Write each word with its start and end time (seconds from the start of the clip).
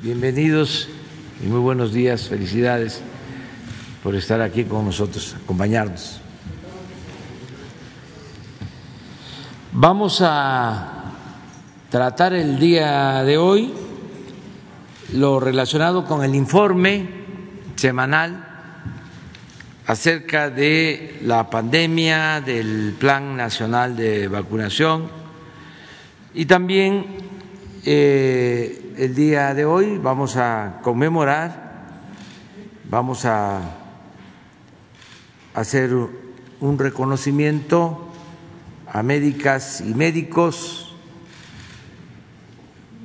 bienvenidos 0.00 0.88
y 1.44 1.48
muy 1.48 1.58
buenos 1.58 1.92
días, 1.92 2.28
felicidades 2.28 3.02
por 4.02 4.14
estar 4.14 4.40
aquí 4.40 4.62
con 4.64 4.84
nosotros, 4.84 5.34
acompañarnos. 5.42 6.20
Vamos 9.72 10.20
a 10.22 11.14
tratar 11.90 12.32
el 12.32 12.60
día 12.60 13.24
de 13.24 13.38
hoy 13.38 13.74
lo 15.14 15.40
relacionado 15.40 16.04
con 16.04 16.22
el 16.22 16.34
informe 16.36 17.08
semanal 17.74 18.44
acerca 19.86 20.48
de 20.48 21.18
la 21.24 21.50
pandemia, 21.50 22.40
del 22.40 22.94
Plan 22.98 23.36
Nacional 23.36 23.96
de 23.96 24.28
Vacunación 24.28 25.08
y 26.34 26.46
también 26.46 27.27
eh, 27.90 28.92
el 28.98 29.14
día 29.14 29.54
de 29.54 29.64
hoy 29.64 29.96
vamos 29.96 30.36
a 30.36 30.80
conmemorar, 30.82 31.86
vamos 32.84 33.24
a 33.24 33.62
hacer 35.54 35.94
un 36.60 36.78
reconocimiento 36.78 38.12
a 38.92 39.02
médicas 39.02 39.80
y 39.80 39.94
médicos 39.94 40.94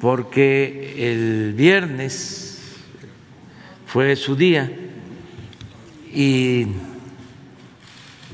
porque 0.01 0.95
el 0.97 1.53
viernes 1.53 2.59
fue 3.85 4.17
su 4.17 4.35
día 4.35 4.69
y 6.11 6.67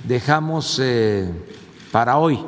dejamos 0.03 0.79
eh, 0.81 1.31
para 1.91 2.17
hoy 2.17 2.43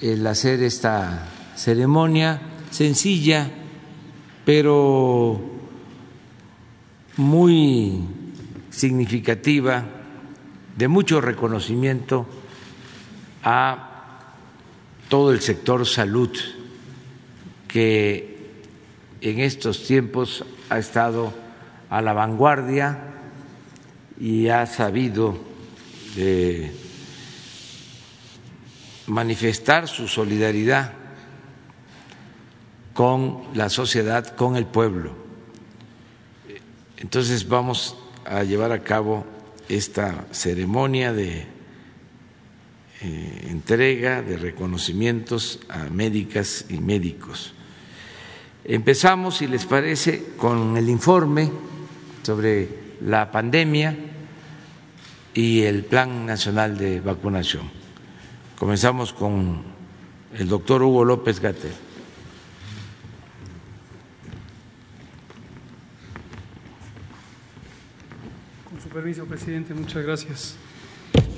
el 0.00 0.26
hacer 0.26 0.62
esta 0.62 1.28
ceremonia 1.54 2.40
sencilla, 2.74 3.48
pero 4.44 5.40
muy 7.16 8.00
significativa, 8.70 9.84
de 10.76 10.88
mucho 10.88 11.20
reconocimiento 11.20 12.26
a 13.44 14.24
todo 15.08 15.30
el 15.30 15.40
sector 15.40 15.86
salud 15.86 16.36
que 17.68 18.56
en 19.20 19.38
estos 19.38 19.86
tiempos 19.86 20.44
ha 20.68 20.78
estado 20.78 21.32
a 21.90 22.02
la 22.02 22.12
vanguardia 22.12 23.14
y 24.18 24.48
ha 24.48 24.66
sabido 24.66 25.38
eh, 26.16 26.72
manifestar 29.06 29.86
su 29.86 30.08
solidaridad 30.08 31.03
con 32.94 33.42
la 33.54 33.68
sociedad, 33.68 34.34
con 34.36 34.56
el 34.56 34.66
pueblo. 34.66 35.12
Entonces 36.96 37.46
vamos 37.48 37.96
a 38.24 38.44
llevar 38.44 38.72
a 38.72 38.82
cabo 38.82 39.26
esta 39.68 40.24
ceremonia 40.30 41.12
de 41.12 41.46
eh, 43.02 43.46
entrega 43.50 44.22
de 44.22 44.38
reconocimientos 44.38 45.60
a 45.68 45.90
médicas 45.90 46.66
y 46.70 46.78
médicos. 46.78 47.52
Empezamos, 48.64 49.36
si 49.38 49.46
les 49.46 49.66
parece, 49.66 50.24
con 50.38 50.76
el 50.76 50.88
informe 50.88 51.50
sobre 52.22 52.68
la 53.02 53.30
pandemia 53.30 53.94
y 55.34 55.62
el 55.62 55.84
Plan 55.84 56.24
Nacional 56.24 56.78
de 56.78 57.00
Vacunación. 57.00 57.70
Comenzamos 58.58 59.12
con 59.12 59.62
el 60.38 60.48
doctor 60.48 60.82
Hugo 60.82 61.04
López 61.04 61.40
Gatel. 61.40 61.72
Permiso, 68.94 69.24
presidente, 69.24 69.74
muchas 69.74 70.04
gracias. 70.04 70.56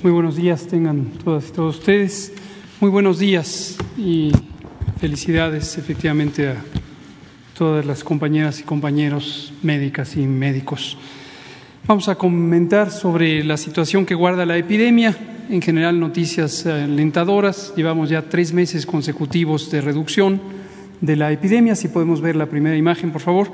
Muy 0.03 0.11
buenos 0.11 0.35
días 0.35 0.67
tengan 0.67 1.05
todas 1.23 1.49
y 1.49 1.51
todos 1.51 1.79
ustedes. 1.79 2.31
Muy 2.79 2.91
buenos 2.91 3.17
días 3.17 3.77
y 3.97 4.31
felicidades 4.99 5.75
efectivamente 5.79 6.49
a 6.49 6.55
todas 7.57 7.83
las 7.83 8.03
compañeras 8.03 8.59
y 8.59 8.63
compañeros 8.63 9.53
médicas 9.63 10.15
y 10.17 10.27
médicos. 10.27 10.99
Vamos 11.87 12.07
a 12.09 12.15
comentar 12.15 12.91
sobre 12.91 13.43
la 13.43 13.57
situación 13.57 14.05
que 14.05 14.13
guarda 14.13 14.45
la 14.45 14.55
epidemia, 14.55 15.17
en 15.49 15.63
general 15.63 15.99
noticias 15.99 16.63
alentadoras. 16.67 17.73
Llevamos 17.75 18.09
ya 18.09 18.21
tres 18.21 18.53
meses 18.53 18.85
consecutivos 18.85 19.71
de 19.71 19.81
reducción 19.81 20.39
de 21.01 21.15
la 21.15 21.31
epidemia. 21.31 21.73
Si 21.73 21.87
podemos 21.87 22.21
ver 22.21 22.35
la 22.35 22.45
primera 22.45 22.77
imagen, 22.77 23.11
por 23.11 23.21
favor, 23.21 23.51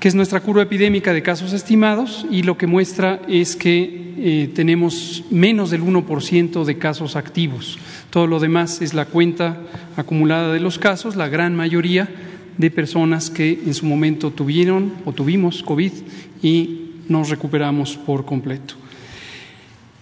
que 0.00 0.08
es 0.08 0.14
nuestra 0.14 0.40
curva 0.40 0.62
epidémica 0.62 1.12
de 1.12 1.22
casos 1.22 1.52
estimados 1.52 2.26
y 2.30 2.42
lo 2.42 2.56
que 2.56 2.66
muestra 2.66 3.20
es 3.28 3.54
que 3.54 4.14
eh, 4.18 4.50
tenemos 4.54 5.24
menos 5.30 5.70
del 5.70 5.82
1% 5.82 6.64
de 6.64 6.78
casos 6.78 7.16
activos. 7.16 7.78
Todo 8.08 8.26
lo 8.26 8.40
demás 8.40 8.80
es 8.80 8.94
la 8.94 9.04
cuenta 9.04 9.58
acumulada 9.96 10.54
de 10.54 10.60
los 10.60 10.78
casos, 10.78 11.16
la 11.16 11.28
gran 11.28 11.54
mayoría 11.54 12.08
de 12.56 12.70
personas 12.70 13.28
que 13.28 13.60
en 13.64 13.74
su 13.74 13.84
momento 13.84 14.30
tuvieron 14.30 14.94
o 15.04 15.12
tuvimos 15.12 15.62
COVID 15.62 15.92
y 16.42 16.92
nos 17.08 17.28
recuperamos 17.28 17.98
por 17.98 18.24
completo. 18.24 18.74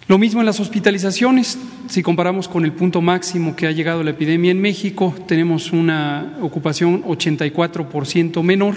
Lo 0.07 0.17
mismo 0.17 0.39
en 0.39 0.47
las 0.47 0.59
hospitalizaciones, 0.59 1.59
si 1.87 2.01
comparamos 2.01 2.47
con 2.47 2.65
el 2.65 2.71
punto 2.71 2.99
máximo 2.99 3.55
que 3.55 3.67
ha 3.67 3.71
llegado 3.71 4.01
la 4.03 4.09
epidemia 4.11 4.49
en 4.49 4.59
México, 4.59 5.13
tenemos 5.27 5.71
una 5.71 6.37
ocupación 6.41 7.03
84% 7.03 8.41
menor, 8.41 8.75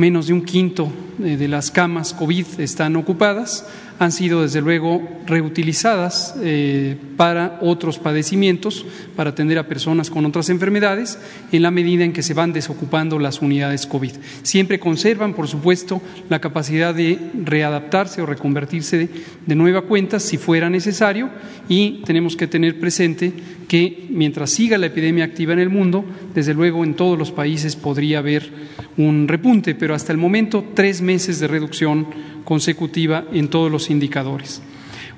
menos 0.00 0.28
de 0.28 0.32
un 0.32 0.40
quinto 0.40 0.90
de 1.18 1.46
las 1.46 1.70
camas 1.70 2.14
COVID 2.14 2.58
están 2.58 2.96
ocupadas, 2.96 3.66
han 4.00 4.12
sido 4.12 4.40
desde 4.40 4.62
luego 4.62 5.06
reutilizadas 5.26 6.34
eh, 6.40 6.96
para 7.18 7.58
otros 7.60 7.98
padecimientos, 7.98 8.86
para 9.14 9.30
atender 9.30 9.58
a 9.58 9.68
personas 9.68 10.08
con 10.08 10.24
otras 10.24 10.48
enfermedades, 10.48 11.18
en 11.52 11.60
la 11.60 11.70
medida 11.70 12.02
en 12.02 12.14
que 12.14 12.22
se 12.22 12.32
van 12.32 12.54
desocupando 12.54 13.18
las 13.18 13.42
unidades 13.42 13.86
COVID. 13.86 14.12
Siempre 14.42 14.80
conservan, 14.80 15.34
por 15.34 15.48
supuesto, 15.48 16.00
la 16.30 16.40
capacidad 16.40 16.94
de 16.94 17.18
readaptarse 17.44 18.22
o 18.22 18.26
reconvertirse 18.26 18.96
de, 18.96 19.08
de 19.44 19.54
nueva 19.54 19.82
cuenta 19.82 20.18
si 20.18 20.38
fuera 20.38 20.70
necesario 20.70 21.28
y 21.68 22.00
tenemos 22.06 22.36
que 22.36 22.46
tener 22.46 22.80
presente 22.80 23.34
que 23.68 24.06
mientras 24.08 24.48
siga 24.48 24.78
la 24.78 24.86
epidemia 24.86 25.26
activa 25.26 25.52
en 25.52 25.58
el 25.58 25.68
mundo, 25.68 26.06
desde 26.34 26.54
luego 26.54 26.84
en 26.84 26.94
todos 26.94 27.18
los 27.18 27.32
países 27.32 27.76
podría 27.76 28.20
haber 28.20 28.50
un 28.96 29.28
repunte, 29.28 29.74
pero 29.74 29.94
hasta 29.94 30.12
el 30.12 30.18
momento 30.18 30.64
tres 30.74 31.02
meses 31.02 31.38
de 31.38 31.48
reducción 31.48 32.06
consecutiva 32.44 33.24
en 33.32 33.48
todos 33.48 33.70
los 33.70 33.90
indicadores. 33.90 34.62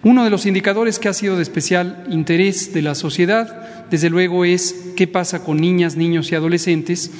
Uno 0.05 0.25
de 0.25 0.31
los 0.31 0.47
indicadores 0.47 0.99
que 0.99 1.09
ha 1.09 1.12
sido 1.12 1.37
de 1.37 1.43
especial 1.43 2.05
interés 2.10 2.75
de 2.75 2.83
la 2.83 2.94
sociedad, 2.94 3.87
desde 3.91 4.10
luego, 4.10 4.44
es 4.44 4.75
qué 4.97 5.06
pasa 5.06 5.44
con 5.44 5.59
niñas, 5.59 5.97
niños 5.97 6.32
y 6.32 6.34
adolescentes 6.34 7.11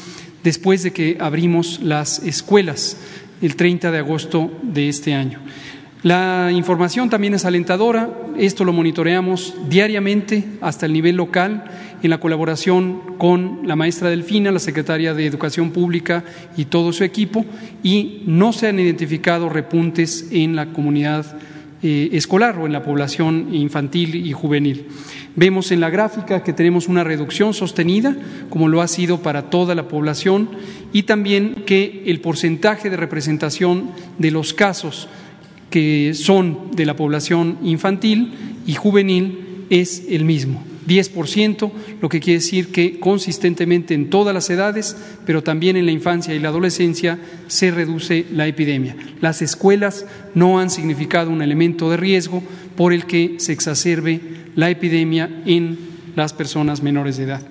después 0.43 0.83
de 0.83 0.93
que 0.93 1.17
abrimos 1.21 1.81
las 1.81 2.19
escuelas 2.21 2.97
el 3.41 3.57
30 3.57 3.91
de 3.91 3.99
agosto 3.99 4.51
de 4.63 4.89
este 4.89 5.15
año. 5.15 5.41
La 6.03 6.51
información 6.53 7.11
también 7.11 7.35
es 7.35 7.45
alentadora, 7.45 8.11
esto 8.37 8.65
lo 8.65 8.73
monitoreamos 8.73 9.55
diariamente 9.69 10.45
hasta 10.61 10.87
el 10.87 10.93
nivel 10.93 11.15
local 11.15 11.63
en 12.03 12.11
la 12.11 12.19
colaboración 12.19 13.17
con 13.19 13.61
la 13.69 13.77
maestra 13.77 14.11
Delfina, 14.11 14.51
la 14.51 14.59
secretaria 14.59 15.15
de 15.15 15.27
Educación 15.27 15.71
Pública 15.71 16.25
y 16.57 16.65
todo 16.65 16.93
su 16.93 17.05
equipo, 17.05 17.47
y 17.85 18.25
no 18.27 18.53
se 18.53 18.67
han 18.67 18.81
identificado 18.81 19.49
repuntes 19.49 20.27
en 20.33 20.57
la 20.57 20.73
comunidad 20.73 21.37
eh, 21.85 22.09
escolar 22.13 22.59
o 22.59 22.67
en 22.67 22.73
la 22.73 22.83
población 22.83 23.55
infantil 23.55 24.17
y 24.27 24.33
juvenil. 24.33 24.89
Vemos 25.37 25.71
en 25.71 25.81
la 25.81 25.91
gráfica 25.91 26.43
que 26.43 26.53
tenemos 26.53 26.89
una 26.89 27.05
reducción 27.05 27.55
sostenida, 27.55 28.17
como 28.51 28.67
lo 28.67 28.81
ha 28.83 28.89
sido 28.89 29.23
para 29.23 29.51
toda 29.51 29.77
la 29.77 29.87
población, 29.87 30.49
y 30.93 31.05
también 31.05 31.63
que 31.65 32.03
el 32.07 32.21
porcentaje 32.21 32.91
de 32.91 32.97
representación 32.97 33.91
de 34.19 34.33
los 34.33 34.53
casos 34.53 35.09
que 35.73 36.13
son 36.15 36.71
de 36.77 36.87
la 36.87 36.95
población 36.95 37.59
infantil 37.65 38.33
y 38.67 38.75
juvenil 38.75 39.65
es 39.71 40.05
el 40.09 40.25
mismo. 40.25 40.63
10%, 40.87 41.71
lo 42.01 42.09
que 42.09 42.21
quiere 42.21 42.41
decir 42.41 42.69
que 42.69 43.01
consistentemente 43.01 43.95
en 43.95 44.11
todas 44.11 44.35
las 44.35 44.51
edades, 44.51 44.97
pero 45.25 45.43
también 45.43 45.77
en 45.77 45.87
la 45.87 45.93
infancia 45.93 46.35
y 46.35 46.41
la 46.41 46.51
adolescencia, 46.51 47.19
se 47.47 47.71
reduce 47.71 48.27
la 48.33 48.47
epidemia. 48.47 48.97
Las 49.21 49.43
escuelas 49.43 50.07
no 50.35 50.59
han 50.59 50.71
significado 50.71 51.31
un 51.31 51.41
elemento 51.41 51.91
de 51.91 51.97
riesgo 51.97 52.43
por 52.77 52.93
el 52.93 53.07
que 53.07 53.37
se 53.39 53.53
exacerbe 53.53 54.21
la 54.55 54.71
epidemia 54.71 55.43
en 55.47 55.79
las 56.17 56.35
personas 56.35 56.83
menores 56.83 57.17
de 57.17 57.25
edad. 57.25 57.43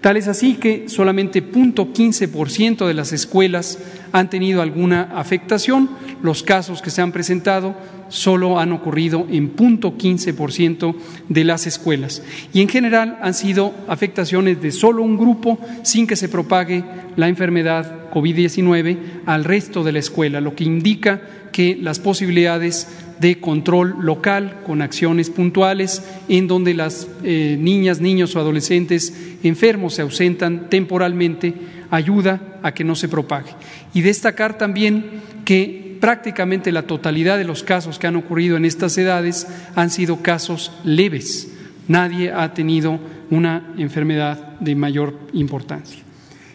Tal 0.00 0.16
es 0.16 0.28
así 0.28 0.54
que 0.54 0.88
solamente 0.88 1.42
0.15% 1.42 2.86
de 2.86 2.94
las 2.94 3.12
escuelas 3.12 3.78
han 4.12 4.30
tenido 4.30 4.62
alguna 4.62 5.10
afectación. 5.14 5.90
Los 6.22 6.42
casos 6.42 6.82
que 6.82 6.90
se 6.90 7.02
han 7.02 7.12
presentado 7.12 7.74
solo 8.08 8.58
han 8.58 8.72
ocurrido 8.72 9.26
en 9.30 9.54
0.15% 9.56 10.94
de 11.28 11.44
las 11.44 11.66
escuelas. 11.66 12.22
Y 12.52 12.60
en 12.60 12.68
general 12.68 13.18
han 13.20 13.34
sido 13.34 13.74
afectaciones 13.88 14.60
de 14.60 14.72
solo 14.72 15.02
un 15.02 15.16
grupo 15.16 15.58
sin 15.82 16.06
que 16.06 16.16
se 16.16 16.28
propague 16.28 16.84
la 17.16 17.28
enfermedad 17.28 18.10
COVID-19 18.10 18.98
al 19.26 19.44
resto 19.44 19.84
de 19.84 19.92
la 19.92 19.98
escuela, 19.98 20.40
lo 20.40 20.54
que 20.54 20.64
indica 20.64 21.20
que 21.52 21.78
las 21.80 21.98
posibilidades 21.98 22.88
de 23.18 23.40
control 23.40 23.96
local 24.00 24.60
con 24.66 24.82
acciones 24.82 25.30
puntuales 25.30 26.02
en 26.28 26.48
donde 26.48 26.74
las 26.74 27.08
eh, 27.22 27.56
niñas, 27.58 28.00
niños 28.00 28.36
o 28.36 28.40
adolescentes 28.40 29.12
enfermos 29.42 29.94
se 29.94 30.02
ausentan 30.02 30.68
temporalmente 30.68 31.54
ayuda 31.90 32.58
a 32.62 32.72
que 32.72 32.84
no 32.84 32.94
se 32.94 33.08
propague. 33.08 33.50
Y 33.96 34.02
destacar 34.02 34.58
también 34.58 35.22
que 35.46 35.96
prácticamente 36.02 36.70
la 36.70 36.82
totalidad 36.82 37.38
de 37.38 37.44
los 37.44 37.62
casos 37.62 37.98
que 37.98 38.06
han 38.06 38.16
ocurrido 38.16 38.58
en 38.58 38.66
estas 38.66 38.98
edades 38.98 39.46
han 39.74 39.88
sido 39.88 40.20
casos 40.20 40.70
leves. 40.84 41.50
Nadie 41.88 42.30
ha 42.30 42.52
tenido 42.52 43.00
una 43.30 43.72
enfermedad 43.78 44.60
de 44.60 44.74
mayor 44.74 45.18
importancia. 45.32 46.02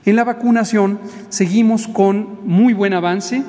En 0.06 0.18
la 0.18 0.24
vacunación 0.24 1.00
seguimos 1.30 1.88
con 1.88 2.42
muy 2.48 2.74
buen 2.74 2.94
avance. 2.94 3.42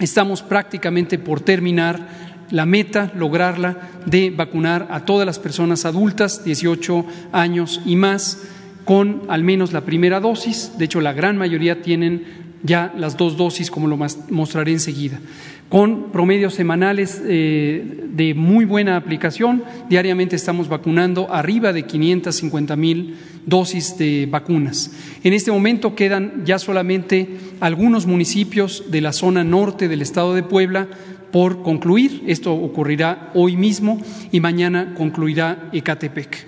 Estamos 0.00 0.40
prácticamente 0.40 1.18
por 1.18 1.42
terminar 1.42 2.08
la 2.50 2.64
meta, 2.64 3.12
lograrla, 3.14 3.76
de 4.06 4.30
vacunar 4.30 4.88
a 4.90 5.04
todas 5.04 5.26
las 5.26 5.38
personas 5.38 5.84
adultas, 5.84 6.44
18 6.44 7.04
años 7.32 7.82
y 7.84 7.94
más, 7.94 8.38
con 8.86 9.24
al 9.28 9.44
menos 9.44 9.74
la 9.74 9.82
primera 9.82 10.18
dosis. 10.18 10.72
De 10.78 10.86
hecho, 10.86 11.02
la 11.02 11.12
gran 11.12 11.36
mayoría 11.36 11.82
tienen 11.82 12.47
ya 12.62 12.92
las 12.96 13.16
dos 13.16 13.36
dosis, 13.36 13.70
como 13.70 13.86
lo 13.86 13.98
mostraré 14.30 14.72
enseguida 14.72 15.20
con 15.68 16.10
promedios 16.12 16.54
semanales 16.54 17.20
eh, 17.24 18.06
de 18.10 18.34
muy 18.34 18.64
buena 18.64 18.96
aplicación. 18.96 19.64
Diariamente 19.88 20.36
estamos 20.36 20.68
vacunando 20.68 21.32
arriba 21.32 21.72
de 21.72 21.84
550 21.84 22.76
mil 22.76 23.16
dosis 23.44 23.98
de 23.98 24.26
vacunas. 24.30 24.90
En 25.24 25.34
este 25.34 25.50
momento 25.50 25.94
quedan 25.94 26.42
ya 26.44 26.58
solamente 26.58 27.28
algunos 27.60 28.06
municipios 28.06 28.84
de 28.90 29.00
la 29.00 29.12
zona 29.12 29.44
norte 29.44 29.88
del 29.88 30.02
estado 30.02 30.34
de 30.34 30.42
Puebla 30.42 30.88
por 31.30 31.62
concluir. 31.62 32.22
Esto 32.26 32.54
ocurrirá 32.54 33.30
hoy 33.34 33.56
mismo 33.56 34.00
y 34.32 34.40
mañana 34.40 34.94
concluirá 34.96 35.68
Ecatepec 35.72 36.46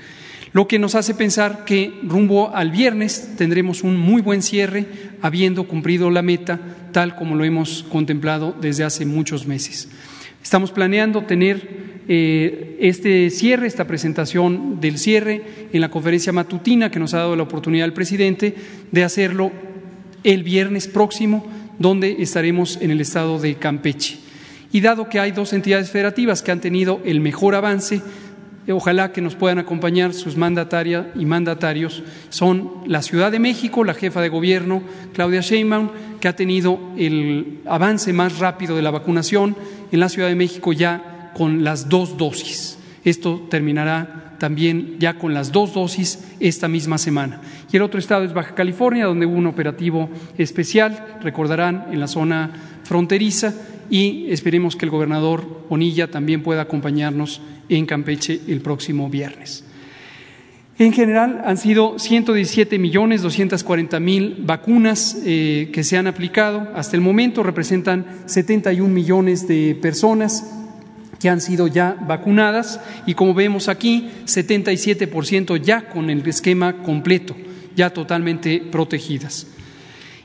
lo 0.53 0.67
que 0.67 0.79
nos 0.79 0.95
hace 0.95 1.15
pensar 1.15 1.65
que 1.65 2.01
rumbo 2.03 2.55
al 2.55 2.71
viernes 2.71 3.37
tendremos 3.37 3.83
un 3.83 3.97
muy 3.97 4.21
buen 4.21 4.43
cierre, 4.43 4.87
habiendo 5.23 5.65
cumplido 5.69 6.11
la 6.11 6.23
meta 6.23 6.59
tal 6.93 7.15
como 7.15 7.37
lo 7.37 7.45
hemos 7.45 7.85
contemplado 7.85 8.55
desde 8.61 8.85
hace 8.85 9.07
muchos 9.07 9.47
meses. 9.47 9.89
Estamos 10.43 10.73
planeando 10.73 11.23
tener 11.23 12.03
eh, 12.09 12.77
este 12.81 13.31
cierre, 13.31 13.67
esta 13.67 13.87
presentación 13.87 14.81
del 14.81 14.99
cierre 14.99 15.43
en 15.73 15.81
la 15.81 15.91
conferencia 15.91 16.33
matutina 16.33 16.91
que 16.91 16.99
nos 16.99 17.15
ha 17.15 17.19
dado 17.19 17.37
la 17.37 17.45
oportunidad 17.45 17.85
el 17.85 17.93
presidente 17.93 18.55
de 18.91 19.05
hacerlo 19.05 19.53
el 20.25 20.43
viernes 20.43 20.89
próximo, 20.89 21.47
donde 21.79 22.17
estaremos 22.21 22.79
en 22.81 22.91
el 22.91 23.01
estado 23.01 23.39
de 23.39 23.55
Campeche. 23.55 24.19
Y 24.73 24.81
dado 24.81 25.09
que 25.09 25.21
hay 25.21 25.33
dos 25.33 25.53
entidades 25.53 25.91
federativas 25.91 26.43
que 26.43 26.53
han 26.53 26.61
tenido 26.61 27.01
el 27.05 27.21
mejor 27.21 27.55
avance, 27.55 28.03
ojalá 28.73 29.13
que 29.13 29.21
nos 29.21 29.35
puedan 29.35 29.59
acompañar 29.59 30.13
sus 30.13 30.37
mandataria 30.37 31.11
y 31.15 31.25
mandatarios, 31.25 32.03
son 32.29 32.71
la 32.87 33.03
Ciudad 33.03 33.33
de 33.33 33.39
México, 33.39 33.85
la 33.85 33.95
jefa 33.95 34.21
de 34.21 34.29
gobierno, 34.29 34.83
Claudia 35.13 35.41
Sheinbaum, 35.41 35.91
que 36.21 36.29
ha 36.29 36.37
tenido 36.37 36.79
el 36.97 37.61
avance 37.67 38.13
más 38.13 38.39
rápido 38.39 38.77
de 38.77 38.83
la 38.83 38.91
vacunación 38.91 39.57
en 39.91 40.01
la 40.01 40.09
Ciudad 40.09 40.29
de 40.29 40.35
México 40.35 40.73
ya 40.73 41.33
con 41.35 41.65
las 41.65 41.89
dos 41.89 42.17
dosis. 42.17 42.79
Esto 43.05 43.47
terminará 43.51 44.37
también 44.39 44.97
ya 44.99 45.15
con 45.15 45.35
las 45.35 45.53
dos 45.53 45.75
dosis 45.75 46.25
esta 46.41 46.69
misma 46.69 46.99
semana. 46.99 47.41
Y 47.71 47.77
el 47.77 47.83
otro 47.83 48.01
estado 48.01 48.25
es 48.25 48.33
Baja 48.33 48.55
California, 48.55 49.07
donde 49.07 49.27
hubo 49.27 49.37
un 49.37 49.47
operativo 49.47 50.09
especial, 50.39 51.19
recordarán, 51.23 51.87
en 51.93 52.01
la 52.01 52.09
zona 52.09 52.51
fronteriza, 52.83 53.55
y 53.91 54.31
esperemos 54.31 54.77
que 54.77 54.87
el 54.87 54.91
gobernador 54.91 55.67
Bonilla 55.69 56.11
también 56.11 56.43
pueda 56.43 56.63
acompañarnos 56.63 57.43
en 57.69 57.87
Campeche 57.87 58.41
el 58.47 58.61
próximo 58.61 59.11
viernes. 59.11 59.65
En 60.79 60.95
general 60.95 61.43
han 61.45 61.59
sido 61.59 61.99
117 61.99 62.79
millones 62.79 63.21
240 63.21 64.01
mil 64.01 64.37
vacunas 64.41 65.19
eh, 65.27 65.69
que 65.75 65.85
se 65.85 65.99
han 65.99 66.07
aplicado. 66.07 66.69
Hasta 66.75 66.97
el 66.97 67.03
momento 67.03 67.43
representan 67.43 68.07
71 68.25 68.89
millones 68.89 69.47
de 69.47 69.77
personas 69.83 70.57
que 71.21 71.29
han 71.29 71.43
sido 71.43 71.67
ya 71.67 71.99
vacunadas 72.09 72.81
y 73.07 73.13
como 73.13 73.35
vemos 73.35 73.69
aquí, 73.69 74.09
77% 74.25 75.61
ya 75.61 75.87
con 75.91 76.09
el 76.09 76.27
esquema 76.27 76.83
completo, 76.83 77.37
ya 77.77 77.91
totalmente 77.91 78.63
protegidas. 78.73 79.49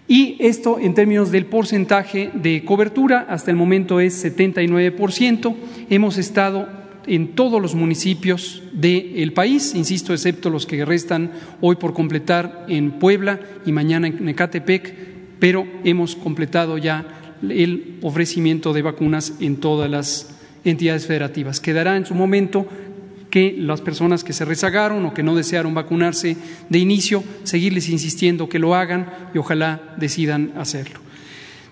Y 0.08 0.38
esto 0.40 0.78
en 0.80 0.94
términos 0.94 1.32
del 1.32 1.48
porcentaje 1.48 2.30
de 2.34 2.64
cobertura, 2.64 3.26
hasta 3.28 3.52
el 3.52 3.58
momento 3.58 4.00
es 4.00 4.24
79%. 4.24 5.56
Hemos 5.90 6.18
estado 6.18 6.68
en 7.08 7.30
todos 7.30 7.62
los 7.62 7.76
municipios 7.76 8.64
del 8.72 9.34
país, 9.34 9.74
insisto, 9.76 10.14
excepto 10.14 10.50
los 10.50 10.66
que 10.66 10.86
restan 10.86 11.32
hoy 11.62 11.76
por 11.76 11.94
completar 11.94 12.66
en 12.68 12.94
Puebla 12.94 13.40
y 13.66 13.72
mañana 13.72 14.08
en 14.08 14.30
Ecatepec, 14.30 14.94
pero 15.40 15.68
hemos 15.84 16.16
completado 16.16 16.78
ya 16.78 17.06
el 17.42 17.98
ofrecimiento 18.02 18.74
de 18.74 18.82
vacunas 18.82 19.34
en 19.40 19.58
todas 19.58 19.90
las 19.90 20.36
entidades 20.64 21.06
federativas. 21.06 21.60
Quedará 21.60 21.98
en 21.98 22.06
su 22.06 22.16
momento 22.16 22.68
que 23.30 23.56
las 23.58 23.82
personas 23.82 24.24
que 24.24 24.34
se 24.34 24.46
rezagaron 24.46 25.06
o 25.06 25.14
que 25.14 25.24
no 25.24 25.36
desearon 25.36 25.74
vacunarse 25.74 26.38
de 26.70 26.80
inicio, 26.80 27.24
seguirles 27.44 27.90
insistiendo 27.90 28.50
que 28.50 28.60
lo 28.60 28.76
hagan 28.76 29.10
y 29.34 29.38
ojalá 29.38 29.96
decidan 29.98 30.54
hacerlo. 30.58 31.00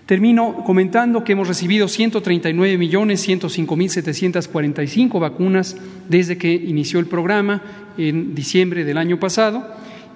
Termino 0.06 0.62
comentando 0.64 1.24
que 1.24 1.32
hemos 1.32 1.48
recibido 1.48 1.88
139 1.88 2.76
millones 2.76 3.22
105 3.22 3.76
mil 3.76 3.88
745 3.88 5.18
vacunas 5.18 5.76
desde 6.08 6.36
que 6.36 6.52
inició 6.52 7.00
el 7.00 7.06
programa 7.06 7.62
en 7.96 8.34
diciembre 8.34 8.84
del 8.84 8.98
año 8.98 9.18
pasado 9.18 9.66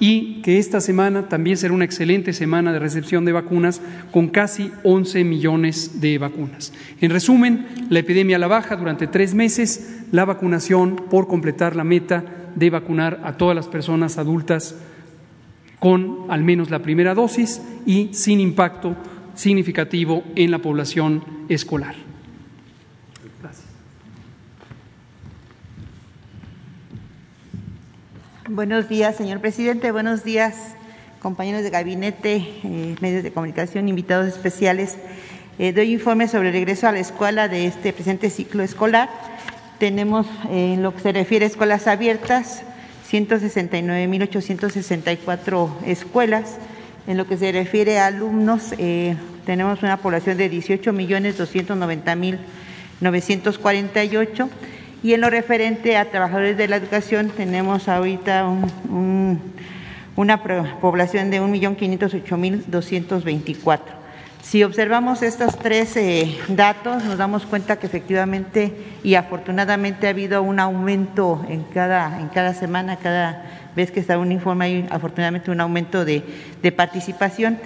y 0.00 0.42
que 0.42 0.58
esta 0.58 0.80
semana 0.80 1.28
también 1.28 1.56
será 1.56 1.74
una 1.74 1.84
excelente 1.84 2.32
semana 2.32 2.72
de 2.72 2.78
recepción 2.78 3.24
de 3.24 3.32
vacunas 3.32 3.80
con 4.12 4.28
casi 4.28 4.70
11 4.84 5.24
millones 5.24 6.00
de 6.00 6.18
vacunas. 6.18 6.72
En 7.00 7.10
resumen, 7.10 7.66
la 7.90 7.98
epidemia 7.98 8.36
a 8.36 8.38
la 8.38 8.46
baja 8.46 8.76
durante 8.76 9.06
tres 9.06 9.34
meses, 9.34 10.04
la 10.12 10.24
vacunación 10.24 10.96
por 11.10 11.26
completar 11.26 11.74
la 11.76 11.84
meta 11.84 12.24
de 12.54 12.70
vacunar 12.70 13.20
a 13.24 13.36
todas 13.36 13.56
las 13.56 13.68
personas 13.68 14.18
adultas 14.18 14.76
con 15.78 16.26
al 16.28 16.42
menos 16.42 16.70
la 16.70 16.82
primera 16.82 17.14
dosis 17.14 17.62
y 17.86 18.10
sin 18.12 18.40
impacto 18.40 18.96
significativo 19.34 20.24
en 20.34 20.50
la 20.50 20.58
población 20.58 21.22
escolar. 21.48 22.07
Buenos 28.50 28.88
días, 28.88 29.14
señor 29.14 29.40
presidente. 29.40 29.92
Buenos 29.92 30.24
días, 30.24 30.54
compañeros 31.20 31.62
de 31.62 31.68
gabinete, 31.68 32.36
eh, 32.64 32.96
medios 32.98 33.22
de 33.22 33.30
comunicación, 33.30 33.90
invitados 33.90 34.26
especiales. 34.26 34.96
Eh, 35.58 35.74
doy 35.74 35.92
informe 35.92 36.28
sobre 36.28 36.48
el 36.48 36.54
regreso 36.54 36.88
a 36.88 36.92
la 36.92 36.98
escuela 36.98 37.46
de 37.48 37.66
este 37.66 37.92
presente 37.92 38.30
ciclo 38.30 38.62
escolar. 38.62 39.10
Tenemos, 39.78 40.26
eh, 40.48 40.72
en 40.72 40.82
lo 40.82 40.94
que 40.94 41.00
se 41.00 41.12
refiere 41.12 41.44
a 41.44 41.48
escuelas 41.48 41.86
abiertas, 41.86 42.62
169.864 43.10 45.68
escuelas 45.84 46.56
en 47.06 47.18
lo 47.18 47.26
que 47.26 47.36
se 47.36 47.52
refiere 47.52 47.98
a 47.98 48.06
alumnos, 48.06 48.72
tenemos 49.44 49.82
una 49.82 49.98
población 49.98 50.38
de 50.38 50.48
18 50.48 50.94
millones 54.98 54.98
290 54.98 54.98
mil 54.98 54.98
948 54.98 55.00
y 55.02 55.14
en 55.14 55.20
lo 55.20 55.30
referente 55.30 55.96
a 55.96 56.10
trabajadores 56.10 56.56
de 56.56 56.68
la 56.68 56.76
educación 56.76 57.30
tenemos 57.30 57.88
ahorita 57.88 58.46
una 60.16 60.42
población 60.42 61.30
de 61.30 61.40
1.508.224. 61.40 63.80
Si 64.42 64.64
observamos 64.64 65.22
estos 65.22 65.56
tres 65.58 65.96
eh, 65.96 66.36
datos, 66.48 67.04
nos 67.04 67.18
damos 67.18 67.44
cuenta 67.44 67.78
que 67.78 67.86
efectivamente 67.86 68.72
y 69.02 69.14
afortunadamente 69.14 70.06
ha 70.06 70.10
habido 70.10 70.42
un 70.42 70.58
aumento 70.58 71.44
en 71.48 71.64
cada, 71.64 72.18
en 72.18 72.28
cada 72.28 72.54
semana, 72.54 72.96
cada 72.96 73.44
ves 73.78 73.92
que 73.92 74.00
está 74.00 74.18
un 74.18 74.32
informe, 74.32 74.64
hay 74.64 74.88
afortunadamente 74.90 75.52
un 75.52 75.60
aumento 75.60 76.04
de, 76.04 76.24
participación. 76.76 77.58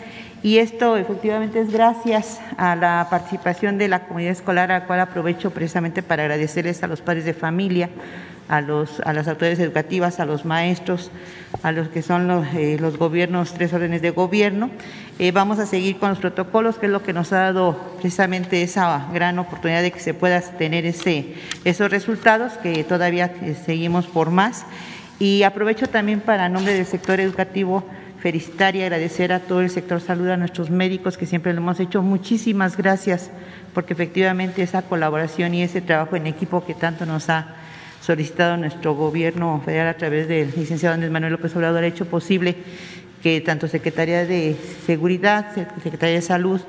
Y 0.43 0.59
esto 0.59 0.97
efectivamente 0.97 1.61
es 1.61 1.71
gracias 1.71 2.41
a 2.57 2.75
la 2.75 3.07
participación 3.09 3.79
de 3.79 3.87
la 3.87 4.07
comunidad 4.07 4.33
escolar, 4.33 4.73
a 4.73 4.81
la 4.81 4.87
cual 4.87 4.99
aprovecho 4.99 5.53
precisamente 5.53 6.03
para 6.03 6.25
agradecerles 6.25 6.83
a 6.83 6.89
los 6.89 7.01
padres 7.01 7.25
de 7.25 7.33
familia, 7.33 7.91
a, 8.49 8.61
los, 8.61 8.99
a 9.01 9.13
las 9.13 9.29
autoridades 9.29 9.61
educativas, 9.61 10.19
a 10.19 10.27
los 10.27 10.45
maestros, 10.45 11.13
a 11.63 11.71
los 11.71 11.89
que 11.89 12.03
son 12.03 12.27
los, 12.27 12.45
eh, 12.55 12.77
los 12.81 12.99
gobiernos, 12.99 13.55
tres 13.55 13.73
órdenes 13.73 14.03
de 14.03 14.11
gobierno. 14.11 14.71
Eh, 15.21 15.31
vamos 15.31 15.61
a 15.61 15.67
seguir 15.67 15.99
con 15.99 16.11
los 16.11 16.19
protocolos, 16.19 16.77
que 16.77 16.87
es 16.87 16.93
lo 16.93 17.05
que 17.05 17.13
nos 17.13 17.33
ha 17.33 17.39
dado 17.39 17.79
precisamente 18.01 18.63
esa 18.63 19.07
gran 19.13 19.39
oportunidad 19.39 19.83
de 19.83 19.93
que 19.93 20.01
se 20.01 20.13
pueda 20.13 20.41
tener 20.41 20.87
ese, 20.87 21.35
esos 21.65 21.89
resultados, 21.89 22.55
que 22.55 22.83
todavía 22.83 23.33
eh, 23.43 23.55
seguimos 23.65 24.07
por 24.07 24.33
más. 24.33 24.67
Y 25.21 25.45
aprovecho 25.45 25.87
también 25.87 26.21
para, 26.21 26.49
nombre 26.49 26.75
del 26.75 26.85
sector 26.85 27.21
educativo, 27.21 27.85
felicitar 28.23 28.77
y 28.77 28.83
agradecer 28.83 29.33
a 29.33 29.41
todo 29.41 29.63
el 29.63 29.71
sector 29.71 30.01
salud, 30.01 30.29
a 30.29 30.37
nuestros 30.37 30.71
médicos 30.71 31.19
que 31.19 31.27
siempre 31.27 31.53
lo 31.53 31.59
hemos 31.59 31.81
hecho. 31.81 32.03
Muchísimas 32.03 32.77
gracias 32.77 33.31
porque 33.75 33.95
efectivamente 33.95 34.63
esa 34.63 34.83
colaboración 34.83 35.55
y 35.55 35.63
ese 35.63 35.81
trabajo 35.81 36.15
en 36.15 36.29
equipo 36.29 36.65
que 36.65 36.75
tanto 36.75 37.05
nos 37.05 37.29
ha 37.29 37.57
solicitado 38.01 38.57
nuestro 38.57 38.95
gobierno 38.95 39.61
federal 39.65 39.89
a 39.89 39.97
través 39.97 40.29
del 40.29 40.53
licenciado 40.57 40.95
Andrés 40.95 41.11
Manuel 41.11 41.33
López 41.33 41.55
Obrador 41.57 41.83
ha 41.83 41.87
hecho 41.89 42.07
posible 42.07 42.57
que 43.25 43.41
tanto 43.41 43.67
Secretaría 43.67 44.25
de 44.25 44.57
Seguridad, 44.87 45.53
Secretaría 45.83 46.17
de 46.17 46.23
Salud, 46.23 46.61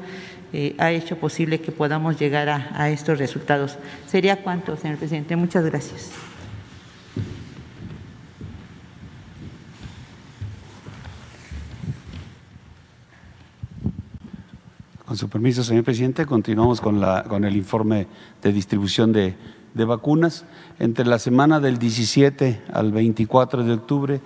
eh, 0.54 0.76
ha 0.80 0.92
hecho 0.92 1.18
posible 1.18 1.62
que 1.62 1.72
podamos 1.72 2.20
llegar 2.20 2.50
a, 2.50 2.70
a 2.74 2.90
estos 2.90 3.20
resultados. 3.20 3.78
¿Sería 4.08 4.38
cuánto, 4.38 4.76
señor 4.76 4.98
presidente? 4.98 5.36
Muchas 5.36 5.66
gracias. 5.66 6.33
Con 15.06 15.18
su 15.18 15.28
permiso, 15.28 15.66
señor 15.66 15.84
presidente, 15.84 16.26
continuamos 16.26 16.80
con, 16.80 17.02
la, 17.02 17.26
con 17.28 17.44
el 17.44 17.58
informe 17.58 18.08
de 18.42 18.54
distribución 18.54 19.12
de, 19.12 19.36
de 19.74 19.86
vacunas. 19.86 20.46
Entre 20.80 21.06
la 21.06 21.20
semana 21.20 21.60
del 21.60 21.78
17 21.78 22.62
al 22.72 22.94
24 22.94 23.66
de 23.66 23.74
octubre 23.74 24.22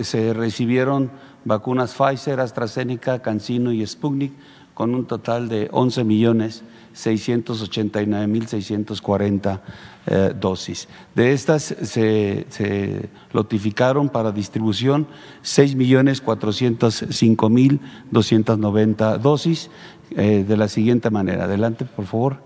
se 0.00 0.32
recibieron 0.32 1.10
vacunas 1.44 1.94
Pfizer, 1.94 2.40
AstraZeneca, 2.40 3.20
CanSino 3.20 3.70
y 3.70 3.86
Sputnik 3.86 4.32
con 4.72 4.94
un 4.94 5.04
total 5.04 5.50
de 5.50 5.68
11 5.72 6.04
millones 6.04 6.62
689 6.92 8.26
mil 8.26 8.46
640 8.46 9.62
eh, 10.06 10.32
dosis. 10.38 10.88
De 11.14 11.32
estas 11.32 11.62
se, 11.62 13.08
notificaron 13.32 14.08
para 14.08 14.32
distribución 14.32 15.06
6 15.42 15.76
millones 15.76 16.20
405 16.20 17.50
mil 17.50 17.80
290 18.10 19.18
dosis 19.18 19.70
eh, 20.10 20.44
de 20.48 20.56
la 20.56 20.68
siguiente 20.68 21.10
manera. 21.10 21.44
Adelante, 21.44 21.84
por 21.84 22.06
favor. 22.06 22.42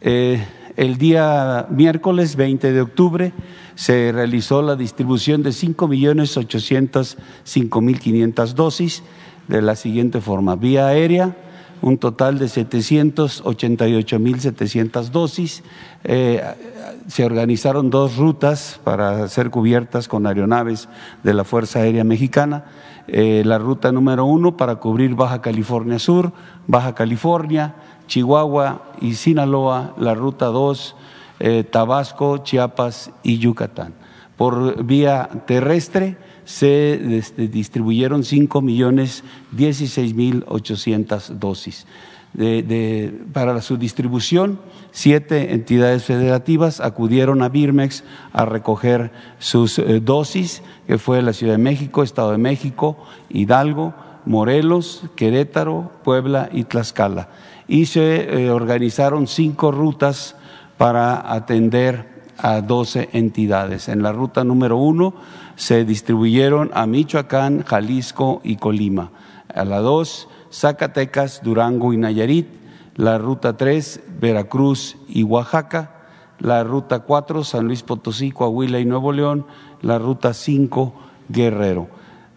Eh, 0.00 0.44
el 0.76 0.98
día 0.98 1.66
miércoles 1.70 2.36
20 2.36 2.72
de 2.72 2.80
octubre 2.80 3.32
se 3.74 4.12
realizó 4.12 4.60
la 4.60 4.76
distribución 4.76 5.42
de 5.42 5.52
5 5.52 5.88
millones 5.88 6.36
805 6.36 7.80
mil 7.80 7.98
500 7.98 8.54
dosis 8.54 9.02
de 9.48 9.62
la 9.62 9.76
siguiente 9.76 10.20
forma. 10.20 10.56
Vía 10.56 10.88
aérea, 10.88 11.36
un 11.84 11.98
total 11.98 12.38
de 12.38 12.48
788 12.48 14.18
mil 14.18 14.40
700 14.40 15.12
dosis. 15.12 15.62
Eh, 16.02 16.42
se 17.08 17.26
organizaron 17.26 17.90
dos 17.90 18.16
rutas 18.16 18.80
para 18.82 19.28
ser 19.28 19.50
cubiertas 19.50 20.08
con 20.08 20.26
aeronaves 20.26 20.88
de 21.22 21.34
la 21.34 21.44
Fuerza 21.44 21.80
Aérea 21.80 22.02
Mexicana. 22.02 22.64
Eh, 23.06 23.42
la 23.44 23.58
ruta 23.58 23.92
número 23.92 24.24
uno 24.24 24.56
para 24.56 24.76
cubrir 24.76 25.14
Baja 25.14 25.42
California 25.42 25.98
Sur, 25.98 26.32
Baja 26.66 26.94
California, 26.94 27.74
Chihuahua 28.06 28.94
y 29.02 29.12
Sinaloa. 29.14 29.94
La 29.98 30.14
ruta 30.14 30.46
dos, 30.46 30.96
eh, 31.38 31.64
Tabasco, 31.64 32.38
Chiapas 32.38 33.10
y 33.22 33.36
Yucatán. 33.36 33.92
Por 34.38 34.82
vía 34.84 35.28
terrestre 35.46 36.16
se 36.44 37.22
distribuyeron 37.36 38.24
5 38.24 38.60
millones 38.60 39.24
16 39.52 40.14
mil 40.14 40.44
800 40.46 41.38
dosis. 41.40 41.86
De, 42.34 43.14
para 43.32 43.60
su 43.62 43.76
distribución, 43.76 44.58
siete 44.90 45.54
entidades 45.54 46.02
federativas 46.02 46.80
acudieron 46.80 47.42
a 47.42 47.48
Birmex 47.48 48.02
a 48.32 48.44
recoger 48.44 49.12
sus 49.38 49.78
eh, 49.78 50.00
dosis, 50.00 50.62
que 50.88 50.98
fue 50.98 51.22
la 51.22 51.32
Ciudad 51.32 51.54
de 51.54 51.58
México, 51.58 52.02
Estado 52.02 52.32
de 52.32 52.38
México, 52.38 52.96
Hidalgo, 53.28 53.94
Morelos, 54.24 55.04
Querétaro, 55.14 55.92
Puebla 56.02 56.48
y 56.50 56.64
Tlaxcala. 56.64 57.28
Y 57.68 57.86
se 57.86 58.46
eh, 58.46 58.50
organizaron 58.50 59.28
cinco 59.28 59.70
rutas 59.70 60.34
para 60.76 61.32
atender 61.32 62.14
a 62.36 62.60
12 62.60 63.10
entidades. 63.12 63.88
En 63.88 64.02
la 64.02 64.12
ruta 64.12 64.42
número 64.42 64.76
uno 64.76 65.14
se 65.56 65.84
distribuyeron 65.84 66.70
a 66.74 66.86
Michoacán, 66.86 67.62
Jalisco 67.64 68.40
y 68.44 68.56
Colima. 68.56 69.10
A 69.54 69.64
la 69.64 69.80
dos, 69.80 70.28
Zacatecas, 70.52 71.42
Durango 71.42 71.92
y 71.92 71.96
Nayarit, 71.96 72.46
la 72.96 73.18
ruta 73.18 73.56
3, 73.56 74.02
Veracruz 74.20 74.96
y 75.08 75.22
Oaxaca, 75.22 75.90
la 76.38 76.64
ruta 76.64 77.00
4, 77.00 77.44
San 77.44 77.66
Luis 77.66 77.82
Potosí, 77.82 78.30
Coahuila 78.30 78.78
y 78.80 78.84
Nuevo 78.84 79.12
León, 79.12 79.46
la 79.82 79.98
ruta 79.98 80.34
5, 80.34 80.94
Guerrero. 81.28 81.88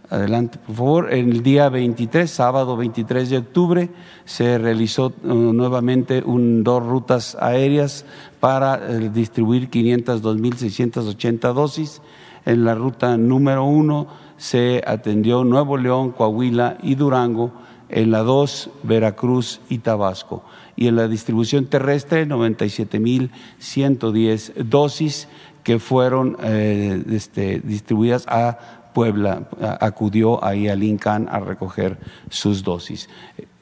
Adelante, 0.10 0.58
por 0.66 0.76
favor. 0.76 1.14
El 1.14 1.44
día 1.44 1.68
23, 1.68 2.30
sábado 2.32 2.78
23 2.78 3.30
de 3.30 3.38
octubre, 3.40 3.90
se 4.24 4.58
realizó 4.58 5.14
uh, 5.24 5.34
nuevamente 5.34 6.24
un, 6.26 6.64
dos 6.64 6.82
rutas 6.86 7.36
aéreas 7.42 8.06
para 8.40 8.80
uh, 8.80 9.10
distribuir 9.10 9.70
502.680 9.70 11.54
dosis. 11.54 12.02
En 12.48 12.64
la 12.64 12.74
ruta 12.76 13.18
número 13.18 13.66
1 13.66 14.08
se 14.38 14.82
atendió 14.88 15.44
Nuevo 15.44 15.76
León, 15.76 16.12
Coahuila 16.12 16.78
y 16.82 16.96
Durango 16.96 17.52
en 17.90 18.12
la 18.12 18.20
2 18.20 18.70
Veracruz 18.84 19.60
y 19.68 19.80
Tabasco. 19.80 20.46
Y 20.78 20.88
en 20.88 20.96
la 20.96 21.10
distribución 21.10 21.66
terrestre 21.66 22.26
97.110 22.26 24.54
dosis 24.64 25.28
que 25.64 25.78
fueron 25.78 26.38
eh, 26.42 27.04
este, 27.12 27.60
distribuidas 27.60 28.26
a 28.30 28.58
Puebla. 28.94 29.50
Acudió 29.82 30.42
ahí 30.42 30.70
a 30.70 30.76
Lincoln 30.78 31.28
a 31.30 31.42
recoger 31.42 31.98
sus 32.30 32.64
dosis. 32.64 33.10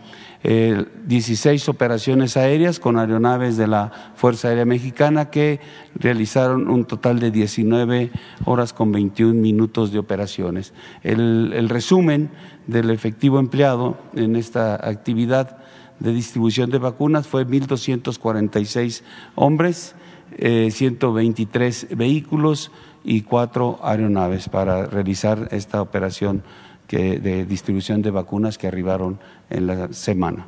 Eh, 0.45 0.85
16 1.07 1.69
operaciones 1.69 2.37
aéreas 2.37 2.79
con 2.79 2.97
aeronaves 2.97 3.57
de 3.57 3.67
la 3.67 3.91
Fuerza 4.15 4.49
Aérea 4.49 4.65
Mexicana 4.65 5.31
que 5.31 5.59
realizaron 5.97 6.71
un 6.71 6.85
total 6.85 7.19
de 7.19 7.33
19 7.33 8.13
horas 8.45 8.73
con 8.73 8.93
21 8.93 9.35
minutos 9.35 9.91
de 9.91 9.99
operaciones. 9.99 10.75
El, 11.03 11.69
resumen 11.69 12.31
del 12.69 12.91
efectivo 12.91 13.41
empleado 13.41 13.99
en 14.15 14.37
esta 14.37 14.75
actividad 14.75 15.59
de 15.99 16.13
distribución 16.13 16.71
de 16.71 16.79
vacunas 16.79 17.27
fue 17.27 17.45
1.246 17.45 19.03
hombres, 19.35 19.97
eh, 20.37 20.71
123 20.71 21.89
vehículos 21.97 22.71
y 23.03 23.23
cuatro 23.23 23.81
aeronaves 23.83 24.49
para 24.49 24.87
realizar 24.87 25.49
esta 25.51 25.83
operación 25.83 26.45
de 26.89 27.45
distribución 27.45 28.01
de 28.01 28.11
vacunas 28.11 28.57
que 28.57 28.67
arribaron 28.67 29.19
en 29.51 29.67
la 29.67 29.93
semana. 29.93 30.47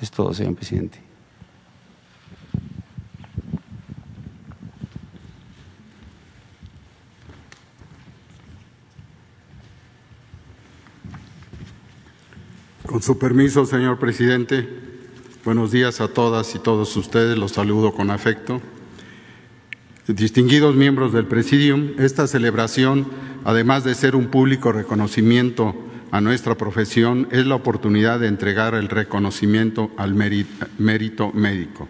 Es 0.00 0.10
todo, 0.10 0.34
señor 0.34 0.54
presidente. 0.54 1.06
Con 12.84 13.02
su 13.02 13.18
permiso, 13.18 13.66
señor 13.66 13.98
presidente, 13.98 14.68
buenos 15.44 15.70
días 15.70 16.00
a 16.00 16.08
todas 16.08 16.54
y 16.54 16.58
todos 16.58 16.96
ustedes, 16.96 17.36
los 17.36 17.52
saludo 17.52 17.92
con 17.92 18.10
afecto. 18.10 18.62
Distinguidos 20.06 20.76
miembros 20.76 21.12
del 21.12 21.26
Presidium, 21.26 21.94
esta 21.98 22.26
celebración, 22.26 23.06
además 23.44 23.82
de 23.84 23.94
ser 23.94 24.14
un 24.14 24.28
público 24.28 24.70
reconocimiento 24.72 25.74
a 26.10 26.20
nuestra 26.20 26.56
profesión, 26.56 27.28
es 27.30 27.46
la 27.46 27.54
oportunidad 27.54 28.20
de 28.20 28.28
entregar 28.28 28.74
el 28.74 28.88
reconocimiento 28.88 29.90
al 29.96 30.14
mérito 30.14 31.32
médico. 31.32 31.88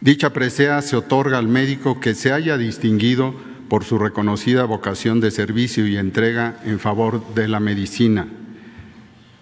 Dicha 0.00 0.32
presea 0.32 0.82
se 0.82 0.96
otorga 0.96 1.38
al 1.38 1.48
médico 1.48 2.00
que 2.00 2.14
se 2.14 2.32
haya 2.32 2.58
distinguido 2.58 3.34
por 3.68 3.84
su 3.84 3.98
reconocida 3.98 4.64
vocación 4.64 5.20
de 5.20 5.30
servicio 5.30 5.86
y 5.86 5.96
entrega 5.96 6.60
en 6.64 6.78
favor 6.78 7.34
de 7.34 7.48
la 7.48 7.60
medicina. 7.60 8.28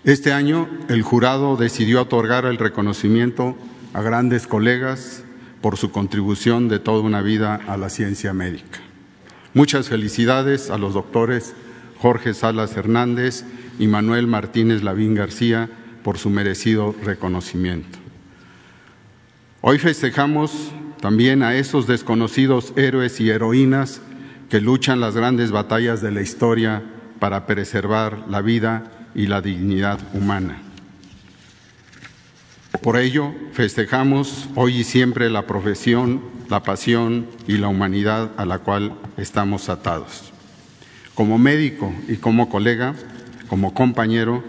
Este 0.04 0.32
año 0.32 0.68
el 0.88 1.02
jurado 1.02 1.56
decidió 1.56 2.02
otorgar 2.02 2.44
el 2.46 2.58
reconocimiento 2.58 3.56
a 3.92 4.02
grandes 4.02 4.46
colegas, 4.46 5.24
por 5.64 5.78
su 5.78 5.90
contribución 5.90 6.68
de 6.68 6.78
toda 6.78 7.00
una 7.00 7.22
vida 7.22 7.58
a 7.66 7.78
la 7.78 7.88
ciencia 7.88 8.34
médica. 8.34 8.80
Muchas 9.54 9.88
felicidades 9.88 10.68
a 10.68 10.76
los 10.76 10.92
doctores 10.92 11.54
Jorge 12.04 12.34
Salas 12.34 12.76
Hernández 12.76 13.46
y 13.78 13.86
Manuel 13.86 14.26
Martínez 14.26 14.82
Lavín 14.82 15.14
García 15.14 15.70
por 16.02 16.18
su 16.18 16.28
merecido 16.28 16.94
reconocimiento. 17.02 17.98
Hoy 19.62 19.78
festejamos 19.78 20.70
también 21.00 21.42
a 21.42 21.54
esos 21.54 21.86
desconocidos 21.86 22.74
héroes 22.76 23.22
y 23.22 23.30
heroínas 23.30 24.02
que 24.50 24.60
luchan 24.60 25.00
las 25.00 25.16
grandes 25.16 25.50
batallas 25.50 26.02
de 26.02 26.10
la 26.10 26.20
historia 26.20 26.82
para 27.20 27.46
preservar 27.46 28.26
la 28.28 28.42
vida 28.42 29.08
y 29.14 29.26
la 29.26 29.40
dignidad 29.40 29.98
humana. 30.12 30.58
Por 32.82 32.98
ello, 32.98 33.32
festejamos 33.54 34.50
hoy 34.56 34.80
y 34.80 34.84
siempre 34.84 35.30
la 35.30 35.46
profesión, 35.46 36.20
la 36.50 36.62
pasión 36.62 37.26
y 37.48 37.56
la 37.56 37.68
humanidad 37.68 38.32
a 38.36 38.44
la 38.44 38.58
cual 38.58 38.92
estamos 39.16 39.70
atados. 39.70 40.33
Como 41.14 41.38
médico 41.38 41.92
y 42.08 42.16
como 42.16 42.48
colega, 42.48 42.94
como 43.48 43.72
compañero, 43.72 44.42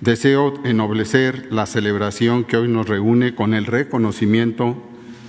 deseo 0.00 0.54
ennoblecer 0.64 1.46
la 1.52 1.66
celebración 1.66 2.44
que 2.44 2.56
hoy 2.56 2.68
nos 2.68 2.88
reúne 2.88 3.34
con 3.34 3.54
el 3.54 3.66
reconocimiento 3.66 4.76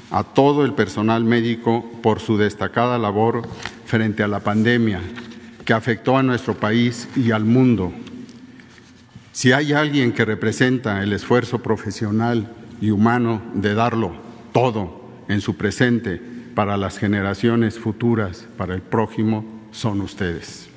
a 0.10 0.24
todo 0.24 0.66
el 0.66 0.74
personal 0.74 1.24
médico 1.24 1.86
por 2.02 2.20
su 2.20 2.38
destacada 2.38 2.98
labor 2.98 3.44
frente 3.86 4.24
a 4.24 4.28
la 4.28 4.40
pandemia 4.40 5.02
que 5.64 5.74
afectó 5.74 6.18
a 6.18 6.24
nuestro 6.24 6.56
país 6.56 7.08
y 7.16 7.32
al 7.32 7.46
mundo. 7.46 7.92
Si 9.34 9.52
hay 9.52 9.74
alguien 9.74 10.14
que 10.14 10.26
representa 10.26 11.04
el 11.04 11.14
esfuerzo 11.14 11.60
profesional 11.60 12.52
y 12.82 12.90
humano 12.90 13.42
de 13.54 13.76
darlo 13.76 14.14
todo 14.54 15.02
en 15.28 15.42
su 15.42 15.56
presente 15.56 16.22
para 16.56 16.78
las 16.78 16.98
generaciones 16.98 17.78
futuras, 17.78 18.48
para 18.58 18.74
el 18.74 18.82
prójimo, 18.82 19.57
son 19.72 20.02
ustedes. 20.02 20.68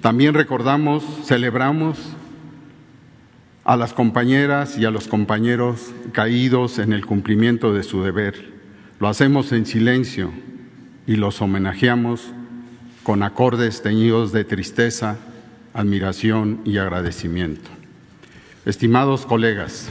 También 0.00 0.34
recordamos, 0.34 1.04
celebramos 1.24 1.98
a 3.64 3.76
las 3.76 3.92
compañeras 3.92 4.76
y 4.76 4.84
a 4.84 4.90
los 4.90 5.06
compañeros 5.06 5.92
caídos 6.12 6.78
en 6.78 6.92
el 6.92 7.06
cumplimiento 7.06 7.72
de 7.72 7.82
su 7.82 8.02
deber. 8.02 8.52
Lo 8.98 9.08
hacemos 9.08 9.52
en 9.52 9.66
silencio 9.66 10.32
y 11.06 11.16
los 11.16 11.40
homenajeamos 11.40 12.32
con 13.02 13.22
acordes 13.22 13.82
teñidos 13.82 14.32
de 14.32 14.44
tristeza, 14.44 15.18
admiración 15.74 16.60
y 16.64 16.78
agradecimiento. 16.78 17.70
Estimados 18.64 19.26
colegas, 19.26 19.88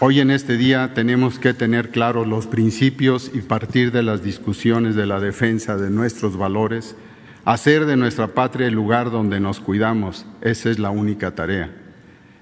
hoy 0.00 0.20
en 0.20 0.30
este 0.30 0.56
día 0.56 0.92
tenemos 0.94 1.38
que 1.38 1.54
tener 1.54 1.90
claros 1.90 2.26
los 2.26 2.46
principios 2.46 3.30
y 3.32 3.40
partir 3.40 3.92
de 3.92 4.02
las 4.02 4.22
discusiones 4.22 4.94
de 4.94 5.06
la 5.06 5.20
defensa 5.20 5.76
de 5.76 5.90
nuestros 5.90 6.36
valores, 6.36 6.96
hacer 7.44 7.86
de 7.86 7.96
nuestra 7.96 8.28
patria 8.28 8.66
el 8.66 8.74
lugar 8.74 9.10
donde 9.10 9.40
nos 9.40 9.60
cuidamos. 9.60 10.26
Esa 10.40 10.70
es 10.70 10.78
la 10.78 10.90
única 10.90 11.34
tarea. 11.34 11.70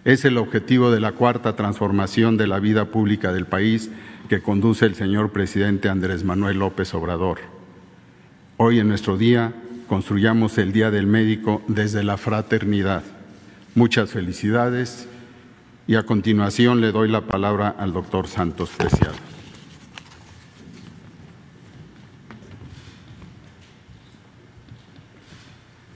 Es 0.05 0.25
el 0.25 0.39
objetivo 0.39 0.91
de 0.91 1.01
la 1.01 1.13
cuarta 1.13 1.55
transformación 1.55 2.37
de 2.37 2.47
la 2.47 2.59
vida 2.59 2.87
pública 2.87 3.33
del 3.33 3.47
país 3.47 3.91
que 4.29 4.43
conduce 4.43 4.87
el 4.87 4.95
señor 4.95 5.31
presidente 5.31 5.89
Andrés 5.89 6.25
Manuel 6.25 6.59
López 6.59 6.93
Obrador. 6.95 7.39
Hoy 8.57 8.79
en 8.79 8.89
nuestro 8.89 9.17
día 9.17 9.53
construyamos 9.87 10.59
el 10.59 10.73
Día 10.73 10.91
del 10.91 11.07
Médico 11.07 11.63
desde 11.69 12.03
la 12.03 12.17
fraternidad. 12.17 13.03
Muchas 13.75 14.11
felicidades 14.11 15.09
y 15.87 15.97
a 15.97 16.05
continuación 16.05 16.81
le 16.81 16.93
doy 16.93 17.09
la 17.09 17.23
palabra 17.23 17.75
al 17.79 17.93
doctor 17.93 18.29
Santos 18.29 18.71
Preciado. 18.71 19.15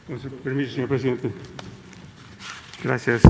Con 0.07 0.21
su 0.21 0.31
permiso, 0.31 0.73
señor 0.73 0.89
presidente. 0.89 1.31
Gracias, 2.83 3.23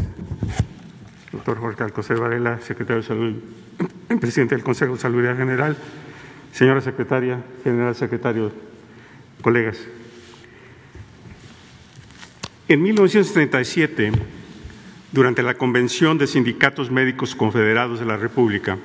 doctor 1.32 1.58
Jorge 1.58 1.84
Alcocer 1.84 2.18
Varela, 2.18 2.60
secretario 2.60 3.02
de 3.02 3.08
Salud, 3.08 3.34
presidente 4.20 4.54
del 4.54 4.64
Consejo 4.64 4.94
de 4.94 5.00
Salud 5.00 5.24
General, 5.24 5.76
señora 6.52 6.80
secretaria, 6.80 7.42
general 7.64 7.94
secretario, 7.94 8.52
colegas. 9.42 9.78
En 12.68 12.82
1937, 12.82 14.12
durante 15.12 15.42
la 15.42 15.54
Convención 15.54 16.18
de 16.18 16.26
Sindicatos 16.26 16.90
Médicos 16.90 17.34
Confederados 17.34 18.00
de 18.00 18.06
la 18.06 18.16
República, 18.16 18.78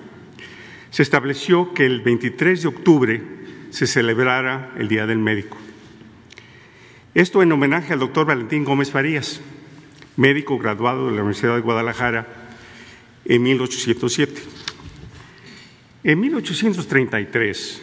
se 0.90 1.04
estableció 1.04 1.74
que 1.74 1.86
el 1.86 2.02
23 2.02 2.62
de 2.62 2.68
octubre 2.68 3.22
se 3.70 3.88
celebrara 3.88 4.72
el 4.78 4.88
Día 4.88 5.08
del 5.08 5.20
Médico. 5.20 5.58
Esto 7.14 7.42
en 7.42 7.52
homenaje 7.52 7.94
al 7.94 8.00
doctor 8.00 8.26
Valentín 8.26 8.64
Gómez 8.64 8.92
Farías, 8.92 9.42
médico 10.18 10.58
graduado 10.58 11.08
de 11.08 11.16
la 11.16 11.22
Universidad 11.22 11.56
de 11.56 11.62
Guadalajara 11.62 12.28
en 13.26 13.42
1807. 13.44 14.42
En 16.04 16.20
1833, 16.20 17.82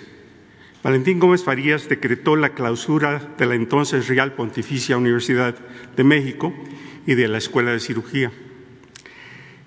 Valentín 0.83 1.19
Gómez 1.19 1.45
Farías 1.45 1.89
decretó 1.89 2.37
la 2.37 2.51
clausura 2.51 3.35
de 3.37 3.47
la 3.47 3.55
entonces 3.55 4.09
Real 4.09 4.33
Pontificia 4.33 4.97
Universidad 4.97 5.55
de 5.97 6.05
México 6.05 6.53
y 7.09 7.15
de 7.15 7.27
la 7.27 7.39
Escuela 7.39 7.73
de 7.73 7.81
Cirugía. 7.81 8.31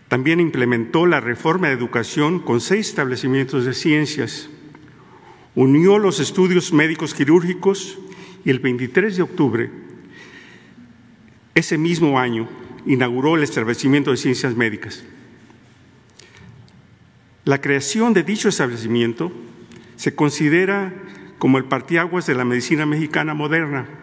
También 0.09 0.39
implementó 0.39 1.07
la 1.07 1.19
reforma 1.19 1.69
de 1.69 1.73
educación 1.73 2.39
con 2.39 2.61
seis 2.61 2.89
establecimientos 2.89 3.65
de 3.65 3.73
ciencias. 3.73 4.47
Unió 5.55 5.97
los 5.97 6.19
estudios 6.19 6.71
médicos 6.71 7.15
quirúrgicos 7.15 7.97
y 8.45 8.51
el 8.51 8.59
23 8.59 9.17
de 9.17 9.23
octubre, 9.23 9.71
ese 11.55 11.79
mismo 11.79 12.19
año, 12.19 12.47
inauguró 12.85 13.35
el 13.35 13.41
establecimiento 13.41 14.11
de 14.11 14.17
ciencias 14.17 14.55
médicas. 14.55 15.03
La 17.43 17.59
creación 17.59 18.13
de 18.13 18.21
dicho 18.21 18.49
establecimiento 18.49 19.31
se 19.95 20.13
considera 20.13 20.93
como 21.39 21.57
el 21.57 21.65
partiaguas 21.65 22.27
de 22.27 22.35
la 22.35 22.45
medicina 22.45 22.85
mexicana 22.85 23.33
moderna 23.33 24.00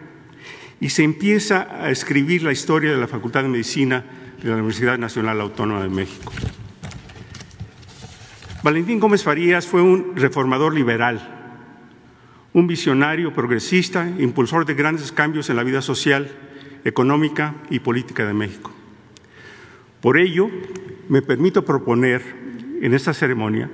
y 0.81 0.89
se 0.89 1.03
empieza 1.03 1.67
a 1.83 1.89
escribir 1.89 2.43
la 2.43 2.51
historia 2.51 2.91
de 2.91 2.97
la 2.97 3.07
Facultad 3.07 3.43
de 3.43 3.49
Medicina 3.49 4.03
de 4.41 4.49
la 4.49 4.55
Universidad 4.55 4.97
Nacional 4.97 5.41
Autónoma 5.41 5.83
de 5.83 5.89
México. 5.89 6.31
Valentín 8.63 8.99
Gómez 8.99 9.23
Farías 9.23 9.67
fue 9.67 9.81
un 9.81 10.15
reformador 10.15 10.73
liberal, 10.73 11.21
un 12.53 12.67
visionario 12.67 13.33
progresista, 13.33 14.09
impulsor 14.19 14.65
de 14.65 14.73
grandes 14.73 15.11
cambios 15.11 15.49
en 15.49 15.55
la 15.55 15.63
vida 15.63 15.81
social, 15.81 16.29
económica 16.83 17.55
y 17.69 17.79
política 17.79 18.25
de 18.25 18.33
México. 18.33 18.71
Por 20.01 20.17
ello, 20.17 20.49
me 21.09 21.21
permito 21.21 21.65
proponer 21.65 22.21
en 22.81 22.93
esta 22.93 23.13
ceremonia 23.13 23.69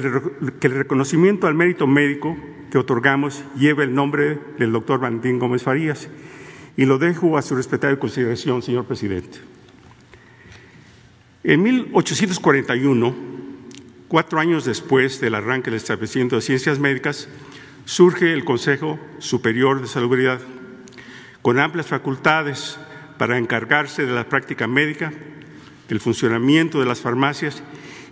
que 0.00 0.66
el 0.66 0.74
reconocimiento 0.74 1.46
al 1.46 1.54
mérito 1.54 1.86
médico 1.86 2.36
que 2.72 2.78
otorgamos 2.78 3.44
lleve 3.56 3.84
el 3.84 3.94
nombre 3.94 4.40
del 4.58 4.72
doctor 4.72 4.98
Valentín 4.98 5.38
Gómez 5.38 5.62
Farías 5.62 6.08
y 6.76 6.84
lo 6.84 6.98
dejo 6.98 7.38
a 7.38 7.42
su 7.42 7.54
respetable 7.54 8.00
consideración, 8.00 8.60
señor 8.62 8.86
presidente. 8.86 9.38
En 11.44 11.62
1841, 11.62 13.14
cuatro 14.08 14.40
años 14.40 14.64
después 14.64 15.20
del 15.20 15.36
arranque 15.36 15.70
del 15.70 15.78
establecimiento 15.78 16.34
de 16.34 16.42
ciencias 16.42 16.80
médicas, 16.80 17.28
surge 17.84 18.32
el 18.32 18.44
Consejo 18.44 18.98
Superior 19.20 19.80
de 19.80 19.86
Salubridad, 19.86 20.40
con 21.40 21.60
amplias 21.60 21.86
facultades 21.86 22.80
para 23.16 23.38
encargarse 23.38 24.06
de 24.06 24.12
la 24.12 24.28
práctica 24.28 24.66
médica, 24.66 25.12
del 25.88 26.00
funcionamiento 26.00 26.80
de 26.80 26.86
las 26.86 27.00
farmacias 27.00 27.62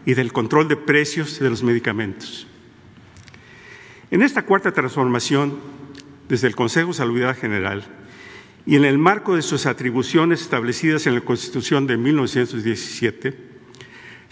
y 0.06 0.14
del 0.14 0.32
control 0.32 0.68
de 0.68 0.76
precios 0.76 1.38
de 1.38 1.50
los 1.50 1.62
medicamentos. 1.62 2.46
En 4.10 4.22
esta 4.22 4.42
cuarta 4.42 4.72
transformación, 4.72 5.58
desde 6.28 6.48
el 6.48 6.56
Consejo 6.56 6.88
de 6.88 6.94
Salubridad 6.94 7.36
General 7.36 7.84
y 8.66 8.76
en 8.76 8.84
el 8.84 8.98
marco 8.98 9.34
de 9.34 9.42
sus 9.42 9.66
atribuciones 9.66 10.42
establecidas 10.42 11.06
en 11.06 11.14
la 11.14 11.20
Constitución 11.20 11.86
de 11.86 11.96
1917, 11.96 13.52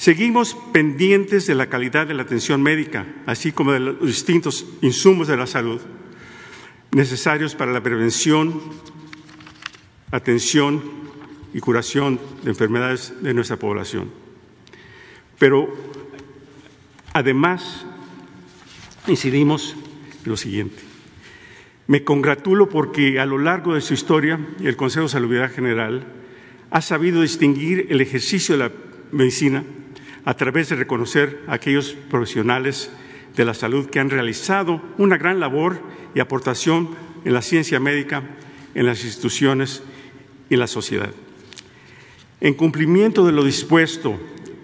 Seguimos 0.00 0.56
pendientes 0.72 1.46
de 1.46 1.54
la 1.54 1.68
calidad 1.68 2.06
de 2.06 2.14
la 2.14 2.22
atención 2.22 2.62
médica, 2.62 3.04
así 3.26 3.52
como 3.52 3.72
de 3.72 3.80
los 3.80 4.00
distintos 4.00 4.64
insumos 4.80 5.28
de 5.28 5.36
la 5.36 5.46
salud 5.46 5.78
necesarios 6.92 7.54
para 7.54 7.72
la 7.72 7.82
prevención, 7.82 8.60
atención 10.10 10.82
y 11.52 11.60
curación 11.60 12.18
de 12.42 12.50
enfermedades 12.50 13.12
de 13.22 13.34
nuestra 13.34 13.58
población. 13.58 14.10
Pero 15.40 15.74
además 17.14 17.86
incidimos 19.08 19.74
en 20.22 20.30
lo 20.30 20.36
siguiente. 20.36 20.82
Me 21.86 22.04
congratulo 22.04 22.68
porque 22.68 23.18
a 23.18 23.24
lo 23.24 23.38
largo 23.38 23.74
de 23.74 23.80
su 23.80 23.94
historia 23.94 24.38
el 24.62 24.76
Consejo 24.76 25.04
de 25.04 25.12
Salud 25.12 25.48
General 25.48 26.04
ha 26.70 26.82
sabido 26.82 27.22
distinguir 27.22 27.86
el 27.88 28.02
ejercicio 28.02 28.54
de 28.54 28.64
la 28.64 28.72
medicina 29.12 29.64
a 30.26 30.34
través 30.34 30.68
de 30.68 30.76
reconocer 30.76 31.42
a 31.48 31.54
aquellos 31.54 31.96
profesionales 32.10 32.90
de 33.34 33.46
la 33.46 33.54
salud 33.54 33.88
que 33.88 33.98
han 33.98 34.10
realizado 34.10 34.82
una 34.98 35.16
gran 35.16 35.40
labor 35.40 35.80
y 36.14 36.20
aportación 36.20 36.90
en 37.24 37.32
la 37.32 37.40
ciencia 37.40 37.80
médica, 37.80 38.24
en 38.74 38.84
las 38.84 39.02
instituciones 39.06 39.82
y 40.50 40.54
en 40.54 40.60
la 40.60 40.66
sociedad. 40.66 41.12
En 42.42 42.52
cumplimiento 42.52 43.24
de 43.24 43.32
lo 43.32 43.42
dispuesto 43.42 44.20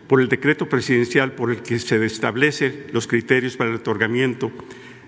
por 0.08 0.20
el 0.20 0.28
decreto 0.28 0.68
presidencial 0.68 1.32
por 1.32 1.50
el 1.50 1.62
que 1.62 1.78
se 1.78 2.04
establecen 2.04 2.86
los 2.92 3.06
criterios 3.06 3.56
para 3.56 3.70
el 3.70 3.76
otorgamiento 3.76 4.50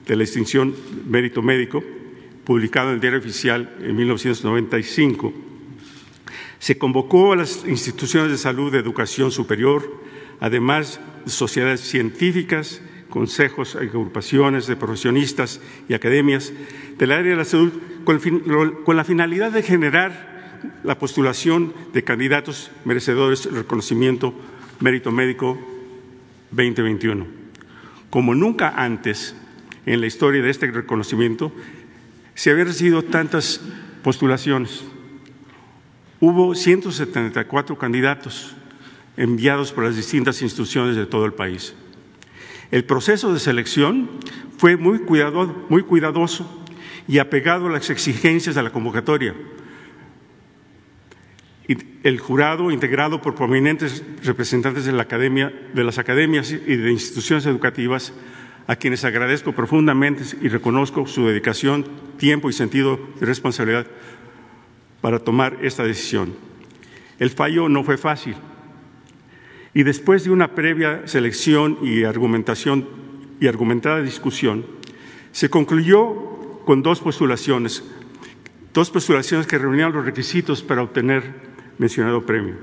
de 0.07 0.17
la 0.17 0.23
distinción 0.23 0.75
mérito 1.07 1.43
médico, 1.43 1.83
publicado 2.45 2.89
en 2.89 2.95
el 2.95 3.01
Diario 3.01 3.19
Oficial 3.19 3.77
en 3.81 3.95
1995, 3.95 5.33
se 6.59 6.79
convocó 6.79 7.33
a 7.33 7.37
las 7.37 7.65
instituciones 7.67 8.31
de 8.31 8.39
salud 8.39 8.73
de 8.73 8.79
educación 8.79 9.31
superior, 9.31 10.03
además 10.41 11.01
de 11.25 11.31
sociedades 11.31 11.81
científicas, 11.81 12.83
consejos, 13.09 13.77
agrupaciones 13.77 14.67
de 14.67 14.77
profesionistas 14.77 15.61
y 15.89 15.95
academias 15.95 16.53
del 16.99 17.13
área 17.13 17.33
de 17.33 17.37
la 17.37 17.45
salud 17.45 17.73
con, 18.05 18.97
la 18.97 19.05
finalidad 19.05 19.53
de 19.53 19.63
generar 19.63 20.61
la 20.83 20.99
postulación 20.99 21.73
de 21.93 22.03
candidatos 22.03 22.71
merecedores 22.85 23.45
del 23.45 23.57
reconocimiento 23.57 24.35
mérito 24.81 25.11
médico 25.11 25.59
2021. 26.51 27.27
Como 28.11 28.35
nunca 28.35 28.75
antes 28.77 29.35
en 29.87 30.01
la 30.01 30.07
historia 30.07 30.43
de 30.43 30.51
este 30.51 30.71
reconocimiento 30.71 31.53
se 32.35 32.51
habían 32.51 32.69
recibido 32.69 33.03
tantas 33.03 33.61
postulaciones. 34.03 34.85
Hubo 36.21 36.55
174 36.55 37.77
candidatos 37.79 38.55
enviados 39.17 39.73
por 39.73 39.85
las 39.85 39.97
distintas 39.97 40.41
instituciones 40.43 40.97
de 40.97 41.07
todo 41.07 41.25
el 41.25 41.33
país. 41.33 41.75
El 42.71 42.85
proceso 42.85 43.33
de 43.33 43.41
selección 43.41 44.09
fue 44.59 44.77
muy, 44.77 45.01
muy 45.69 45.83
cuidadoso 45.83 46.65
y 47.09 47.19
apegado 47.19 47.67
a 47.67 47.71
las 47.71 47.91
exigencias 47.91 48.55
de 48.55 48.63
la 48.63 48.71
convocatoria. 48.71 49.35
El 51.69 52.19
jurado, 52.19 52.71
integrado 52.71 53.21
por 53.21 53.35
prominentes 53.35 54.03
representantes 54.25 54.87
de, 54.87 54.93
la 54.93 55.03
academia, 55.03 55.53
de 55.75 55.85
las 55.85 55.99
academias 55.99 56.51
y 56.51 56.77
de 56.77 56.91
instituciones 56.91 57.45
educativas, 57.45 58.15
a 58.67 58.77
quienes 58.77 59.05
agradezco 59.05 59.53
profundamente 59.53 60.25
y 60.41 60.49
reconozco 60.49 61.07
su 61.07 61.27
dedicación, 61.27 61.87
tiempo 62.17 62.49
y 62.49 62.53
sentido 62.53 62.99
de 63.19 63.27
responsabilidad 63.27 63.87
para 65.01 65.19
tomar 65.19 65.59
esta 65.63 65.85
decisión. 65.85 66.35
El 67.19 67.31
fallo 67.31 67.69
no 67.69 67.83
fue 67.85 67.97
fácil 67.97 68.35
y 69.75 69.83
después 69.83 70.25
de 70.25 70.31
una 70.31 70.55
previa 70.55 71.07
selección 71.07 71.79
y 71.83 72.05
argumentación 72.05 72.89
y 73.41 73.47
argumentada 73.47 74.03
discusión, 74.03 74.67
se 75.33 75.51
concluyó 75.51 76.61
con 76.65 76.83
dos 76.83 77.01
postulaciones, 77.01 77.85
dos 78.75 78.91
postulaciones 78.91 79.47
que 79.47 79.59
reunían 79.59 79.93
los 79.93 80.05
requisitos 80.05 80.63
para 80.63 80.83
obtener 80.83 81.48
mencionado 81.79 82.27
premio. 82.27 82.55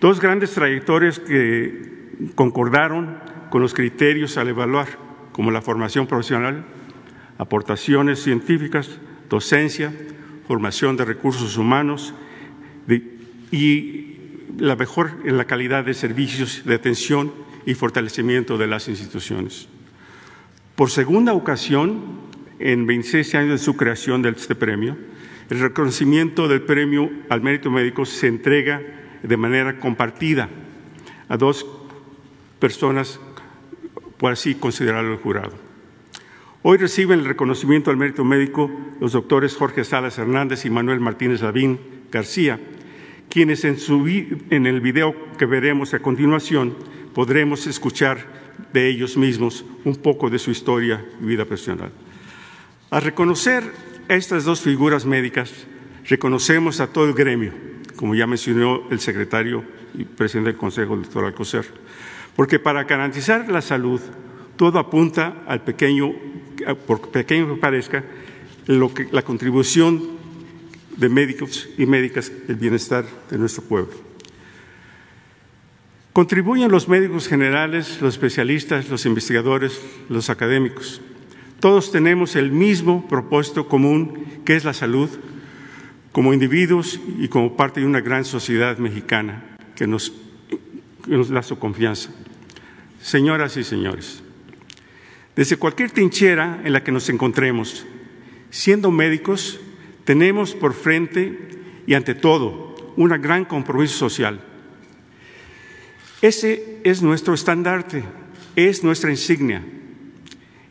Dos 0.00 0.20
grandes 0.20 0.52
trayectorias 0.52 1.18
que 1.18 2.10
concordaron 2.34 3.18
con 3.50 3.62
los 3.62 3.74
criterios 3.74 4.36
al 4.36 4.48
evaluar, 4.48 4.88
como 5.32 5.50
la 5.50 5.62
formación 5.62 6.06
profesional, 6.06 6.64
aportaciones 7.38 8.22
científicas, 8.22 9.00
docencia, 9.28 9.92
formación 10.46 10.96
de 10.96 11.04
recursos 11.04 11.56
humanos 11.56 12.14
y 13.50 14.16
la 14.58 14.76
mejor 14.76 15.12
en 15.24 15.36
la 15.36 15.46
calidad 15.46 15.84
de 15.84 15.94
servicios 15.94 16.62
de 16.64 16.74
atención 16.74 17.32
y 17.64 17.74
fortalecimiento 17.74 18.58
de 18.58 18.66
las 18.66 18.88
instituciones. 18.88 19.68
Por 20.74 20.90
segunda 20.90 21.32
ocasión, 21.32 22.20
en 22.58 22.86
26 22.86 23.34
años 23.34 23.60
de 23.60 23.64
su 23.64 23.76
creación 23.76 24.22
de 24.22 24.30
este 24.30 24.54
premio, 24.54 24.96
el 25.52 25.60
reconocimiento 25.60 26.48
del 26.48 26.62
premio 26.62 27.10
al 27.28 27.42
mérito 27.42 27.70
médico 27.70 28.06
se 28.06 28.26
entrega 28.26 28.80
de 29.22 29.36
manera 29.36 29.78
compartida 29.78 30.48
a 31.28 31.36
dos 31.36 31.66
personas, 32.58 33.20
por 34.16 34.32
así 34.32 34.54
considerarlo 34.54 35.12
el 35.12 35.18
jurado. 35.18 35.52
Hoy 36.62 36.78
reciben 36.78 37.18
el 37.18 37.26
reconocimiento 37.26 37.90
al 37.90 37.98
mérito 37.98 38.24
médico 38.24 38.70
los 38.98 39.12
doctores 39.12 39.54
Jorge 39.54 39.84
Salas 39.84 40.16
Hernández 40.16 40.64
y 40.64 40.70
Manuel 40.70 41.00
Martínez 41.00 41.42
Lavín 41.42 41.78
García, 42.10 42.58
quienes 43.28 43.66
en, 43.66 44.66
el 44.66 44.80
video 44.80 45.14
que 45.36 45.44
veremos 45.44 45.92
a 45.92 45.98
continuación 45.98 46.74
podremos 47.12 47.66
escuchar 47.66 48.26
de 48.72 48.88
ellos 48.88 49.18
mismos 49.18 49.66
un 49.84 49.96
poco 49.96 50.30
de 50.30 50.38
su 50.38 50.50
historia 50.50 51.04
y 51.20 51.26
vida 51.26 51.44
personal. 51.44 51.92
Al 52.88 53.02
reconocer 53.02 53.91
estas 54.08 54.44
dos 54.44 54.60
figuras 54.60 55.06
médicas, 55.06 55.52
reconocemos 56.06 56.80
a 56.80 56.88
todo 56.88 57.06
el 57.06 57.14
gremio, 57.14 57.52
como 57.96 58.14
ya 58.14 58.26
mencionó 58.26 58.82
el 58.90 59.00
secretario 59.00 59.64
y 59.94 60.04
presidente 60.04 60.50
del 60.50 60.58
Consejo, 60.58 60.94
el 60.94 61.02
doctor 61.02 61.24
Alcocer, 61.24 61.66
porque 62.36 62.58
para 62.58 62.84
garantizar 62.84 63.48
la 63.48 63.62
salud, 63.62 64.00
todo 64.56 64.78
apunta 64.78 65.42
al 65.46 65.62
pequeño, 65.62 66.12
por 66.86 67.10
pequeño 67.10 67.54
que 67.54 67.60
parezca, 67.60 68.04
la 68.66 69.22
contribución 69.22 70.02
de 70.96 71.08
médicos 71.08 71.68
y 71.78 71.86
médicas 71.86 72.30
el 72.48 72.56
bienestar 72.56 73.04
de 73.30 73.38
nuestro 73.38 73.62
pueblo. 73.62 73.92
Contribuyen 76.12 76.70
los 76.70 76.88
médicos 76.88 77.26
generales, 77.26 78.00
los 78.02 78.14
especialistas, 78.14 78.90
los 78.90 79.06
investigadores, 79.06 79.80
los 80.10 80.28
académicos. 80.28 81.00
Todos 81.62 81.92
tenemos 81.92 82.34
el 82.34 82.50
mismo 82.50 83.06
propósito 83.06 83.68
común, 83.68 84.26
que 84.44 84.56
es 84.56 84.64
la 84.64 84.74
salud, 84.74 85.08
como 86.10 86.34
individuos 86.34 86.98
y 87.20 87.28
como 87.28 87.56
parte 87.56 87.78
de 87.78 87.86
una 87.86 88.00
gran 88.00 88.24
sociedad 88.24 88.78
mexicana 88.78 89.44
que 89.76 89.86
nos, 89.86 90.12
nos 91.06 91.28
da 91.28 91.40
su 91.44 91.60
confianza. 91.60 92.10
Señoras 93.00 93.56
y 93.56 93.62
señores, 93.62 94.24
desde 95.36 95.56
cualquier 95.56 95.92
trinchera 95.92 96.60
en 96.64 96.72
la 96.72 96.82
que 96.82 96.90
nos 96.90 97.08
encontremos, 97.08 97.86
siendo 98.50 98.90
médicos, 98.90 99.60
tenemos 100.02 100.56
por 100.56 100.74
frente 100.74 101.60
y 101.86 101.94
ante 101.94 102.16
todo 102.16 102.92
un 102.96 103.10
gran 103.22 103.44
compromiso 103.44 103.96
social. 103.96 104.40
Ese 106.22 106.80
es 106.82 107.02
nuestro 107.02 107.34
estandarte, 107.34 108.02
es 108.56 108.82
nuestra 108.82 109.12
insignia. 109.12 109.62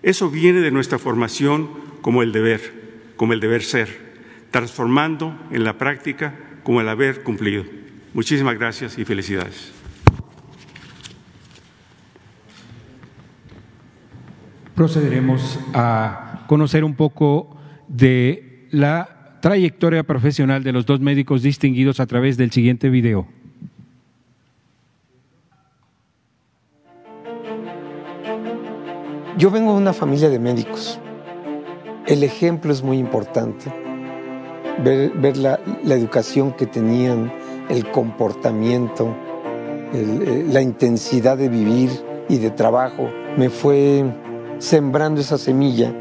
Eso 0.04 0.30
viene 0.30 0.62
de 0.62 0.72
nuestra 0.72 0.98
formación 0.98 1.70
como 2.02 2.24
el 2.24 2.32
deber, 2.32 3.14
como 3.16 3.34
el 3.34 3.40
deber 3.40 3.64
ser, 3.64 4.14
transformando 4.50 5.40
en 5.52 5.64
la 5.64 5.78
práctica 5.78 6.36
como 6.64 6.82
el 6.82 6.90
haber 6.90 7.24
cumplido. 7.24 7.64
Muchísimas 8.14 8.58
gracias 8.58 8.98
y 8.98 9.06
felicidades. 9.06 9.72
Procederemos 14.76 15.60
a 15.74 16.46
conocer 16.48 16.84
un 16.84 16.96
poco 16.96 17.56
de 17.88 18.68
la 18.72 19.40
trayectoria 19.42 20.04
profesional 20.04 20.64
de 20.64 20.72
los 20.72 20.86
dos 20.86 21.00
médicos 21.00 21.44
distinguidos 21.44 22.00
a 22.00 22.08
través 22.08 22.38
del 22.38 22.52
siguiente 22.52 22.90
video. 22.90 23.28
Yo 29.42 29.50
vengo 29.50 29.72
de 29.72 29.80
una 29.80 29.92
familia 29.92 30.30
de 30.30 30.38
médicos. 30.38 31.00
El 32.06 32.22
ejemplo 32.22 32.72
es 32.72 32.84
muy 32.84 33.00
importante. 33.00 33.74
Ver, 34.84 35.36
la, 35.36 35.60
educación 35.84 36.52
que 36.52 36.68
tenían, 36.68 37.34
el 37.68 37.90
comportamiento, 37.90 39.08
eh, 39.94 40.46
la 40.48 40.62
intensidad 40.62 41.40
de 41.40 41.50
vivir 41.50 41.90
y 42.30 42.38
de 42.38 42.52
trabajo, 42.52 43.10
me 43.36 43.50
fue 43.50 44.06
sembrando 44.60 45.22
esa 45.22 45.40
semilla 45.40 45.92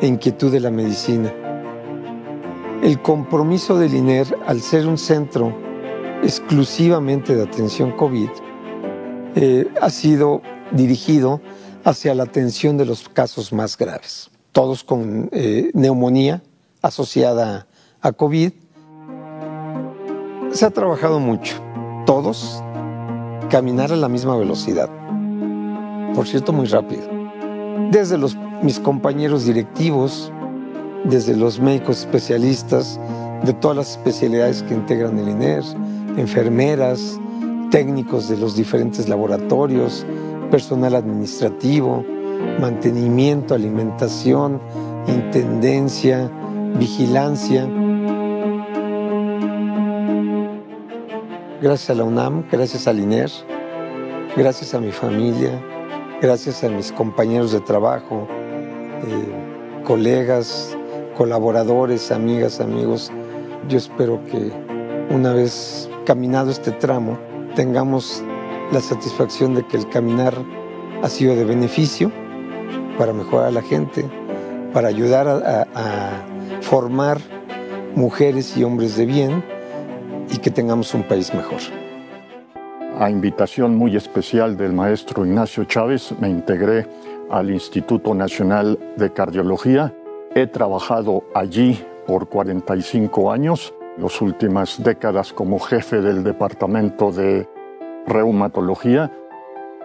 e 0.00 0.06
inquietud 0.06 0.50
de 0.50 0.60
la 0.60 0.70
medicina. 0.70 1.30
El 2.82 3.02
compromiso 3.02 3.78
del 3.78 3.92
INER, 3.92 4.38
al 4.46 4.62
ser 4.62 4.86
un 4.86 4.96
centro 4.96 5.52
exclusivamente 6.22 7.36
de 7.36 7.42
atención 7.42 7.92
COVID, 7.92 8.30
eh, 9.34 9.68
ha 9.82 9.90
sido 9.90 10.40
dirigido 10.72 11.42
hacia 11.84 12.14
la 12.14 12.24
atención 12.24 12.76
de 12.76 12.86
los 12.86 13.08
casos 13.08 13.52
más 13.52 13.76
graves, 13.76 14.30
todos 14.52 14.84
con 14.84 15.28
eh, 15.32 15.70
neumonía 15.74 16.42
asociada 16.82 17.66
a 18.00 18.12
COVID. 18.12 18.52
Se 20.52 20.66
ha 20.66 20.70
trabajado 20.70 21.20
mucho, 21.20 21.56
todos 22.06 22.62
caminar 23.50 23.92
a 23.92 23.96
la 23.96 24.08
misma 24.08 24.36
velocidad, 24.36 24.88
por 26.14 26.26
cierto 26.26 26.52
muy 26.52 26.66
rápido, 26.66 27.02
desde 27.90 28.18
los, 28.18 28.36
mis 28.62 28.78
compañeros 28.78 29.44
directivos, 29.44 30.32
desde 31.04 31.36
los 31.36 31.60
médicos 31.60 32.00
especialistas 32.00 33.00
de 33.44 33.52
todas 33.54 33.76
las 33.76 33.90
especialidades 33.92 34.62
que 34.62 34.74
integran 34.74 35.18
el 35.18 35.28
INER, 35.28 35.64
enfermeras, 36.16 37.18
técnicos 37.70 38.28
de 38.28 38.36
los 38.36 38.56
diferentes 38.56 39.08
laboratorios, 39.08 40.04
personal 40.50 40.94
administrativo, 40.94 42.04
mantenimiento, 42.60 43.54
alimentación, 43.54 44.60
intendencia, 45.06 46.30
vigilancia. 46.78 47.68
Gracias 51.62 51.90
a 51.90 51.94
la 51.94 52.04
UNAM, 52.04 52.44
gracias 52.50 52.88
al 52.88 53.00
INER, 53.00 53.30
gracias 54.36 54.74
a 54.74 54.80
mi 54.80 54.92
familia, 54.92 55.60
gracias 56.20 56.64
a 56.64 56.68
mis 56.68 56.90
compañeros 56.92 57.52
de 57.52 57.60
trabajo, 57.60 58.26
eh, 59.06 59.84
colegas, 59.84 60.76
colaboradores, 61.16 62.10
amigas, 62.10 62.60
amigos. 62.60 63.12
Yo 63.68 63.76
espero 63.76 64.20
que 64.24 64.50
una 65.10 65.34
vez 65.34 65.90
caminado 66.06 66.50
este 66.50 66.70
tramo 66.72 67.18
tengamos 67.54 68.24
la 68.72 68.80
satisfacción 68.80 69.54
de 69.54 69.64
que 69.66 69.76
el 69.76 69.88
caminar 69.88 70.34
ha 71.02 71.08
sido 71.08 71.34
de 71.34 71.44
beneficio 71.44 72.12
para 72.98 73.12
mejorar 73.12 73.48
a 73.48 73.50
la 73.50 73.62
gente, 73.62 74.04
para 74.72 74.88
ayudar 74.88 75.26
a, 75.28 75.66
a 75.74 76.62
formar 76.62 77.18
mujeres 77.94 78.56
y 78.56 78.64
hombres 78.64 78.96
de 78.96 79.06
bien 79.06 79.44
y 80.30 80.38
que 80.38 80.50
tengamos 80.50 80.94
un 80.94 81.02
país 81.02 81.34
mejor. 81.34 81.58
A 82.98 83.10
invitación 83.10 83.76
muy 83.76 83.96
especial 83.96 84.56
del 84.56 84.72
maestro 84.72 85.24
Ignacio 85.24 85.64
Chávez, 85.64 86.14
me 86.20 86.28
integré 86.28 86.86
al 87.30 87.50
Instituto 87.50 88.14
Nacional 88.14 88.78
de 88.96 89.12
Cardiología. 89.12 89.94
He 90.34 90.46
trabajado 90.46 91.24
allí 91.34 91.82
por 92.06 92.28
45 92.28 93.32
años, 93.32 93.72
las 93.96 94.20
últimas 94.20 94.82
décadas 94.82 95.32
como 95.32 95.58
jefe 95.58 96.00
del 96.00 96.22
Departamento 96.22 97.10
de 97.10 97.48
Reumatología. 98.10 99.10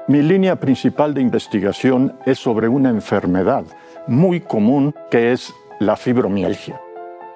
Mi 0.08 0.22
línea 0.22 0.60
principal 0.60 1.14
de 1.14 1.22
investigación 1.22 2.18
es 2.26 2.40
sobre 2.40 2.68
una 2.68 2.90
enfermedad 2.90 3.66
muy 4.08 4.42
común 4.42 4.94
que 5.10 5.32
es 5.32 5.54
la 5.80 5.96
fibromialgia. 5.96 6.82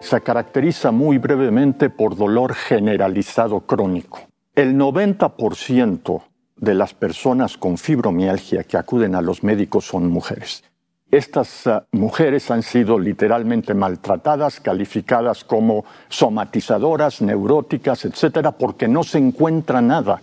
Se 0.02 0.22
caracteriza 0.22 0.92
muy 0.92 1.18
brevemente 1.18 1.90
por 1.90 2.16
dolor 2.16 2.54
generalizado 2.54 3.62
crónico. 3.62 4.20
El 4.56 4.76
90% 4.76 6.24
de 6.58 6.74
las 6.74 6.94
personas 6.94 7.58
con 7.58 7.78
fibromialgia 7.78 8.64
que 8.64 8.78
acuden 8.78 9.16
a 9.16 9.22
los 9.22 9.44
médicos 9.44 9.86
son 9.86 10.10
mujeres. 10.10 10.64
Estas 11.12 11.66
uh, 11.66 11.82
mujeres 11.92 12.52
han 12.52 12.62
sido 12.62 13.00
literalmente 13.00 13.74
maltratadas, 13.74 14.60
calificadas 14.60 15.44
como 15.44 15.86
somatizadoras, 16.08 17.22
neuróticas, 17.22 18.06
etcétera, 18.06 18.52
porque 18.52 18.88
no 18.88 19.04
se 19.04 19.18
encuentra 19.18 19.82
nada 19.82 20.22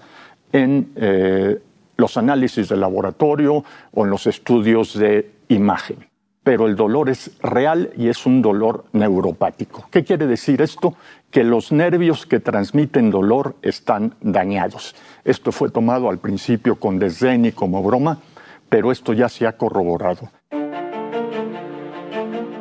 en 0.52 0.92
eh, 0.96 1.60
los 1.96 2.16
análisis 2.16 2.68
de 2.68 2.76
laboratorio 2.76 3.64
o 3.92 4.04
en 4.04 4.10
los 4.10 4.26
estudios 4.26 4.98
de 4.98 5.30
imagen 5.48 6.06
pero 6.46 6.68
el 6.68 6.76
dolor 6.76 7.10
es 7.10 7.32
real 7.42 7.90
y 7.96 8.06
es 8.06 8.24
un 8.24 8.40
dolor 8.40 8.84
neuropático. 8.92 9.88
¿Qué 9.90 10.04
quiere 10.04 10.28
decir 10.28 10.62
esto? 10.62 10.94
Que 11.28 11.42
los 11.42 11.72
nervios 11.72 12.24
que 12.24 12.38
transmiten 12.38 13.10
dolor 13.10 13.56
están 13.62 14.14
dañados. 14.20 14.94
Esto 15.24 15.50
fue 15.50 15.70
tomado 15.70 16.08
al 16.08 16.18
principio 16.18 16.76
con 16.76 17.00
desdén 17.00 17.46
y 17.46 17.50
como 17.50 17.82
broma, 17.82 18.20
pero 18.68 18.92
esto 18.92 19.12
ya 19.12 19.28
se 19.28 19.44
ha 19.44 19.56
corroborado. 19.56 20.30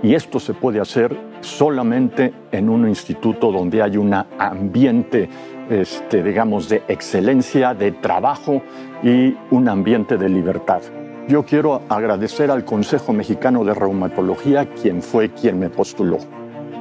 Y 0.01 0.15
esto 0.15 0.39
se 0.39 0.55
puede 0.55 0.79
hacer 0.79 1.15
solamente 1.41 2.33
en 2.51 2.69
un 2.69 2.87
instituto 2.89 3.51
donde 3.51 3.83
hay 3.83 3.97
un 3.97 4.15
ambiente, 4.15 5.29
este, 5.69 6.23
digamos, 6.23 6.69
de 6.69 6.83
excelencia, 6.87 7.73
de 7.73 7.91
trabajo 7.91 8.61
y 9.03 9.35
un 9.51 9.69
ambiente 9.69 10.17
de 10.17 10.29
libertad. 10.29 10.81
Yo 11.27 11.43
quiero 11.43 11.81
agradecer 11.89 12.51
al 12.51 12.65
Consejo 12.65 13.11
Mexicano 13.11 13.63
de 13.63 13.73
Reumatología, 13.73 14.69
quien 14.69 15.01
fue 15.01 15.29
quien 15.31 15.59
me 15.59 15.69
postuló. 15.69 16.19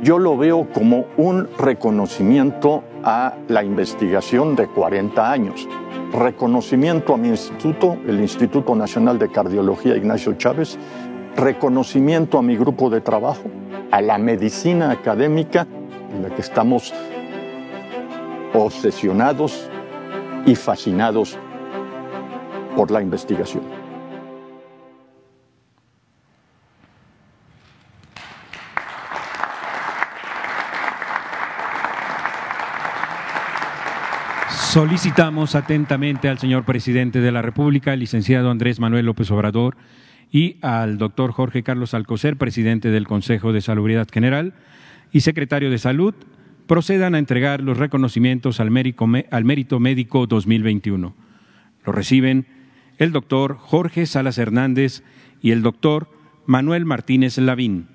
Yo 0.03 0.19
lo 0.19 0.37
veo 0.37 0.69
como 0.73 1.07
un 1.17 1.49
reconocimiento 1.59 2.85
a 3.03 3.35
la 3.49 3.65
investigación 3.65 4.55
de 4.55 4.67
40 4.67 5.31
años, 5.31 5.67
reconocimiento 6.13 7.15
a 7.15 7.17
mi 7.17 7.29
instituto, 7.29 7.97
el 8.07 8.21
Instituto 8.21 8.75
Nacional 8.75 9.19
de 9.19 9.31
Cardiología 9.31 9.97
Ignacio 9.97 10.35
Chávez, 10.35 10.79
reconocimiento 11.37 12.37
a 12.37 12.43
mi 12.43 12.57
grupo 12.57 12.91
de 12.91 13.01
trabajo, 13.01 13.45
a 13.91 14.03
la 14.03 14.19
medicina 14.19 14.91
académica 14.91 15.67
en 16.15 16.23
la 16.23 16.31
que 16.31 16.43
estamos 16.43 16.93
obsesionados 18.55 19.69
y 20.47 20.55
fascinados 20.55 21.37
por 22.77 22.91
la 22.91 23.03
investigación. 23.03 23.63
Solicitamos 34.51 35.55
atentamente 35.55 36.29
al 36.29 36.39
señor 36.39 36.65
presidente 36.65 37.21
de 37.21 37.31
la 37.31 37.43
República, 37.43 37.93
el 37.93 38.01
licenciado 38.01 38.51
Andrés 38.51 38.81
Manuel 38.81 39.07
López 39.07 39.31
Obrador, 39.31 39.77
y 40.33 40.57
al 40.63 40.99
doctor 40.99 41.31
Jorge 41.31 41.63
Carlos 41.63 41.95
Alcocer, 41.95 42.37
presidente 42.37 42.91
del 42.91 43.07
Consejo 43.07 43.53
de 43.53 43.61
Salubridad 43.61 44.09
General 44.13 44.53
y 45.13 45.21
secretario 45.21 45.71
de 45.71 45.79
Salud, 45.79 46.15
procedan 46.67 47.15
a 47.15 47.19
entregar 47.19 47.61
los 47.61 47.79
reconocimientos 47.79 48.61
al 48.61 48.71
mérito, 48.71 49.07
al 49.31 49.45
mérito 49.45 49.81
médico 49.81 50.27
2021. 50.27 51.15
Lo 51.85 51.93
reciben 51.93 52.47
el 52.99 53.13
doctor 53.13 53.57
Jorge 53.57 54.07
Salas 54.07 54.39
Hernández 54.39 55.03
y 55.41 55.51
el 55.51 55.63
doctor 55.63 56.09
Manuel 56.47 56.85
Martínez 56.85 57.39
Lavín. 57.39 57.94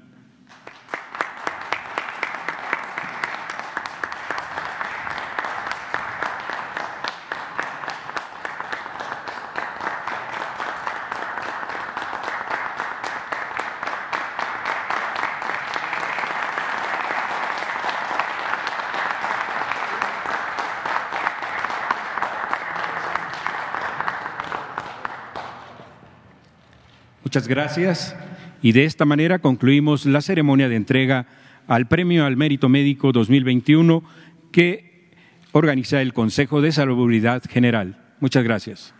Muchas 27.29 27.47
gracias. 27.47 28.15
Y 28.63 28.71
de 28.71 28.85
esta 28.85 29.05
manera 29.05 29.37
concluimos 29.37 30.07
la 30.07 30.19
ceremonia 30.19 30.67
de 30.67 30.75
entrega 30.75 31.27
al 31.67 31.87
Premio 31.87 32.25
al 32.25 32.37
Mérito 32.37 32.69
Médico 32.69 33.11
2021 33.11 34.03
que 34.51 35.11
organiza 35.51 36.01
el 36.01 36.11
Consejo 36.11 36.59
de 36.59 36.71
Salubridad 36.71 37.43
General. 37.47 38.15
Muchas 38.19 38.43
gracias. 38.43 38.95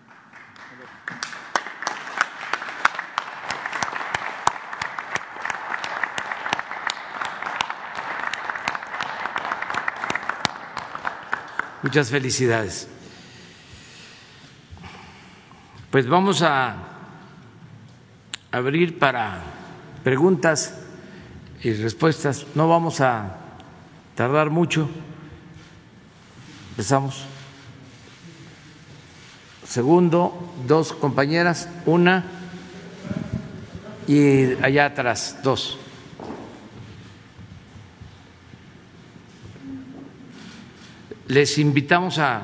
Muchas 11.82 12.12
felicidades. 12.12 12.88
Pues 15.89 16.08
vamos 16.08 16.44
a 16.44 16.99
abrir 18.52 18.98
para 18.98 19.42
preguntas 20.04 20.74
y 21.62 21.74
respuestas. 21.74 22.46
No 22.56 22.68
vamos 22.68 23.02
a 23.02 23.38
tardar 24.16 24.50
mucho. 24.50 24.90
Empezamos. 26.72 27.26
Segundo, 29.66 30.52
dos 30.68 30.94
compañeras, 30.94 31.70
una 31.86 32.26
y 34.08 34.54
allá 34.64 34.86
atrás, 34.86 35.38
dos. 35.44 35.78
Les 41.28 41.60
invitamos 41.60 42.18
a 42.18 42.42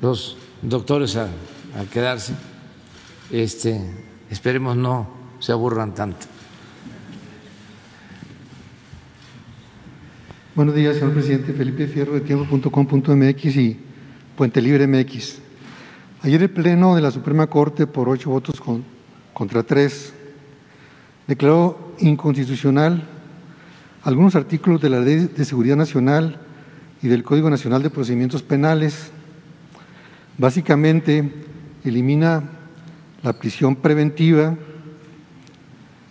los 0.00 0.36
doctores 0.62 1.14
a, 1.14 1.26
a 1.26 1.84
quedarse. 1.88 2.34
Este, 3.30 3.80
Esperemos 4.32 4.74
no 4.74 5.08
se 5.40 5.52
aburran 5.52 5.94
tanto. 5.94 6.24
Buenos 10.54 10.74
días, 10.74 10.96
señor 10.96 11.12
presidente. 11.12 11.52
Felipe 11.52 11.86
Fierro 11.86 12.14
de 12.14 12.22
tiempo.com.mx 12.22 13.56
y 13.56 13.78
Puente 14.34 14.62
Libre 14.62 14.86
MX. 14.86 15.38
Ayer 16.22 16.40
el 16.40 16.48
Pleno 16.48 16.96
de 16.96 17.02
la 17.02 17.10
Suprema 17.10 17.46
Corte, 17.48 17.86
por 17.86 18.08
ocho 18.08 18.30
votos 18.30 18.62
contra 19.34 19.64
tres, 19.64 20.14
declaró 21.26 21.92
inconstitucional 21.98 23.06
algunos 24.02 24.34
artículos 24.34 24.80
de 24.80 24.88
la 24.88 25.00
Ley 25.00 25.26
de 25.26 25.44
Seguridad 25.44 25.76
Nacional 25.76 26.40
y 27.02 27.08
del 27.08 27.22
Código 27.22 27.50
Nacional 27.50 27.82
de 27.82 27.90
Procedimientos 27.90 28.42
Penales 28.42 29.12
Básicamente, 30.38 31.30
elimina 31.84 32.61
la 33.22 33.32
prisión 33.32 33.76
preventiva 33.76 34.56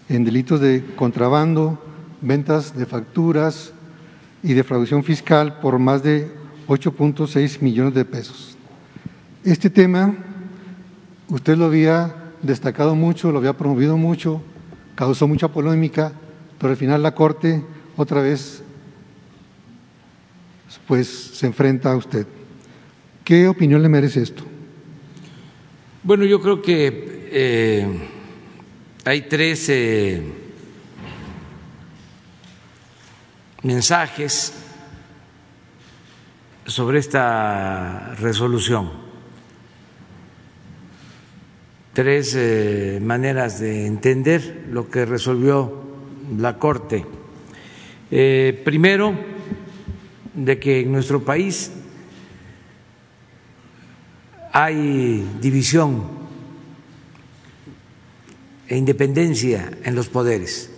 en 0.10 0.24
delitos 0.24 0.60
de 0.60 0.84
contrabando, 0.95 1.82
ventas 2.21 2.76
de 2.76 2.86
facturas 2.86 3.74
y 4.43 4.54
defraudación 4.54 5.04
fiscal 5.04 5.60
por 5.60 5.80
más 5.80 6.04
de 6.04 6.32
8.6 6.67 7.62
millones 7.62 7.93
de 7.93 8.06
pesos. 8.06 8.58
Este 9.43 9.69
tema, 9.69 10.15
usted 11.30 11.58
lo 11.58 11.65
había 11.65 12.15
destacado 12.41 12.95
mucho, 12.95 13.32
lo 13.32 13.39
había 13.39 13.58
promovido 13.58 13.97
mucho, 13.97 14.41
causó 14.95 15.28
mucha 15.28 15.47
polémica, 15.47 16.12
pero 16.60 16.71
al 16.71 16.78
final 16.78 17.04
la 17.04 17.15
Corte 17.15 17.63
otra 17.97 18.21
vez 18.21 18.63
pues 20.88 21.08
se 21.08 21.47
enfrenta 21.47 21.91
a 21.91 21.95
usted. 21.95 22.26
¿Qué 23.24 23.47
opinión 23.47 23.82
le 23.82 23.89
merece 23.89 24.21
esto? 24.21 24.43
Bueno, 26.04 26.26
yo 26.26 26.42
creo 26.42 26.64
que 26.64 27.28
eh, 27.30 27.88
hay 29.06 29.22
tres 29.22 29.70
eh, 29.70 30.20
mensajes 33.62 34.52
sobre 36.66 36.98
esta 36.98 38.16
resolución, 38.16 38.90
tres 41.94 42.34
eh, 42.36 43.00
maneras 43.00 43.60
de 43.60 43.86
entender 43.86 44.66
lo 44.72 44.90
que 44.90 45.06
resolvió 45.06 45.84
la 46.36 46.58
Corte. 46.58 47.06
primero, 48.10 49.14
de 50.34 50.60
que 50.60 50.80
en 50.80 50.92
nuestro 50.92 51.24
país 51.24 51.72
hay 54.52 55.38
división 55.40 56.22
e 58.68 58.78
independencia 58.78 59.72
en 59.84 59.96
los 59.96 60.10
poderes, 60.10 60.72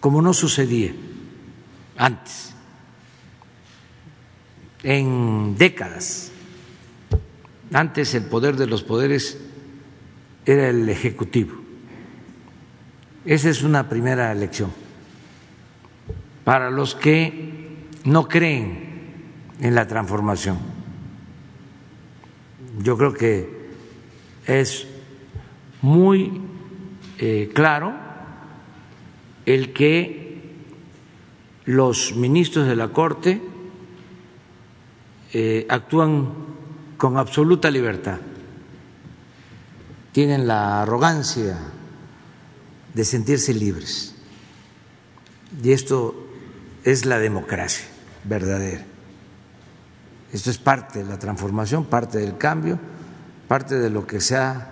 como 0.00 0.22
no 0.22 0.32
sucedía 0.32 0.92
antes, 1.96 2.54
en 4.82 5.56
décadas. 5.58 6.32
Antes 7.72 8.14
el 8.14 8.24
poder 8.24 8.56
de 8.56 8.66
los 8.66 8.82
poderes 8.82 9.38
era 10.46 10.68
el 10.68 10.88
ejecutivo. 10.88 11.54
Esa 13.24 13.50
es 13.50 13.62
una 13.62 13.88
primera 13.88 14.34
lección 14.34 14.72
para 16.44 16.70
los 16.70 16.94
que 16.94 17.76
no 18.04 18.26
creen 18.26 18.90
en 19.60 19.74
la 19.74 19.86
transformación. 19.86 20.79
Yo 22.82 22.96
creo 22.96 23.12
que 23.12 23.46
es 24.46 24.86
muy 25.82 26.40
eh, 27.18 27.50
claro 27.54 27.92
el 29.44 29.74
que 29.74 30.42
los 31.66 32.16
ministros 32.16 32.66
de 32.66 32.76
la 32.76 32.88
Corte 32.88 33.42
eh, 35.34 35.66
actúan 35.68 36.32
con 36.96 37.18
absoluta 37.18 37.70
libertad, 37.70 38.18
tienen 40.12 40.46
la 40.46 40.82
arrogancia 40.82 41.58
de 42.94 43.04
sentirse 43.04 43.52
libres. 43.52 44.14
Y 45.62 45.72
esto 45.72 46.14
es 46.84 47.04
la 47.04 47.18
democracia 47.18 47.86
verdadera. 48.24 48.89
Esto 50.32 50.50
es 50.50 50.58
parte 50.58 51.02
de 51.02 51.10
la 51.10 51.18
transformación, 51.18 51.86
parte 51.86 52.18
del 52.18 52.38
cambio, 52.38 52.78
parte 53.48 53.78
de 53.78 53.90
lo 53.90 54.06
que 54.06 54.20
se 54.20 54.36
ha 54.36 54.70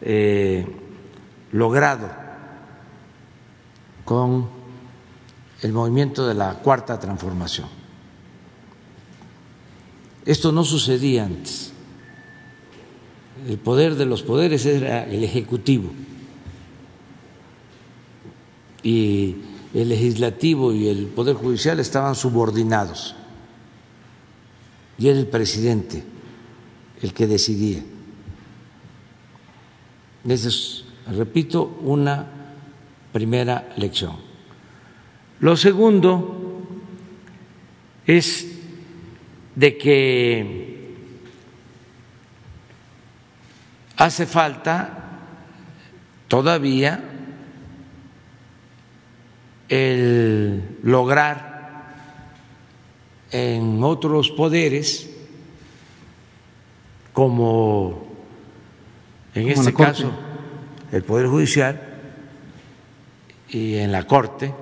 eh, 0.00 0.66
logrado 1.52 2.08
con 4.04 4.48
el 5.62 5.72
movimiento 5.72 6.26
de 6.26 6.34
la 6.34 6.54
cuarta 6.54 6.98
transformación. 7.00 7.66
Esto 10.24 10.52
no 10.52 10.62
sucedía 10.62 11.24
antes. 11.24 11.72
El 13.48 13.58
poder 13.58 13.96
de 13.96 14.06
los 14.06 14.22
poderes 14.22 14.64
era 14.64 15.04
el 15.04 15.24
ejecutivo 15.24 15.90
y 18.82 19.36
el 19.74 19.88
legislativo 19.88 20.72
y 20.72 20.88
el 20.88 21.06
poder 21.06 21.34
judicial 21.34 21.80
estaban 21.80 22.14
subordinados 22.14 23.16
y 24.98 25.08
era 25.08 25.18
el 25.18 25.26
presidente 25.26 26.04
el 27.02 27.12
que 27.12 27.26
decidía. 27.26 27.82
Esa 30.26 30.48
es, 30.48 30.84
repito, 31.06 31.78
una 31.82 32.26
primera 33.12 33.68
lección. 33.76 34.16
Lo 35.40 35.56
segundo 35.56 36.62
es 38.06 38.46
de 39.54 39.76
que 39.76 40.94
hace 43.96 44.26
falta 44.26 45.04
todavía 46.28 47.02
el 49.68 50.78
lograr 50.82 51.53
en 53.34 53.82
otros 53.82 54.30
poderes, 54.30 55.10
como 57.12 58.06
en 59.34 59.48
este 59.48 59.74
caso 59.74 60.12
el 60.92 61.02
Poder 61.02 61.26
Judicial 61.26 62.00
y 63.48 63.74
en 63.74 63.90
la 63.90 64.06
Corte, 64.06 64.54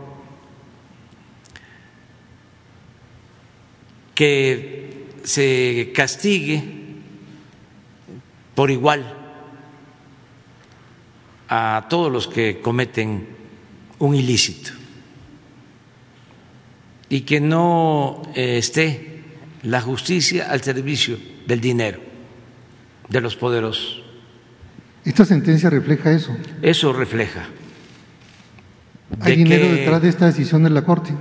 que 4.14 5.08
se 5.22 5.92
castigue 5.94 6.64
por 8.54 8.70
igual 8.70 9.04
a 11.50 11.88
todos 11.90 12.11
los 12.11 12.26
que 12.26 12.62
cometen 12.62 13.28
un 13.98 14.14
ilícito 14.14 14.82
y 17.12 17.20
que 17.20 17.42
no 17.42 18.22
eh, 18.35 18.57
esté 18.57 19.20
la 19.64 19.83
justicia 19.83 20.51
al 20.51 20.62
servicio 20.62 21.18
del 21.46 21.61
dinero 21.61 22.01
de 23.11 23.20
los 23.20 23.37
poderosos. 23.37 24.03
¿Esta 25.05 25.27
sentencia 25.27 25.68
refleja 25.68 26.11
eso? 26.11 26.35
Eso 26.62 26.90
refleja. 26.94 27.44
¿Hay 29.20 29.37
dinero 29.37 29.70
detrás 29.70 30.01
de 30.01 30.09
esta 30.09 30.25
decisión 30.25 30.64
de 30.64 30.70
la 30.70 30.87
Corte? 30.87 31.12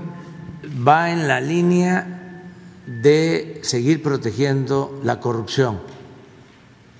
Va 0.87 1.11
en 1.11 1.27
la 1.27 1.41
línea 1.41 2.41
de 2.87 3.59
seguir 3.61 4.01
protegiendo 4.01 5.01
la 5.03 5.19
corrupción 5.19 5.81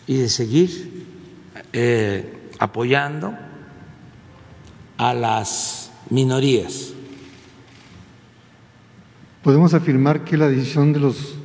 y 0.05 0.17
de 0.17 0.27
seguir 0.27 1.05
eh, 1.71 2.33
apoyando 2.59 3.37
a 4.97 5.13
las 5.13 5.93
minorías 6.09 6.91
podemos 9.43 9.73
afirmar 9.73 10.23
que 10.23 10.37
la 10.37 10.47
decisión 10.47 10.93
de 10.93 10.99
los 10.99 11.35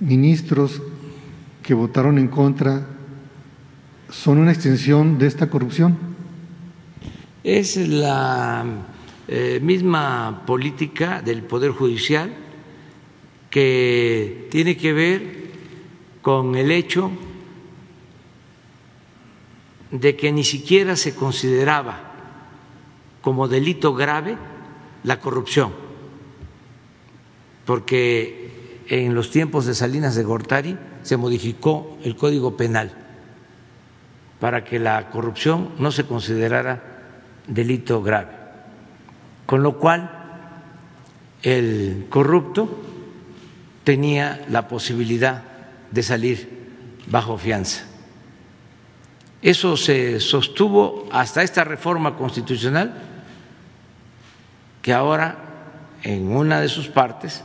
ministros 0.00 0.80
que 1.62 1.74
votaron 1.74 2.18
en 2.18 2.28
contra 2.28 2.86
son 4.10 4.38
una 4.38 4.52
extensión 4.52 5.18
de 5.18 5.26
esta 5.26 5.50
corrupción? 5.50 5.98
Es 7.44 7.76
la 7.76 8.64
eh, 9.28 9.60
misma 9.62 10.44
política 10.46 11.22
del 11.22 11.42
Poder 11.42 11.72
Judicial 11.72 12.32
que 13.50 14.48
tiene 14.50 14.76
que 14.76 14.92
ver 14.92 15.46
con 16.22 16.56
el 16.56 16.70
hecho 16.70 17.10
de 19.90 20.16
que 20.16 20.32
ni 20.32 20.42
siquiera 20.42 20.96
se 20.96 21.14
consideraba 21.14 22.12
como 23.20 23.48
delito 23.48 23.94
grave 23.94 24.36
la 25.04 25.20
corrupción 25.20 25.85
porque 27.66 28.84
en 28.88 29.14
los 29.14 29.30
tiempos 29.30 29.66
de 29.66 29.74
Salinas 29.74 30.14
de 30.14 30.22
Gortari 30.22 30.78
se 31.02 31.16
modificó 31.16 31.98
el 32.04 32.16
Código 32.16 32.56
Penal 32.56 32.92
para 34.40 34.64
que 34.64 34.78
la 34.78 35.10
corrupción 35.10 35.70
no 35.78 35.90
se 35.90 36.04
considerara 36.04 36.82
delito 37.48 38.02
grave, 38.02 38.30
con 39.44 39.62
lo 39.62 39.78
cual 39.78 40.10
el 41.42 42.06
corrupto 42.08 42.68
tenía 43.84 44.44
la 44.48 44.68
posibilidad 44.68 45.42
de 45.90 46.02
salir 46.02 46.48
bajo 47.06 47.36
fianza. 47.38 47.84
Eso 49.42 49.76
se 49.76 50.20
sostuvo 50.20 51.08
hasta 51.10 51.42
esta 51.42 51.64
reforma 51.64 52.16
constitucional 52.16 52.94
que 54.82 54.92
ahora 54.92 55.38
en 56.02 56.28
una 56.28 56.60
de 56.60 56.68
sus 56.68 56.88
partes 56.88 57.42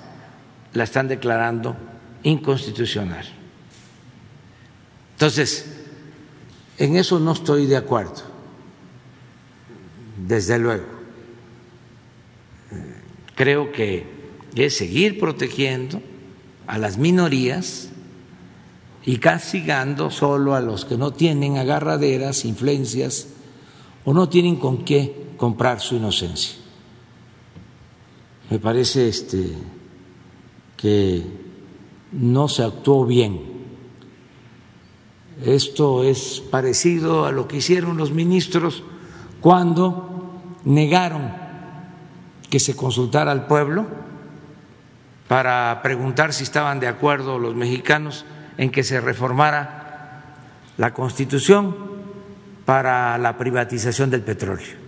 la 0.74 0.84
están 0.84 1.07
declarando 1.07 1.76
inconstitucional. 2.24 3.26
Entonces, 5.13 5.65
en 6.78 6.95
eso 6.95 7.19
no 7.19 7.34
estoy 7.34 7.67
de 7.67 7.78
acuerdo, 7.78 8.24
desde 10.28 10.57
luego. 10.57 10.86
Creo 13.36 13.72
que 13.72 14.05
es 14.55 14.78
seguir 14.78 15.19
protegiendo 15.19 16.01
a 16.67 16.78
las 16.78 16.97
minorías 16.97 17.89
y 19.05 19.17
castigando 19.17 20.09
solo 20.09 20.55
a 20.55 20.61
los 20.61 20.86
que 20.86 20.97
no 20.97 21.11
tienen 21.11 21.57
agarraderas, 21.57 22.45
influencias 22.45 23.28
o 24.05 24.13
no 24.13 24.30
tienen 24.30 24.55
con 24.55 24.86
qué 24.86 25.32
comprar 25.38 25.80
su 25.80 25.95
inocencia. 25.95 26.55
Me 28.49 28.59
parece 28.59 29.07
este 29.07 29.51
que 30.82 31.23
no 32.11 32.47
se 32.47 32.63
actuó 32.63 33.05
bien. 33.05 33.41
Esto 35.43 36.03
es 36.03 36.41
parecido 36.51 37.25
a 37.25 37.32
lo 37.32 37.47
que 37.47 37.57
hicieron 37.57 37.97
los 37.97 38.11
ministros 38.11 38.84
cuando 39.39 40.39
negaron 40.65 41.34
que 42.49 42.59
se 42.59 42.75
consultara 42.75 43.32
al 43.32 43.47
pueblo 43.47 43.88
para 45.27 45.79
preguntar 45.82 46.34
si 46.34 46.43
estaban 46.43 46.79
de 46.79 46.88
acuerdo 46.88 47.39
los 47.39 47.55
mexicanos 47.55 48.25
en 48.57 48.69
que 48.69 48.84
se 48.84 48.99
reformara 48.99 50.25
la 50.77 50.93
Constitución 50.93 51.75
para 52.65 53.17
la 53.17 53.38
privatización 53.38 54.09
del 54.09 54.21
petróleo. 54.21 54.82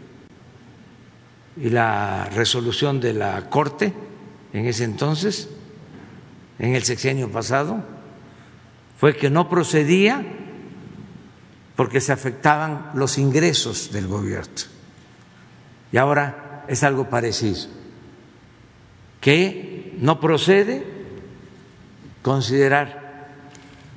Y 1.56 1.70
la 1.70 2.26
resolución 2.36 3.00
de 3.00 3.14
la 3.14 3.50
Corte 3.50 3.94
en 4.52 4.66
ese 4.66 4.84
entonces, 4.84 5.50
en 6.60 6.76
el 6.76 6.84
sexenio 6.84 7.32
pasado, 7.32 7.84
fue 8.98 9.16
que 9.16 9.30
no 9.30 9.50
procedía 9.50 10.24
porque 11.76 12.02
se 12.02 12.12
afectaban 12.12 12.92
los 12.94 13.18
ingresos 13.18 13.92
del 13.92 14.08
gobierno. 14.08 14.54
Y 15.92 15.98
ahora 15.98 16.66
es 16.68 16.84
algo 16.84 17.10
parecido, 17.10 17.68
que 19.20 19.96
no 20.00 20.20
procede 20.20 20.86
considerar 22.22 23.30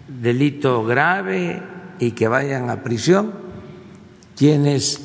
delito 0.08 0.84
grave 0.84 1.62
y 1.98 2.12
que 2.12 2.28
vayan 2.28 2.70
a 2.70 2.82
prisión 2.82 3.32
quienes 4.36 5.00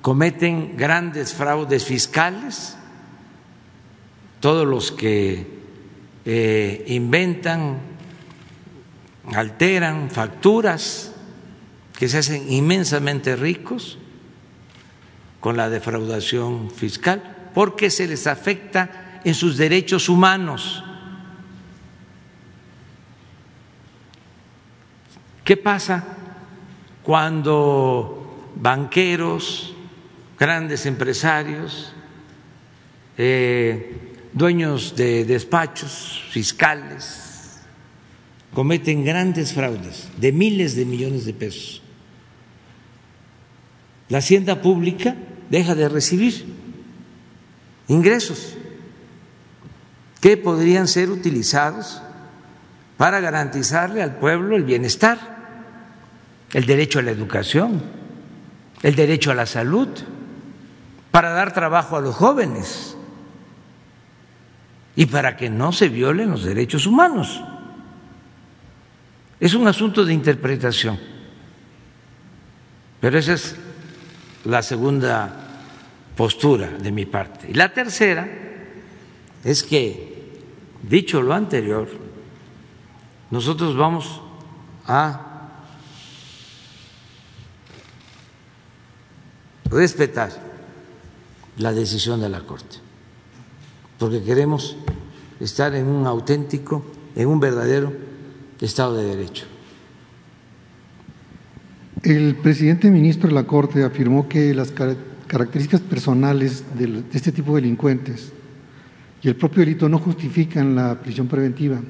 cometen 0.00 0.76
grandes 0.76 1.34
fraudes 1.34 1.84
fiscales, 1.84 2.76
todos 4.40 4.66
los 4.66 4.92
que 4.92 5.53
eh, 6.24 6.84
inventan, 6.88 7.78
alteran 9.32 10.10
facturas, 10.10 11.12
que 11.98 12.08
se 12.08 12.18
hacen 12.18 12.50
inmensamente 12.50 13.36
ricos 13.36 13.98
con 15.40 15.56
la 15.56 15.68
defraudación 15.70 16.70
fiscal, 16.70 17.50
porque 17.54 17.90
se 17.90 18.08
les 18.08 18.26
afecta 18.26 19.20
en 19.24 19.34
sus 19.34 19.56
derechos 19.56 20.08
humanos. 20.08 20.82
¿Qué 25.44 25.56
pasa 25.56 26.04
cuando 27.02 28.50
banqueros, 28.56 29.74
grandes 30.38 30.86
empresarios, 30.86 31.92
eh, 33.18 34.13
dueños 34.34 34.94
de 34.96 35.24
despachos 35.24 36.22
fiscales 36.30 37.60
cometen 38.52 39.04
grandes 39.04 39.52
fraudes 39.52 40.08
de 40.18 40.32
miles 40.32 40.76
de 40.76 40.84
millones 40.84 41.24
de 41.24 41.32
pesos? 41.32 41.82
La 44.08 44.18
hacienda 44.18 44.60
pública 44.60 45.16
deja 45.48 45.74
de 45.74 45.88
recibir 45.88 46.44
ingresos 47.88 48.56
que 50.20 50.36
podrían 50.36 50.88
ser 50.88 51.10
utilizados 51.10 52.02
para 52.96 53.20
garantizarle 53.20 54.02
al 54.02 54.16
pueblo 54.16 54.56
el 54.56 54.64
bienestar 54.64 55.34
el 56.54 56.66
derecho 56.66 57.00
a 57.00 57.02
la 57.02 57.10
educación, 57.10 57.82
el 58.82 58.94
derecho 58.94 59.32
a 59.32 59.34
la 59.34 59.44
salud, 59.44 59.88
para 61.10 61.30
dar 61.30 61.52
trabajo 61.52 61.96
a 61.96 62.00
los 62.00 62.14
jóvenes 62.14 62.93
y 64.96 65.06
para 65.06 65.36
que 65.36 65.50
no 65.50 65.72
se 65.72 65.88
violen 65.88 66.30
los 66.30 66.44
derechos 66.44 66.86
humanos. 66.86 67.42
Es 69.40 69.54
un 69.54 69.66
asunto 69.66 70.04
de 70.04 70.14
interpretación, 70.14 70.98
pero 73.00 73.18
esa 73.18 73.34
es 73.34 73.56
la 74.44 74.62
segunda 74.62 75.44
postura 76.16 76.68
de 76.68 76.92
mi 76.92 77.06
parte. 77.06 77.50
Y 77.50 77.54
la 77.54 77.72
tercera 77.72 78.28
es 79.42 79.62
que, 79.62 80.40
dicho 80.82 81.20
lo 81.20 81.34
anterior, 81.34 81.88
nosotros 83.30 83.76
vamos 83.76 84.22
a 84.86 85.34
respetar 89.64 90.30
la 91.56 91.72
decisión 91.72 92.20
de 92.20 92.28
la 92.28 92.40
Corte, 92.40 92.76
porque 93.98 94.22
queremos 94.22 94.76
estar 95.40 95.74
en 95.74 95.86
un 95.86 96.06
auténtico, 96.06 96.84
en 97.14 97.28
un 97.28 97.40
verdadero 97.40 97.92
Estado 98.60 98.96
de 98.96 99.16
Derecho. 99.16 99.46
El 102.02 102.36
presidente 102.36 102.90
ministro 102.90 103.28
de 103.28 103.34
la 103.34 103.44
Corte 103.44 103.82
afirmó 103.82 104.28
que 104.28 104.54
las 104.54 104.72
características 105.26 105.80
personales 105.80 106.64
de 106.76 107.02
este 107.12 107.32
tipo 107.32 107.54
de 107.54 107.62
delincuentes 107.62 108.32
y 109.22 109.28
el 109.28 109.36
propio 109.36 109.60
delito 109.60 109.88
no 109.88 109.98
justifican 109.98 110.74
la 110.74 111.00
prisión 111.00 111.28
preventiva. 111.28 111.80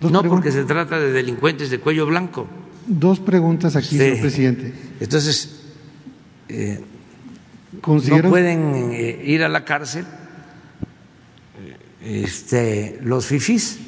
no, 0.00 0.22
porque 0.24 0.50
se 0.50 0.64
trata 0.64 0.98
de 0.98 1.12
delincuentes 1.12 1.70
de 1.70 1.78
cuello 1.78 2.06
blanco. 2.06 2.46
Dos 2.86 3.20
preguntas 3.20 3.76
aquí, 3.76 3.96
señor 3.96 4.20
presidente. 4.20 4.72
Entonces, 4.98 5.60
eh, 6.48 6.80
no 7.86 8.28
pueden 8.28 8.90
eh, 8.92 9.22
ir 9.24 9.44
a 9.44 9.48
la 9.48 9.64
cárcel 9.64 10.04
este, 12.02 12.98
los 13.02 13.26
fifís. 13.26 13.78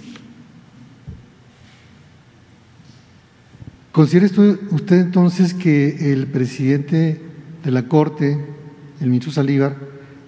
¿Considera 3.93 4.27
usted 4.71 5.01
entonces 5.01 5.53
que 5.53 6.13
el 6.13 6.27
presidente 6.27 7.21
de 7.63 7.71
la 7.71 7.89
Corte, 7.89 8.43
el 9.01 9.07
ministro 9.07 9.33
Salívar, 9.33 9.77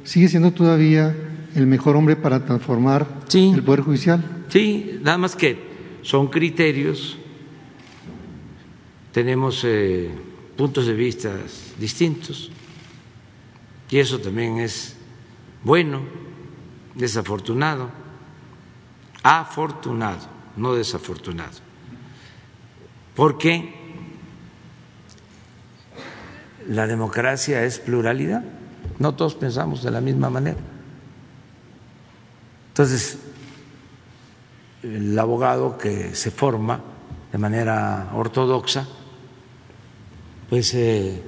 sigue 0.05 0.29
siendo 0.29 0.53
todavía 0.53 1.17
el 1.55 1.67
mejor 1.67 1.97
hombre 1.97 2.17
para 2.17 2.45
transformar 2.45 3.07
el 3.33 3.63
Poder 3.63 3.81
Judicial? 3.81 4.45
Sí, 4.49 4.99
nada 5.03 5.17
más 5.17 5.35
que 5.35 5.57
son 6.03 6.29
criterios, 6.29 7.17
tenemos 9.13 9.63
eh, 9.65 10.11
puntos 10.57 10.87
de 10.87 10.93
vista 10.93 11.33
distintos 11.79 12.51
y 13.91 13.99
eso 13.99 14.19
también 14.19 14.59
es 14.59 14.97
bueno, 15.63 16.03
desafortunado, 16.95 17.91
afortunado, 19.23 20.27
no 20.57 20.75
desafortunado, 20.75 21.59
porque 23.15 23.75
la 26.69 26.87
democracia 26.87 27.65
es 27.65 27.79
pluralidad, 27.79 28.43
no 28.99 29.15
todos 29.15 29.35
pensamos 29.35 29.83
de 29.83 29.91
la 29.91 30.01
misma 30.01 30.31
manera. 30.31 30.59
Entonces, 32.69 33.19
el 34.83 35.19
abogado 35.19 35.79
que 35.79 36.15
se 36.15 36.31
forma 36.31 36.81
de 37.33 37.39
manera 37.39 38.11
ortodoxa, 38.15 38.87
pues 40.49 40.75
eh, 40.75 41.23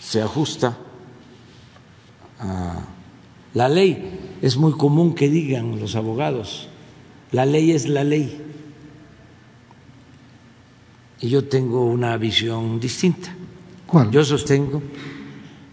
se 0.00 0.22
ajusta 0.22 0.76
a 2.40 2.93
la 3.54 3.68
ley. 3.68 4.20
Es 4.42 4.56
muy 4.56 4.72
común 4.72 5.14
que 5.14 5.28
digan 5.30 5.80
los 5.80 5.96
abogados, 5.96 6.68
la 7.32 7.46
ley 7.46 7.70
es 7.70 7.88
la 7.88 8.04
ley. 8.04 8.40
Y 11.20 11.28
yo 11.28 11.44
tengo 11.44 11.86
una 11.86 12.16
visión 12.18 12.78
distinta. 12.78 13.34
¿Cuál? 13.86 14.10
Yo 14.10 14.22
sostengo 14.24 14.82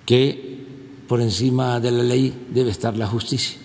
que 0.05 0.65
por 1.07 1.19
encima 1.19 1.79
de 1.81 1.91
la 1.91 2.03
ley 2.03 2.47
debe 2.53 2.71
estar 2.71 2.95
la 2.95 3.07
justicia. 3.07 3.59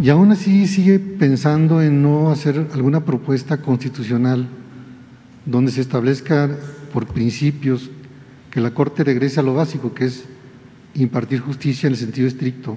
Y 0.00 0.10
aún 0.10 0.32
así 0.32 0.66
sigue 0.66 0.98
pensando 0.98 1.80
en 1.80 2.02
no 2.02 2.30
hacer 2.30 2.68
alguna 2.72 3.04
propuesta 3.04 3.62
constitucional 3.62 4.48
donde 5.46 5.70
se 5.70 5.80
establezca 5.80 6.58
por 6.94 7.08
principios 7.08 7.90
que 8.52 8.60
la 8.60 8.72
Corte 8.72 9.02
regrese 9.02 9.40
a 9.40 9.42
lo 9.42 9.52
básico, 9.52 9.92
que 9.92 10.04
es 10.04 10.26
impartir 10.94 11.40
justicia 11.40 11.88
en 11.88 11.94
el 11.94 11.98
sentido 11.98 12.28
estricto, 12.28 12.76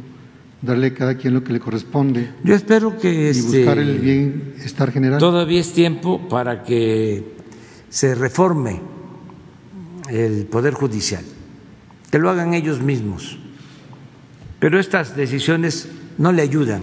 darle 0.60 0.88
a 0.88 0.94
cada 0.96 1.18
quien 1.18 1.36
lo 1.36 1.44
que 1.44 1.54
le 1.54 1.60
corresponde. 1.60 2.32
Yo 2.44 2.56
espero 2.56 2.98
que 2.98 3.14
y 3.14 3.28
este, 3.28 3.60
buscar 3.60 3.78
el 3.78 4.00
bienestar 4.00 4.92
general. 4.92 5.20
todavía 5.20 5.62
es 5.62 5.72
tiempo 5.72 6.28
para 6.28 6.64
que 6.64 7.36
se 7.90 8.16
reforme 8.16 8.82
el 10.10 10.48
Poder 10.48 10.74
Judicial, 10.74 11.24
que 12.10 12.18
lo 12.18 12.32
hagan 12.32 12.56
ellos 12.56 12.82
mismos. 12.82 13.38
Pero 14.60 14.80
estas 14.80 15.16
decisiones 15.16 15.90
no 16.18 16.32
le 16.32 16.42
ayudan 16.42 16.82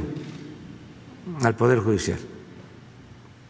al 1.43 1.57
Poder 1.57 1.81
Judicial, 1.81 2.19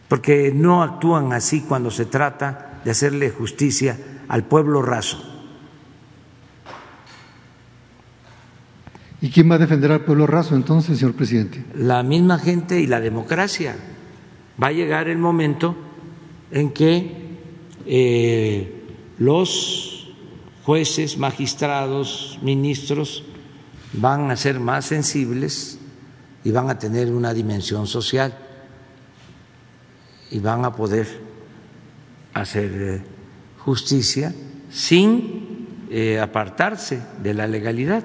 porque 0.09 0.55
no 0.55 0.82
actúan 0.82 1.35
así 1.35 1.61
cuando 1.61 1.91
se 1.91 2.07
trata 2.07 2.70
de 2.85 2.91
hacerle 2.91 3.30
justicia 3.30 3.99
al 4.28 4.45
pueblo 4.45 4.82
raso. 4.82 5.22
¿Y 9.20 9.30
quién 9.30 9.51
va 9.51 9.55
a 9.55 9.59
defender 9.59 9.91
al 9.91 10.03
pueblo 10.03 10.26
raso 10.26 10.55
entonces, 10.55 10.99
señor 10.99 11.14
presidente? 11.14 11.64
La 11.74 12.03
misma 12.03 12.39
gente 12.39 12.78
y 12.80 12.87
la 12.87 13.01
democracia. 13.01 13.74
Va 14.62 14.66
a 14.68 14.72
llegar 14.72 15.09
el 15.09 15.18
momento 15.18 15.74
en 16.51 16.70
que 16.70 17.24
eh, 17.87 18.85
los 19.18 20.14
jueces, 20.64 21.16
magistrados, 21.16 22.39
ministros 22.43 23.24
van 23.95 24.30
a 24.30 24.37
ser 24.37 24.61
más 24.61 24.87
sensibles 24.87 25.78
y 26.45 26.51
van 26.51 26.68
a 26.68 26.78
tener 26.78 27.11
una 27.12 27.32
dimensión 27.32 27.87
social 27.87 28.37
y 30.30 30.39
van 30.39 30.64
a 30.64 30.74
poder 30.74 31.07
hacer 32.35 32.70
eh, 32.74 33.01
justicia 33.59 34.35
sin 34.70 35.87
eh, 35.91 36.18
apartarse 36.20 37.01
de 37.22 37.32
la 37.32 37.47
legalidad. 37.47 38.05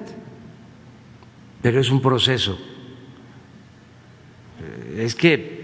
Pero 1.60 1.80
es 1.80 1.90
un 1.90 2.00
proceso. 2.00 2.58
Eh, 4.62 5.02
Es 5.04 5.14
que 5.14 5.60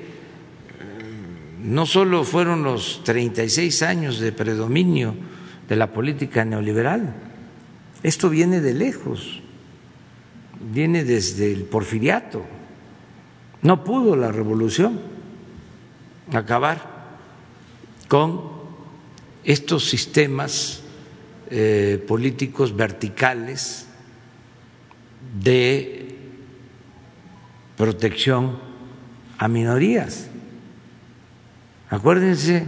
no 1.62 1.86
solo 1.86 2.22
fueron 2.24 2.62
los 2.62 3.02
36 3.02 3.82
años 3.82 4.20
de 4.20 4.32
predominio 4.32 5.14
de 5.68 5.76
la 5.76 5.92
política 5.92 6.44
neoliberal, 6.44 7.14
esto 8.02 8.30
viene 8.30 8.60
de 8.60 8.72
lejos, 8.72 9.40
viene 10.72 11.02
desde 11.02 11.52
el 11.52 11.64
porfiriato. 11.64 12.44
No 13.62 13.82
pudo 13.82 14.14
la 14.14 14.30
revolución 14.30 15.00
acabar 16.32 16.95
con 18.08 18.42
estos 19.44 19.88
sistemas 19.88 20.82
eh, 21.50 22.04
políticos 22.06 22.74
verticales 22.74 23.86
de 25.40 26.16
protección 27.76 28.58
a 29.38 29.48
minorías. 29.48 30.28
Acuérdense 31.90 32.66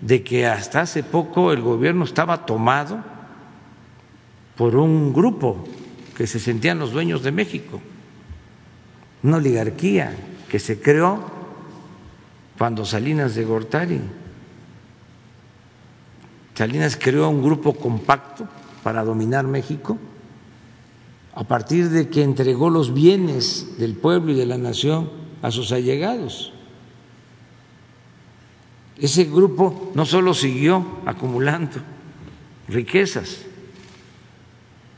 de 0.00 0.24
que 0.24 0.46
hasta 0.46 0.80
hace 0.80 1.02
poco 1.02 1.52
el 1.52 1.60
gobierno 1.60 2.04
estaba 2.04 2.46
tomado 2.46 3.04
por 4.56 4.76
un 4.76 5.12
grupo 5.12 5.64
que 6.16 6.26
se 6.26 6.40
sentían 6.40 6.78
los 6.78 6.92
dueños 6.92 7.22
de 7.22 7.32
México, 7.32 7.80
una 9.22 9.36
oligarquía 9.36 10.14
que 10.48 10.58
se 10.58 10.80
creó 10.80 11.30
cuando 12.58 12.84
Salinas 12.84 13.34
de 13.34 13.44
Gortari. 13.44 14.00
Salinas 16.54 16.96
creó 16.96 17.28
un 17.28 17.42
grupo 17.42 17.74
compacto 17.74 18.46
para 18.82 19.04
dominar 19.04 19.46
México 19.46 19.98
a 21.34 21.44
partir 21.44 21.88
de 21.88 22.08
que 22.08 22.22
entregó 22.22 22.70
los 22.70 22.92
bienes 22.92 23.78
del 23.78 23.94
pueblo 23.94 24.32
y 24.32 24.34
de 24.34 24.46
la 24.46 24.58
nación 24.58 25.10
a 25.42 25.50
sus 25.50 25.72
allegados. 25.72 26.52
Ese 28.98 29.24
grupo 29.24 29.92
no 29.94 30.04
solo 30.04 30.34
siguió 30.34 30.84
acumulando 31.06 31.78
riquezas, 32.68 33.38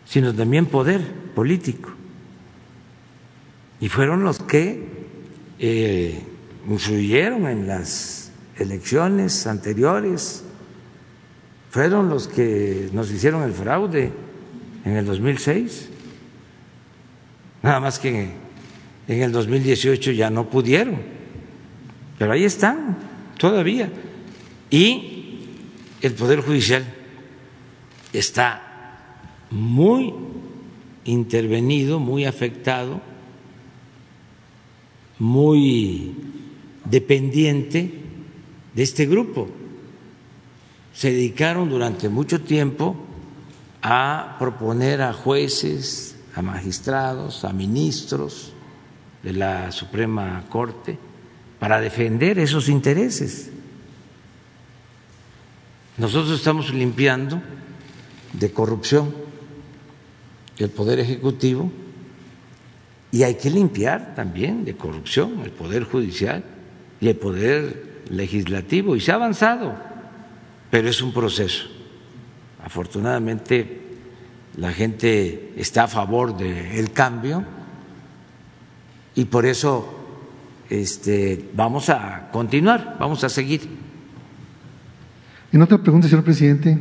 sino 0.05 0.35
también 0.35 0.67
poder 0.67 1.01
político. 1.35 1.91
Y 3.81 3.89
fueron 3.89 4.25
los 4.25 4.41
que 4.41 4.89
eh, 5.59 6.23
influyeron 6.69 7.47
en 7.47 7.67
las 7.69 8.33
elecciones 8.57 9.47
anteriores, 9.47 10.45
fueron 11.73 12.11
los 12.11 12.29
que 12.29 12.91
nos 12.93 13.11
hicieron 13.11 13.43
el 13.45 13.53
fraude 13.53 14.13
en 14.85 14.95
el 14.95 15.07
2006. 15.07 15.89
Nada 17.63 17.81
más 17.81 17.99
que 17.99 18.29
en 19.09 19.23
el 19.23 19.33
2018 19.33 20.11
ya 20.11 20.29
no 20.29 20.51
pudieron, 20.51 20.99
pero 22.19 22.33
ahí 22.33 22.45
están 22.45 22.99
todavía. 23.39 23.91
Y 24.69 25.47
el 26.03 26.13
Poder 26.13 26.43
Judicial 26.43 26.85
está 28.13 29.09
muy 29.51 30.13
intervenido, 31.07 31.99
muy 31.99 32.27
afectado, 32.27 33.01
muy 35.19 36.13
dependiente 36.85 37.95
de 38.75 38.83
este 38.83 39.07
grupo. 39.07 39.62
Se 40.95 41.11
dedicaron 41.11 41.69
durante 41.69 42.09
mucho 42.09 42.41
tiempo 42.43 42.97
a 43.83 44.37
proponer 44.39 45.03
a 45.03 45.13
jueces, 45.13 46.17
a 46.35 46.43
magistrados, 46.43 47.45
a 47.45 47.53
ministros 47.53 48.53
de 49.23 49.33
la 49.33 49.73
Suprema 49.73 50.45
Corte 50.49 50.99
para 51.59 51.81
defender 51.81 52.39
esos 52.39 52.69
intereses. 52.69 53.51
Nosotros 55.99 56.39
estamos 56.39 56.73
limpiando 56.73 57.41
de 58.33 58.51
corrupción 58.53 59.23
el 60.59 60.71
Poder 60.71 61.01
Ejecutivo 61.01 61.71
y 63.11 63.25
hay 63.25 63.35
que 63.35 63.51
limpiar 63.51 64.15
también 64.15 64.65
de 64.65 64.77
corrupción 64.77 65.41
el 65.45 65.51
Poder 65.51 65.85
Judicial 65.85 66.45
y 67.01 67.09
el 67.09 67.17
Poder 67.17 68.03
Legislativo. 68.11 68.97
Y 68.97 69.01
se 69.01 69.13
ha 69.13 69.17
avanzado, 69.17 69.77
pero 70.73 70.89
es 70.89 71.03
un 71.03 71.13
proceso. 71.13 71.67
Afortunadamente 72.65 73.83
la 74.57 74.73
gente 74.73 75.53
está 75.55 75.85
a 75.85 75.87
favor 75.87 76.35
del 76.35 76.91
cambio 76.93 77.45
y 79.15 79.27
por 79.27 79.45
eso 79.45 79.87
este, 80.71 81.51
vamos 81.55 81.91
a 81.91 82.31
continuar, 82.33 82.97
vamos 82.99 83.23
a 83.23 83.29
seguir. 83.29 83.69
En 85.53 85.61
otra 85.61 85.77
pregunta, 85.77 86.09
señor 86.09 86.25
presidente, 86.25 86.79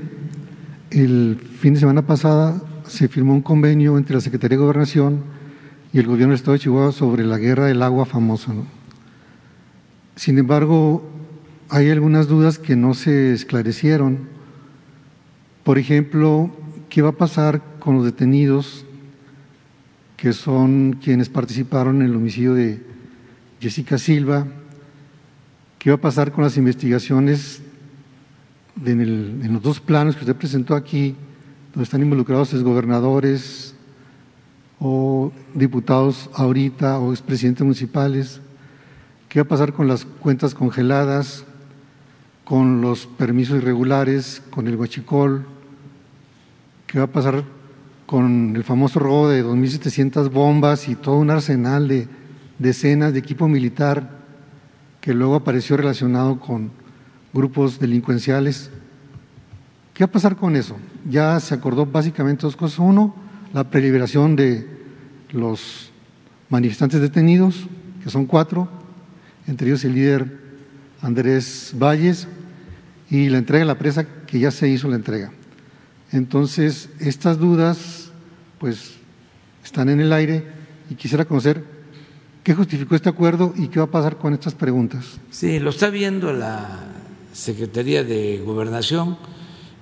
el 0.90 1.38
fin 1.60 1.74
de 1.74 1.82
semana 1.82 2.08
pasada 2.08 2.64
se 2.88 3.10
firmó 3.10 3.34
un 3.34 3.42
convenio 3.42 3.98
entre 3.98 4.16
la 4.16 4.22
Secretaría 4.22 4.58
de 4.58 4.64
Gobernación 4.64 5.22
y 5.92 6.00
el 6.00 6.08
Gobierno 6.08 6.32
del 6.32 6.40
Estado 6.40 6.54
de 6.54 6.60
Chihuahua 6.60 6.94
sobre 6.94 7.26
la 7.26 7.38
guerra 7.38 7.66
del 7.66 7.84
agua 7.84 8.06
famosa. 8.06 8.54
Sin 10.16 10.38
embargo, 10.38 11.21
hay 11.74 11.90
algunas 11.90 12.28
dudas 12.28 12.60
que 12.60 12.76
no 12.76 12.94
se 12.94 13.32
esclarecieron. 13.32 14.28
Por 15.64 15.78
ejemplo, 15.78 16.52
¿qué 16.90 17.02
va 17.02 17.12
a 17.12 17.14
pasar 17.14 17.62
con 17.80 17.96
los 17.96 18.04
detenidos 18.04 18.86
que 20.18 20.34
son 20.34 21.00
quienes 21.02 21.30
participaron 21.30 22.02
en 22.02 22.10
el 22.10 22.16
homicidio 22.18 22.56
de 22.56 22.86
Jessica 23.62 23.98
Silva? 23.98 24.48
¿Qué 25.80 25.90
va 25.92 25.96
a 25.96 26.02
pasar 26.02 26.34
con 26.34 26.44
las 26.44 26.58
investigaciones 26.58 27.62
en, 28.86 29.54
los 29.54 29.62
dos 29.62 29.80
planos 29.80 30.16
que 30.16 30.22
usted 30.22 30.36
presentó 30.36 30.76
aquí, 30.76 31.16
donde 31.74 31.86
están 31.86 32.02
involucrados 32.02 32.54
exgobernadores 32.54 33.76
o 34.78 35.32
diputados 35.54 36.30
ahorita 36.34 37.00
o 37.00 37.14
expresidentes 37.14 37.64
municipales? 37.64 38.42
¿Qué 39.30 39.40
va 39.40 39.46
a 39.46 39.48
pasar 39.48 39.72
con 39.72 39.88
las 39.88 40.04
cuentas 40.04 40.54
congeladas, 40.54 41.46
con 42.52 42.82
los 42.82 43.08
permisos 43.08 43.60
irregulares, 43.60 44.44
con 44.50 44.68
el 44.68 44.76
huachicol? 44.76 45.46
¿Qué 46.86 47.00
va 47.00 47.06
a 47.06 47.08
pasar 47.08 47.46
con 48.06 48.58
el 48.58 48.66
famoso 48.66 49.00
robo 49.00 49.30
de 49.30 49.42
2.700 49.42 50.30
bombas 50.30 50.90
y 50.90 50.96
todo 50.96 51.16
un 51.16 51.30
arsenal 51.30 51.88
de 51.88 52.10
decenas 52.60 53.14
de 53.14 53.20
equipo 53.20 53.48
militar 53.48 54.18
que 55.00 55.14
luego 55.14 55.36
apareció 55.36 55.78
relacionado 55.78 56.42
con 56.42 56.72
grupos 57.32 57.80
delincuenciales? 57.80 58.70
¿Qué 59.94 60.04
va 60.04 60.10
a 60.10 60.12
pasar 60.12 60.36
con 60.36 60.58
eso? 60.58 60.76
Ya 61.10 61.40
se 61.40 61.54
acordó 61.54 61.86
básicamente 61.86 62.42
dos 62.42 62.58
cosas. 62.58 62.80
Uno, 62.80 63.16
la 63.54 63.64
preliberación 63.70 64.36
de 64.36 64.68
los 65.32 65.90
manifestantes 66.50 67.00
detenidos, 67.00 67.66
que 68.04 68.10
son 68.10 68.26
cuatro, 68.26 68.68
entre 69.48 69.70
ellos 69.70 69.86
el 69.86 69.96
líder 69.96 70.42
Andrés 71.02 71.74
Valles, 71.80 72.28
y 73.12 73.28
la 73.28 73.38
entrega 73.38 73.60
de 73.60 73.68
la 73.68 73.78
presa, 73.78 74.08
que 74.26 74.40
ya 74.40 74.52
se 74.52 74.70
hizo 74.70 74.88
la 74.88 74.96
entrega. 74.96 75.34
Entonces, 76.14 76.90
estas 77.00 77.38
dudas, 77.38 78.10
pues, 78.58 78.94
están 79.64 79.90
en 79.90 80.00
el 80.00 80.14
aire 80.14 80.46
y 80.90 80.96
quisiera 80.96 81.26
conocer 81.26 81.64
qué 82.42 82.56
justificó 82.56 82.96
este 82.96 83.10
acuerdo 83.10 83.54
y 83.58 83.68
qué 83.68 83.80
va 83.80 83.86
a 83.86 83.92
pasar 83.92 84.18
con 84.18 84.34
estas 84.34 84.56
preguntas. 84.56 85.20
Sí, 85.30 85.60
lo 85.60 85.72
está 85.72 85.90
viendo 85.90 86.32
la 86.32 86.86
Secretaría 87.34 88.06
de 88.06 88.42
Gobernación. 88.46 89.18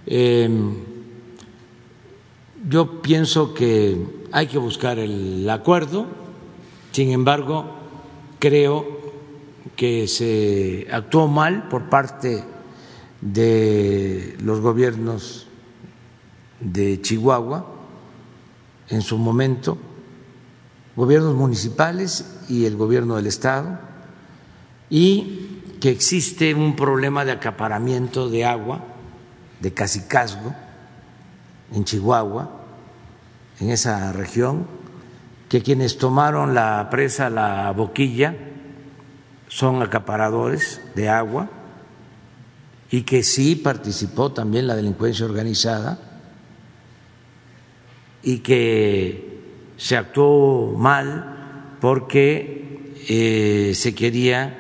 Em, 0.08 0.74
yo 2.68 3.00
pienso 3.04 3.54
que 3.54 3.96
hay 4.32 4.48
que 4.48 4.58
buscar 4.58 4.98
el 4.98 5.48
acuerdo, 5.52 6.08
sin 6.92 7.12
embargo, 7.12 7.76
creo 8.40 9.00
que 9.76 10.08
se 10.08 10.88
actuó 10.92 11.28
mal 11.28 11.70
por 11.70 11.90
parte 11.90 12.44
de 13.22 14.38
los 14.42 14.62
gobiernos 14.62 15.48
de 16.60 17.02
Chihuahua 17.02 17.66
en 18.90 19.02
su 19.02 19.18
momento, 19.18 19.78
gobiernos 20.96 21.36
municipales 21.36 22.40
y 22.50 22.66
el 22.66 22.76
gobierno 22.76 23.16
del 23.16 23.28
Estado, 23.28 23.80
y 24.90 25.62
que 25.80 25.90
existe 25.90 26.54
un 26.56 26.76
problema 26.76 27.24
de 27.24 27.32
acaparamiento 27.32 28.30
de 28.30 28.46
agua, 28.46 28.84
de 29.60 29.74
casicazgo, 29.74 30.54
en 31.72 31.84
Chihuahua, 31.84 32.50
en 33.60 33.70
esa 33.70 34.12
región, 34.12 34.66
que 35.50 35.62
quienes 35.62 35.98
tomaron 35.98 36.56
la 36.56 36.88
presa 36.90 37.30
La 37.30 37.72
Boquilla 37.72 38.36
son 39.48 39.82
acaparadores 39.82 40.82
de 40.96 41.10
agua 41.10 41.50
y 42.92 43.04
que 43.04 43.24
sí 43.24 43.56
participó 43.56 44.32
también 44.32 44.68
la 44.68 44.76
delincuencia 44.76 45.26
organizada 45.26 46.00
y 48.24 48.40
que 48.40 49.40
se 49.78 49.96
actuó 49.96 50.74
mal 50.78 51.78
porque 51.80 52.96
eh, 53.08 53.74
se 53.76 53.94
quería 53.96 54.58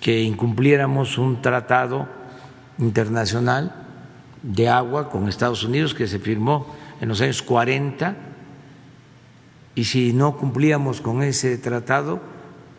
que 0.00 0.22
incumpliéramos 0.22 1.16
un 1.16 1.40
tratado 1.40 2.08
internacional 2.78 3.74
de 4.42 4.68
agua 4.68 5.08
con 5.08 5.28
Estados 5.28 5.64
Unidos 5.64 5.94
que 5.94 6.06
se 6.06 6.18
firmó 6.18 6.74
en 7.00 7.08
los 7.08 7.20
años 7.20 7.42
40 7.42 8.16
y 9.74 9.84
si 9.84 10.12
no 10.12 10.36
cumplíamos 10.36 11.00
con 11.00 11.22
ese 11.22 11.56
tratado 11.58 12.20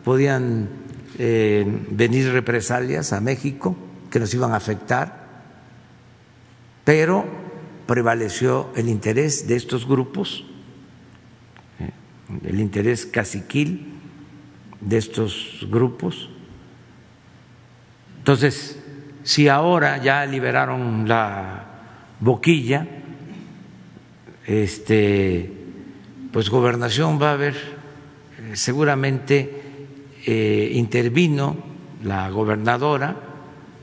podían 0.04 0.68
eh, 1.18 1.66
venir 1.90 2.30
represalias 2.30 3.12
a 3.12 3.20
México 3.20 3.76
que 4.16 4.20
nos 4.20 4.32
iban 4.32 4.54
a 4.54 4.56
afectar, 4.56 5.26
pero 6.86 7.26
prevaleció 7.86 8.70
el 8.74 8.88
interés 8.88 9.46
de 9.46 9.56
estos 9.56 9.86
grupos, 9.86 10.42
eh, 11.78 11.90
el 12.48 12.58
interés 12.58 13.04
caciquil 13.04 13.92
de 14.80 14.96
estos 14.96 15.66
grupos. 15.70 16.30
Entonces, 18.16 18.82
si 19.22 19.48
ahora 19.48 19.98
ya 19.98 20.24
liberaron 20.24 21.06
la 21.06 21.66
boquilla, 22.18 22.88
este, 24.46 25.52
pues 26.32 26.48
gobernación 26.48 27.20
va 27.20 27.32
a 27.32 27.34
haber, 27.34 27.54
eh, 27.54 28.56
seguramente 28.56 29.62
eh, 30.24 30.70
intervino 30.72 31.54
la 32.02 32.30
gobernadora, 32.30 33.25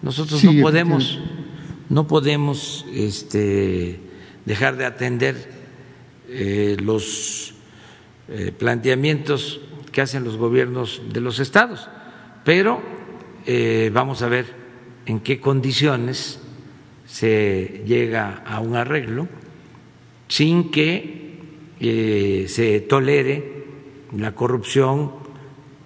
nosotros 0.04 0.44
no 0.44 0.62
podemos, 0.62 1.20
no 1.90 2.08
podemos 2.08 2.86
este, 2.94 4.00
dejar 4.46 4.78
de 4.78 4.86
atender 4.86 5.50
eh, 6.30 6.78
los 6.80 7.56
planteamientos 8.58 9.60
que 9.92 10.02
hacen 10.02 10.24
los 10.24 10.38
gobiernos 10.38 11.02
de 11.12 11.20
los 11.20 11.40
estados, 11.40 11.90
pero 12.46 12.82
vamos 13.92 14.22
a 14.22 14.30
ver 14.30 14.46
en 15.06 15.20
qué 15.20 15.40
condiciones 15.40 16.40
se 17.06 17.84
llega 17.86 18.44
a 18.46 18.60
un 18.60 18.76
arreglo 18.76 19.28
sin 20.28 20.72
que 20.72 21.38
eh, 21.80 22.46
se 22.48 22.80
tolere 22.82 23.66
la 24.18 24.34
corrupción, 24.34 25.12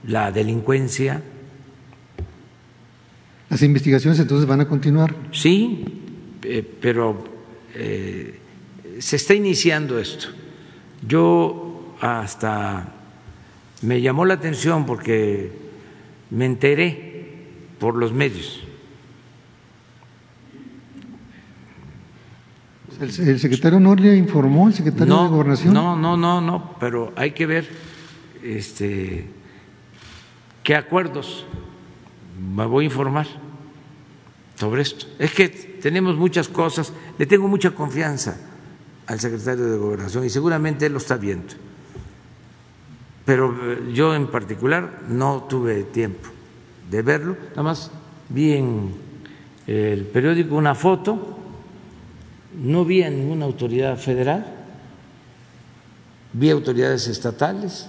la 0.05 0.31
delincuencia. 0.31 1.23
¿Las 3.49 3.61
investigaciones 3.61 4.19
entonces 4.19 4.47
van 4.47 4.61
a 4.61 4.67
continuar? 4.67 5.15
Sí, 5.31 5.85
eh, 6.43 6.69
pero 6.81 7.23
eh, 7.73 8.39
se 8.99 9.15
está 9.15 9.33
iniciando 9.33 9.99
esto. 9.99 10.27
Yo 11.07 11.95
hasta 12.01 12.93
me 13.81 14.01
llamó 14.01 14.25
la 14.25 14.33
atención 14.35 14.85
porque 14.85 15.51
me 16.29 16.45
enteré 16.45 17.35
por 17.79 17.95
los 17.95 18.11
medios 18.11 18.67
¿El, 22.99 23.39
secretario 23.39 23.79
no 23.79 23.95
le 23.95 24.15
informó, 24.15 24.67
el 24.67 24.73
secretario 24.73 25.23
de 25.23 25.29
Gobernación? 25.29 25.73
No, 25.73 25.95
no, 25.95 26.17
no, 26.17 26.41
no, 26.41 26.75
pero 26.79 27.13
hay 27.15 27.31
que 27.31 27.45
ver 27.45 27.69
este, 28.43 29.27
qué 30.63 30.75
acuerdos. 30.75 31.45
Me 32.37 32.65
voy 32.65 32.85
a 32.85 32.87
informar 32.87 33.27
sobre 34.55 34.81
esto. 34.81 35.05
Es 35.19 35.33
que 35.33 35.49
tenemos 35.49 36.15
muchas 36.15 36.47
cosas, 36.47 36.93
le 37.17 37.25
tengo 37.25 37.47
mucha 37.47 37.71
confianza 37.71 38.37
al 39.07 39.19
secretario 39.19 39.65
de 39.65 39.77
Gobernación 39.77 40.25
y 40.25 40.29
seguramente 40.29 40.85
él 40.85 40.93
lo 40.93 40.97
está 40.97 41.17
viendo. 41.17 41.53
Pero 43.25 43.55
eh, 43.61 43.91
yo 43.93 44.15
en 44.15 44.27
particular 44.27 45.03
no 45.07 45.43
tuve 45.43 45.83
tiempo 45.83 46.29
de 46.89 47.01
verlo, 47.01 47.37
nada 47.51 47.63
más 47.63 47.91
vi 48.29 48.53
en 48.53 48.95
el 49.67 50.05
periódico 50.05 50.55
una 50.55 50.75
foto. 50.75 51.33
No 52.55 52.85
vi 52.85 53.03
a 53.03 53.09
ninguna 53.09 53.45
autoridad 53.45 53.97
federal, 53.97 54.45
vi 56.33 56.49
autoridades 56.49 57.07
estatales 57.07 57.87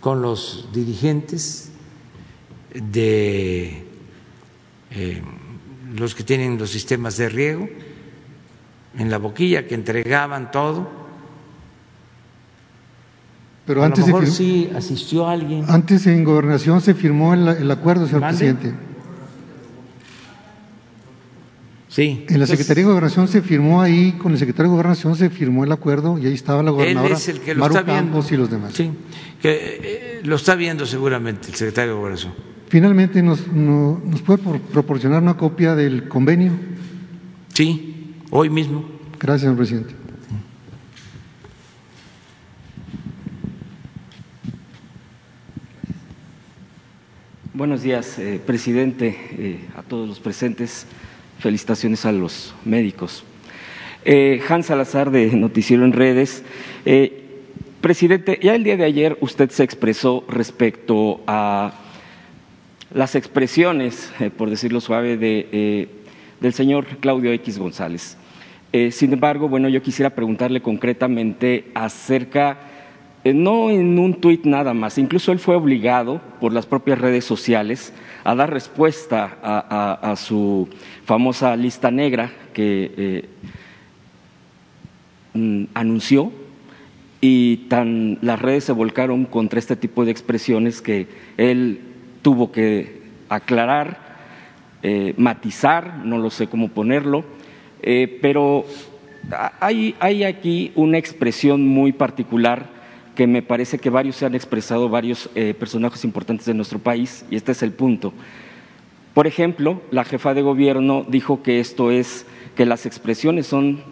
con 0.00 0.22
los 0.22 0.68
dirigentes 0.72 1.71
de 2.74 3.84
eh, 4.90 5.22
los 5.96 6.14
que 6.14 6.22
tienen 6.22 6.58
los 6.58 6.70
sistemas 6.70 7.16
de 7.16 7.28
riego 7.28 7.68
en 8.98 9.10
la 9.10 9.18
boquilla 9.18 9.66
que 9.66 9.74
entregaban 9.74 10.50
todo. 10.50 11.02
Pero 13.66 13.84
antes 13.84 14.04
a 14.04 14.08
lo 14.08 14.18
mejor 14.18 14.28
sí 14.28 14.70
asistió 14.74 15.28
alguien. 15.28 15.64
Antes 15.68 16.06
en 16.06 16.24
gobernación 16.24 16.80
se 16.80 16.94
firmó 16.94 17.32
el, 17.34 17.70
acuerdo, 17.70 18.06
señor 18.06 18.28
presidente. 18.28 18.74
Sí. 21.88 22.24
En 22.28 22.40
la 22.40 22.46
Secretaría 22.46 22.84
de 22.84 22.88
Gobernación 22.88 23.28
se 23.28 23.42
firmó 23.42 23.82
ahí, 23.82 24.12
con 24.12 24.32
el 24.32 24.38
secretario 24.38 24.70
de 24.70 24.76
Gobernación 24.76 25.14
se 25.14 25.28
firmó 25.28 25.62
el 25.64 25.72
acuerdo 25.72 26.18
y 26.18 26.26
ahí 26.26 26.32
estaba 26.32 26.62
la 26.62 26.70
gobernadora. 26.70 27.08
Él 27.08 27.20
es 27.20 27.28
el 27.28 27.40
que 27.40 27.54
lo 27.54 27.66
está 27.66 27.82
viendo. 27.82 28.24
y 28.30 28.36
los 28.36 28.50
demás. 28.50 28.72
Sí, 28.72 28.90
que 29.40 29.50
eh, 29.82 30.20
lo 30.24 30.36
está 30.36 30.54
viendo 30.54 30.86
seguramente 30.86 31.48
el 31.48 31.54
secretario 31.54 31.92
de 31.92 31.98
Gobernación. 31.98 32.32
Finalmente, 32.72 33.22
¿nos, 33.22 33.46
¿nos 33.48 34.22
puede 34.22 34.42
proporcionar 34.72 35.20
una 35.22 35.36
copia 35.36 35.74
del 35.74 36.08
convenio? 36.08 36.52
Sí, 37.52 38.14
hoy 38.30 38.48
mismo. 38.48 38.86
Gracias, 39.20 39.42
señor 39.42 39.56
presidente. 39.58 39.94
Buenos 47.52 47.82
días, 47.82 48.18
eh, 48.18 48.40
presidente, 48.42 49.18
eh, 49.32 49.68
a 49.76 49.82
todos 49.82 50.08
los 50.08 50.18
presentes. 50.18 50.86
Felicitaciones 51.40 52.06
a 52.06 52.12
los 52.12 52.54
médicos. 52.64 53.22
Eh, 54.06 54.40
Hans 54.48 54.64
Salazar 54.64 55.10
de 55.10 55.26
Noticiero 55.36 55.84
en 55.84 55.92
Redes. 55.92 56.42
Eh, 56.86 57.42
presidente, 57.82 58.40
ya 58.42 58.54
el 58.54 58.64
día 58.64 58.78
de 58.78 58.84
ayer 58.84 59.18
usted 59.20 59.50
se 59.50 59.62
expresó 59.62 60.24
respecto 60.26 61.20
a 61.26 61.81
las 62.94 63.14
expresiones, 63.14 64.12
eh, 64.20 64.30
por 64.30 64.50
decirlo 64.50 64.80
suave, 64.80 65.16
de, 65.16 65.88
del 66.40 66.52
señor 66.52 66.86
Claudio 67.00 67.32
X 67.32 67.58
González. 67.58 68.16
sin 68.90 69.12
embargo, 69.12 69.48
bueno, 69.48 69.68
yo 69.68 69.82
quisiera 69.82 70.10
preguntarle 70.10 70.62
concretamente 70.62 71.70
acerca, 71.74 72.58
no 73.24 73.70
en 73.70 73.98
un 73.98 74.14
tuit 74.14 74.44
nada 74.44 74.74
más, 74.74 74.98
incluso 74.98 75.30
él 75.32 75.38
fue 75.38 75.54
obligado 75.54 76.20
por 76.40 76.52
las 76.52 76.66
propias 76.66 76.98
redes 76.98 77.24
sociales 77.24 77.92
a 78.24 78.34
dar 78.34 78.52
respuesta 78.52 79.38
a, 79.42 80.16
su 80.16 80.68
famosa 81.04 81.56
lista 81.56 81.90
negra 81.90 82.30
que 82.52 82.92
eh, 82.96 83.28
mm, 85.34 85.64
anunció 85.74 86.32
y 87.20 87.68
tan 87.68 88.18
las 88.22 88.40
redes 88.40 88.64
se 88.64 88.72
volcaron 88.72 89.24
contra 89.24 89.58
este 89.58 89.76
tipo 89.76 90.04
de 90.04 90.10
expresiones 90.10 90.82
que 90.82 91.06
él 91.36 91.80
tuvo 92.22 92.52
que 92.52 93.02
aclarar, 93.28 93.98
eh, 94.82 95.14
matizar, 95.16 95.98
no 96.04 96.18
lo 96.18 96.30
sé 96.30 96.46
cómo 96.46 96.68
ponerlo, 96.68 97.24
eh, 97.82 98.18
pero 98.22 98.64
hay, 99.60 100.24
aquí 100.24 100.72
una 100.74 100.98
expresión 100.98 101.66
muy 101.66 101.92
particular 101.92 102.66
que 103.14 103.26
me 103.26 103.42
parece 103.42 103.78
que 103.78 103.90
varios 103.90 104.16
se 104.16 104.26
han 104.26 104.34
expresado, 104.34 104.88
varios 104.88 105.28
eh, 105.34 105.54
personajes 105.54 106.04
importantes 106.04 106.46
de 106.46 106.54
nuestro 106.54 106.78
país, 106.78 107.24
y 107.30 107.36
este 107.36 107.52
es 107.52 107.62
el 107.62 107.72
punto. 107.72 108.12
Por 109.14 109.26
ejemplo, 109.26 109.82
la 109.90 110.04
jefa 110.04 110.32
de 110.32 110.42
gobierno 110.42 111.04
dijo 111.06 111.42
que 111.42 111.60
esto 111.60 111.90
es, 111.90 112.26
que 112.56 112.64
las 112.64 112.86
expresiones 112.86 113.46
son 113.46 113.82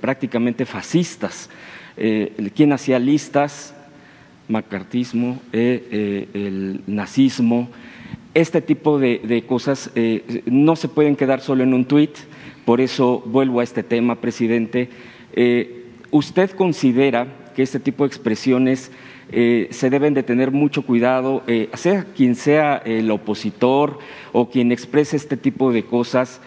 prácticamente 0.00 0.64
fascistas. 0.64 1.50
Eh, 1.96 2.50
¿Quién 2.54 2.72
hacía 2.72 2.98
listas? 2.98 3.74
Macartismo, 4.52 5.40
el 5.52 6.82
nazismo. 6.86 7.68
Este 8.34 8.62
tipo 8.62 8.98
de, 8.98 9.44
cosas 9.46 9.90
no 10.46 10.76
se 10.76 10.88
pueden 10.88 11.16
quedar 11.16 11.40
solo 11.40 11.64
en 11.64 11.74
un 11.74 11.84
tuit, 11.86 12.16
por 12.64 12.80
eso 12.80 13.22
vuelvo 13.26 13.60
a 13.60 13.64
este 13.64 13.82
tema, 13.82 14.20
presidente. 14.20 14.88
¿Usted 16.10 16.50
considera 16.50 17.26
que 17.54 17.62
este 17.62 17.80
tipo 17.80 18.04
de 18.04 18.08
expresiones 18.08 18.90
eh, 19.34 19.68
se 19.70 19.88
deben 19.88 20.12
de 20.12 20.22
tener 20.22 20.50
mucho 20.50 20.82
cuidado, 20.82 21.42
eh, 21.46 21.70
sea 21.72 22.04
quien 22.04 22.34
sea 22.34 22.82
el 22.84 23.10
opositor 23.10 23.98
o 24.32 24.50
quien 24.50 24.72
exprese 24.72 25.16
este 25.16 25.38
tipo 25.38 25.72
de 25.72 25.84
cosas, 25.84 26.42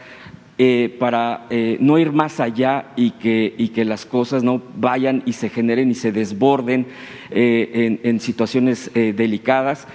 eh, 0.58 0.96
para 1.00 1.48
no 1.80 1.98
ir 2.00 2.12
más 2.12 2.40
allá 2.40 2.92
y 2.96 3.12
que, 3.12 3.54
y 3.58 3.70
que, 3.70 3.86
las 3.86 4.06
cosas 4.06 4.44
no 4.44 4.62
vayan 4.76 5.24
y 5.26 5.34
se 5.34 5.50
generen 5.50 5.92
y 5.92 5.96
se 5.96 6.12
desborden 6.12 6.88
en, 7.32 8.20
situaciones 8.20 8.92
delicadas. 8.94 9.88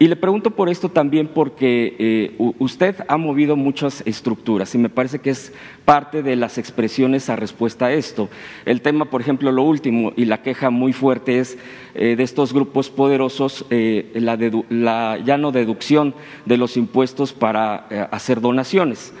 Y 0.00 0.06
le 0.06 0.14
pregunto 0.14 0.52
por 0.52 0.68
esto 0.68 0.90
también 0.90 1.26
porque 1.26 1.96
eh, 1.98 2.52
usted 2.60 2.94
ha 3.08 3.16
movido 3.16 3.56
muchas 3.56 4.04
estructuras 4.06 4.72
y 4.76 4.78
me 4.78 4.90
parece 4.90 5.18
que 5.18 5.30
es 5.30 5.52
parte 5.84 6.22
de 6.22 6.36
las 6.36 6.56
expresiones 6.56 7.28
a 7.28 7.34
respuesta 7.34 7.86
a 7.86 7.92
esto. 7.92 8.28
El 8.64 8.80
tema, 8.80 9.06
por 9.06 9.20
ejemplo, 9.20 9.50
lo 9.50 9.64
último 9.64 10.12
y 10.14 10.26
la 10.26 10.40
queja 10.42 10.70
muy 10.70 10.92
fuerte 10.92 11.40
es 11.40 11.58
eh, 11.96 12.14
de 12.14 12.22
estos 12.22 12.52
grupos 12.52 12.90
poderosos, 12.90 13.66
eh, 13.70 14.12
la, 14.14 15.18
ya 15.18 15.36
no 15.36 15.50
deducción 15.50 16.14
de 16.46 16.58
los 16.58 16.76
impuestos 16.76 17.32
para 17.32 17.88
hacer 18.12 18.40
donaciones 18.40 19.12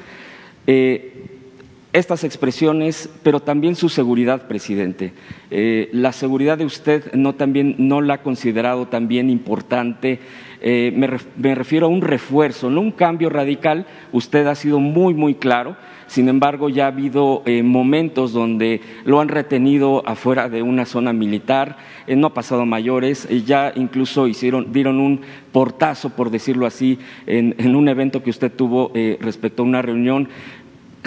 estas 1.92 2.24
expresiones, 2.24 3.08
pero 3.22 3.40
también 3.40 3.74
su 3.74 3.88
seguridad, 3.88 4.46
presidente. 4.48 5.12
la 5.50 6.12
seguridad 6.12 6.58
de 6.58 6.66
usted 6.66 7.12
no, 7.14 7.34
también, 7.34 7.74
no 7.78 8.00
la 8.02 8.14
ha 8.14 8.22
considerado 8.22 8.88
también 8.88 9.30
importante 9.30 10.20
eh, 10.60 10.92
me, 10.94 11.54
refiero 11.54 11.86
a 11.86 11.88
un 11.88 12.02
refuerzo, 12.02 12.70
no 12.70 12.80
un 12.80 12.90
cambio 12.90 13.30
radical. 13.30 13.86
Usted 14.12 14.46
ha 14.46 14.54
sido 14.54 14.80
muy, 14.80 15.14
muy 15.14 15.34
claro. 15.34 15.76
Sin 16.08 16.28
embargo, 16.28 16.70
ya 16.70 16.84
ha 16.84 16.88
habido 16.88 17.42
eh, 17.44 17.62
momentos 17.62 18.32
donde 18.32 18.80
lo 19.04 19.20
han 19.20 19.28
retenido 19.28 20.02
afuera 20.06 20.48
de 20.48 20.62
una 20.62 20.86
zona 20.86 21.12
militar, 21.12 21.76
eh, 22.06 22.16
no 22.16 22.28
ha 22.28 22.34
pasado 22.34 22.64
mayores, 22.64 23.28
ya 23.44 23.72
incluso 23.76 24.26
hicieron, 24.26 24.72
dieron 24.72 25.00
un 25.00 25.20
portazo, 25.52 26.10
por 26.10 26.30
decirlo 26.30 26.64
así, 26.64 26.98
en 27.26 27.76
un 27.76 27.88
evento 27.88 28.22
que 28.22 28.30
usted 28.30 28.50
tuvo 28.50 28.90
respecto 29.20 29.62
a 29.62 29.66
una 29.66 29.82
reunión 29.82 30.28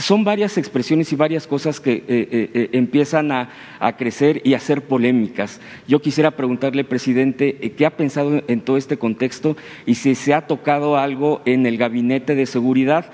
son 0.01 0.23
varias 0.23 0.57
expresiones 0.57 1.11
y 1.13 1.15
varias 1.15 1.47
cosas 1.47 1.79
que 1.79 1.93
eh, 1.93 2.03
eh, 2.07 2.49
eh, 2.53 2.69
empiezan 2.73 3.31
a, 3.31 3.49
crecer 3.97 4.41
y 4.43 4.53
a 4.53 4.59
ser 4.59 4.83
polémicas. 4.83 5.59
Yo 5.87 6.01
quisiera 6.01 6.31
preguntarle, 6.31 6.83
presidente, 6.83 7.73
¿qué 7.77 7.85
ha 7.85 7.97
pensado 7.97 8.43
en 8.47 8.61
todo 8.61 8.77
este 8.77 8.97
contexto 8.97 9.57
y 9.85 9.95
si 9.95 10.15
se 10.15 10.33
ha 10.33 10.47
tocado 10.47 10.97
algo 10.97 11.41
en 11.45 11.65
el 11.65 11.77
gabinete 11.77 12.35
de 12.35 12.45
seguridad? 12.45 13.11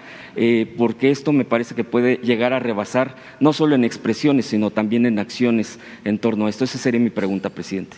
porque 0.78 1.10
esto 1.10 1.34
me 1.34 1.46
parece 1.46 1.74
que 1.74 1.84
puede 1.84 2.18
llegar 2.18 2.54
a 2.54 2.60
rebasar 2.60 3.16
no 3.40 3.54
solo 3.54 3.74
en 3.74 3.84
expresiones, 3.84 4.46
sino 4.46 4.70
también 4.70 5.08
en 5.08 5.18
acciones 5.18 5.80
en 6.06 6.20
torno 6.20 6.46
a 6.46 6.50
esto. 6.52 6.64
Esa 6.64 6.78
sería 6.78 7.00
mi 7.00 7.10
pregunta, 7.10 7.50
presidente. 7.50 7.98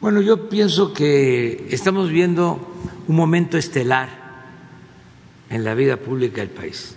Bueno, 0.00 0.20
yo 0.20 0.48
pienso 0.48 0.92
que 0.92 1.66
estamos 1.70 2.10
viendo 2.10 2.72
un 3.08 3.16
momento 3.16 3.58
estelar 3.58 4.08
en 5.50 5.64
la 5.64 5.74
vida 5.74 5.96
pública 5.96 6.40
del 6.40 6.50
país 6.50 6.95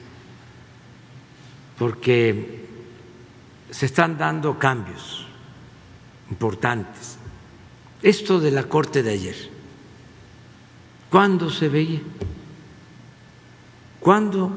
porque 1.80 2.68
se 3.72 3.86
están 3.86 4.18
dando 4.18 4.60
cambios 4.60 5.26
importantes. 6.30 7.18
Esto 8.04 8.40
de 8.40 8.52
la 8.52 8.64
corte 8.66 9.02
de 9.02 9.12
ayer, 9.12 9.36
¿cuándo 11.10 11.50
se 11.50 11.70
veía? 11.70 12.02
¿Cuándo 14.02 14.52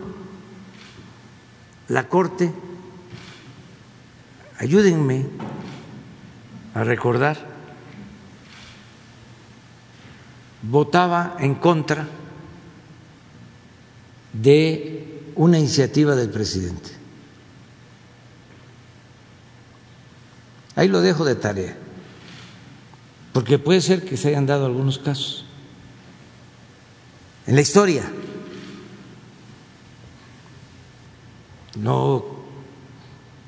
la 1.88 2.08
corte, 2.08 2.52
ayúdenme 4.58 5.26
a 6.74 6.84
recordar, 6.84 7.38
votaba 10.62 11.36
en 11.38 11.54
contra 11.56 12.08
de 14.32 15.32
una 15.36 15.58
iniciativa 15.58 16.14
del 16.14 16.30
presidente? 16.30 17.01
Ahí 20.74 20.88
lo 20.88 21.00
dejo 21.00 21.24
de 21.24 21.34
tarea, 21.34 21.76
porque 23.32 23.58
puede 23.58 23.80
ser 23.80 24.04
que 24.04 24.16
se 24.16 24.28
hayan 24.28 24.46
dado 24.46 24.66
algunos 24.66 24.98
casos. 24.98 25.44
En 27.46 27.54
la 27.54 27.60
historia. 27.60 28.04
No 31.78 32.24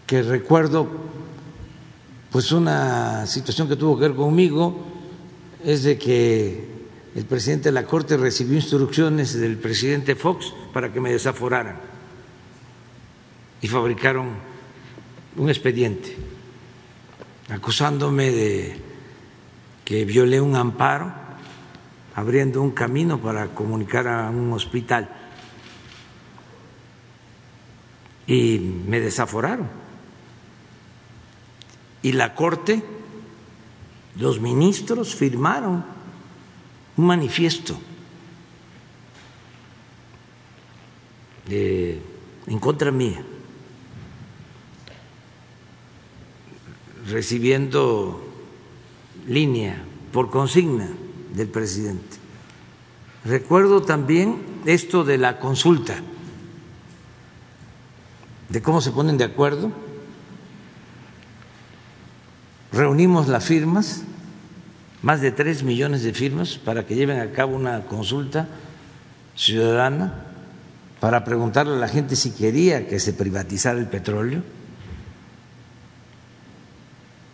que 0.07 0.23
recuerdo, 0.23 0.89
pues 2.31 2.53
una 2.53 3.27
situación 3.27 3.69
que 3.69 3.77
tuvo 3.77 3.97
que 3.97 4.09
ver 4.09 4.17
conmigo 4.17 4.85
es 5.63 5.83
de 5.83 5.99
que 5.99 6.69
el 7.15 7.25
presidente 7.25 7.69
de 7.69 7.73
la 7.73 7.87
Corte 7.87 8.17
recibió 8.17 8.57
instrucciones 8.57 9.35
del 9.35 9.57
presidente 9.57 10.15
Fox 10.15 10.53
para 10.73 10.93
que 10.93 11.01
me 11.01 11.13
desaforaran 11.13 11.79
y 13.63 13.69
fabricaron 13.69 14.31
un 15.37 15.49
expediente 15.49 16.17
acusándome 17.49 18.31
de 18.31 18.81
que 19.85 20.05
violé 20.05 20.41
un 20.41 20.57
amparo, 20.57 21.13
abriendo 22.15 22.63
un 22.63 22.71
camino 22.71 23.21
para 23.21 23.49
comunicar 23.49 24.09
a 24.09 24.31
un 24.31 24.53
hospital. 24.53 25.09
Y 28.27 28.59
me 28.59 29.01
desaforaron. 29.01 29.69
Y 32.03 32.13
la 32.13 32.35
Corte, 32.35 32.83
los 34.17 34.41
ministros 34.41 35.15
firmaron 35.15 35.85
un 36.97 37.07
manifiesto 37.07 37.79
en 41.49 42.59
contra 42.59 42.91
mía. 42.91 43.23
Recibiendo 47.09 48.23
línea 49.27 49.83
por 50.13 50.31
consigna 50.31 50.89
del 51.35 51.49
presidente. 51.49 52.17
Recuerdo 53.25 53.83
también 53.83 54.43
esto 54.67 55.05
de 55.05 55.19
la 55.19 55.39
consulta, 55.39 55.97
de 58.49 58.63
cómo 58.63 58.81
se 58.81 58.91
ponen 58.91 59.17
de 59.17 59.25
acuerdo. 59.25 59.73
Reunimos 62.73 63.29
las 63.29 63.45
firmas, 63.45 64.03
más 65.03 65.21
de 65.21 65.31
tres 65.31 65.63
millones 65.63 66.03
de 66.03 66.13
firmas, 66.13 66.59
para 66.59 66.87
que 66.87 66.95
lleven 66.95 67.21
a 67.21 67.33
cabo 67.33 67.57
una 67.57 67.83
consulta 67.87 68.49
ciudadana 69.37 70.27
para 71.01 71.25
preguntarle 71.25 71.75
a 71.75 71.79
la 71.79 71.89
gente 71.89 72.17
si 72.17 72.31
quería 72.31 72.87
que 72.87 73.01
se 73.01 73.13
privatizara 73.13 73.79
el 73.79 73.89
petróleo 73.89 74.43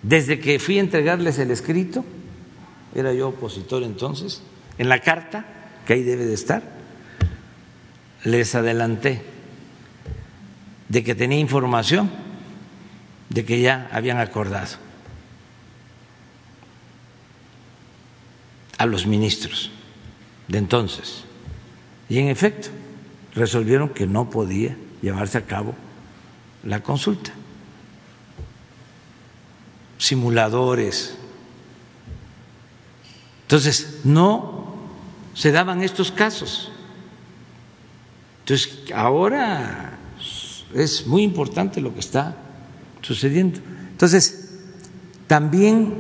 desde 0.03 0.41
que 0.41 0.59
fui 0.59 0.79
a 0.79 0.81
entregarles 0.81 1.39
el 1.39 1.51
escrito, 1.51 2.05
era 2.95 3.13
yo 3.13 3.29
opositor 3.29 3.83
entonces, 3.83 4.43
en 4.79 4.89
la 4.89 5.01
carta, 5.01 5.45
que 5.87 5.95
ahí 5.95 6.03
debe 6.03 6.25
de 6.25 6.35
estar, 6.35 6.63
les 8.25 8.55
adelanté 8.55 9.23
de 10.89 11.05
que 11.05 11.15
tenía 11.15 11.39
información 11.39 12.11
de 13.29 13.45
que 13.45 13.61
ya 13.61 13.89
habían 13.93 14.19
acordado 14.19 14.77
a 18.77 18.87
los 18.87 19.07
ministros 19.07 19.71
de 20.49 20.59
entonces. 20.59 21.25
Y 22.09 22.19
en 22.19 22.29
efecto, 22.29 22.71
resolvieron 23.35 23.91
que 23.91 24.07
no 24.07 24.31
podía 24.31 24.77
llevarse 25.01 25.39
a 25.39 25.47
cabo 25.47 25.75
la 26.65 26.83
consulta 26.83 27.33
simuladores. 30.01 31.15
Entonces, 33.43 34.01
no 34.03 34.75
se 35.35 35.53
daban 35.53 35.83
estos 35.83 36.11
casos. 36.11 36.73
Entonces, 38.41 38.81
ahora 38.95 39.99
es 40.75 41.07
muy 41.07 41.23
importante 41.23 41.81
lo 41.81 41.93
que 41.93 42.01
está 42.01 42.35
sucediendo. 43.03 43.61
Entonces, 43.93 44.59
también 45.27 45.95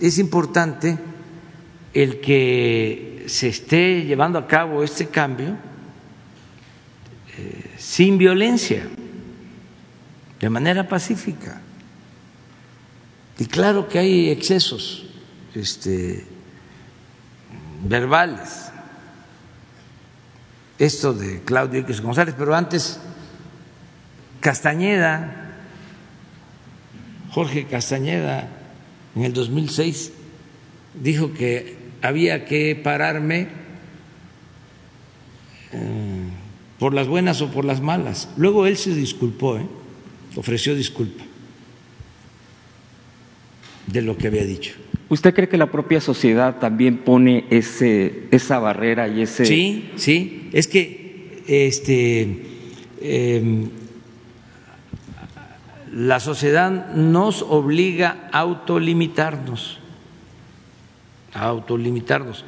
es 0.00 0.18
importante 0.18 0.98
el 1.92 2.20
que 2.20 3.24
se 3.26 3.48
esté 3.48 4.04
llevando 4.04 4.38
a 4.38 4.46
cabo 4.46 4.84
este 4.84 5.08
cambio 5.08 5.56
eh, 7.36 7.70
sin 7.76 8.18
violencia, 8.18 8.86
de 10.38 10.50
manera 10.50 10.88
pacífica. 10.88 11.60
Y 13.42 13.46
claro 13.46 13.88
que 13.88 13.98
hay 13.98 14.30
excesos 14.30 15.02
este, 15.52 16.24
verbales, 17.82 18.70
esto 20.78 21.12
de 21.12 21.42
Claudio 21.42 21.80
X 21.80 22.00
González, 22.00 22.36
pero 22.38 22.54
antes 22.54 23.00
Castañeda, 24.38 25.56
Jorge 27.32 27.66
Castañeda, 27.66 28.48
en 29.16 29.24
el 29.24 29.32
2006, 29.32 30.12
dijo 31.02 31.34
que 31.34 31.78
había 32.00 32.44
que 32.44 32.76
pararme 32.76 33.48
eh, 35.72 36.28
por 36.78 36.94
las 36.94 37.08
buenas 37.08 37.42
o 37.42 37.50
por 37.50 37.64
las 37.64 37.80
malas. 37.80 38.28
Luego 38.36 38.66
él 38.66 38.76
se 38.76 38.94
disculpó, 38.94 39.58
¿eh? 39.58 39.66
ofreció 40.36 40.76
disculpa 40.76 41.24
de 43.92 44.02
lo 44.02 44.16
que 44.16 44.28
había 44.28 44.44
dicho. 44.44 44.74
¿Usted 45.08 45.34
cree 45.34 45.48
que 45.48 45.58
la 45.58 45.70
propia 45.70 46.00
sociedad 46.00 46.58
también 46.58 46.98
pone 46.98 47.44
ese, 47.50 48.28
esa 48.30 48.58
barrera 48.58 49.08
y 49.08 49.22
ese... 49.22 49.44
Sí, 49.44 49.90
sí, 49.96 50.48
es 50.54 50.66
que 50.66 51.42
este, 51.46 52.46
em, 53.02 53.68
la 55.92 56.18
sociedad 56.18 56.94
nos 56.94 57.42
obliga 57.42 58.30
a 58.32 58.38
autolimitarnos, 58.38 59.78
a 61.34 61.44
autolimitarnos. 61.44 62.46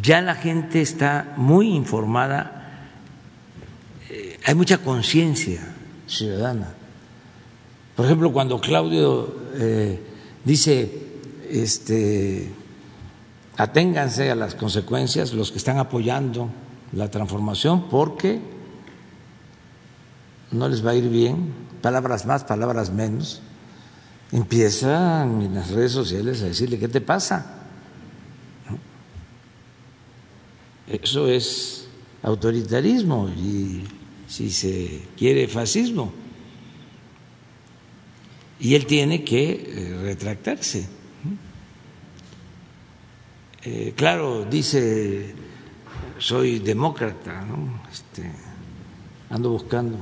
Ya 0.00 0.22
la 0.22 0.36
gente 0.36 0.80
está 0.80 1.34
muy 1.36 1.68
informada, 1.68 2.88
eh, 4.08 4.38
hay 4.42 4.54
mucha 4.54 4.78
conciencia 4.78 5.60
ciudadana. 6.06 6.75
Por 7.96 8.04
ejemplo, 8.04 8.30
cuando 8.30 8.60
Claudio 8.60 9.34
eh, 9.54 9.98
dice, 10.44 11.02
este, 11.50 12.52
aténganse 13.56 14.30
a 14.30 14.34
las 14.34 14.54
consecuencias 14.54 15.32
los 15.32 15.50
que 15.50 15.56
están 15.56 15.78
apoyando 15.78 16.50
la 16.92 17.10
transformación 17.10 17.88
porque 17.88 18.38
no 20.52 20.68
les 20.68 20.84
va 20.84 20.90
a 20.90 20.94
ir 20.94 21.08
bien, 21.08 21.54
palabras 21.80 22.26
más, 22.26 22.44
palabras 22.44 22.92
menos, 22.92 23.40
empiezan 24.30 25.40
en 25.40 25.54
las 25.54 25.70
redes 25.70 25.92
sociales 25.92 26.42
a 26.42 26.46
decirle, 26.46 26.78
¿qué 26.78 26.88
te 26.88 27.00
pasa? 27.00 27.64
Eso 30.86 31.28
es 31.28 31.88
autoritarismo 32.22 33.30
y 33.30 33.84
si 34.28 34.50
se 34.50 35.02
quiere 35.16 35.48
fascismo. 35.48 36.25
Y 38.58 38.74
él 38.74 38.86
tiene 38.86 39.22
que 39.22 39.52
eh, 39.52 39.98
retractarse. 40.02 40.88
Eh, 43.64 43.94
claro, 43.96 44.44
dice, 44.44 45.34
soy 46.18 46.60
demócrata, 46.60 47.44
¿no? 47.44 47.82
Este, 47.90 48.30
ando 49.28 49.50
buscando 49.50 49.98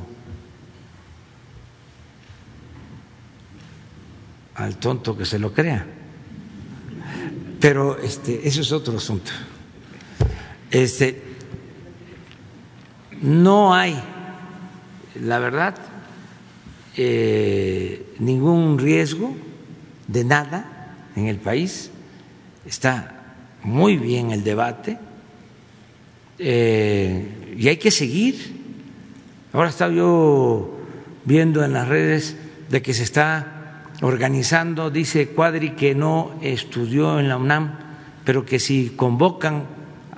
al 4.55 4.77
tonto 4.77 5.17
que 5.17 5.25
se 5.25 5.39
lo 5.39 5.53
crea. 5.53 5.87
Pero 7.61 7.99
este, 7.99 8.47
eso 8.47 8.61
es 8.61 8.71
otro 8.73 8.97
asunto. 8.97 9.31
Este, 10.71 11.23
no 13.23 13.75
hay, 13.75 13.99
la 15.15 15.39
verdad, 15.39 15.75
eh, 16.97 18.15
ningún 18.19 18.79
riesgo 18.79 19.35
de 20.07 20.25
nada 20.25 20.95
en 21.17 21.27
el 21.27 21.39
país. 21.39 21.91
Está 22.67 23.37
muy 23.63 23.97
bien 23.97 24.31
el 24.31 24.45
debate 24.45 24.99
eh, 26.39 27.55
y 27.57 27.69
hay 27.69 27.77
que 27.77 27.91
seguir. 27.91 28.65
Ahora 29.53 29.69
estaba 29.69 29.93
yo 29.93 30.79
viendo 31.25 31.65
en 31.65 31.73
las 31.73 31.89
redes 31.89 32.37
de 32.69 32.83
que 32.83 32.95
se 32.95 33.05
está 33.05 33.91
organizando, 34.01 34.91
dice 34.91 35.29
Cuadri 35.29 35.71
que 35.71 35.95
no 35.95 36.35
estudió 36.43 37.21
en 37.21 37.29
la 37.29 37.37
UNAM, 37.37 37.79
pero 38.25 38.45
que 38.45 38.59
si 38.59 38.91
convocan 38.91 39.65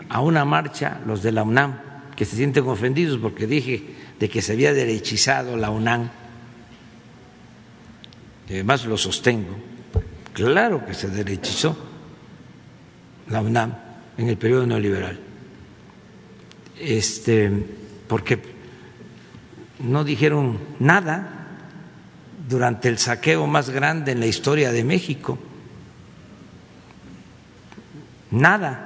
a 0.08 0.20
una 0.20 0.44
marcha 0.44 1.00
los 1.06 1.22
de 1.22 1.32
la 1.32 1.42
UNAM, 1.42 1.78
que 2.16 2.24
se 2.24 2.36
sienten 2.36 2.66
ofendidos 2.66 3.18
porque 3.18 3.46
dije 3.46 3.82
de 4.18 4.28
que 4.30 4.40
se 4.40 4.52
había 4.52 4.72
derechizado 4.72 5.56
la 5.56 5.70
UNAM, 5.70 6.10
además 8.54 8.84
lo 8.84 8.96
sostengo, 8.96 9.56
claro 10.32 10.84
que 10.86 10.94
se 10.94 11.08
derechizó 11.08 11.76
la 13.28 13.40
UNAM 13.40 13.74
en 14.16 14.28
el 14.28 14.36
periodo 14.36 14.66
neoliberal, 14.66 15.18
este, 16.78 17.50
porque 18.06 18.40
no 19.80 20.04
dijeron 20.04 20.58
nada 20.78 21.36
durante 22.48 22.88
el 22.88 22.98
saqueo 22.98 23.46
más 23.46 23.70
grande 23.70 24.12
en 24.12 24.20
la 24.20 24.26
historia 24.26 24.72
de 24.72 24.84
México. 24.84 25.38
Nada. 28.30 28.82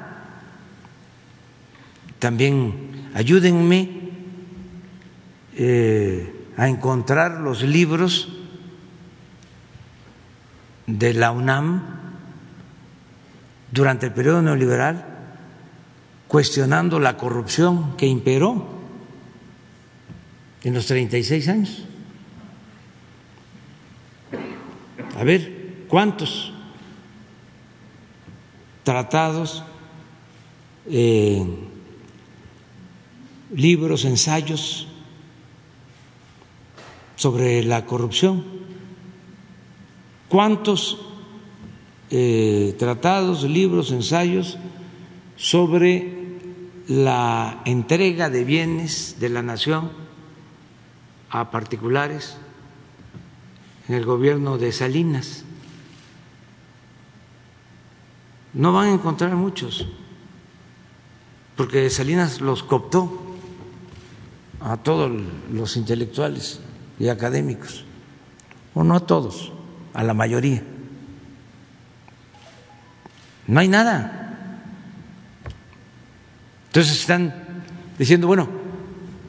También 2.18 3.10
ayúdenme 3.14 3.90
eh, 5.56 6.32
a 6.56 6.68
encontrar 6.68 7.40
los 7.40 7.62
libros 7.62 8.39
de 10.86 11.14
la 11.14 11.30
UNAM 11.30 11.82
durante 13.70 14.06
el 14.06 14.12
periodo 14.12 14.42
neoliberal 14.42 15.10
cuestionando 16.30 17.00
la 17.00 17.16
corrupción 17.16 17.96
que 17.96 18.06
imperó 18.06 18.64
en 20.62 20.74
los 20.74 20.86
36 20.86 21.48
años. 21.48 21.84
A 25.16 25.24
ver, 25.24 25.86
¿cuántos 25.88 26.52
tratados, 28.84 29.64
eh, 30.88 31.44
libros, 33.54 34.04
ensayos 34.04 34.86
sobre 37.16 37.64
la 37.64 37.86
corrupción? 37.86 38.59
¿Cuántos 40.30 40.98
eh, 42.08 42.74
tratados, 42.78 43.42
libros, 43.42 43.92
ensayos 43.92 44.56
sobre 45.36 46.38
la 46.88 47.60
entrega 47.66 48.30
de 48.30 48.44
bienes 48.44 49.16
de 49.20 49.28
la 49.28 49.42
nación 49.42 49.90
a 51.28 51.50
particulares? 51.50 52.38
en 53.90 53.96
el 53.96 54.04
gobierno 54.04 54.56
de 54.56 54.70
Salinas. 54.70 55.42
No 58.54 58.72
van 58.72 58.86
a 58.86 58.92
encontrar 58.92 59.34
muchos, 59.34 59.84
porque 61.56 61.90
Salinas 61.90 62.40
los 62.40 62.62
cooptó 62.62 63.10
a 64.60 64.76
todos 64.76 65.10
los 65.52 65.76
intelectuales 65.76 66.60
y 67.00 67.08
académicos, 67.08 67.84
o 68.74 68.84
no 68.84 68.94
a 68.94 69.00
todos, 69.00 69.52
a 69.94 70.02
la 70.02 70.14
mayoría. 70.14 70.62
No 73.46 73.60
hay 73.60 73.68
nada. 73.68 74.56
Entonces 76.68 77.00
están 77.00 77.34
diciendo, 77.98 78.26
bueno, 78.26 78.48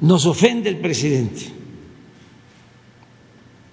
nos 0.01 0.25
ofende 0.25 0.69
el 0.69 0.77
presidente 0.77 1.61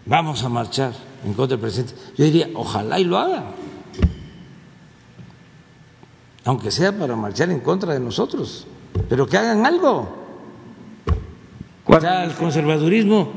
vamos 0.08 0.42
a 0.42 0.48
marchar 0.48 0.92
en 1.24 1.34
contra 1.34 1.56
del 1.56 1.60
presidente. 1.60 1.94
Yo 2.16 2.24
diría, 2.24 2.48
ojalá 2.54 2.98
y 2.98 3.04
lo 3.04 3.18
haga, 3.18 3.52
aunque 6.44 6.70
sea 6.70 6.96
para 6.96 7.14
marchar 7.14 7.50
en 7.50 7.60
contra 7.60 7.92
de 7.92 8.00
nosotros, 8.00 8.66
pero 9.08 9.26
que 9.26 9.36
hagan 9.36 9.66
algo. 9.66 10.16
Ya 12.02 12.24
el 12.24 12.34
conservadurismo 12.34 13.30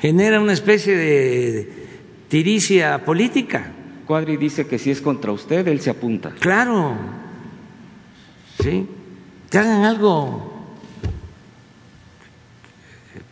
genera 0.00 0.40
una 0.40 0.52
especie 0.52 0.96
de 0.96 1.87
tiricia 2.28 3.04
política. 3.04 3.72
Cuadri 4.06 4.36
dice 4.36 4.66
que 4.66 4.78
si 4.78 4.90
es 4.90 5.00
contra 5.00 5.32
usted, 5.32 5.66
él 5.68 5.80
se 5.80 5.90
apunta. 5.90 6.30
Claro, 6.38 6.96
¿sí? 8.62 8.88
Que 9.50 9.58
hagan 9.58 9.84
algo. 9.84 10.54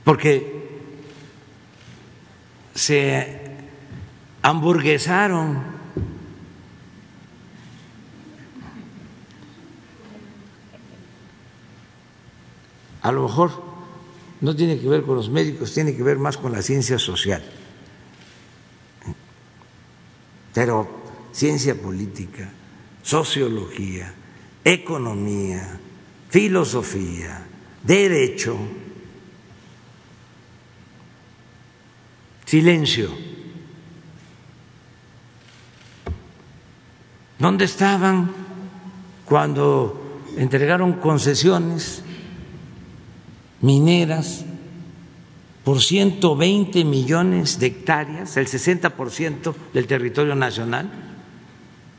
Porque 0.04 0.56
se 2.74 3.40
hamburguesaron. 4.42 5.76
A 13.02 13.12
lo 13.12 13.22
mejor 13.22 13.62
no 14.40 14.54
tiene 14.54 14.78
que 14.78 14.88
ver 14.88 15.02
con 15.02 15.16
los 15.16 15.30
médicos, 15.30 15.72
tiene 15.72 15.96
que 15.96 16.02
ver 16.02 16.18
más 16.18 16.36
con 16.36 16.52
la 16.52 16.60
ciencia 16.60 16.98
social. 16.98 17.42
Pero 20.56 20.88
ciencia 21.32 21.74
política, 21.74 22.48
sociología, 23.02 24.10
economía, 24.64 25.78
filosofía, 26.30 27.46
derecho, 27.82 28.56
silencio. 32.46 33.10
¿Dónde 37.38 37.66
estaban 37.66 38.32
cuando 39.26 40.22
entregaron 40.38 40.94
concesiones 40.94 42.02
mineras 43.60 44.46
por 45.66 45.82
120 45.82 46.84
millones 46.84 47.58
de 47.58 47.66
hectáreas, 47.66 48.36
el 48.36 48.46
60% 48.46 49.52
del 49.74 49.88
territorio 49.88 50.36
nacional? 50.36 50.88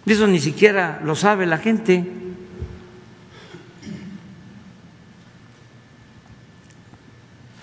Eso 0.06 0.26
ni 0.26 0.40
siquiera 0.40 1.02
lo 1.04 1.16
sabe 1.16 1.46
la 1.46 1.58
gente. 1.58 2.10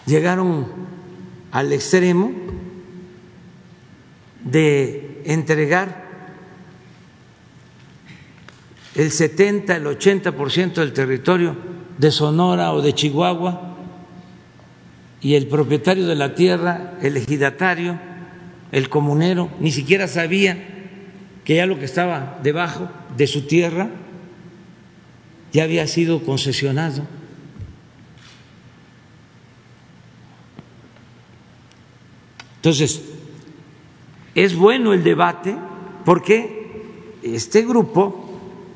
Llegaron 0.05 0.67
al 1.51 1.73
extremo 1.73 2.33
de 4.45 5.23
entregar 5.25 6.05
el 8.95 9.11
70, 9.11 9.75
el 9.75 9.87
80% 9.87 10.75
del 10.75 10.93
territorio 10.93 11.57
de 11.97 12.11
Sonora 12.11 12.75
o 12.75 12.83
de 12.83 12.93
Chihuahua 12.93 13.74
y 15.25 15.37
el 15.37 15.47
propietario 15.47 16.07
de 16.07 16.17
la 16.17 16.35
tierra, 16.35 16.99
el 17.01 17.17
ejidatario, 17.17 17.99
el 18.73 18.91
comunero, 18.91 19.49
ni 19.59 19.73
siquiera 19.73 20.07
sabía 20.07 20.63
que 21.47 21.57
ya 21.57 21.65
lo 21.65 21.79
que 21.79 21.87
estaba 21.87 22.39
debajo 22.43 22.91
de 23.17 23.27
su 23.27 23.47
tierra 23.47 23.89
ya 25.51 25.63
había 25.65 25.87
sido 25.87 26.23
concesionado. 26.25 27.07
Entonces, 32.57 33.01
es 34.35 34.55
bueno 34.55 34.93
el 34.93 35.03
debate 35.03 35.57
porque 36.05 36.83
este 37.23 37.63
grupo 37.63 38.31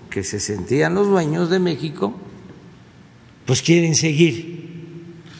que 0.09 0.25
se 0.25 0.41
sentían 0.41 0.95
los 0.95 1.09
dueños 1.09 1.51
de 1.51 1.59
México, 1.59 2.15
pues 3.45 3.61
quieren 3.61 3.95
seguir 3.95 4.68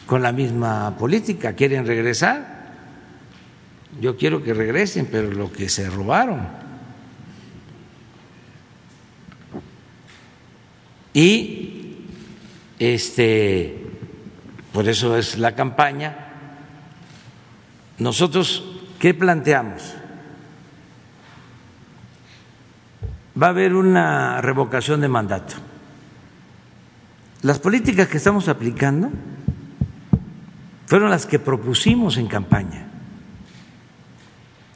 con 0.09 0.23
la 0.23 0.31
misma 0.31 0.97
política, 0.97 1.53
quieren 1.53 1.85
regresar. 1.85 2.73
Yo 4.01 4.17
quiero 4.17 4.41
que 4.41 4.55
regresen, 4.55 5.07
pero 5.11 5.29
lo 5.31 5.51
que 5.51 5.69
se 5.69 5.87
robaron. 5.87 6.47
Y 11.13 12.07
este 12.79 13.85
por 14.73 14.87
eso 14.87 15.15
es 15.15 15.37
la 15.37 15.53
campaña. 15.53 16.31
Nosotros 17.99 18.63
¿qué 18.97 19.13
planteamos? 19.13 19.93
va 23.41 23.47
a 23.47 23.49
haber 23.51 23.75
una 23.75 24.41
revocación 24.41 25.01
de 25.01 25.07
mandato. 25.07 25.53
Las 27.43 27.59
políticas 27.59 28.07
que 28.07 28.17
estamos 28.17 28.47
aplicando 28.49 29.11
fueron 30.89 31.09
las 31.09 31.25
que 31.25 31.37
propusimos 31.37 32.17
en 32.17 32.27
campaña. 32.27 32.89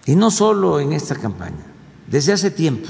Y 0.05 0.15
no 0.15 0.31
solo 0.31 0.79
en 0.79 0.93
esta 0.93 1.15
campaña, 1.15 1.65
desde 2.07 2.31
hace 2.31 2.51
tiempo 2.51 2.87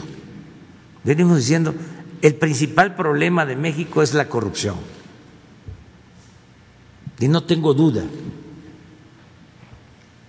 venimos 1.04 1.38
diciendo, 1.38 1.74
el 2.22 2.36
principal 2.36 2.96
problema 2.96 3.46
de 3.46 3.56
México 3.56 4.04
es 4.04 4.14
la 4.14 4.30
corrupción. 4.30 4.76
Y 7.20 7.28
no 7.30 7.44
tengo 7.44 7.74
duda 7.74 8.04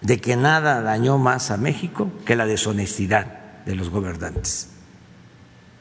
de 0.00 0.20
que 0.20 0.36
nada 0.36 0.80
dañó 0.80 1.18
más 1.18 1.50
a 1.50 1.56
México 1.56 2.10
que 2.24 2.36
la 2.36 2.46
deshonestidad 2.46 3.64
de 3.66 3.74
los 3.74 3.90
gobernantes 3.90 4.70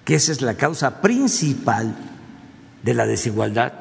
que 0.05 0.16
esa 0.16 0.32
es 0.32 0.41
la 0.41 0.55
causa 0.55 1.01
principal 1.01 1.95
de 2.84 2.93
la 2.93 3.05
desigualdad 3.05 3.74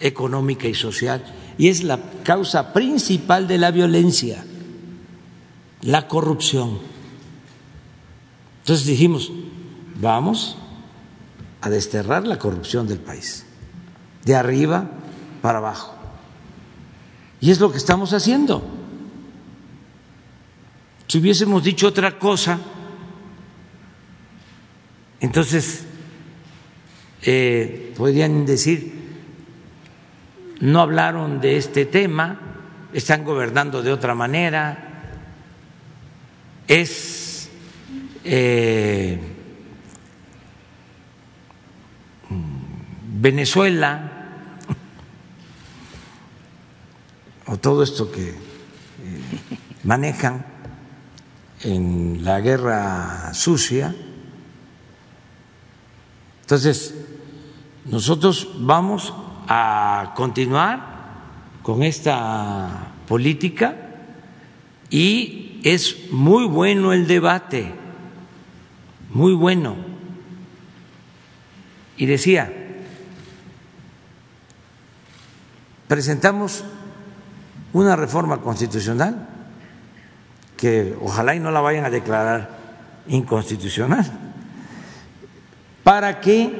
económica 0.00 0.66
y 0.66 0.74
social 0.74 1.22
y 1.58 1.68
es 1.68 1.82
la 1.82 1.98
causa 2.22 2.72
principal 2.72 3.48
de 3.48 3.58
la 3.58 3.72
violencia, 3.72 4.44
la 5.82 6.06
corrupción. 6.06 6.78
Entonces 8.60 8.86
dijimos, 8.86 9.32
vamos 10.00 10.56
a 11.60 11.68
desterrar 11.68 12.26
la 12.26 12.38
corrupción 12.38 12.86
del 12.86 12.98
país, 12.98 13.44
de 14.24 14.36
arriba 14.36 14.88
para 15.42 15.58
abajo. 15.58 15.94
Y 17.40 17.50
es 17.50 17.58
lo 17.58 17.72
que 17.72 17.78
estamos 17.78 18.12
haciendo. 18.12 18.62
Si 21.08 21.18
hubiésemos 21.18 21.64
dicho 21.64 21.88
otra 21.88 22.18
cosa, 22.18 22.58
entonces, 25.20 25.84
eh, 27.22 27.92
podrían 27.96 28.46
decir, 28.46 28.97
no 30.60 30.80
hablaron 30.80 31.40
de 31.40 31.56
este 31.56 31.84
tema, 31.86 32.38
están 32.92 33.24
gobernando 33.24 33.82
de 33.82 33.92
otra 33.92 34.14
manera, 34.14 35.10
es 36.66 37.50
eh, 38.24 39.20
Venezuela, 43.20 44.12
o 47.46 47.56
todo 47.56 47.82
esto 47.82 48.12
que 48.12 48.28
eh, 48.28 48.34
manejan 49.84 50.44
en 51.62 52.24
la 52.24 52.40
guerra 52.40 53.32
sucia, 53.34 53.94
entonces, 56.48 56.94
nosotros 57.84 58.48
vamos 58.60 59.12
a 59.48 60.12
continuar 60.14 60.80
con 61.62 61.82
esta 61.82 62.92
política 63.08 63.74
y 64.90 65.60
es 65.64 66.10
muy 66.12 66.44
bueno 66.44 66.92
el 66.92 67.06
debate, 67.06 67.72
muy 69.10 69.34
bueno. 69.34 69.76
Y 71.96 72.06
decía, 72.06 72.52
presentamos 75.88 76.64
una 77.72 77.96
reforma 77.96 78.40
constitucional 78.40 79.28
que 80.56 80.96
ojalá 81.00 81.34
y 81.34 81.40
no 81.40 81.50
la 81.50 81.60
vayan 81.60 81.84
a 81.84 81.90
declarar 81.90 82.58
inconstitucional 83.08 84.06
para 85.82 86.20
que 86.20 86.52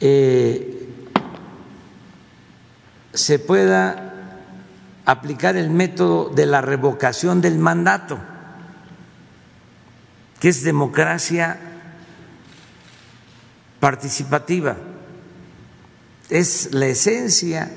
eh, 0.00 0.73
se 3.14 3.38
pueda 3.38 4.12
aplicar 5.04 5.56
el 5.56 5.70
método 5.70 6.30
de 6.30 6.46
la 6.46 6.60
revocación 6.60 7.40
del 7.40 7.58
mandato, 7.58 8.18
que 10.40 10.48
es 10.48 10.64
democracia 10.64 11.58
participativa. 13.80 14.76
Es 16.28 16.72
la 16.72 16.86
esencia 16.86 17.70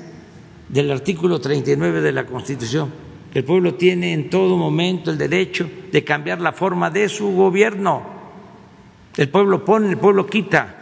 del 0.68 0.90
artículo 0.90 1.40
39 1.40 2.00
de 2.00 2.12
la 2.12 2.26
Constitución. 2.26 2.92
El 3.32 3.44
pueblo 3.44 3.74
tiene 3.74 4.12
en 4.14 4.30
todo 4.30 4.56
momento 4.56 5.10
el 5.10 5.18
derecho 5.18 5.70
de 5.92 6.02
cambiar 6.02 6.40
la 6.40 6.52
forma 6.52 6.90
de 6.90 7.08
su 7.08 7.30
gobierno. 7.32 8.02
El 9.16 9.28
pueblo 9.28 9.64
pone, 9.64 9.90
el 9.90 9.98
pueblo 9.98 10.26
quita. 10.26 10.74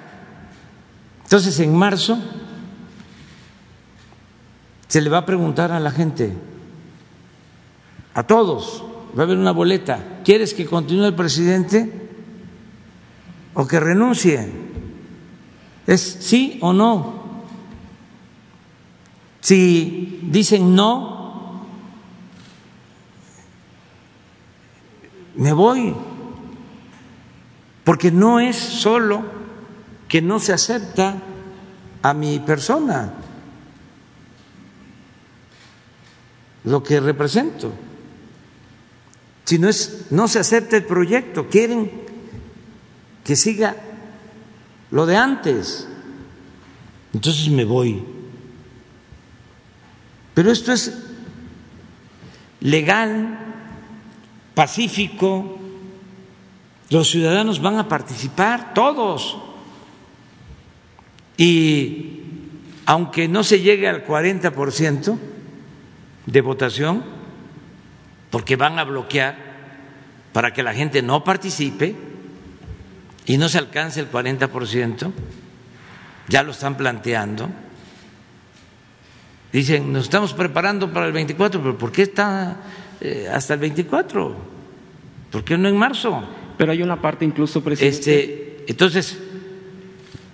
Entonces, 1.25 1.59
en 1.59 1.77
marzo 1.77 2.19
se 4.89 5.01
le 5.01 5.11
va 5.11 5.19
a 5.19 5.27
preguntar 5.27 5.73
a 5.73 5.81
la 5.81 5.91
gente, 5.91 6.33
a 8.15 8.23
todos, 8.23 8.85
va 9.17 9.23
a 9.23 9.25
haber 9.25 9.39
una 9.39 9.53
boleta, 9.53 10.21
¿quieres 10.25 10.55
que 10.55 10.67
continúe 10.67 11.07
el 11.07 11.15
presidente 11.15 12.09
o 13.55 13.67
que 13.67 13.81
renuncie? 13.81 14.51
¿Es 15.87 16.01
sí 16.21 16.59
o 16.63 16.73
no? 16.73 17.17
Si 19.41 20.21
dicen 20.23 20.75
no, 20.75 21.63
me 25.37 25.53
voy. 25.53 25.95
Porque 27.85 28.11
no 28.11 28.41
es 28.41 28.57
solo 28.57 29.23
que 30.09 30.21
no 30.21 30.41
se 30.41 30.53
acepta 30.53 31.23
a 32.03 32.15
mi 32.15 32.41
persona, 32.41 33.13
lo 36.67 36.83
que 36.83 37.01
represento. 37.01 37.73
Si 39.45 39.59
no 39.59 39.69
es, 39.69 40.07
no 40.11 40.29
se 40.29 40.41
acepta 40.41 40.77
el 40.77 40.85
proyecto, 40.85 41.49
quieren 41.49 41.91
que 43.25 43.37
siga 43.37 43.77
lo 44.91 45.07
de 45.07 45.17
antes. 45.17 45.89
Entonces 47.15 47.49
me 47.49 47.65
voy. 47.65 48.03
Pero 50.35 50.51
esto 50.51 50.73
es 50.73 50.93
legal, 52.61 53.39
pacífico, 54.55 55.59
los 56.91 57.11
ciudadanos 57.11 57.63
van 57.63 57.79
a 57.79 57.89
participar, 57.89 58.75
todos. 58.75 59.39
Y 61.37 62.23
aunque 62.87 63.29
no 63.29 63.45
se 63.45 63.61
llegue 63.61 63.89
al 63.89 64.05
40% 64.05 65.36
de 66.27 66.41
votación, 66.41 67.05
porque 68.31 68.57
van 68.57 68.79
a 68.79 68.85
bloquear 68.85 69.37
para 70.33 70.53
que 70.53 70.63
la 70.63 70.75
gente 70.75 71.01
no 71.03 71.25
participe 71.25 71.95
y 73.25 73.39
no 73.39 73.49
se 73.49 73.59
alcance 73.59 74.01
el 74.01 74.11
40%, 74.11 75.13
ya 76.29 76.43
lo 76.43 76.51
están 76.51 76.77
planteando. 76.77 77.49
Dicen, 79.53 79.93
nos 79.93 80.05
estamos 80.05 80.35
preparando 80.35 80.93
para 80.93 81.07
el 81.07 81.13
24, 81.13 81.61
pero 81.63 81.79
¿por 81.79 81.93
qué 81.93 82.03
está 82.03 82.57
eh, 83.01 83.29
hasta 83.33 83.55
el 83.55 83.61
24? 83.61 84.37
¿Por 85.31 85.45
qué 85.45 85.57
no 85.57 85.69
en 85.69 85.77
marzo? 85.77 86.23
Pero 86.59 86.73
hay 86.73 86.83
una 86.83 87.01
parte 87.01 87.25
incluso, 87.25 87.63
presidente. 87.63 87.99
Este, 87.99 88.65
entonces, 88.69 89.19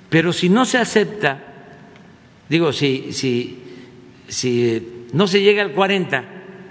pero 0.09 0.33
si 0.33 0.49
no 0.49 0.65
se 0.65 0.79
acepta, 0.79 1.41
digo, 2.49 2.73
si, 2.73 3.13
si, 3.13 3.63
si 4.29 5.02
no 5.13 5.27
se 5.27 5.41
llega 5.41 5.63
al 5.63 5.73
40 5.73 6.25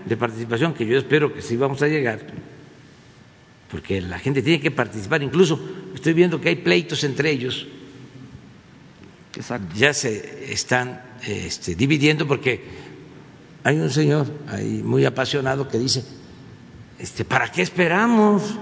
de 0.06 0.18
participación, 0.18 0.74
que 0.74 0.86
yo 0.86 0.98
espero 0.98 1.34
que 1.34 1.42
sí 1.42 1.56
vamos 1.56 1.82
a 1.82 1.88
llegar, 1.88 2.20
porque 3.70 4.02
la 4.02 4.20
gente 4.20 4.42
tiene 4.42 4.60
que 4.60 4.72
participar, 4.72 5.22
incluso 5.24 5.60
estoy 5.94 6.14
viendo 6.14 6.42
que 6.42 6.50
hay 6.50 6.56
pleitos 6.56 7.04
entre 7.04 7.32
ellos, 7.32 7.68
ya 9.76 9.94
se 9.94 10.52
están 10.52 11.02
este, 11.26 11.76
dividiendo 11.76 12.28
porque 12.28 12.64
hay 13.64 13.80
un 13.80 13.90
señor 13.90 14.28
ahí 14.50 14.82
muy 14.84 15.06
apasionado 15.06 15.68
que 15.68 15.78
dice, 15.78 16.04
este, 17.00 17.26
¿para 17.26 17.52
qué 17.52 17.62
esperamos? 17.62 18.56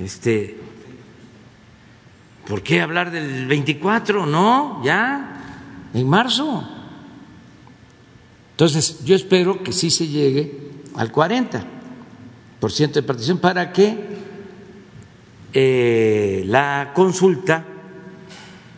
Este, 0.00 0.58
¿Por 2.46 2.62
qué 2.62 2.80
hablar 2.80 3.10
del 3.10 3.46
24? 3.46 4.26
No, 4.26 4.82
ya, 4.84 5.90
en 5.94 6.08
marzo. 6.08 6.68
Entonces, 8.54 9.04
yo 9.04 9.16
espero 9.16 9.64
que 9.64 9.72
sí 9.72 9.90
se 9.90 10.06
llegue 10.06 10.70
al 10.94 11.10
40% 11.10 11.64
de 12.60 13.02
participación. 13.02 13.38
Para 13.38 13.72
que 13.72 13.98
eh, 15.52 16.44
la 16.46 16.92
consulta 16.94 17.64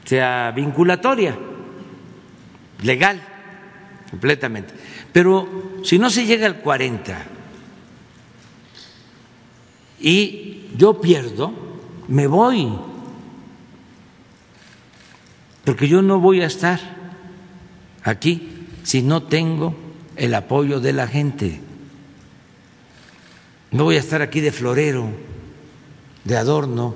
sea 0.03 0.51
vinculatoria, 0.57 1.37
legal, 2.83 3.21
completamente. 4.11 4.73
Pero 5.13 5.81
si 5.83 5.99
no 5.99 6.09
se 6.09 6.25
llega 6.25 6.47
al 6.47 6.61
40 6.61 7.25
y 10.01 10.71
yo 10.75 11.03
pierdo, 11.03 11.53
me 12.09 12.27
voy, 12.27 12.73
porque 15.67 15.87
yo 15.87 16.01
no 16.01 16.19
voy 16.19 16.41
a 16.41 16.47
estar 16.47 16.81
aquí 18.05 18.56
si 18.87 19.03
no 19.03 19.25
tengo 19.25 19.75
el 20.15 20.33
apoyo 20.33 20.79
de 20.79 20.93
la 20.93 21.09
gente. 21.09 21.61
No 23.73 23.83
voy 23.83 23.97
a 23.97 23.99
estar 23.99 24.23
aquí 24.23 24.41
de 24.41 24.53
florero, 24.53 25.09
de 26.23 26.37
adorno. 26.37 26.95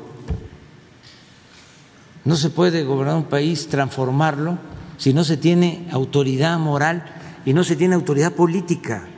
No 2.25 2.37
se 2.37 2.51
puede 2.51 2.85
gobernar 2.85 3.17
un 3.17 3.25
país, 3.25 3.67
transformarlo, 3.67 4.57
si 4.99 5.13
no 5.13 5.25
se 5.25 5.37
tiene 5.37 5.89
autoridad 5.91 6.61
moral 6.61 7.13
y 7.45 7.55
no 7.55 7.65
se 7.65 7.75
tiene 7.75 7.97
autoridad 7.97 8.35
política. 8.35 9.09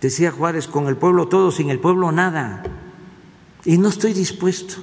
Decía 0.00 0.30
Juárez, 0.30 0.68
con 0.68 0.86
el 0.86 0.96
pueblo 0.96 1.26
todo, 1.26 1.50
sin 1.50 1.70
el 1.70 1.80
pueblo 1.80 2.12
nada. 2.12 2.62
Y 3.64 3.78
no 3.78 3.88
estoy 3.88 4.12
dispuesto 4.12 4.76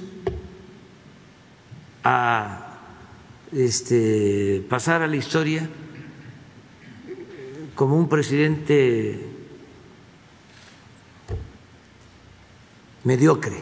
a 2.04 2.76
este, 3.50 4.62
pasar 4.68 5.00
a 5.00 5.06
la 5.06 5.16
historia 5.16 5.66
como 7.80 7.96
un 7.96 8.10
presidente 8.10 9.26
mediocre. 13.04 13.56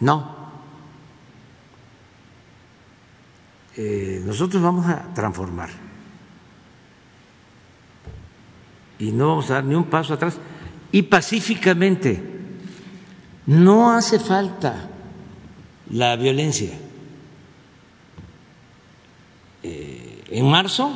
No. 0.00 0.36
Eh, 3.74 4.20
nosotros 4.22 4.62
vamos 4.62 4.84
a 4.86 5.14
transformar. 5.14 5.70
Y 8.98 9.12
no 9.12 9.28
vamos 9.28 9.50
a 9.50 9.54
dar 9.54 9.64
ni 9.64 9.74
un 9.74 9.84
paso 9.84 10.12
atrás. 10.12 10.36
Y 10.92 11.00
pacíficamente. 11.00 12.22
No 13.46 13.92
hace 13.94 14.20
falta 14.20 14.90
la 15.88 16.16
violencia. 16.16 16.78
Eh, 19.62 20.19
en 20.30 20.48
marzo 20.48 20.90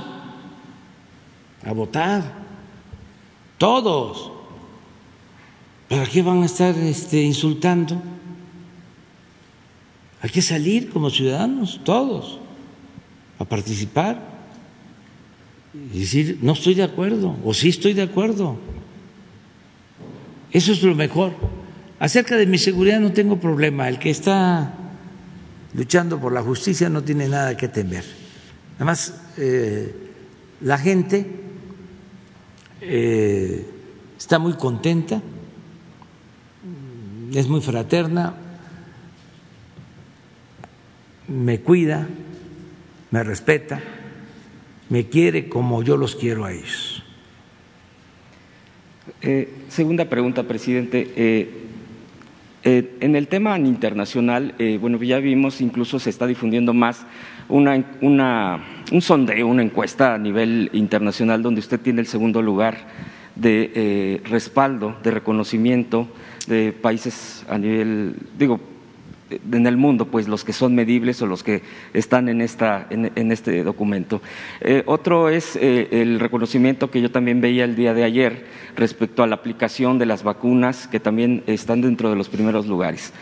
a 1.65 1.73
votar, 1.73 2.23
todos. 3.59 4.31
¿Para 5.89 6.07
qué 6.07 6.23
van 6.23 6.43
a 6.43 6.47
estar 6.47 6.75
este, 6.77 7.23
insultando? 7.23 8.01
Hay 10.23 10.31
que 10.31 10.43
salir 10.43 10.91
como 10.91 11.11
ciudadanos, 11.11 11.81
todos, 11.85 12.39
a 13.39 13.45
participar 13.45 14.35
y 15.93 16.01
decir, 16.01 16.39
no 16.41 16.53
estoy 16.53 16.75
de 16.75 16.85
acuerdo, 16.85 17.37
o 17.45 17.53
sí 17.53 17.69
estoy 17.69 17.93
de 17.93 18.03
acuerdo. 18.03 18.57
Eso 20.51 20.73
es 20.73 20.83
lo 20.83 20.95
mejor. 20.95 21.33
Acerca 21.99 22.37
de 22.37 22.47
mi 22.47 22.59
seguridad 22.59 23.01
no 23.01 23.13
tengo 23.13 23.41
problema. 23.41 23.89
El 23.89 23.99
que 23.99 24.11
está 24.11 24.73
luchando 25.75 26.21
por 26.21 26.33
la 26.33 26.43
justicia 26.43 26.89
no 26.89 27.03
tiene 27.03 27.29
nada 27.29 27.57
que 27.57 27.69
temer. 27.69 28.24
Además, 28.77 29.21
eh, 29.37 29.95
la 30.61 30.79
gente 30.79 31.27
eh, 32.81 33.67
está 34.19 34.39
muy 34.39 34.55
contenta, 34.55 35.23
es 37.33 37.49
muy 37.49 37.61
fraterna, 37.61 38.35
me 41.29 41.61
cuida, 41.61 42.07
me 43.11 43.23
respeta, 43.23 43.81
me 44.89 45.09
quiere 45.09 45.49
como 45.49 45.83
yo 45.83 45.97
los 45.97 46.17
quiero 46.17 46.45
a 46.45 46.53
ellos. 46.53 47.03
Eh, 49.23 49.53
segunda 49.69 50.09
pregunta, 50.09 50.45
presidente. 50.45 51.49
en 52.65 53.17
el 53.17 53.29
tema 53.29 53.59
internacional, 53.59 54.55
bueno, 54.81 55.01
ya 55.03 55.19
vimos, 55.19 55.61
incluso 55.61 55.99
se 55.99 56.11
está 56.11 56.27
difundiendo 56.27 56.73
más 56.73 57.05
una, 57.49 57.85
una, 58.01 58.61
un 58.93 59.01
sondeo, 59.01 59.47
una 59.47 59.63
encuesta 59.63 60.15
a 60.15 60.19
nivel 60.19 60.71
internacional 60.73 61.43
donde 61.43 61.61
usted 61.61 61.81
tiene 61.81 62.01
el 62.01 62.07
segundo 62.07 62.43
lugar 62.43 62.77
de 63.37 63.73
eh, 63.75 64.21
respaldo, 64.25 64.97
de 65.03 65.11
reconocimiento 65.11 66.09
de 66.47 66.73
países 66.73 67.45
a 67.49 67.59
nivel, 67.59 68.17
digo, 68.39 68.61
en 69.31 69.67
el 69.67 69.77
mundo, 69.77 70.07
pues 70.07 70.29
los 70.29 70.45
que 70.45 70.53
son 70.53 70.75
medibles 70.75 71.21
o 71.23 71.27
los 71.27 71.43
que 71.43 71.63
están 71.93 72.29
en, 72.29 72.41
esta, 72.41 72.87
en, 72.91 73.33
este 73.33 73.65
documento. 73.65 74.21
Eh, 74.61 74.83
otro 74.87 75.29
es 75.29 75.57
eh, 75.57 75.89
el 75.91 76.21
reconocimiento 76.21 76.91
que 76.91 77.01
yo 77.01 77.11
también 77.11 77.41
veía 77.41 77.65
el 77.65 77.75
día 77.75 77.95
de 77.95 78.05
ayer 78.05 78.45
respecto 78.77 79.23
a 79.23 79.27
la 79.27 79.37
aplicación 79.37 79.99
de 79.99 80.07
las 80.07 80.23
vacunas, 80.23 80.87
que 80.87 81.01
también 81.01 81.43
están 81.47 81.81
dentro 81.81 82.11
de 82.11 82.17
los 82.17 82.29
primeros 82.29 82.67
lugares. 82.67 83.13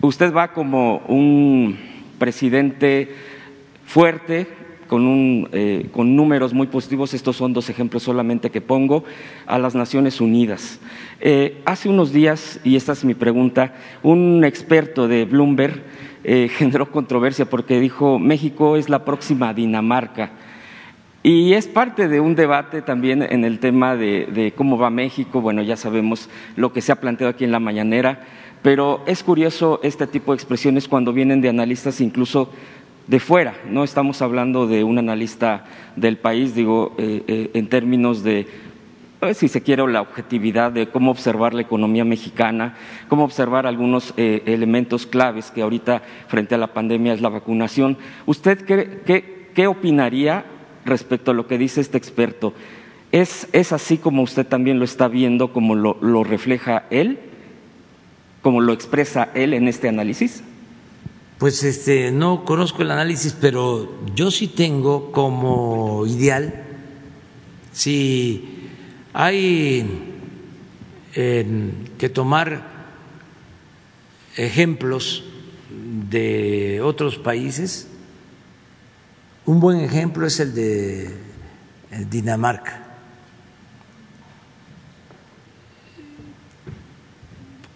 Usted 0.00 0.34
va 0.34 0.52
como 0.52 0.98
un 1.08 1.78
presidente 2.18 3.14
fuerte, 3.86 4.46
con, 4.86 5.06
un, 5.06 5.48
eh, 5.52 5.88
con, 5.92 6.14
números 6.14 6.52
muy 6.52 6.66
positivos, 6.66 7.14
estos 7.14 7.36
son 7.36 7.52
dos 7.52 7.68
ejemplos 7.70 8.02
solamente 8.02 8.50
que 8.50 8.60
pongo, 8.60 9.04
a 9.46 9.58
las 9.58 9.74
Naciones 9.74 10.20
Unidas. 10.20 10.80
Eh, 11.20 11.62
hace 11.64 11.88
unos 11.88 12.12
días, 12.12 12.60
y 12.64 12.76
esta 12.76 12.92
es 12.92 13.04
mi 13.04 13.14
pregunta, 13.14 13.74
un 14.02 14.44
experto 14.44 15.08
de 15.08 15.24
Bloomberg 15.24 15.82
eh, 16.24 16.48
generó 16.56 16.90
controversia 16.90 17.44
porque 17.44 17.80
dijo 17.80 18.18
México 18.18 18.76
es 18.76 18.88
la 18.88 19.04
próxima 19.04 19.54
Dinamarca. 19.54 20.32
Y 21.22 21.54
es 21.54 21.66
parte 21.66 22.06
de 22.06 22.20
un 22.20 22.34
debate 22.34 22.82
también 22.82 23.22
en 23.22 23.46
el 23.46 23.58
tema 23.58 23.96
de, 23.96 24.26
de 24.26 24.52
cómo 24.52 24.76
va 24.76 24.90
México. 24.90 25.40
Bueno, 25.40 25.62
ya 25.62 25.74
sabemos 25.74 26.28
lo 26.54 26.74
que 26.74 26.82
se 26.82 26.92
ha 26.92 27.00
planteado 27.00 27.30
aquí 27.30 27.44
en 27.44 27.50
la 27.50 27.60
mañanera, 27.60 28.26
pero 28.60 29.02
es 29.06 29.22
curioso 29.22 29.80
este 29.82 30.06
tipo 30.06 30.32
de 30.32 30.36
expresiones 30.36 30.86
cuando 30.86 31.14
vienen 31.14 31.40
de 31.40 31.48
analistas 31.48 32.02
incluso 32.02 32.50
de 33.06 33.20
fuera, 33.20 33.54
no 33.68 33.84
estamos 33.84 34.22
hablando 34.22 34.66
de 34.66 34.82
un 34.82 34.98
analista 34.98 35.64
del 35.94 36.16
país, 36.16 36.54
digo, 36.54 36.94
eh, 36.98 37.22
eh, 37.26 37.50
en 37.52 37.68
términos 37.68 38.22
de, 38.22 38.46
eh, 39.20 39.34
si 39.34 39.48
se 39.48 39.62
quiere, 39.62 39.86
la 39.88 40.00
objetividad 40.00 40.72
de 40.72 40.88
cómo 40.88 41.10
observar 41.10 41.52
la 41.52 41.62
economía 41.62 42.04
mexicana, 42.04 42.76
cómo 43.08 43.24
observar 43.24 43.66
algunos 43.66 44.14
elementos 44.16 45.06
claves 45.06 45.50
que 45.50 45.62
ahorita 45.62 46.02
frente 46.28 46.54
a 46.54 46.58
la 46.58 46.68
pandemia 46.72 47.12
es 47.12 47.20
la 47.20 47.28
vacunación. 47.28 47.98
¿Usted 48.24 48.64
qué, 48.64 49.50
qué, 49.54 49.66
opinaría 49.66 50.44
respecto 50.86 51.30
a 51.30 51.34
lo 51.34 51.46
que 51.46 51.58
dice 51.58 51.82
este 51.82 51.98
experto? 51.98 52.54
¿Es, 53.12 53.48
¿Es, 53.52 53.72
así 53.72 53.98
como 53.98 54.22
usted 54.22 54.46
también 54.46 54.78
lo 54.78 54.84
está 54.84 55.08
viendo, 55.08 55.52
como 55.52 55.74
lo, 55.74 55.98
lo 56.00 56.24
refleja 56.24 56.84
él, 56.90 57.18
como 58.40 58.60
lo 58.60 58.72
expresa 58.72 59.28
él 59.34 59.52
en 59.52 59.68
este 59.68 59.88
análisis? 59.88 60.42
Pues 61.38 61.64
este, 61.64 62.10
no 62.10 62.44
conozco 62.44 62.82
el 62.82 62.90
análisis, 62.90 63.36
pero 63.38 63.98
yo 64.14 64.30
sí 64.30 64.48
tengo 64.48 65.10
como 65.12 66.06
ideal, 66.06 66.62
si 67.72 68.70
hay 69.12 70.10
que 71.12 72.08
tomar 72.08 72.62
ejemplos 74.36 75.24
de 76.10 76.80
otros 76.82 77.18
países, 77.18 77.88
un 79.44 79.60
buen 79.60 79.80
ejemplo 79.80 80.26
es 80.26 80.40
el 80.40 80.54
de 80.54 81.10
Dinamarca. 82.08 82.80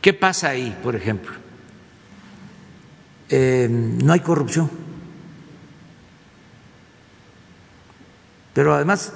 ¿Qué 0.01 0.15
pasa 0.15 0.51
ahí, 0.51 0.77
por 0.83 0.97
ejemplo? 0.97 1.48
Eh, 3.31 3.69
no 3.71 4.13
hay 4.13 4.21
corrupción. 4.21 4.71
Pero 8.55 8.75
además, 8.75 9.13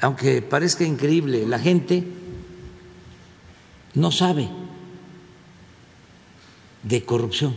aunque 0.00 0.42
parezca 0.42 0.84
increíble, 0.84 1.46
la 1.46 1.58
gente 1.58 2.04
no 3.94 4.10
sabe 4.10 4.48
de 6.82 7.04
corrupción. 7.04 7.56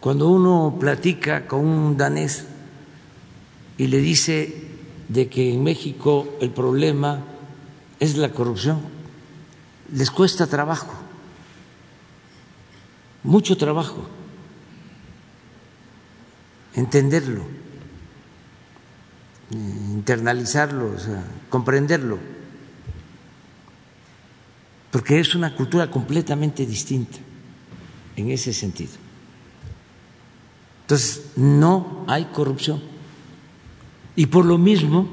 Cuando 0.00 0.28
uno 0.28 0.76
platica 0.80 1.46
con 1.46 1.60
un 1.60 1.96
danés 1.96 2.46
y 3.78 3.86
le 3.86 3.98
dice 3.98 4.66
de 5.08 5.28
que 5.28 5.52
en 5.52 5.62
México 5.62 6.36
el 6.40 6.50
problema 6.50 7.22
es 8.00 8.16
la 8.16 8.30
corrupción, 8.30 8.80
les 9.92 10.10
cuesta 10.10 10.48
trabajo 10.48 11.01
mucho 13.22 13.56
trabajo 13.56 14.08
entenderlo, 16.74 17.44
internalizarlo, 19.50 20.94
comprenderlo, 21.50 22.18
porque 24.90 25.20
es 25.20 25.34
una 25.34 25.54
cultura 25.54 25.90
completamente 25.90 26.66
distinta 26.66 27.18
en 28.16 28.30
ese 28.30 28.52
sentido. 28.52 28.92
Entonces, 30.82 31.32
no 31.36 32.04
hay 32.06 32.26
corrupción. 32.26 32.82
Y 34.14 34.26
por 34.26 34.44
lo 34.44 34.58
mismo, 34.58 35.08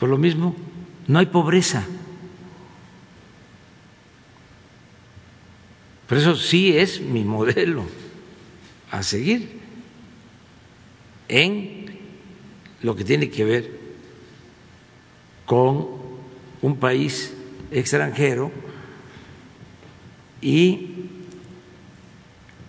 por 0.00 0.08
lo 0.08 0.18
mismo, 0.18 0.56
no 1.06 1.18
hay 1.18 1.26
pobreza. 1.26 1.84
Por 6.08 6.16
eso 6.16 6.34
sí 6.36 6.76
es 6.76 7.02
mi 7.02 7.22
modelo 7.22 7.84
a 8.90 9.02
seguir 9.02 9.60
en 11.28 11.98
lo 12.80 12.96
que 12.96 13.04
tiene 13.04 13.28
que 13.28 13.44
ver 13.44 13.78
con 15.44 15.86
un 16.62 16.76
país 16.78 17.34
extranjero 17.70 18.50
y 20.40 20.94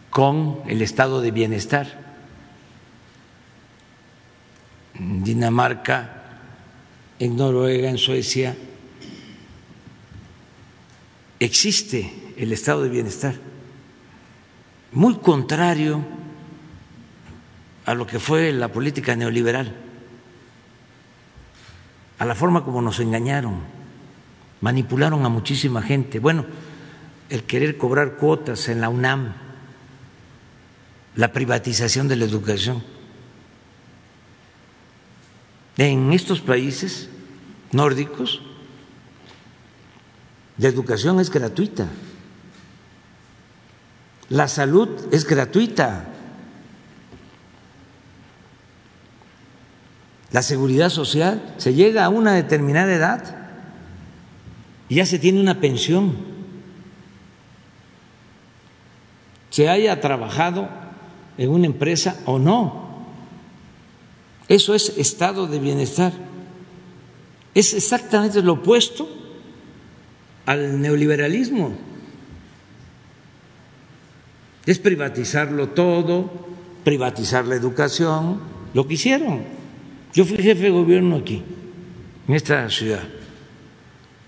con 0.09 0.59
el 0.67 0.81
estado 0.81 1.21
de 1.21 1.31
bienestar. 1.31 2.17
En 4.95 5.23
Dinamarca, 5.23 6.41
en 7.19 7.37
Noruega, 7.37 7.89
en 7.89 7.97
Suecia, 7.97 8.57
existe 11.39 12.28
el 12.39 12.53
estado 12.53 12.83
de 12.83 12.89
bienestar, 12.89 13.35
muy 14.93 15.17
contrario 15.17 16.01
a 17.85 17.93
lo 17.93 18.07
que 18.07 18.17
fue 18.17 18.53
la 18.53 18.69
política 18.71 19.13
neoliberal, 19.17 19.75
a 22.17 22.25
la 22.25 22.35
forma 22.35 22.63
como 22.63 22.81
nos 22.81 23.01
engañaron, 23.01 23.59
manipularon 24.61 25.25
a 25.25 25.29
muchísima 25.29 25.81
gente. 25.81 26.19
Bueno, 26.19 26.45
el 27.29 27.43
querer 27.43 27.77
cobrar 27.77 28.15
cuotas 28.15 28.69
en 28.69 28.79
la 28.79 28.87
UNAM, 28.87 29.33
la 31.15 31.33
privatización 31.33 32.07
de 32.07 32.15
la 32.15 32.23
educación. 32.23 32.81
En 35.77 36.13
estos 36.13 36.39
países 36.39 37.09
nórdicos, 37.73 38.41
la 40.57 40.69
educación 40.69 41.19
es 41.19 41.29
gratuita. 41.29 41.87
La 44.29 44.47
salud 44.47 44.89
es 45.11 45.25
gratuita. 45.25 46.05
La 50.31 50.43
seguridad 50.43 50.89
social 50.89 51.55
se 51.57 51.73
llega 51.73 52.05
a 52.05 52.09
una 52.09 52.33
determinada 52.33 52.93
edad 52.93 53.35
y 54.87 54.95
ya 54.95 55.05
se 55.07 55.17
tiene 55.17 55.41
una 55.41 55.59
pensión. 55.59 56.15
Se 59.49 59.67
haya 59.67 59.99
trabajado 59.99 60.69
en 61.39 61.49
una 61.49 61.65
empresa 61.65 62.17
o 62.25 62.37
no. 62.37 62.87
Eso 64.47 64.75
es 64.75 64.93
estado 64.97 65.47
de 65.47 65.57
bienestar. 65.57 66.13
Es 67.55 67.73
exactamente 67.73 68.43
lo 68.43 68.53
opuesto 68.53 69.09
al 70.45 70.79
neoliberalismo 70.79 71.88
es 74.69 74.77
privatizarlo 74.77 75.69
todo, 75.69 76.29
privatizar 76.83 77.43
la 77.47 77.55
educación, 77.55 78.39
lo 78.75 78.87
que 78.87 78.93
hicieron. 78.93 79.41
Yo 80.13 80.25
fui 80.25 80.37
jefe 80.37 80.65
de 80.65 80.69
gobierno 80.69 81.15
aquí, 81.15 81.43
en 82.27 82.35
esta 82.35 82.69
ciudad, 82.69 83.01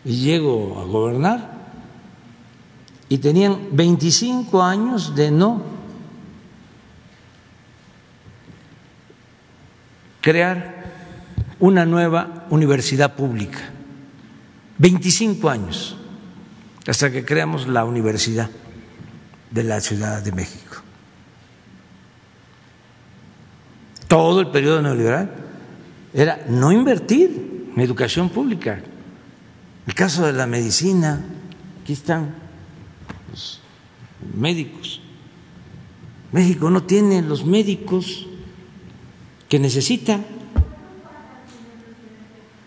y 0.04 0.16
llego 0.16 0.80
a 0.82 0.86
gobernar 0.86 1.62
y 3.08 3.20
tenían 3.20 3.68
25 3.72 4.64
años 4.64 5.16
de 5.16 5.30
no 5.30 5.62
crear 10.22 10.86
una 11.60 11.86
nueva 11.86 12.48
universidad 12.50 13.16
pública. 13.16 13.60
25 14.80 15.50
años 15.52 15.96
hasta 16.88 17.12
que 17.12 17.24
creamos 17.24 17.68
la 17.68 17.86
universidad 17.86 18.50
de 19.52 19.64
la 19.64 19.82
Ciudad 19.82 20.24
de 20.24 20.32
México. 20.32 20.78
Todo 24.08 24.42
el 24.42 24.48
periodo 24.48 24.82
neoliberal 24.82 25.30
era 26.14 26.44
no 26.50 26.72
invertir 26.72 27.70
en 27.74 27.82
educación 27.82 28.30
pública. 28.30 28.82
El 29.88 29.94
caso 29.94 30.26
de 30.26 30.34
la 30.34 30.48
medicina, 30.48 31.24
aquí 31.82 31.94
están 31.94 32.36
los 33.30 33.62
médicos. 34.36 35.02
México 36.32 36.70
no 36.70 36.84
tiene 36.84 37.22
los 37.22 37.46
médicos 37.46 38.28
que 39.50 39.60
necesita. 39.60 40.20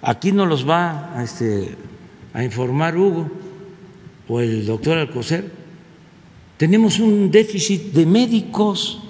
Aquí 0.03 0.33
no 0.33 0.45
los 0.45 0.69
va 0.69 1.19
a, 1.19 1.23
este, 1.23 1.77
a 2.35 2.45
informar 2.45 2.97
Hugo 2.97 3.31
o 4.29 4.41
el 4.41 4.67
doctor 4.67 4.99
Alcocer 4.99 5.64
tenemos 6.57 7.01
un 7.01 7.31
déficit 7.31 7.93
de 7.93 8.07
médicos 8.07 9.01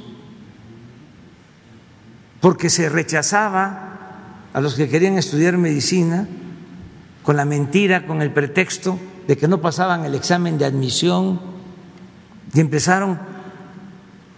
porque 2.41 2.71
se 2.71 2.89
rechazaba 2.89 4.51
a 4.53 4.61
los 4.61 4.75
que 4.75 4.89
querían 4.89 5.19
estudiar 5.19 5.59
medicina 5.59 6.29
con 7.23 7.37
la 7.37 7.45
mentira, 7.45 8.07
con 8.07 8.23
el 8.23 8.31
pretexto 8.31 8.99
de 9.27 9.37
que 9.37 9.49
no 9.49 9.61
pasaban 9.61 10.05
el 10.05 10.15
examen 10.15 10.59
de 10.59 10.65
admisión 10.65 11.41
y 12.53 12.61
empezaron 12.61 13.19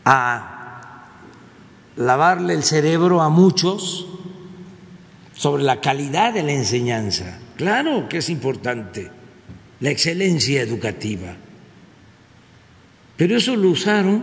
a 0.04 1.02
lavarle 1.96 2.54
el 2.54 2.62
cerebro 2.62 3.20
a 3.22 3.28
muchos 3.28 4.06
sobre 5.34 5.64
la 5.64 5.80
calidad 5.80 6.32
de 6.32 6.42
la 6.42 6.52
enseñanza. 6.52 7.38
Claro 7.56 8.08
que 8.08 8.18
es 8.18 8.30
importante 8.30 9.10
la 9.80 9.90
excelencia 9.90 10.62
educativa 10.62 11.36
pero 13.16 13.36
eso 13.36 13.56
lo 13.56 13.70
usaron 13.70 14.22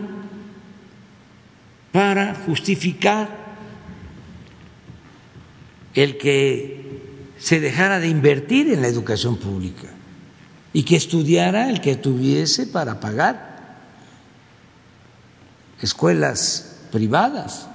para 1.91 2.36
justificar 2.36 3.44
el 5.94 6.18
que 6.18 7.02
se 7.38 7.60
dejara 7.60 7.99
de 7.99 8.07
invertir 8.07 8.72
en 8.72 8.82
la 8.82 8.88
educación 8.88 9.38
pública 9.38 9.90
y 10.74 10.84
que 10.84 10.95
estudiara 10.95 11.70
el 11.70 11.82
que 11.82 11.95
tuviese 11.95 12.68
para 12.68 12.99
pagar 12.99 13.53
escuelas 15.82 16.80
privadas. 16.91 17.68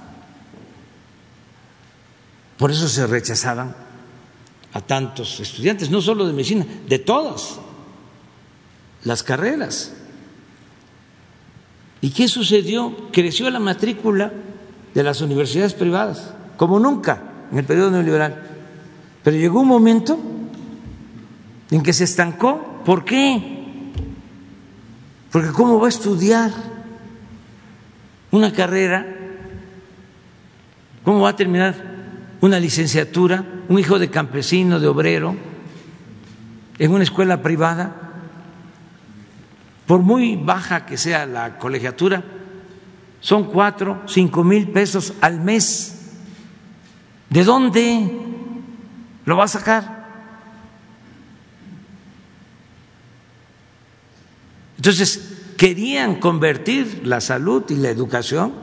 Por 2.57 2.71
eso 2.71 2.89
se 2.89 3.07
rechazaban 3.07 3.75
a 4.73 4.81
tantos 4.81 5.39
estudiantes, 5.39 5.89
no 5.89 6.01
solo 6.01 6.27
de 6.27 6.33
medicina, 6.33 6.65
de 6.87 6.99
todas 6.99 7.59
las 9.03 9.23
carreras. 9.23 9.93
¿Y 12.01 12.11
qué 12.11 12.27
sucedió? 12.27 12.95
Creció 13.11 13.49
la 13.49 13.59
matrícula 13.59 14.31
de 14.93 15.03
las 15.03 15.21
universidades 15.21 15.73
privadas, 15.73 16.33
como 16.57 16.79
nunca 16.79 17.21
en 17.51 17.57
el 17.57 17.65
periodo 17.65 17.91
neoliberal. 17.91 18.41
Pero 19.23 19.37
llegó 19.37 19.61
un 19.61 19.67
momento 19.67 20.17
en 21.71 21.83
que 21.83 21.93
se 21.93 22.05
estancó. 22.05 22.81
¿Por 22.85 23.03
qué? 23.03 23.59
Porque 25.31 25.51
¿cómo 25.51 25.79
va 25.79 25.87
a 25.87 25.89
estudiar 25.89 26.51
una 28.31 28.51
carrera? 28.53 29.05
¿Cómo 31.03 31.21
va 31.21 31.29
a 31.29 31.35
terminar 31.35 31.75
una 32.41 32.59
licenciatura 32.59 33.45
un 33.69 33.77
hijo 33.77 33.99
de 33.99 34.09
campesino, 34.09 34.79
de 34.79 34.87
obrero, 34.87 35.35
en 36.79 36.91
una 36.91 37.03
escuela 37.03 37.41
privada? 37.41 38.08
Por 39.89 40.01
muy 40.01 40.35
baja 40.35 40.85
que 40.85 40.97
sea 40.97 41.25
la 41.25 41.57
colegiatura, 41.57 42.23
son 43.21 43.45
cuatro, 43.45 44.03
cinco 44.05 44.43
mil 44.43 44.69
pesos 44.69 45.15
al 45.19 45.41
mes. 45.41 46.11
¿De 47.27 47.43
dónde 47.43 48.07
lo 49.25 49.35
va 49.35 49.45
a 49.45 49.47
sacar? 49.47 50.07
Entonces, 54.77 55.53
querían 55.57 56.19
convertir 56.19 57.01
la 57.05 57.19
salud 57.19 57.63
y 57.69 57.75
la 57.77 57.89
educación 57.89 58.53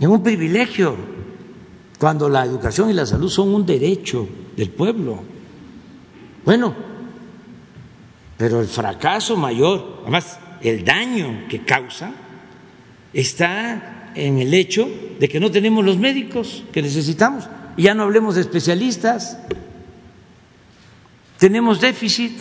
en 0.00 0.08
un 0.08 0.22
privilegio, 0.22 0.96
cuando 1.98 2.30
la 2.30 2.46
educación 2.46 2.88
y 2.88 2.94
la 2.94 3.04
salud 3.04 3.28
son 3.28 3.52
un 3.52 3.66
derecho 3.66 4.26
del 4.56 4.70
pueblo. 4.70 5.22
Bueno, 6.46 6.91
pero 8.42 8.60
el 8.60 8.66
fracaso 8.66 9.36
mayor, 9.36 10.00
además 10.02 10.36
el 10.62 10.84
daño 10.84 11.46
que 11.48 11.64
causa, 11.64 12.10
está 13.12 14.10
en 14.16 14.40
el 14.40 14.52
hecho 14.52 14.88
de 15.20 15.28
que 15.28 15.38
no 15.38 15.48
tenemos 15.52 15.84
los 15.84 15.96
médicos 15.96 16.64
que 16.72 16.82
necesitamos. 16.82 17.48
Y 17.76 17.82
ya 17.82 17.94
no 17.94 18.02
hablemos 18.02 18.34
de 18.34 18.40
especialistas. 18.40 19.38
Tenemos 21.38 21.80
déficit 21.80 22.36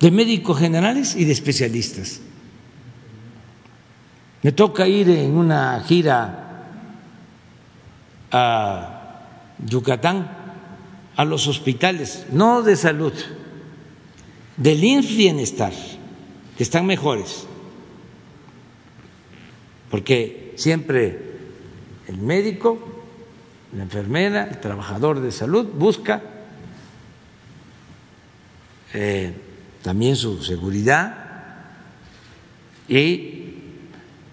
de 0.00 0.10
médicos 0.10 0.58
generales 0.58 1.14
y 1.14 1.26
de 1.26 1.32
especialistas. 1.32 2.22
Me 4.42 4.52
toca 4.52 4.88
ir 4.88 5.10
en 5.10 5.32
una 5.32 5.78
gira 5.86 6.68
a 8.32 9.20
Yucatán, 9.62 10.26
a 11.16 11.24
los 11.26 11.48
hospitales, 11.48 12.24
no 12.32 12.62
de 12.62 12.76
salud, 12.76 13.12
del 14.56 14.82
INS 14.82 15.16
Bienestar, 15.16 15.72
que 16.56 16.62
están 16.62 16.86
mejores, 16.86 17.46
porque 19.90 20.52
siempre 20.56 21.18
el 22.08 22.18
médico, 22.18 22.78
la 23.76 23.82
enfermera, 23.82 24.48
el 24.50 24.60
trabajador 24.60 25.20
de 25.20 25.32
salud 25.32 25.66
busca 25.66 26.22
eh, 28.94 29.32
también 29.82 30.16
su 30.16 30.42
seguridad 30.42 31.26
y 32.88 33.54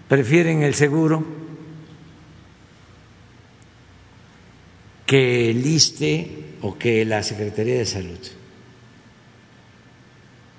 prefieren 0.08 0.62
el 0.62 0.74
seguro 0.74 1.24
que 5.06 5.50
el 5.50 5.66
ISTE 5.66 6.56
o 6.62 6.78
que 6.78 7.04
la 7.04 7.22
Secretaría 7.22 7.78
de 7.78 7.86
Salud. 7.86 8.18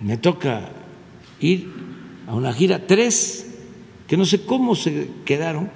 Me 0.05 0.17
toca 0.17 0.69
ir 1.39 1.67
a 2.27 2.35
una 2.35 2.53
gira, 2.53 2.85
tres, 2.85 3.47
que 4.07 4.15
no 4.15 4.25
sé 4.25 4.45
cómo 4.45 4.75
se 4.75 5.09
quedaron 5.25 5.71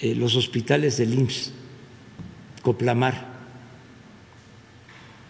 eh, 0.00 0.14
los 0.14 0.36
hospitales 0.36 0.96
del 0.96 1.12
IMSS, 1.12 1.52
Coplamar, 2.62 3.26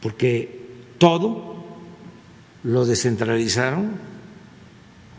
porque 0.03 0.61
todo 0.99 1.65
lo 2.65 2.85
descentralizaron 2.85 3.93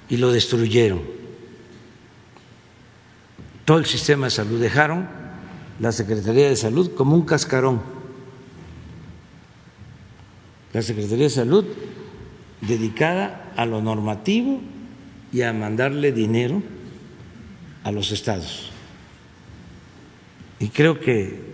y 0.08 0.18
lo 0.18 0.32
destruyeron. 0.32 1.02
Todo 3.66 3.80
el 3.80 3.88
sistema 3.88 4.28
de 4.28 4.32
salud 4.32 4.62
dejaron 4.62 5.10
la 5.80 5.92
Secretaría 5.92 6.48
de 6.48 6.58
Salud 6.58 6.92
como 6.94 7.16
un 7.16 7.26
cascarón. 7.26 7.82
La 10.74 10.84
Secretaría 10.84 11.24
de 11.24 11.30
Salud 11.32 11.66
dedicada 12.68 13.52
a 13.56 13.66
lo 13.66 13.82
normativo 13.82 14.62
y 15.32 15.42
a 15.42 15.54
mandarle 15.54 16.12
dinero 16.12 16.62
a 17.84 17.92
los 17.92 18.12
estados. 18.12 18.72
Y 20.60 20.70
creo 20.70 21.00
que 21.00 21.54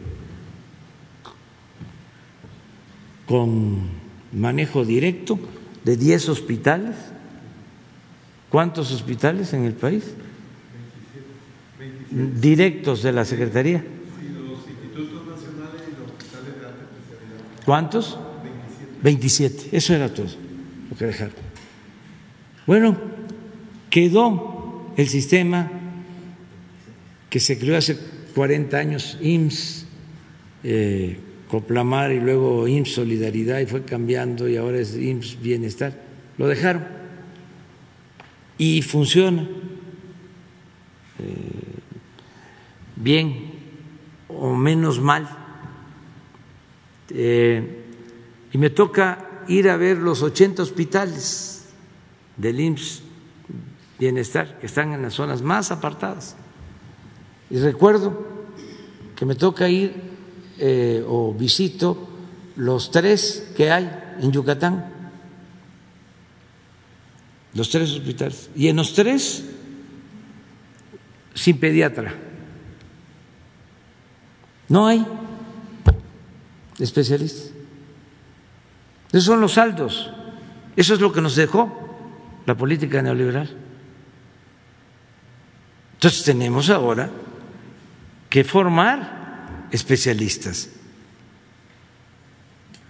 con 3.25 3.89
manejo 4.33 4.85
directo 4.85 5.39
de 5.83 5.97
10 5.97 6.29
hospitales, 6.29 6.95
¿cuántos 8.49 8.91
hospitales 8.91 9.53
en 9.53 9.65
el 9.65 9.73
país? 9.73 10.03
Directos 12.11 13.01
de 13.03 13.11
la 13.11 13.25
Secretaría. 13.25 13.83
¿Cuántos? 17.65 18.17
27. 19.01 19.77
Eso 19.77 19.93
era 19.93 20.13
todo 20.13 20.48
dejaron. 20.97 21.33
Bueno, 22.65 22.97
quedó 23.89 24.91
el 24.97 25.07
sistema 25.07 25.71
que 27.29 27.39
se 27.39 27.57
creó 27.57 27.77
hace 27.77 27.97
40 28.35 28.77
años, 28.77 29.17
IMSS, 29.21 29.85
eh, 30.63 31.19
Coplamar 31.49 32.11
y 32.11 32.19
luego 32.19 32.67
IMSS 32.67 32.93
Solidaridad 32.93 33.59
y 33.59 33.65
fue 33.65 33.83
cambiando 33.83 34.47
y 34.47 34.57
ahora 34.57 34.79
es 34.79 34.95
IMSS 34.95 35.41
Bienestar. 35.41 35.93
Lo 36.37 36.47
dejaron 36.47 36.85
y 38.57 38.81
funciona 38.81 39.47
eh, 41.19 41.25
bien 42.95 43.51
o 44.27 44.55
menos 44.55 44.99
mal 44.99 45.27
eh, 47.09 47.83
y 48.51 48.57
me 48.57 48.69
toca 48.69 49.28
ir 49.49 49.69
a 49.69 49.77
ver 49.77 49.97
los 49.97 50.21
80 50.21 50.63
hospitales 50.63 51.65
del 52.37 52.59
IMSS 52.59 53.03
Bienestar 53.99 54.57
que 54.59 54.67
están 54.67 54.93
en 54.93 55.01
las 55.01 55.13
zonas 55.13 55.41
más 55.41 55.71
apartadas. 55.71 56.37
Y 57.49 57.57
recuerdo 57.57 58.25
que 59.15 59.25
me 59.25 59.35
toca 59.35 59.67
ir 59.67 59.93
eh, 60.57 61.03
o 61.05 61.33
visito 61.33 62.07
los 62.55 62.91
tres 62.91 63.51
que 63.57 63.71
hay 63.71 63.91
en 64.21 64.31
Yucatán, 64.31 64.93
los 67.53 67.69
tres 67.69 67.91
hospitales, 67.91 68.49
y 68.55 68.69
en 68.69 68.77
los 68.77 68.93
tres 68.93 69.43
sin 71.33 71.59
pediatra. 71.59 72.15
No 74.69 74.87
hay 74.87 75.05
especialistas. 76.77 77.58
Esos 79.09 79.25
son 79.25 79.41
los 79.41 79.53
saldos. 79.53 80.11
Eso 80.75 80.93
es 80.93 81.01
lo 81.01 81.11
que 81.11 81.21
nos 81.21 81.35
dejó 81.35 81.89
la 82.45 82.55
política 82.55 83.01
neoliberal. 83.01 83.49
Entonces 85.93 86.23
tenemos 86.23 86.69
ahora 86.69 87.09
que 88.29 88.43
formar 88.43 89.67
especialistas. 89.71 90.69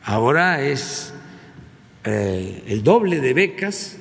Ahora 0.04 0.62
es 0.62 1.14
eh, 2.04 2.64
el 2.68 2.84
doble 2.84 3.20
de 3.20 3.34
becas 3.34 3.98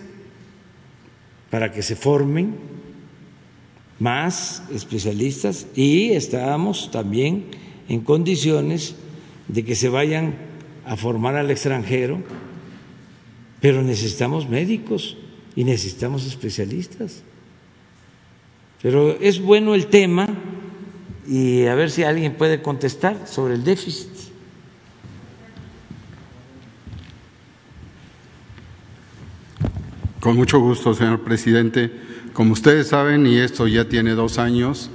para 1.51 1.73
que 1.73 1.83
se 1.83 1.97
formen 1.97 2.57
más 3.99 4.63
especialistas 4.73 5.67
y 5.75 6.13
estamos 6.13 6.91
también 6.91 7.47
en 7.89 8.01
condiciones 8.01 8.95
de 9.49 9.65
que 9.65 9.75
se 9.75 9.89
vayan 9.89 10.48
a 10.89 10.97
formar 10.97 11.37
al 11.37 11.51
extranjero, 11.51 12.23
pero 13.61 13.83
necesitamos 13.83 14.49
médicos 14.49 15.19
y 15.55 15.65
necesitamos 15.65 16.27
especialistas. 16.27 17.23
Pero 18.81 19.11
es 19.21 19.41
bueno 19.41 19.75
el 19.75 19.89
tema 19.89 20.29
y 21.29 21.67
a 21.67 21.75
ver 21.75 21.91
si 21.91 22.05
alguien 22.05 22.37
puede 22.37 22.63
contestar 22.63 23.27
sobre 23.27 23.55
el 23.55 23.65
déficit. 23.65 24.09
Con 30.21 30.37
mucho 30.37 30.59
gusto, 30.59 30.95
señor 30.95 31.21
presidente. 31.21 31.93
Como 32.33 32.55
ustedes 32.55 32.89
saben, 32.89 33.27
y 33.27 33.37
esto 33.37 33.67
ya 33.67 33.89
tiene 33.89 34.13
dos 34.13 34.39
años, 34.39 34.91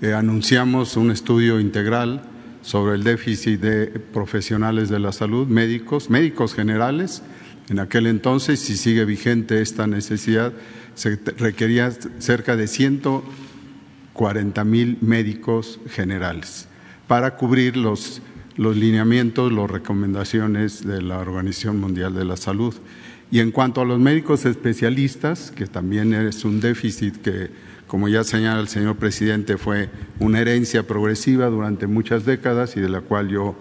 eh, 0.00 0.12
anunciamos 0.12 0.96
un 0.96 1.12
estudio 1.12 1.60
integral 1.60 2.22
sobre 2.66 2.96
el 2.96 3.04
déficit 3.04 3.60
de 3.60 3.86
profesionales 3.86 4.88
de 4.88 4.98
la 4.98 5.12
salud, 5.12 5.46
médicos, 5.46 6.10
médicos 6.10 6.52
generales. 6.52 7.22
En 7.68 7.78
aquel 7.78 8.08
entonces, 8.08 8.58
si 8.58 8.76
sigue 8.76 9.04
vigente 9.04 9.62
esta 9.62 9.86
necesidad, 9.86 10.52
se 10.96 11.16
requería 11.38 11.92
cerca 12.18 12.56
de 12.56 12.66
140 12.66 14.64
mil 14.64 14.98
médicos 15.00 15.78
generales 15.88 16.66
para 17.06 17.36
cubrir 17.36 17.76
los, 17.76 18.20
los 18.56 18.76
lineamientos, 18.76 19.52
las 19.52 19.70
recomendaciones 19.70 20.84
de 20.84 21.02
la 21.02 21.20
Organización 21.20 21.78
Mundial 21.78 22.16
de 22.16 22.24
la 22.24 22.36
Salud. 22.36 22.74
Y 23.30 23.38
en 23.38 23.52
cuanto 23.52 23.82
a 23.82 23.84
los 23.84 24.00
médicos 24.00 24.44
especialistas, 24.44 25.52
que 25.52 25.68
también 25.68 26.12
es 26.12 26.44
un 26.44 26.60
déficit 26.60 27.14
que, 27.18 27.48
como 27.86 28.08
ya 28.08 28.24
señala 28.24 28.60
el 28.60 28.68
señor 28.68 28.96
presidente, 28.96 29.58
fue 29.58 29.88
una 30.18 30.40
herencia 30.40 30.86
progresiva 30.86 31.46
durante 31.46 31.86
muchas 31.86 32.24
décadas 32.24 32.76
y 32.76 32.80
de 32.80 32.88
la 32.88 33.00
cual 33.00 33.28
yo, 33.28 33.56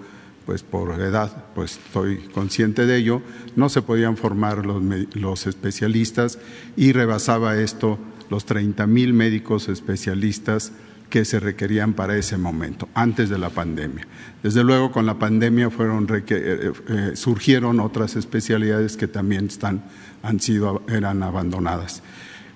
pues 0.46 0.64
por 0.64 1.00
edad, 1.00 1.46
pues 1.54 1.80
estoy 1.84 2.18
consciente 2.34 2.86
de 2.86 2.98
ello, 2.98 3.22
no 3.56 3.70
se 3.70 3.82
podían 3.82 4.18
formar 4.18 4.66
los, 4.66 4.82
los 5.14 5.48
especialistas 5.48 6.40
y 6.76 6.92
rebasaba 6.92 7.58
esto 7.58 8.00
los 8.30 8.46
30 8.46 8.88
mil 8.88 9.14
médicos 9.14 9.70
especialistas 9.70 10.72
que 11.10 11.24
se 11.24 11.40
requerían 11.40 11.94
para 11.94 12.18
ese 12.18 12.38
momento, 12.38 12.90
antes 12.94 13.30
de 13.30 13.38
la 13.38 13.50
pandemia. 13.50 14.08
Desde 14.42 14.64
luego, 14.64 14.92
con 14.92 15.06
la 15.06 15.20
pandemia 15.20 15.70
fueron 15.70 16.08
eh, 16.12 16.24
eh, 16.30 17.12
surgieron 17.14 17.80
otras 17.80 18.16
especialidades 18.16 18.98
que 18.98 19.08
también 19.08 19.46
están, 19.46 19.84
han 20.24 20.40
sido, 20.40 20.84
eran 20.88 21.24
abandonadas. 21.24 22.02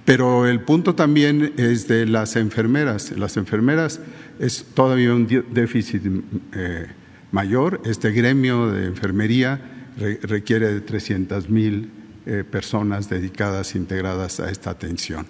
Pero 0.10 0.48
el 0.48 0.62
punto 0.62 0.96
también 0.96 1.54
es 1.58 1.88
de 1.88 2.08
las 2.08 2.36
enfermeras. 2.36 3.12
Las 3.12 3.38
enfermeras 3.38 4.00
es 4.40 4.66
todavía 4.74 5.14
un 5.14 5.28
déficit 5.52 6.02
eh, 6.56 6.88
mayor. 7.32 7.80
Este 7.86 8.10
gremio 8.10 8.72
de 8.72 8.88
enfermería 8.88 9.62
requiere 10.24 10.74
de 10.74 10.82
300 10.82 11.52
mil 11.52 11.92
personas 12.50 13.08
dedicadas, 13.08 13.76
integradas 13.76 14.40
a 14.40 14.50
esta 14.50 14.72
atención. 14.72 15.28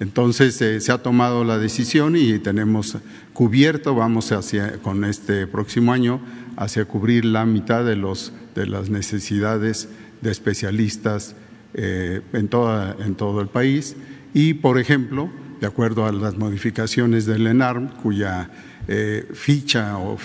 Entonces 0.00 0.62
eh, 0.62 0.80
se 0.80 0.92
ha 0.92 1.02
tomado 1.02 1.44
la 1.44 1.58
decisión 1.58 2.16
y 2.16 2.38
tenemos 2.38 2.96
cubierto, 3.34 3.94
vamos 3.94 4.32
hacia, 4.32 4.78
con 4.78 5.04
este 5.04 5.46
próximo 5.46 5.92
año, 5.92 6.22
hacia 6.56 6.86
cubrir 6.86 7.26
la 7.26 7.44
mitad 7.44 7.84
de, 7.84 7.96
los, 7.96 8.32
de 8.54 8.66
las 8.66 8.88
necesidades 8.88 9.90
de 10.22 10.30
especialistas 10.30 11.36
eh, 11.74 12.22
en, 12.32 12.48
toda, 12.48 12.96
en 12.98 13.14
todo 13.14 13.42
el 13.42 13.48
país. 13.48 13.94
Y, 14.34 14.54
por 14.54 14.78
ejemplo, 14.78 15.30
de 15.60 15.66
acuerdo 15.66 16.06
a 16.06 16.12
las 16.12 16.36
modificaciones 16.36 17.26
del 17.26 17.46
ENARM, 17.46 17.88
cuya 18.02 18.50
eh, 18.88 19.28
ficha, 19.32 19.98
o 19.98 20.18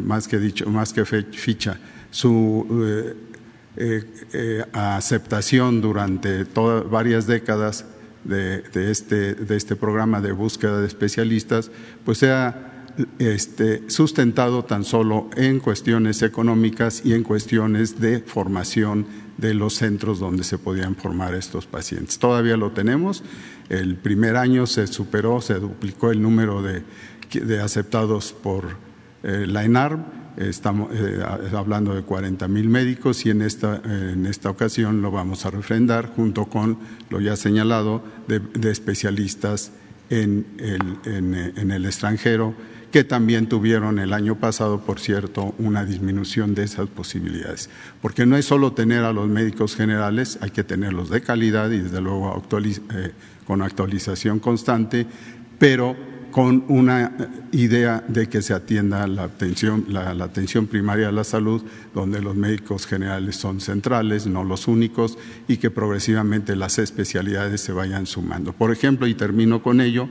más 0.00 0.28
que 0.28 0.38
dicho, 0.38 0.68
más 0.68 0.92
que 0.92 1.04
ficha, 1.04 1.78
su 2.10 3.14
aceptación 4.72 5.80
durante 5.80 6.44
todas, 6.44 6.88
varias 6.88 7.26
décadas 7.26 7.86
de, 8.24 8.62
este, 8.90 9.34
de 9.34 9.56
este 9.56 9.76
programa 9.76 10.20
de 10.20 10.32
búsqueda 10.32 10.80
de 10.80 10.86
especialistas, 10.86 11.70
pues 12.04 12.18
sea 12.18 12.86
este, 13.18 13.90
sustentado 13.90 14.64
tan 14.64 14.84
solo 14.84 15.28
en 15.36 15.60
cuestiones 15.60 16.22
económicas 16.22 17.02
y 17.04 17.14
en 17.14 17.22
cuestiones 17.22 18.00
de 18.00 18.20
formación 18.20 19.06
de 19.38 19.54
los 19.54 19.74
centros 19.74 20.18
donde 20.18 20.44
se 20.44 20.58
podían 20.58 20.96
formar 20.96 21.34
estos 21.34 21.66
pacientes. 21.66 22.18
Todavía 22.18 22.56
lo 22.56 22.72
tenemos. 22.72 23.22
El 23.68 23.96
primer 23.96 24.36
año 24.36 24.66
se 24.66 24.86
superó, 24.86 25.40
se 25.40 25.54
duplicó 25.54 26.10
el 26.10 26.22
número 26.22 26.62
de, 26.62 26.82
de 27.32 27.60
aceptados 27.60 28.32
por 28.32 28.76
eh, 29.22 29.46
la 29.46 29.64
ENARM 29.64 30.04
Estamos 30.36 30.90
eh, 30.92 31.22
hablando 31.52 31.94
de 31.94 32.02
40 32.02 32.48
mil 32.48 32.68
médicos 32.68 33.24
y 33.24 33.30
en 33.30 33.40
esta, 33.40 33.80
en 33.84 34.26
esta 34.26 34.50
ocasión 34.50 35.00
lo 35.00 35.12
vamos 35.12 35.46
a 35.46 35.50
refrendar 35.50 36.08
junto 36.08 36.46
con 36.46 36.78
lo 37.08 37.20
ya 37.20 37.36
señalado 37.36 38.02
de, 38.26 38.42
especialistas 38.68 39.70
en 40.10 40.44
el, 40.58 40.98
en, 41.04 41.70
el 41.70 41.84
extranjero 41.84 42.54
que 42.94 43.02
también 43.02 43.48
tuvieron 43.48 43.98
el 43.98 44.12
año 44.12 44.36
pasado, 44.36 44.82
por 44.82 45.00
cierto, 45.00 45.52
una 45.58 45.84
disminución 45.84 46.54
de 46.54 46.62
esas 46.62 46.88
posibilidades. 46.88 47.68
Porque 48.00 48.24
no 48.24 48.36
es 48.36 48.44
solo 48.44 48.72
tener 48.72 49.02
a 49.02 49.12
los 49.12 49.26
médicos 49.26 49.74
generales, 49.74 50.38
hay 50.40 50.50
que 50.50 50.62
tenerlos 50.62 51.10
de 51.10 51.20
calidad 51.20 51.72
y 51.72 51.80
desde 51.80 52.00
luego 52.00 52.40
eh, 52.62 53.10
con 53.48 53.62
actualización 53.62 54.38
constante, 54.38 55.08
pero 55.58 55.96
con 56.30 56.66
una 56.68 57.16
idea 57.50 58.04
de 58.06 58.28
que 58.28 58.42
se 58.42 58.54
atienda 58.54 59.04
la 59.08 59.24
atención, 59.24 59.86
la, 59.88 60.10
atención 60.10 60.68
primaria 60.68 61.08
a 61.08 61.12
la 61.12 61.24
salud, 61.24 61.64
donde 61.96 62.22
los 62.22 62.36
médicos 62.36 62.86
generales 62.86 63.34
son 63.34 63.60
centrales, 63.60 64.28
no 64.28 64.44
los 64.44 64.68
únicos, 64.68 65.18
y 65.48 65.56
que 65.56 65.72
progresivamente 65.72 66.54
las 66.54 66.78
especialidades 66.78 67.60
se 67.60 67.72
vayan 67.72 68.06
sumando. 68.06 68.52
Por 68.52 68.70
ejemplo, 68.70 69.08
y 69.08 69.14
termino 69.14 69.64
con 69.64 69.80
ello, 69.80 70.08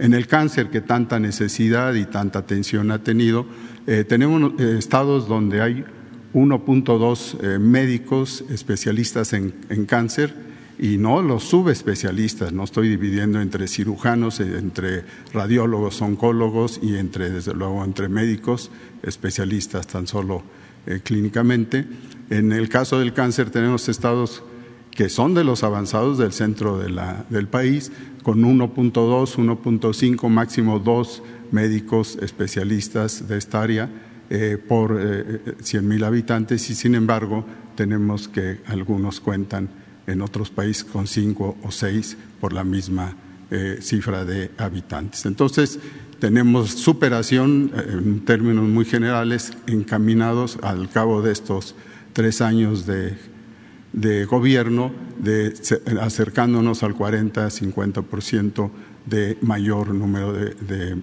en 0.00 0.14
el 0.14 0.26
cáncer 0.26 0.70
que 0.70 0.80
tanta 0.80 1.20
necesidad 1.20 1.94
y 1.94 2.06
tanta 2.06 2.40
atención 2.40 2.90
ha 2.90 3.02
tenido, 3.02 3.44
eh, 3.86 4.04
tenemos 4.04 4.58
eh, 4.58 4.76
estados 4.78 5.28
donde 5.28 5.60
hay 5.60 5.84
1.2 6.32 7.36
eh, 7.42 7.58
médicos 7.58 8.42
especialistas 8.50 9.34
en 9.34 9.52
cáncer, 9.86 10.50
y 10.78 10.96
no 10.96 11.20
los 11.20 11.44
subespecialistas, 11.44 12.54
no 12.54 12.64
estoy 12.64 12.88
dividiendo 12.88 13.42
entre 13.42 13.68
cirujanos, 13.68 14.40
entre 14.40 15.04
radiólogos, 15.34 16.00
oncólogos 16.00 16.80
y 16.82 16.96
entre, 16.96 17.28
desde 17.28 17.52
luego, 17.52 17.84
entre 17.84 18.08
médicos, 18.08 18.70
especialistas 19.02 19.86
tan 19.86 20.06
solo 20.06 20.42
clínicamente. 21.04 21.84
En 22.30 22.52
el 22.52 22.70
caso 22.70 22.98
del 22.98 23.12
cáncer 23.12 23.50
tenemos 23.50 23.90
estados 23.90 24.42
que 25.00 25.08
son 25.08 25.32
de 25.32 25.44
los 25.44 25.64
avanzados 25.64 26.18
del 26.18 26.30
centro 26.30 26.76
del 26.76 27.48
país, 27.48 27.90
con 28.22 28.42
1.2, 28.42 28.92
1.5, 28.92 30.28
máximo 30.28 30.78
dos 30.78 31.22
médicos 31.52 32.18
especialistas 32.20 33.26
de 33.26 33.38
esta 33.38 33.62
área 33.62 33.88
eh, 34.28 34.58
por 34.58 34.98
eh, 35.00 35.40
100.000 35.62 36.04
habitantes 36.04 36.68
y 36.68 36.74
sin 36.74 36.94
embargo 36.94 37.46
tenemos 37.76 38.28
que 38.28 38.60
algunos 38.66 39.20
cuentan 39.20 39.70
en 40.06 40.20
otros 40.20 40.50
países 40.50 40.84
con 40.84 41.06
cinco 41.06 41.56
o 41.62 41.70
seis 41.70 42.18
por 42.38 42.52
la 42.52 42.62
misma 42.62 43.16
eh, 43.50 43.78
cifra 43.80 44.26
de 44.26 44.50
habitantes. 44.58 45.24
Entonces, 45.24 45.78
tenemos 46.18 46.72
superación 46.72 47.72
eh, 47.74 47.86
en 47.90 48.20
términos 48.26 48.68
muy 48.68 48.84
generales 48.84 49.54
encaminados 49.66 50.58
al 50.60 50.90
cabo 50.90 51.22
de 51.22 51.32
estos 51.32 51.74
tres 52.12 52.42
años 52.42 52.84
de, 52.84 53.16
gobierno, 54.26 54.92
de, 55.18 55.52
acercándonos 56.00 56.82
al 56.82 56.94
40-50% 56.94 58.70
de 59.06 59.38
mayor 59.40 59.94
número 59.94 60.32
de, 60.32 60.98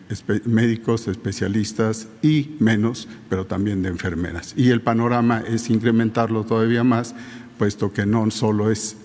médicos, 0.45 1.07
especialistas 1.07 2.07
y 2.21 2.55
menos, 2.59 3.07
pero 3.29 3.45
también 3.45 3.81
de 3.81 3.89
enfermeras. 3.89 4.53
Y 4.55 4.69
el 4.69 4.81
panorama 4.81 5.43
es 5.47 5.69
incrementarlo 5.69 6.45
todavía 6.45 6.83
más 6.83 7.15
puesto 7.57 7.91
que 7.91 8.05
no 8.05 8.29
solo 8.31 8.71
es, 8.71 8.97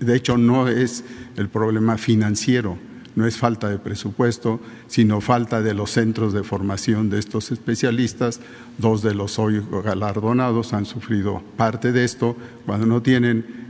de 0.00 0.16
hecho 0.16 0.36
no 0.36 0.68
es 0.68 1.04
el 1.36 1.48
problema 1.48 1.96
financiero, 1.96 2.76
no 3.16 3.26
es 3.26 3.36
falta 3.36 3.68
de 3.68 3.78
presupuesto, 3.78 4.60
sino 4.86 5.20
falta 5.20 5.62
de 5.62 5.74
los 5.74 5.90
centros 5.90 6.32
de 6.32 6.42
formación 6.42 7.10
de 7.10 7.18
estos 7.18 7.52
especialistas. 7.52 8.40
Dos 8.78 9.02
de 9.02 9.14
los 9.14 9.38
hoy 9.38 9.62
galardonados 9.84 10.72
han 10.72 10.86
sufrido 10.86 11.42
parte 11.56 11.92
de 11.92 12.04
esto 12.04 12.36
cuando 12.66 12.86
no 12.86 13.02
tienen 13.02 13.64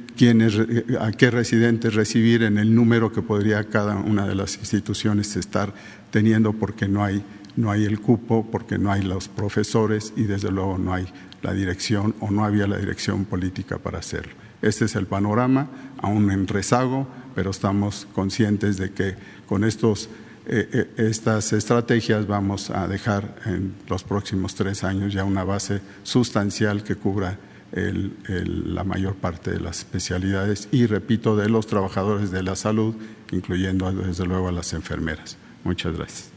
a 1.01 1.11
qué 1.11 1.31
residentes 1.31 1.95
recibir 1.95 2.45
en 2.45 2.59
el 2.59 2.75
número 2.75 3.13
que 3.13 3.23
podría 3.23 3.65
cada 3.65 3.97
una 3.97 4.27
de 4.27 4.35
las 4.35 4.57
instituciones 4.59 5.35
estar 5.37 5.75
teniendo 6.11 6.53
porque 6.53 6.87
no 6.87 7.03
hay, 7.03 7.25
no 7.57 7.71
hay 7.71 7.85
el 7.85 8.01
cupo, 8.01 8.49
porque 8.51 8.79
no 8.79 8.93
hay 8.93 9.03
los 9.03 9.29
profesores 9.29 10.13
y 10.17 10.23
desde 10.23 10.53
luego 10.53 10.79
no 10.79 10.95
hay 10.95 11.07
la 11.43 11.53
dirección 11.53 12.15
o 12.21 12.31
no 12.31 12.45
había 12.45 12.67
la 12.67 12.79
dirección 12.79 13.25
política 13.25 13.79
para 13.79 13.99
hacerlo. 13.99 14.44
Este 14.65 14.87
es 14.87 14.97
el 14.97 15.07
panorama, 15.07 15.69
aún 15.99 16.31
en 16.31 16.49
rezago, 16.49 17.07
pero 17.35 17.51
estamos 17.51 18.07
conscientes 18.15 18.79
de 18.79 18.93
que 18.93 19.15
con 19.47 19.63
estos, 19.63 20.09
eh, 20.47 20.69
eh, 20.73 20.91
estas 20.97 21.53
estrategias 21.53 22.27
vamos 22.27 22.71
a 22.71 22.89
dejar 22.89 23.37
en 23.45 23.75
los 23.89 24.05
próximos 24.05 24.55
tres 24.55 24.83
años 24.83 25.13
ya 25.13 25.25
una 25.25 25.45
base 25.45 25.83
sustancial 26.03 26.83
que 26.83 26.97
cubra 26.97 27.39
la 27.77 28.85
mayor 28.85 29.17
parte 29.17 29.51
de 29.51 29.59
las 29.59 29.81
especialidades 29.81 30.69
y, 30.71 30.87
repito, 30.87 31.37
de 31.37 31.49
los 31.49 31.67
trabajadores 31.67 32.31
de 32.31 32.45
la 32.45 32.55
salud, 32.55 32.95
incluyendo 33.33 33.91
desde 33.91 34.25
luego 34.25 34.49
a 34.49 34.53
las 34.53 34.73
enfermeras. 34.75 35.37
Muchas 35.65 35.97
gracias. 35.97 36.31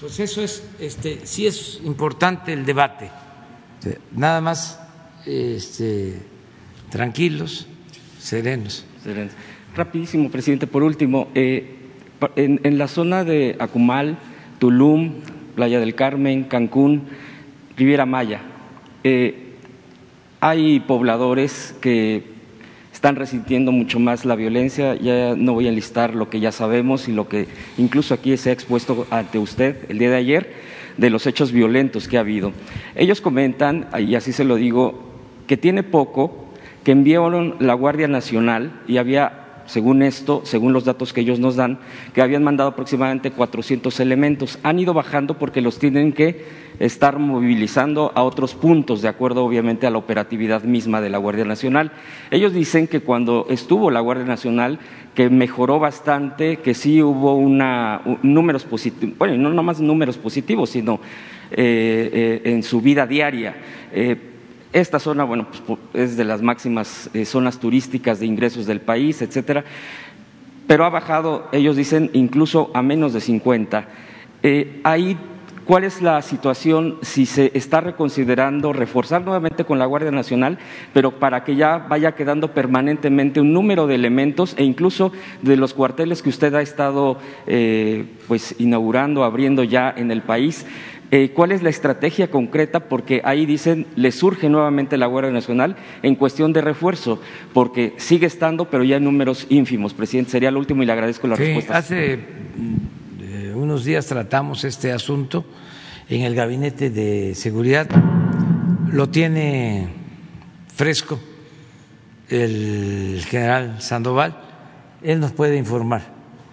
Pues 0.00 0.20
eso 0.20 0.40
es, 0.40 0.62
este, 0.78 1.26
sí 1.26 1.48
es 1.48 1.80
importante 1.82 2.52
el 2.52 2.64
debate. 2.64 3.10
Nada 4.12 4.40
más, 4.40 4.78
este, 5.26 6.22
tranquilos, 6.94 7.66
serenos. 8.20 8.84
Rapidísimo, 9.74 10.30
presidente. 10.30 10.68
Por 10.68 10.84
último, 10.84 11.26
eh, 11.34 11.74
en, 12.36 12.78
la 12.78 12.86
zona 12.86 13.24
de 13.24 13.56
Acumal, 13.58 14.16
Tulum, 14.60 15.14
Playa 15.56 15.80
del 15.80 15.96
Carmen, 15.96 16.44
Cancún, 16.44 17.02
Riviera 17.76 18.06
Maya, 18.06 18.42
eh, 19.02 19.56
hay 20.38 20.78
pobladores 20.78 21.74
que 21.80 22.22
están 22.92 23.16
resintiendo 23.16 23.72
mucho 23.72 23.98
más 23.98 24.24
la 24.24 24.36
violencia. 24.36 24.94
Ya 24.94 25.34
no 25.34 25.54
voy 25.54 25.66
a 25.66 25.70
enlistar 25.70 26.14
lo 26.14 26.30
que 26.30 26.38
ya 26.38 26.52
sabemos 26.52 27.08
y 27.08 27.12
lo 27.12 27.28
que 27.28 27.48
incluso 27.76 28.14
aquí 28.14 28.36
se 28.36 28.50
ha 28.50 28.52
expuesto 28.52 29.08
ante 29.10 29.40
usted 29.40 29.78
el 29.88 29.98
día 29.98 30.10
de 30.10 30.16
ayer 30.16 30.52
de 30.96 31.10
los 31.10 31.26
hechos 31.26 31.50
violentos 31.50 32.06
que 32.06 32.18
ha 32.18 32.20
habido. 32.20 32.52
Ellos 32.94 33.20
comentan, 33.20 33.88
y 33.98 34.14
así 34.14 34.30
se 34.30 34.44
lo 34.44 34.54
digo, 34.54 35.02
que 35.48 35.56
tiene 35.56 35.82
poco 35.82 36.43
que 36.84 36.92
enviaron 36.92 37.56
la 37.58 37.74
Guardia 37.74 38.08
Nacional 38.08 38.82
y 38.86 38.98
había 38.98 39.44
según 39.66 40.02
esto, 40.02 40.42
según 40.44 40.72
los 40.72 40.84
datos 40.84 41.12
que 41.12 41.22
ellos 41.22 41.40
nos 41.40 41.56
dan, 41.56 41.78
que 42.12 42.22
habían 42.22 42.44
mandado 42.44 42.70
aproximadamente 42.70 43.30
400 43.30 43.98
elementos. 44.00 44.58
Han 44.62 44.78
ido 44.78 44.92
bajando 44.94 45.38
porque 45.38 45.62
los 45.62 45.78
tienen 45.78 46.12
que 46.12 46.44
estar 46.78 47.18
movilizando 47.18 48.12
a 48.14 48.22
otros 48.24 48.54
puntos, 48.54 49.00
de 49.00 49.08
acuerdo 49.08 49.44
obviamente 49.44 49.86
a 49.86 49.90
la 49.90 49.98
operatividad 49.98 50.64
misma 50.64 51.00
de 51.00 51.10
la 51.10 51.18
Guardia 51.18 51.44
Nacional. 51.44 51.92
Ellos 52.30 52.52
dicen 52.52 52.86
que 52.88 53.00
cuando 53.00 53.46
estuvo 53.48 53.90
la 53.90 54.00
Guardia 54.00 54.26
Nacional, 54.26 54.78
que 55.14 55.30
mejoró 55.30 55.78
bastante, 55.78 56.58
que 56.58 56.74
sí 56.74 57.02
hubo 57.02 57.36
una, 57.36 58.02
números 58.22 58.64
positivos, 58.64 59.16
bueno, 59.18 59.50
no 59.50 59.62
más 59.62 59.80
números 59.80 60.18
positivos, 60.18 60.70
sino 60.70 61.00
eh, 61.50 62.40
eh, 62.44 62.50
en 62.50 62.62
su 62.62 62.80
vida 62.80 63.06
diaria. 63.06 63.56
Eh, 63.92 64.33
esta 64.74 64.98
zona, 64.98 65.24
bueno, 65.24 65.46
pues, 65.66 65.78
es 65.94 66.16
de 66.16 66.24
las 66.24 66.42
máximas 66.42 67.08
eh, 67.14 67.24
zonas 67.24 67.58
turísticas 67.58 68.18
de 68.18 68.26
ingresos 68.26 68.66
del 68.66 68.80
país, 68.80 69.22
etcétera, 69.22 69.64
pero 70.66 70.84
ha 70.84 70.90
bajado, 70.90 71.48
ellos 71.52 71.76
dicen, 71.76 72.10
incluso 72.12 72.70
a 72.74 72.82
menos 72.82 73.12
de 73.12 73.20
50. 73.20 73.86
Eh, 74.42 74.80
ahí, 74.82 75.16
¿cuál 75.64 75.84
es 75.84 76.02
la 76.02 76.20
situación 76.22 76.96
si 77.02 77.24
se 77.24 77.52
está 77.54 77.82
reconsiderando 77.82 78.72
reforzar 78.72 79.22
nuevamente 79.22 79.64
con 79.64 79.78
la 79.78 79.86
Guardia 79.86 80.10
Nacional, 80.10 80.58
pero 80.92 81.20
para 81.20 81.44
que 81.44 81.54
ya 81.54 81.78
vaya 81.78 82.16
quedando 82.16 82.52
permanentemente 82.52 83.40
un 83.40 83.52
número 83.52 83.86
de 83.86 83.94
elementos 83.94 84.54
e 84.58 84.64
incluso 84.64 85.12
de 85.42 85.56
los 85.56 85.72
cuarteles 85.72 86.20
que 86.20 86.30
usted 86.30 86.52
ha 86.54 86.62
estado 86.62 87.18
eh, 87.46 88.06
pues 88.26 88.56
inaugurando, 88.58 89.22
abriendo 89.22 89.62
ya 89.62 89.94
en 89.96 90.10
el 90.10 90.22
país? 90.22 90.66
Eh, 91.10 91.30
¿Cuál 91.34 91.52
es 91.52 91.62
la 91.62 91.70
estrategia 91.70 92.30
concreta? 92.30 92.80
Porque 92.80 93.20
ahí 93.24 93.46
dicen, 93.46 93.86
le 93.94 94.10
surge 94.10 94.48
nuevamente 94.48 94.96
la 94.96 95.06
Guardia 95.06 95.30
Nacional 95.30 95.76
en 96.02 96.14
cuestión 96.16 96.52
de 96.52 96.60
refuerzo, 96.60 97.20
porque 97.52 97.94
sigue 97.98 98.26
estando, 98.26 98.64
pero 98.70 98.84
ya 98.84 98.96
en 98.96 99.04
números 99.04 99.46
ínfimos. 99.48 99.94
Presidente, 99.94 100.32
sería 100.32 100.48
el 100.48 100.56
último 100.56 100.82
y 100.82 100.86
le 100.86 100.92
agradezco 100.92 101.28
la 101.28 101.36
respuesta. 101.36 101.76
Hace 101.76 102.16
mm, 102.16 103.22
eh, 103.22 103.52
unos 103.54 103.84
días 103.84 104.06
tratamos 104.06 104.64
este 104.64 104.92
asunto 104.92 105.44
en 106.08 106.22
el 106.22 106.34
Gabinete 106.34 106.90
de 106.90 107.34
Seguridad. 107.34 107.88
Lo 108.90 109.08
tiene 109.08 109.88
fresco 110.74 111.20
el 112.28 113.22
general 113.28 113.80
Sandoval. 113.80 114.36
Él 115.02 115.20
nos 115.20 115.32
puede 115.32 115.56
informar 115.56 116.02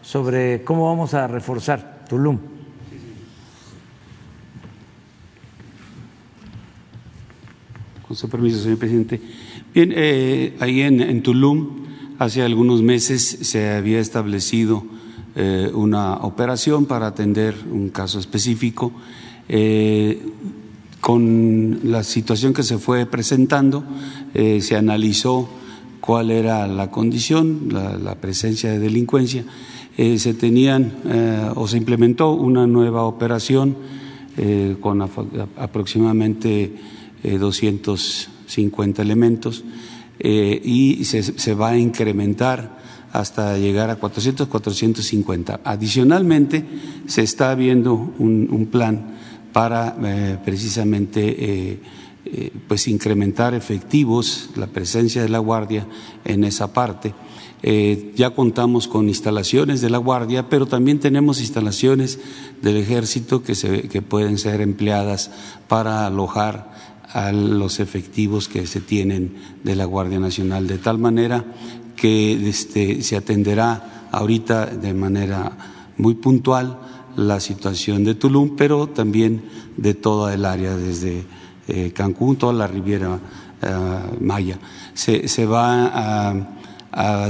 sobre 0.01 0.63
cómo 0.63 0.87
vamos 0.87 1.13
a 1.13 1.27
reforzar 1.27 2.05
Tulum. 2.07 2.50
Con 8.11 8.17
su 8.17 8.27
permiso, 8.27 8.59
señor 8.59 8.77
presidente. 8.77 9.21
Bien, 9.73 9.93
eh, 9.95 10.53
ahí 10.59 10.81
en, 10.81 11.23
Tulum, 11.23 11.85
hace 12.19 12.41
algunos 12.41 12.81
meses 12.81 13.21
se 13.23 13.69
había 13.69 14.01
establecido 14.01 14.83
eh, 15.37 15.71
una 15.73 16.15
operación 16.15 16.87
para 16.87 17.07
atender 17.07 17.55
un 17.71 17.87
caso 17.87 18.19
específico. 18.19 18.91
Eh, 19.47 20.21
con 20.99 21.79
la 21.85 22.03
situación 22.03 22.53
que 22.53 22.63
se 22.63 22.79
fue 22.79 23.05
presentando, 23.05 23.85
se 24.33 24.75
analizó 24.75 25.47
cuál 26.01 26.31
era 26.31 26.67
la 26.67 26.91
condición, 26.91 27.69
la, 27.71 28.15
presencia 28.15 28.71
de 28.71 28.79
delincuencia. 28.79 29.45
se 29.95 30.33
tenían 30.33 30.91
o 31.55 31.65
se 31.65 31.77
implementó 31.77 32.33
una 32.33 32.67
nueva 32.67 33.03
operación 33.03 33.77
con 34.81 35.01
aproximadamente 35.01 36.75
250 37.23 39.01
eh, 39.01 39.05
elementos 39.05 39.63
eh, 40.19 40.61
y 40.63 41.03
se, 41.05 41.53
va 41.53 41.69
a 41.69 41.77
incrementar 41.77 42.79
hasta 43.11 43.57
llegar 43.57 43.89
a 43.89 43.95
400, 43.97 44.47
450. 44.47 45.61
Adicionalmente, 45.63 46.65
se 47.07 47.23
está 47.23 47.53
viendo 47.55 47.93
un, 47.93 48.69
plan 48.71 49.17
para 49.51 49.95
eh, 50.03 50.37
precisamente 50.45 51.79
pues 52.67 52.87
incrementar 52.87 53.53
efectivos, 53.53 54.51
la 54.55 54.67
presencia 54.67 55.21
de 55.21 55.27
la 55.27 55.39
Guardia 55.39 55.85
en 56.23 56.45
esa 56.45 56.71
parte. 56.71 57.13
ya 58.15 58.29
contamos 58.29 58.87
con 58.87 59.09
instalaciones 59.09 59.81
de 59.81 59.89
la 59.89 59.97
Guardia, 59.97 60.47
pero 60.47 60.65
también 60.65 60.99
tenemos 60.99 61.41
instalaciones 61.41 62.19
del 62.61 62.77
Ejército 62.77 63.43
que, 63.43 63.55
se, 63.55 63.89
que 63.89 64.01
pueden 64.01 64.37
ser 64.37 64.61
empleadas 64.61 65.31
para 65.67 66.05
alojar 66.07 66.70
a 67.13 67.31
los 67.31 67.79
efectivos 67.79 68.47
que 68.47 68.65
se 68.67 68.81
tienen 68.81 69.35
de 69.63 69.75
la 69.75 69.85
Guardia 69.85 70.19
Nacional, 70.19 70.67
de 70.67 70.77
tal 70.77 70.97
manera 70.97 71.43
que 71.95 72.49
este, 72.49 73.03
se 73.03 73.17
atenderá 73.17 74.07
ahorita 74.11 74.65
de 74.65 74.93
manera 74.93 75.51
muy 75.97 76.15
puntual 76.15 76.79
la 77.15 77.39
situación 77.39 78.03
de 78.03 78.15
Tulum, 78.15 78.55
pero 78.55 78.87
también 78.87 79.43
de 79.77 79.93
toda 79.93 80.33
el 80.33 80.45
área, 80.45 80.75
desde 80.75 81.23
eh, 81.67 81.91
Cancún, 81.93 82.37
toda 82.37 82.53
la 82.53 82.67
Riviera 82.67 83.19
eh, 83.61 83.67
Maya. 84.19 84.57
Se, 84.93 85.45
va 85.45 86.47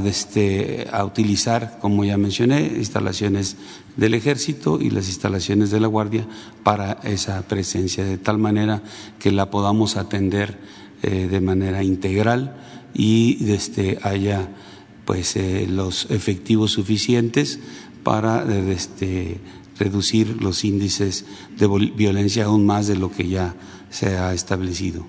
este, 0.06 0.88
a 0.92 1.04
utilizar, 1.04 1.80
como 1.80 2.04
ya 2.04 2.18
mencioné, 2.18 2.62
instalaciones 2.78 3.58
del 4.02 4.16
ejército 4.16 4.80
y 4.82 4.90
las 4.90 5.08
instalaciones 5.10 5.70
de 5.70 5.80
la 5.80 5.86
Guardia 5.86 6.26
para 6.64 6.94
esa 7.04 7.40
presencia, 7.44 8.04
de 8.04 8.18
tal 8.18 8.40
manera 8.40 8.82
que 9.20 9.32
la 9.32 9.52
podamos 9.52 9.96
atender 9.96 10.58
eh, 11.04 11.28
de 11.30 11.40
manera 11.40 11.84
integral 11.84 12.58
y 12.96 13.38
este, 13.52 14.00
haya 14.02 14.50
pues, 15.06 15.36
eh, 15.36 15.68
los 15.70 16.10
efectivos 16.10 16.72
suficientes 16.72 17.60
para 18.02 18.44
este, 18.72 19.38
reducir 19.78 20.42
los 20.42 20.66
índices 20.66 21.26
de 21.60 21.68
violencia 21.96 22.46
aún 22.46 22.66
más 22.66 22.88
de 22.88 22.96
lo 22.96 23.12
que 23.12 23.28
ya 23.28 23.54
se 23.92 24.18
ha 24.18 24.34
establecido. 24.34 25.06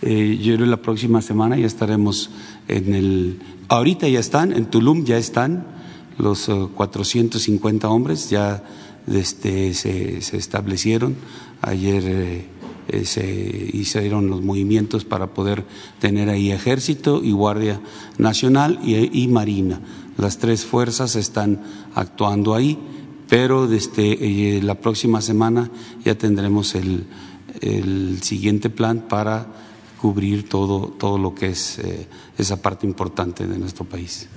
Eh, 0.00 0.38
yo 0.38 0.54
creo 0.54 0.64
que 0.64 0.70
la 0.70 0.80
próxima 0.80 1.20
semana 1.20 1.58
ya 1.58 1.66
estaremos 1.66 2.30
en 2.68 2.94
el. 2.94 3.38
Ahorita 3.68 4.08
ya 4.08 4.18
están, 4.18 4.52
en 4.52 4.64
Tulum 4.64 5.04
ya 5.04 5.18
están 5.18 5.78
los 6.20 6.48
450 6.74 7.86
eh, 7.86 7.90
hombres, 7.90 8.30
ya 8.30 8.62
este, 9.06 9.74
se, 9.74 10.18
establecieron. 10.36 11.16
Ayer 11.62 12.02
eh, 12.06 12.46
eh, 12.88 13.04
se 13.04 13.70
hicieron 13.72 14.28
los 14.28 14.42
movimientos 14.42 15.04
para 15.04 15.28
poder 15.28 15.64
tener 15.98 16.28
ahí 16.28 16.50
ejército 16.50 17.22
y 17.22 17.32
Guardia 17.32 17.80
Nacional 18.18 18.80
y, 18.82 19.26
Marina. 19.28 19.80
Las 20.16 20.38
tres 20.38 20.64
fuerzas 20.64 21.16
están 21.16 21.62
actuando 21.94 22.54
ahí, 22.54 22.78
pero 23.28 23.66
desde 23.66 24.60
la 24.62 24.74
próxima 24.74 25.22
semana 25.22 25.70
ya 26.04 26.16
tendremos 26.16 26.74
el, 26.74 27.06
el 27.60 28.22
siguiente 28.22 28.70
plan 28.70 29.06
para 29.08 29.46
cubrir 30.00 30.48
todo, 30.48 30.88
todo 30.88 31.16
lo 31.18 31.34
que 31.34 31.48
es 31.48 31.80
esa 32.36 32.60
parte 32.60 32.86
importante 32.86 33.46
de 33.46 33.58
nuestro 33.58 33.84
país. 33.84 34.28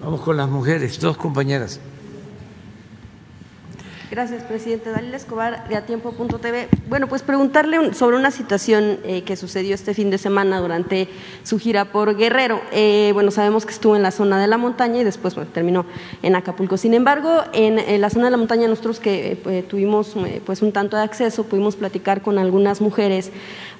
Vamos 0.00 0.20
con 0.20 0.36
las 0.36 0.48
mujeres, 0.48 1.00
dos 1.00 1.16
compañeras. 1.16 1.80
Gracias, 4.10 4.42
presidente. 4.42 4.90
Dalila 4.90 5.18
Escobar, 5.18 5.68
de 5.68 5.76
Atiempo.tv. 5.76 6.68
Bueno, 6.88 7.08
pues 7.08 7.20
preguntarle 7.22 7.92
sobre 7.92 8.16
una 8.16 8.30
situación 8.30 9.00
eh, 9.04 9.22
que 9.22 9.36
sucedió 9.36 9.74
este 9.74 9.92
fin 9.92 10.08
de 10.08 10.16
semana 10.16 10.60
durante 10.60 11.08
su 11.42 11.58
gira 11.58 11.92
por 11.92 12.16
Guerrero. 12.16 12.62
Eh, 12.72 13.10
bueno, 13.12 13.30
sabemos 13.30 13.66
que 13.66 13.72
estuvo 13.72 13.96
en 13.96 14.02
la 14.02 14.10
zona 14.10 14.40
de 14.40 14.46
la 14.46 14.56
montaña 14.56 15.02
y 15.02 15.04
después 15.04 15.36
terminó 15.52 15.84
en 16.22 16.36
Acapulco. 16.36 16.78
Sin 16.78 16.94
embargo, 16.94 17.42
en, 17.52 18.00
la 18.00 18.08
zona 18.08 18.26
de 18.26 18.30
la 18.30 18.38
montaña 18.38 18.66
nosotros 18.66 18.98
que 18.98 19.42
eh, 19.44 19.64
tuvimos 19.68 20.14
pues 20.46 20.62
un 20.62 20.72
tanto 20.72 20.96
de 20.96 21.02
acceso, 21.02 21.44
pudimos 21.44 21.76
platicar 21.76 22.22
con 22.22 22.38
algunas 22.38 22.80
mujeres 22.80 23.30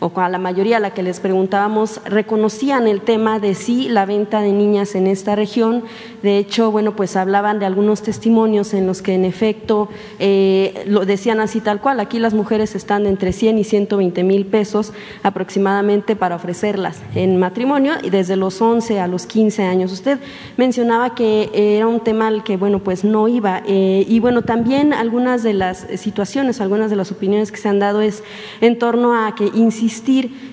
o 0.01 0.11
con 0.11 0.31
la 0.31 0.39
mayoría 0.39 0.77
a 0.77 0.81
la 0.81 0.95
que 0.95 1.03
les 1.03 1.21
preguntábamos, 1.21 2.01
reconocían 2.05 2.87
el 2.87 3.01
tema 3.01 3.39
de 3.41 3.55
sí 3.55 3.89
la 3.89 4.07
venta 4.07 4.41
de 4.41 4.53
niñas 4.53 4.95
en 4.95 5.07
esta 5.07 5.35
región. 5.35 5.85
De 6.23 6.39
hecho, 6.39 6.71
bueno, 6.71 6.95
pues 6.95 7.17
hablaban 7.17 7.59
de 7.59 7.67
algunos 7.67 8.03
testimonios 8.03 8.75
en 8.75 8.87
los 8.87 9.03
que 9.03 9.15
en 9.15 9.25
efecto 9.25 9.89
eh, 10.19 10.85
lo 10.87 11.05
decían 11.05 11.41
así 11.41 11.61
tal 11.61 11.81
cual. 11.81 12.01
Aquí 12.01 12.19
las 12.19 12.35
mujeres 12.35 12.75
están 12.75 13.07
entre 13.07 13.33
100 13.33 13.59
y 13.59 13.65
120 13.65 14.25
mil 14.25 14.47
pesos 14.47 14.93
aproximadamente 15.23 16.17
para 16.17 16.37
ofrecerlas 16.37 17.01
en 17.15 17.37
matrimonio 17.37 17.95
y 18.03 18.11
desde 18.11 18.37
los 18.37 18.61
11 18.61 19.01
a 19.01 19.09
los 19.09 19.27
15 19.27 19.65
años. 19.65 19.93
Usted 19.93 20.19
mencionaba 20.57 21.15
que 21.15 21.51
era 21.53 21.87
un 21.87 22.01
tema 22.01 22.29
al 22.29 22.45
que, 22.45 22.57
bueno, 22.57 22.81
pues 22.81 23.05
no 23.05 23.29
iba. 23.29 23.63
Eh, 23.67 24.05
y 24.09 24.21
bueno, 24.21 24.43
también 24.43 24.93
algunas 24.93 25.43
de 25.43 25.55
las 25.55 25.87
situaciones, 25.97 26.61
algunas 26.61 26.91
de 26.91 26.97
las 26.97 27.11
opiniones 27.11 27.53
que 27.53 27.59
se 27.59 27.69
han 27.69 27.79
dado 27.79 28.01
es 28.01 28.23
en 28.61 28.79
torno 28.79 29.15
a 29.15 29.35
que 29.35 29.51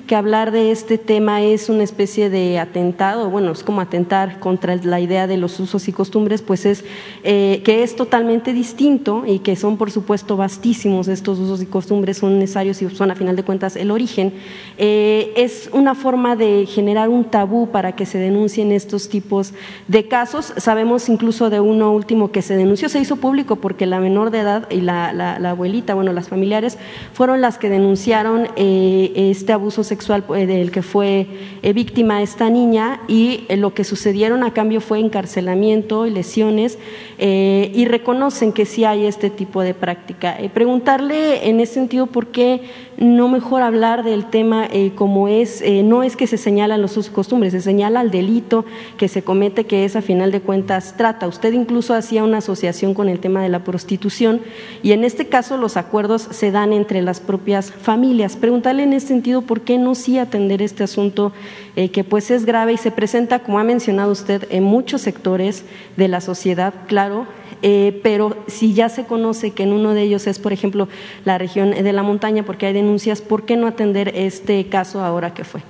que 0.08 0.16
hablar 0.16 0.52
de 0.52 0.72
este 0.72 0.98
tema 0.98 1.42
es 1.42 1.70
una 1.70 1.84
especie 1.84 2.30
de 2.30 2.60
atentado, 2.60 3.30
bueno, 3.30 3.52
es 3.52 3.64
como 3.64 3.82
atentar 3.82 4.40
contra 4.40 4.76
la 4.76 5.00
idea 5.00 5.28
de 5.28 5.38
los 5.38 5.60
usos 5.60 5.88
y 5.88 5.92
costumbres, 5.92 6.42
pues 6.42 6.66
es 6.66 6.86
eh, 7.24 7.62
que 7.66 7.84
es 7.84 7.96
totalmente 7.96 8.54
distinto 8.54 9.24
y 9.26 9.40
que 9.40 9.56
son, 9.56 9.78
por 9.78 9.92
supuesto, 9.92 10.38
vastísimos 10.38 11.08
estos 11.08 11.40
usos 11.40 11.62
y 11.62 11.66
costumbres, 11.66 12.18
son 12.18 12.40
necesarios 12.40 12.82
y 12.82 12.90
son, 12.90 13.12
a 13.12 13.16
final 13.16 13.36
de 13.36 13.44
cuentas, 13.44 13.76
el 13.76 13.92
origen. 13.92 14.34
Eh, 14.78 15.34
es 15.36 15.70
una 15.74 15.96
forma 15.96 16.36
de 16.36 16.66
generar 16.66 17.10
un 17.10 17.26
tabú 17.26 17.70
para 17.72 17.96
que 17.96 18.06
se 18.06 18.18
denuncien 18.18 18.72
estos 18.72 19.10
tipos 19.10 19.54
de 19.88 20.08
casos. 20.08 20.54
Sabemos 20.58 21.10
incluso 21.10 21.50
de 21.50 21.60
uno 21.60 21.92
último 21.92 22.32
que 22.32 22.42
se 22.42 22.56
denunció, 22.56 22.90
se 22.90 23.00
hizo 23.00 23.16
público 23.18 23.58
porque 23.58 23.86
la 23.86 24.00
menor 24.00 24.32
de 24.32 24.40
edad 24.40 24.70
y 24.70 24.82
la, 24.82 25.36
abuelita, 25.50 25.96
bueno, 25.96 26.14
las 26.14 26.30
familiares, 26.30 26.78
fueron 27.14 27.42
las 27.42 27.58
que 27.58 27.70
denunciaron 27.70 28.48
eh, 28.56 29.12
este 29.32 29.54
abuso 29.54 29.84
sexual 29.84 30.24
eh, 30.36 30.46
del 30.46 30.72
que 30.72 30.82
fue 30.82 31.28
eh, 31.62 31.74
víctima 31.74 32.22
esta 32.22 32.50
niña 32.50 33.02
y 33.08 33.46
eh, 33.50 33.58
lo 33.58 33.74
que 33.74 33.84
sucedieron 33.84 34.44
a 34.44 34.54
cambio 34.54 34.82
fue 34.82 35.00
encarcelamiento 35.00 36.06
y 36.06 36.12
lesiones 36.12 36.78
y 37.18 37.86
reconocen 37.86 38.52
que 38.52 38.66
sí 38.66 38.84
hay 38.84 39.06
este 39.06 39.30
tipo 39.30 39.62
de 39.62 39.74
práctica. 39.74 40.38
preguntarle 40.54 41.48
en 41.48 41.62
ese 41.62 41.76
sentido 41.76 42.08
por 42.08 42.28
qué 42.28 42.62
no 42.98 43.28
mejor 43.28 43.62
hablar 43.62 44.04
del 44.04 44.26
tema 44.26 44.68
como 44.96 45.28
es, 45.28 45.64
no 45.84 46.04
es 46.04 46.16
que 46.16 46.28
se 46.28 46.38
señalan 46.38 46.82
los 46.82 46.98
usos 46.98 47.12
costumbres, 47.12 47.54
se 47.54 47.62
señala 47.62 48.02
el 48.02 48.12
delito 48.12 48.66
que 48.98 49.08
se 49.08 49.24
comete 49.24 49.66
que 49.66 49.86
es 49.86 49.96
a 49.96 50.02
final 50.02 50.32
de 50.32 50.42
cuentas 50.42 50.96
trata. 50.98 51.28
Usted 51.28 51.54
incluso 51.54 51.94
hacía 51.94 52.24
una 52.24 52.38
asociación 52.38 52.94
con 52.94 53.10
el 53.10 53.20
tema 53.20 53.42
de 53.42 53.50
la 53.50 53.64
prostitución 53.64 54.42
y 54.84 54.92
en 54.92 55.04
este 55.04 55.28
caso 55.28 55.58
los 55.58 55.78
acuerdos 55.78 56.28
se 56.32 56.52
dan 56.52 56.74
entre 56.74 57.02
las 57.02 57.20
propias 57.20 57.72
familias. 57.72 58.36
Preguntarle 58.36 58.84
en 58.84 58.94
este 58.94 59.10
sentido 59.10 59.42
por 59.42 59.62
qué 59.62 59.78
no 59.78 59.96
sí 59.96 60.18
atender 60.18 60.62
este 60.62 60.84
asunto 60.84 61.32
eh, 61.76 61.90
que 61.90 62.04
pues 62.04 62.32
es 62.32 62.46
grave 62.46 62.74
y 62.74 62.78
se 62.78 62.92
presenta, 62.92 63.40
como 63.40 63.60
ha 63.60 63.64
mencionado 63.64 64.12
usted, 64.12 64.48
en 64.50 64.64
muchos 64.64 65.02
sectores 65.02 65.66
de 65.98 66.08
la 66.08 66.22
sociedad, 66.22 66.74
claro, 66.88 67.28
eh, 67.62 68.00
pero 68.04 68.36
si 68.48 68.74
ya 68.74 68.90
se 68.90 69.06
conoce 69.06 69.52
que 69.52 69.64
en 69.64 69.74
uno 69.74 69.94
de 69.94 70.04
ellos 70.04 70.28
es, 70.28 70.40
por 70.40 70.54
ejemplo, 70.54 70.88
la 71.24 71.38
región 71.38 71.72
de 71.72 71.94
la 71.94 72.04
montaña, 72.04 72.44
porque 72.46 72.66
hay 72.66 72.74
denuncias, 72.74 73.22
¿por 73.22 73.46
qué 73.46 73.58
no 73.58 73.68
atender 73.68 74.12
este 74.16 74.68
caso 74.68 75.04
ahora 75.04 75.34
que 75.34 75.44
fue? 75.44 75.62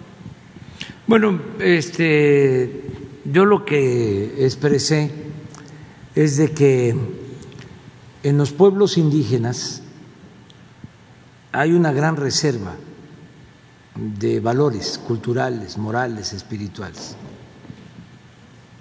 Bueno, 1.07 1.39
este, 1.59 2.83
yo 3.25 3.45
lo 3.45 3.65
que 3.65 4.45
expresé 4.45 5.11
es 6.15 6.37
de 6.37 6.51
que 6.51 6.95
en 8.23 8.37
los 8.37 8.51
pueblos 8.51 8.97
indígenas 8.97 9.83
hay 11.51 11.73
una 11.73 11.93
gran 11.93 12.15
reserva 12.15 12.75
de 13.95 14.39
valores 14.39 14.97
culturales, 14.97 15.77
morales, 15.77 16.33
espirituales. 16.33 17.15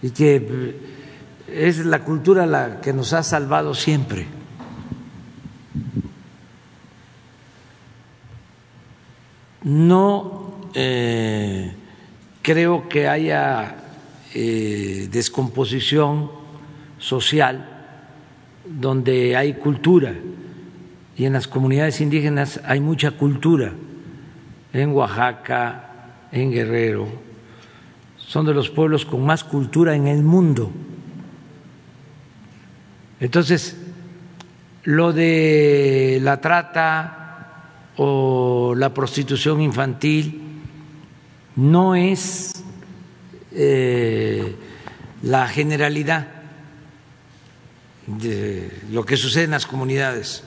Y 0.03 0.11
que 0.11 0.94
es 1.47 1.85
la 1.85 2.01
cultura 2.01 2.47
la 2.47 2.81
que 2.81 2.93
nos 2.93 3.13
ha 3.13 3.23
salvado 3.23 3.75
siempre. 3.75 4.27
No 9.63 10.61
eh, 10.75 11.73
creo 12.43 12.89
que 12.89 13.09
haya 13.09 13.77
eh, 14.35 15.09
descomposición 15.11 16.31
social 16.99 17.71
donde 18.67 19.37
hay 19.37 19.55
cultura 19.55 20.15
y 21.17 21.25
en 21.25 21.33
las 21.33 21.47
comunidades 21.47 22.01
indígenas 22.01 22.61
hay 22.65 22.81
mucha 22.81 23.13
cultura 23.13 23.73
en 24.73 24.91
Oaxaca, 24.91 26.19
en 26.33 26.51
Guerrero, 26.51 27.07
son 28.17 28.47
de 28.47 28.55
los 28.55 28.69
pueblos 28.69 29.05
con 29.05 29.25
más 29.25 29.45
cultura 29.45 29.95
en 29.95 30.09
el 30.09 30.25
mundo. 30.25 30.73
Entonces, 33.21 33.77
lo 34.85 35.13
de 35.13 36.19
la 36.23 36.41
trata 36.41 37.71
o 37.97 38.75
la 38.77 38.93
prostitución 38.93 39.61
infantil 39.61 40.43
no 41.57 41.95
es 41.95 42.53
eh, 43.53 44.57
la 45.23 45.49
generalidad 45.49 46.29
de 48.07 48.71
lo 48.91 49.05
que 49.07 49.17
sucede 49.17 49.45
en 49.45 49.53
las 49.53 49.67
comunidades, 49.67 50.45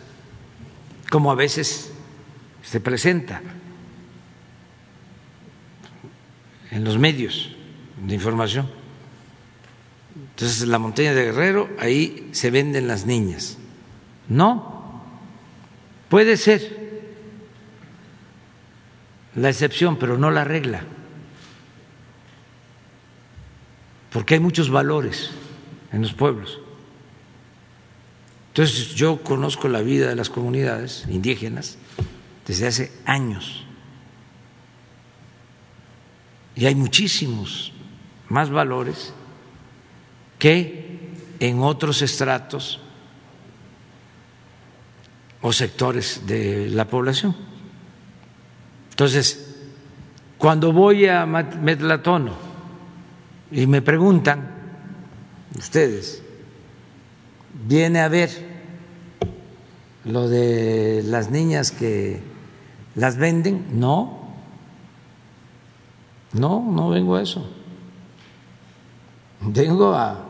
como 1.09 1.31
a 1.31 1.35
veces 1.35 1.91
se 2.61 2.79
presenta. 2.79 3.41
en 6.71 6.83
los 6.83 6.97
medios 6.97 7.49
de 8.05 8.13
información. 8.13 8.69
Entonces, 10.37 10.67
la 10.67 10.77
montaña 10.77 11.15
de 11.15 11.25
Guerrero, 11.25 11.67
ahí 11.79 12.29
se 12.31 12.51
venden 12.51 12.87
las 12.87 13.07
niñas. 13.07 13.57
No, 14.29 15.01
puede 16.09 16.37
ser 16.37 17.01
la 19.33 19.49
excepción, 19.49 19.97
pero 19.97 20.19
no 20.19 20.29
la 20.29 20.43
regla, 20.43 20.83
porque 24.11 24.35
hay 24.35 24.39
muchos 24.39 24.69
valores 24.69 25.31
en 25.91 26.03
los 26.03 26.13
pueblos. 26.13 26.59
Entonces, 28.49 28.93
yo 28.93 29.23
conozco 29.23 29.67
la 29.67 29.81
vida 29.81 30.07
de 30.07 30.15
las 30.15 30.29
comunidades 30.29 31.07
indígenas 31.09 31.79
desde 32.45 32.67
hace 32.67 32.91
años 33.05 33.65
y 36.55 36.67
hay 36.67 36.75
muchísimos 36.75 37.73
más 38.29 38.51
valores 38.51 39.15
que 40.37 40.87
en 41.39 41.61
otros 41.61 42.01
estratos 42.01 42.79
o 45.41 45.53
sectores 45.53 46.23
de 46.25 46.69
la 46.69 46.85
población. 46.85 47.35
Entonces, 48.89 49.55
cuando 50.37 50.71
voy 50.71 51.07
a 51.07 51.25
Metlatono 51.25 52.33
y 53.51 53.67
me 53.67 53.81
preguntan, 53.81 54.55
ustedes, 55.57 56.21
¿viene 57.67 57.99
a 57.99 58.07
ver 58.07 58.29
lo 60.05 60.27
de 60.27 61.03
las 61.05 61.29
niñas 61.29 61.71
que 61.71 62.21
las 62.95 63.17
venden? 63.17 63.79
No, 63.79 64.27
no, 66.33 66.65
no 66.71 66.89
vengo 66.89 67.15
a 67.15 67.21
eso. 67.21 67.47
Vengo 69.41 69.93
a 69.93 70.26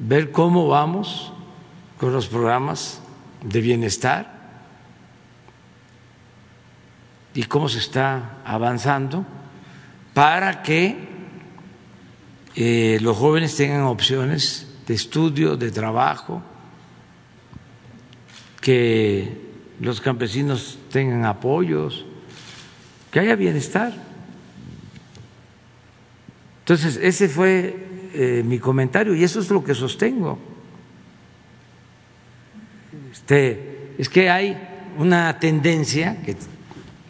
ver 0.00 0.32
cómo 0.32 0.66
vamos 0.66 1.32
con 1.98 2.12
los 2.12 2.26
programas 2.26 3.00
de 3.44 3.60
bienestar 3.60 4.40
y 7.34 7.44
cómo 7.44 7.68
se 7.68 7.78
está 7.78 8.38
avanzando 8.44 9.24
para 10.14 10.62
que 10.62 11.08
eh, 12.56 12.98
los 13.00 13.16
jóvenes 13.16 13.54
tengan 13.54 13.82
opciones 13.82 14.66
de 14.86 14.94
estudio, 14.94 15.56
de 15.56 15.70
trabajo, 15.70 16.42
que 18.60 19.50
los 19.78 20.00
campesinos 20.00 20.78
tengan 20.90 21.24
apoyos, 21.24 22.04
que 23.10 23.20
haya 23.20 23.36
bienestar. 23.36 23.92
Entonces, 26.60 26.98
ese 27.02 27.28
fue 27.28 27.89
eh, 28.12 28.42
mi 28.44 28.58
comentario 28.58 29.14
y 29.14 29.24
eso 29.24 29.40
es 29.40 29.50
lo 29.50 29.62
que 29.62 29.74
sostengo. 29.74 30.38
Este, 33.12 33.94
es 33.98 34.08
que 34.08 34.30
hay 34.30 34.56
una 34.98 35.38
tendencia 35.38 36.22
que 36.22 36.36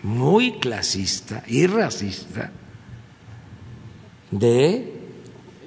muy 0.03 0.59
clasista 0.59 1.43
y 1.47 1.67
racista 1.67 2.51
de 4.31 5.01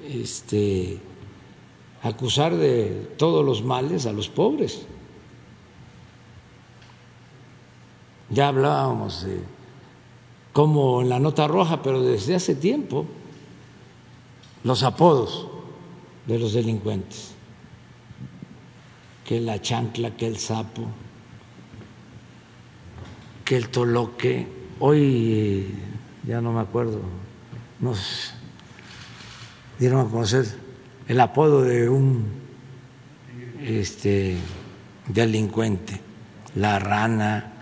este, 0.08 0.98
acusar 2.02 2.54
de 2.56 3.12
todos 3.16 3.44
los 3.44 3.62
males 3.62 4.06
a 4.06 4.12
los 4.12 4.28
pobres. 4.28 4.86
Ya 8.30 8.48
hablábamos 8.48 9.24
de 9.24 9.54
como 10.54 11.02
en 11.02 11.08
la 11.08 11.18
nota 11.18 11.48
roja, 11.48 11.82
pero 11.82 12.00
desde 12.00 12.36
hace 12.36 12.54
tiempo, 12.54 13.06
los 14.64 14.82
apodos 14.82 15.46
de 16.26 16.38
los 16.38 16.54
delincuentes, 16.54 17.32
que 19.24 19.40
la 19.40 19.60
chancla, 19.60 20.16
que 20.16 20.26
el 20.26 20.38
sapo, 20.38 20.86
que 23.44 23.56
el 23.56 23.68
toloque, 23.68 24.48
hoy 24.80 25.74
ya 26.26 26.40
no 26.40 26.52
me 26.52 26.60
acuerdo, 26.60 27.00
nos 27.78 28.32
dieron 29.78 30.06
a 30.06 30.10
conocer 30.10 30.46
el 31.08 31.20
apodo 31.20 31.62
de 31.62 31.88
un 31.88 32.24
este, 33.62 34.36
delincuente, 35.08 36.00
la 36.54 36.78
rana. 36.78 37.52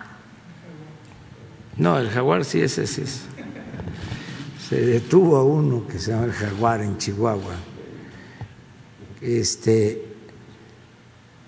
No, 1.76 1.98
el 1.98 2.10
jaguar 2.10 2.44
sí, 2.44 2.60
ese 2.60 2.86
sí 2.86 3.02
es. 3.02 3.26
Se 4.72 4.80
detuvo 4.80 5.36
a 5.36 5.44
uno 5.44 5.86
que 5.86 5.98
se 5.98 6.12
llama 6.12 6.24
el 6.24 6.32
jaguar 6.32 6.80
en 6.80 6.96
Chihuahua. 6.96 7.56
Este, 9.20 10.02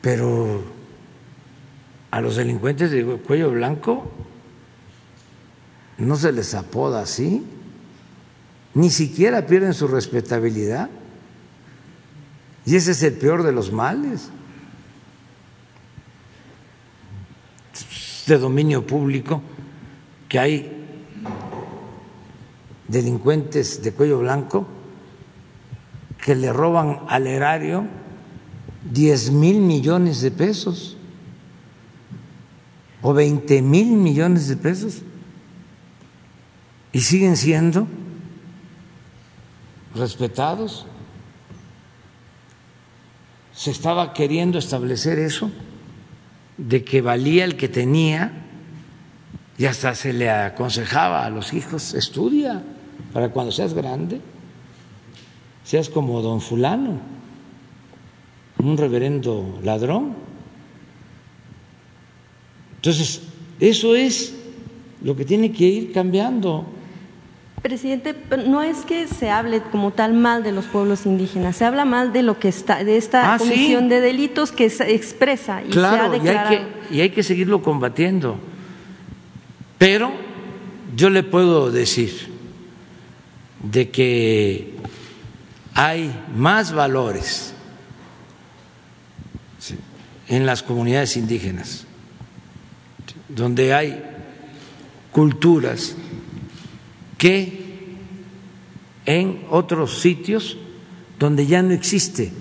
pero 0.02 0.62
a 2.10 2.20
los 2.20 2.36
delincuentes 2.36 2.90
de 2.90 3.02
cuello 3.02 3.50
blanco 3.50 4.12
no 5.96 6.16
se 6.16 6.32
les 6.32 6.52
apoda 6.52 7.00
así, 7.00 7.42
ni 8.74 8.90
siquiera 8.90 9.46
pierden 9.46 9.72
su 9.72 9.88
respetabilidad. 9.88 10.90
Y 12.66 12.76
ese 12.76 12.90
es 12.90 13.02
el 13.04 13.14
peor 13.14 13.42
de 13.42 13.52
los 13.52 13.72
males 13.72 14.28
de 18.26 18.36
dominio 18.36 18.86
público, 18.86 19.40
que 20.28 20.38
hay 20.38 20.83
delincuentes 22.88 23.82
de 23.82 23.92
cuello 23.92 24.18
blanco 24.18 24.66
que 26.24 26.34
le 26.34 26.52
roban 26.52 27.00
al 27.08 27.26
erario 27.26 27.86
10 28.90 29.30
mil 29.32 29.60
millones 29.60 30.20
de 30.20 30.30
pesos 30.30 30.96
o 33.02 33.12
20 33.12 33.62
mil 33.62 33.88
millones 33.92 34.48
de 34.48 34.56
pesos 34.56 35.02
y 36.92 37.00
siguen 37.00 37.36
siendo 37.36 37.86
respetados. 39.94 40.86
Se 43.52 43.70
estaba 43.70 44.12
queriendo 44.12 44.58
establecer 44.58 45.18
eso, 45.18 45.50
de 46.56 46.84
que 46.84 47.02
valía 47.02 47.44
el 47.44 47.56
que 47.56 47.68
tenía, 47.68 48.43
y 49.58 49.66
hasta 49.66 49.94
se 49.94 50.12
le 50.12 50.30
aconsejaba 50.30 51.24
a 51.24 51.30
los 51.30 51.52
hijos, 51.52 51.94
estudia 51.94 52.62
para 53.12 53.28
cuando 53.30 53.52
seas 53.52 53.72
grande, 53.74 54.20
seas 55.64 55.88
como 55.88 56.20
don 56.22 56.40
fulano, 56.40 56.98
un 58.58 58.76
reverendo 58.76 59.58
ladrón. 59.62 60.14
Entonces, 62.76 63.22
eso 63.60 63.94
es 63.94 64.34
lo 65.02 65.16
que 65.16 65.24
tiene 65.24 65.52
que 65.52 65.64
ir 65.64 65.92
cambiando. 65.92 66.66
Presidente, 67.62 68.14
no 68.46 68.60
es 68.62 68.78
que 68.84 69.06
se 69.08 69.30
hable 69.30 69.62
como 69.62 69.90
tal 69.92 70.12
mal 70.12 70.42
de 70.42 70.52
los 70.52 70.66
pueblos 70.66 71.06
indígenas, 71.06 71.56
se 71.56 71.64
habla 71.64 71.86
mal 71.86 72.12
de 72.12 72.22
lo 72.22 72.38
que 72.38 72.48
está, 72.48 72.84
de 72.84 72.98
esta 72.98 73.32
Ah, 73.34 73.38
sí. 73.38 73.48
comisión 73.48 73.88
de 73.88 74.00
delitos 74.02 74.52
que 74.52 74.68
se 74.68 74.94
expresa 74.94 75.62
y 75.62 75.72
se 75.72 75.78
ha 75.78 75.82
Claro, 75.90 76.12
y 76.12 76.16
hay, 76.16 76.20
declarado. 76.24 76.50
que, 76.90 76.94
y 76.94 77.00
hay 77.00 77.10
que 77.10 77.22
seguirlo 77.22 77.62
combatiendo. 77.62 78.36
Pero 79.84 80.10
yo 80.96 81.10
le 81.10 81.22
puedo 81.22 81.70
decir 81.70 82.30
de 83.62 83.90
que 83.90 84.76
hay 85.74 86.24
más 86.34 86.72
valores 86.72 87.52
en 90.28 90.46
las 90.46 90.62
comunidades 90.62 91.18
indígenas, 91.18 91.84
donde 93.28 93.74
hay 93.74 94.02
culturas 95.12 95.94
que 97.18 97.98
en 99.04 99.44
otros 99.50 100.00
sitios 100.00 100.56
donde 101.18 101.46
ya 101.46 101.60
no 101.60 101.74
existe 101.74 102.32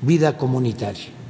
vida 0.00 0.38
comunitaria. 0.38 1.23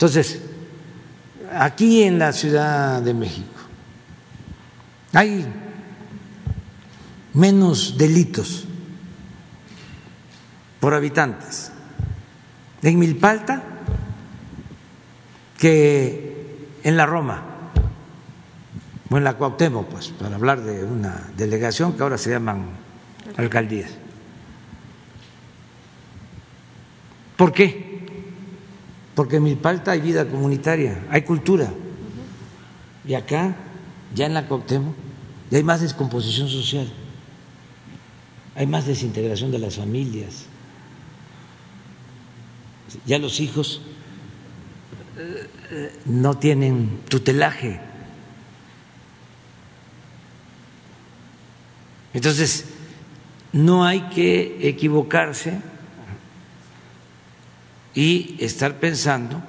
Entonces, 0.00 0.40
aquí 1.52 2.04
en 2.04 2.18
la 2.18 2.32
Ciudad 2.32 3.02
de 3.02 3.12
México 3.12 3.60
hay 5.12 5.44
menos 7.34 7.98
delitos 7.98 8.64
por 10.80 10.94
habitantes 10.94 11.70
en 12.80 12.98
Milpalta 12.98 13.62
que 15.58 16.64
en 16.82 16.96
la 16.96 17.04
Roma 17.04 17.44
o 19.10 19.18
en 19.18 19.22
la 19.22 19.34
Cuauhtémoc, 19.34 19.86
pues, 19.88 20.08
para 20.08 20.36
hablar 20.36 20.62
de 20.62 20.82
una 20.82 21.28
delegación 21.36 21.92
que 21.92 22.02
ahora 22.02 22.16
se 22.16 22.30
llaman 22.30 22.70
alcaldías. 23.36 23.90
¿Por 27.36 27.52
qué? 27.52 27.89
Porque 29.20 29.36
en 29.36 29.42
Milpalta 29.42 29.90
hay 29.90 30.00
vida 30.00 30.26
comunitaria, 30.26 31.04
hay 31.10 31.20
cultura. 31.20 31.70
Y 33.06 33.12
acá, 33.12 33.54
ya 34.14 34.24
en 34.24 34.32
la 34.32 34.48
Cuauhtémoc, 34.48 34.94
ya 35.50 35.58
hay 35.58 35.62
más 35.62 35.82
descomposición 35.82 36.48
social, 36.48 36.90
hay 38.54 38.66
más 38.66 38.86
desintegración 38.86 39.50
de 39.50 39.58
las 39.58 39.76
familias. 39.76 40.46
Ya 43.04 43.18
los 43.18 43.40
hijos 43.40 43.82
eh, 45.18 45.98
no 46.06 46.38
tienen 46.38 47.00
tutelaje. 47.06 47.78
Entonces, 52.14 52.64
no 53.52 53.84
hay 53.84 54.00
que 54.08 54.66
equivocarse 54.66 55.60
y 57.94 58.36
estar 58.40 58.78
pensando 58.78 59.42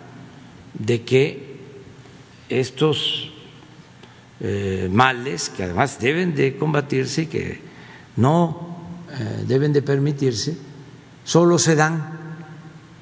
de 0.73 1.03
que 1.03 1.51
estos 2.49 3.31
eh, 4.39 4.89
males, 4.91 5.49
que 5.49 5.63
además 5.63 5.99
deben 5.99 6.35
de 6.35 6.57
combatirse 6.57 7.23
y 7.23 7.25
que 7.27 7.61
no 8.15 8.77
eh, 9.11 9.43
deben 9.47 9.73
de 9.73 9.81
permitirse, 9.81 10.57
solo 11.23 11.59
se 11.59 11.75
dan 11.75 12.19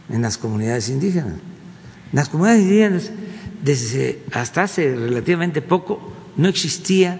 en 0.10 0.22
las 0.22 0.38
comunidades 0.38 0.90
indígenas. 0.90 1.34
En 1.34 2.16
las 2.16 2.30
comunidades 2.30 2.64
indígenas, 2.64 3.12
desde 3.64 4.24
hasta 4.32 4.64
hace 4.64 4.96
relativamente 4.96 5.62
poco, 5.62 6.14
no 6.36 6.48
existía 6.48 7.20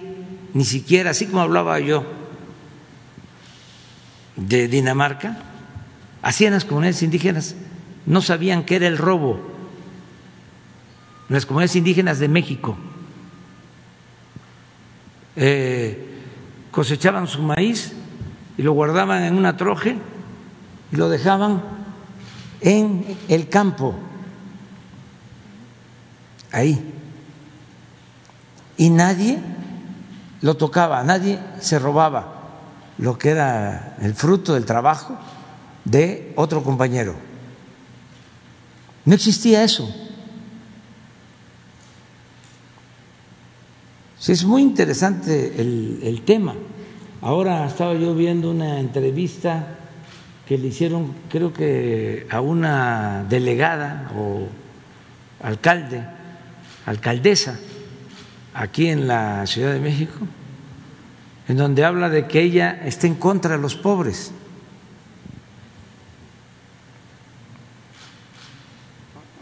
ni 0.52 0.64
siquiera, 0.64 1.10
así 1.10 1.26
como 1.26 1.42
hablaba 1.42 1.78
yo 1.80 2.04
de 4.36 4.68
Dinamarca, 4.68 5.38
así 6.22 6.44
en 6.44 6.52
las 6.52 6.64
comunidades 6.64 7.02
indígenas 7.02 7.54
no 8.10 8.20
sabían 8.20 8.64
qué 8.64 8.76
era 8.76 8.88
el 8.88 8.98
robo. 8.98 9.38
Las 11.28 11.46
comunidades 11.46 11.76
indígenas 11.76 12.18
de 12.18 12.26
México 12.26 12.76
eh, 15.36 16.08
cosechaban 16.72 17.28
su 17.28 17.40
maíz 17.40 17.92
y 18.58 18.62
lo 18.62 18.72
guardaban 18.72 19.22
en 19.22 19.38
una 19.38 19.56
troje 19.56 19.96
y 20.90 20.96
lo 20.96 21.08
dejaban 21.08 21.62
en 22.60 23.16
el 23.28 23.48
campo, 23.48 23.94
ahí. 26.50 26.92
Y 28.76 28.90
nadie 28.90 29.38
lo 30.40 30.56
tocaba, 30.56 31.04
nadie 31.04 31.38
se 31.60 31.78
robaba 31.78 32.40
lo 32.98 33.16
que 33.16 33.30
era 33.30 33.96
el 34.00 34.14
fruto 34.14 34.54
del 34.54 34.64
trabajo 34.64 35.16
de 35.84 36.32
otro 36.34 36.64
compañero. 36.64 37.29
No 39.10 39.16
existía 39.16 39.64
eso. 39.64 39.92
Es 44.28 44.44
muy 44.44 44.62
interesante 44.62 45.60
el, 45.60 45.98
el 46.04 46.22
tema. 46.22 46.54
Ahora 47.20 47.66
estaba 47.66 47.94
yo 47.94 48.14
viendo 48.14 48.52
una 48.52 48.78
entrevista 48.78 49.78
que 50.46 50.56
le 50.58 50.68
hicieron, 50.68 51.12
creo 51.28 51.52
que 51.52 52.28
a 52.30 52.40
una 52.40 53.26
delegada 53.28 54.12
o 54.16 54.46
alcalde, 55.42 56.04
alcaldesa, 56.86 57.58
aquí 58.54 58.86
en 58.90 59.08
la 59.08 59.44
Ciudad 59.48 59.72
de 59.72 59.80
México, 59.80 60.18
en 61.48 61.56
donde 61.56 61.84
habla 61.84 62.10
de 62.10 62.28
que 62.28 62.42
ella 62.42 62.80
está 62.84 63.08
en 63.08 63.16
contra 63.16 63.56
de 63.56 63.58
los 63.60 63.74
pobres. 63.74 64.32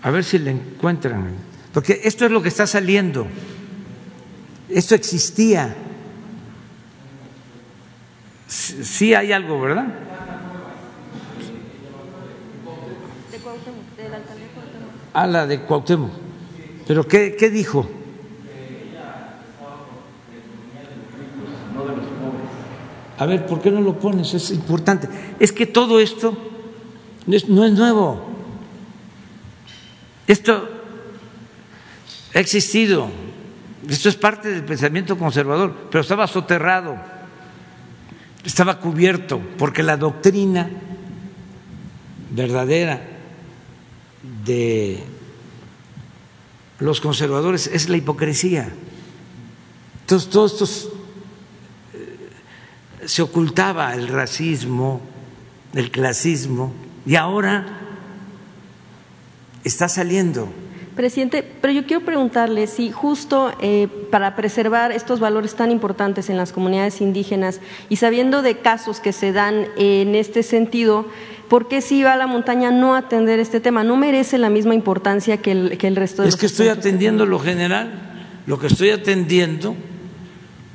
A 0.08 0.10
ver 0.10 0.24
si 0.24 0.38
le 0.38 0.52
encuentran, 0.52 1.34
porque 1.70 2.00
esto 2.02 2.24
es 2.24 2.30
lo 2.30 2.40
que 2.40 2.48
está 2.48 2.66
saliendo, 2.66 3.26
esto 4.70 4.94
existía. 4.94 5.76
Sí 8.46 9.12
hay 9.12 9.32
algo, 9.32 9.60
¿verdad? 9.60 9.86
A 15.12 15.26
la 15.26 15.46
de 15.46 15.60
Cuauhtémoc. 15.60 16.10
¿Pero 16.86 17.06
qué, 17.06 17.36
qué 17.38 17.50
dijo? 17.50 17.86
A 23.18 23.26
ver, 23.26 23.44
¿por 23.44 23.60
qué 23.60 23.70
no 23.70 23.82
lo 23.82 23.98
pones? 23.98 24.32
Es 24.32 24.52
importante. 24.52 25.06
Es 25.38 25.52
que 25.52 25.66
todo 25.66 26.00
esto 26.00 26.34
no 27.26 27.36
es, 27.36 27.46
no 27.46 27.62
es 27.66 27.72
nuevo. 27.72 28.37
Esto 30.28 30.68
ha 32.34 32.38
existido. 32.38 33.10
Esto 33.88 34.10
es 34.10 34.16
parte 34.16 34.50
del 34.50 34.64
pensamiento 34.64 35.16
conservador, 35.16 35.88
pero 35.90 36.02
estaba 36.02 36.26
soterrado, 36.26 36.98
estaba 38.44 38.78
cubierto, 38.78 39.40
porque 39.56 39.82
la 39.82 39.96
doctrina 39.96 40.68
verdadera 42.30 43.00
de 44.44 45.02
los 46.80 47.00
conservadores 47.00 47.66
es 47.66 47.88
la 47.88 47.96
hipocresía. 47.96 48.70
Entonces, 50.00 50.28
todos 50.28 50.52
estos 50.52 50.88
eh, 51.94 53.06
se 53.06 53.22
ocultaba 53.22 53.94
el 53.94 54.08
racismo, 54.08 55.00
el 55.72 55.90
clasismo, 55.90 56.74
y 57.06 57.14
ahora 57.14 57.77
está 59.64 59.88
saliendo. 59.88 60.48
Presidente, 60.96 61.44
pero 61.60 61.72
yo 61.72 61.86
quiero 61.86 62.04
preguntarle 62.04 62.66
si 62.66 62.90
justo 62.90 63.52
eh, 63.60 63.86
para 64.10 64.34
preservar 64.34 64.90
estos 64.90 65.20
valores 65.20 65.54
tan 65.54 65.70
importantes 65.70 66.28
en 66.28 66.36
las 66.36 66.52
comunidades 66.52 67.00
indígenas 67.00 67.60
y 67.88 67.96
sabiendo 67.96 68.42
de 68.42 68.58
casos 68.58 68.98
que 68.98 69.12
se 69.12 69.30
dan 69.30 69.66
en 69.76 70.16
este 70.16 70.42
sentido, 70.42 71.06
¿por 71.48 71.68
qué 71.68 71.82
si 71.82 72.02
va 72.02 72.14
a 72.14 72.16
la 72.16 72.26
montaña 72.26 72.72
no 72.72 72.96
atender 72.96 73.38
este 73.38 73.60
tema? 73.60 73.84
¿No 73.84 73.96
merece 73.96 74.38
la 74.38 74.50
misma 74.50 74.74
importancia 74.74 75.36
que 75.36 75.52
el, 75.52 75.78
que 75.78 75.86
el 75.86 75.94
resto 75.94 76.22
de 76.22 76.30
Es 76.30 76.36
que 76.36 76.46
estoy 76.46 76.66
atendiendo 76.66 77.26
lo 77.26 77.38
general. 77.38 78.08
Lo 78.46 78.58
que 78.58 78.66
estoy 78.66 78.90
atendiendo 78.90 79.76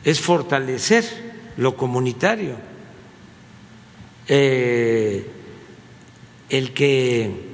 es 0.06 0.22
fortalecer 0.22 1.04
lo 1.58 1.76
comunitario. 1.76 2.56
Eh, 4.30 5.28
el 6.50 6.72
que 6.72 7.53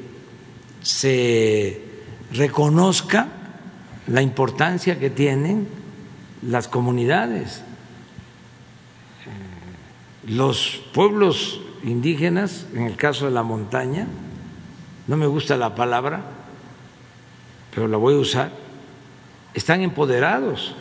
se 0.82 1.82
reconozca 2.32 3.28
la 4.08 4.22
importancia 4.22 5.00
que 5.00 5.10
tienen 5.10 5.68
las 6.42 6.68
comunidades. 6.68 7.62
Los 10.26 10.82
pueblos 10.94 11.62
indígenas, 11.84 12.66
en 12.74 12.84
el 12.84 12.96
caso 12.96 13.26
de 13.26 13.32
la 13.32 13.44
montaña, 13.44 14.08
no 15.08 15.18
me 15.18 15.28
gusta 15.28 15.58
la 15.58 15.76
palabra, 15.76 16.22
pero 17.74 17.88
la 17.88 17.98
voy 17.98 18.16
a 18.16 18.18
usar, 18.18 18.52
están 19.54 19.82
empoderados 19.82 20.76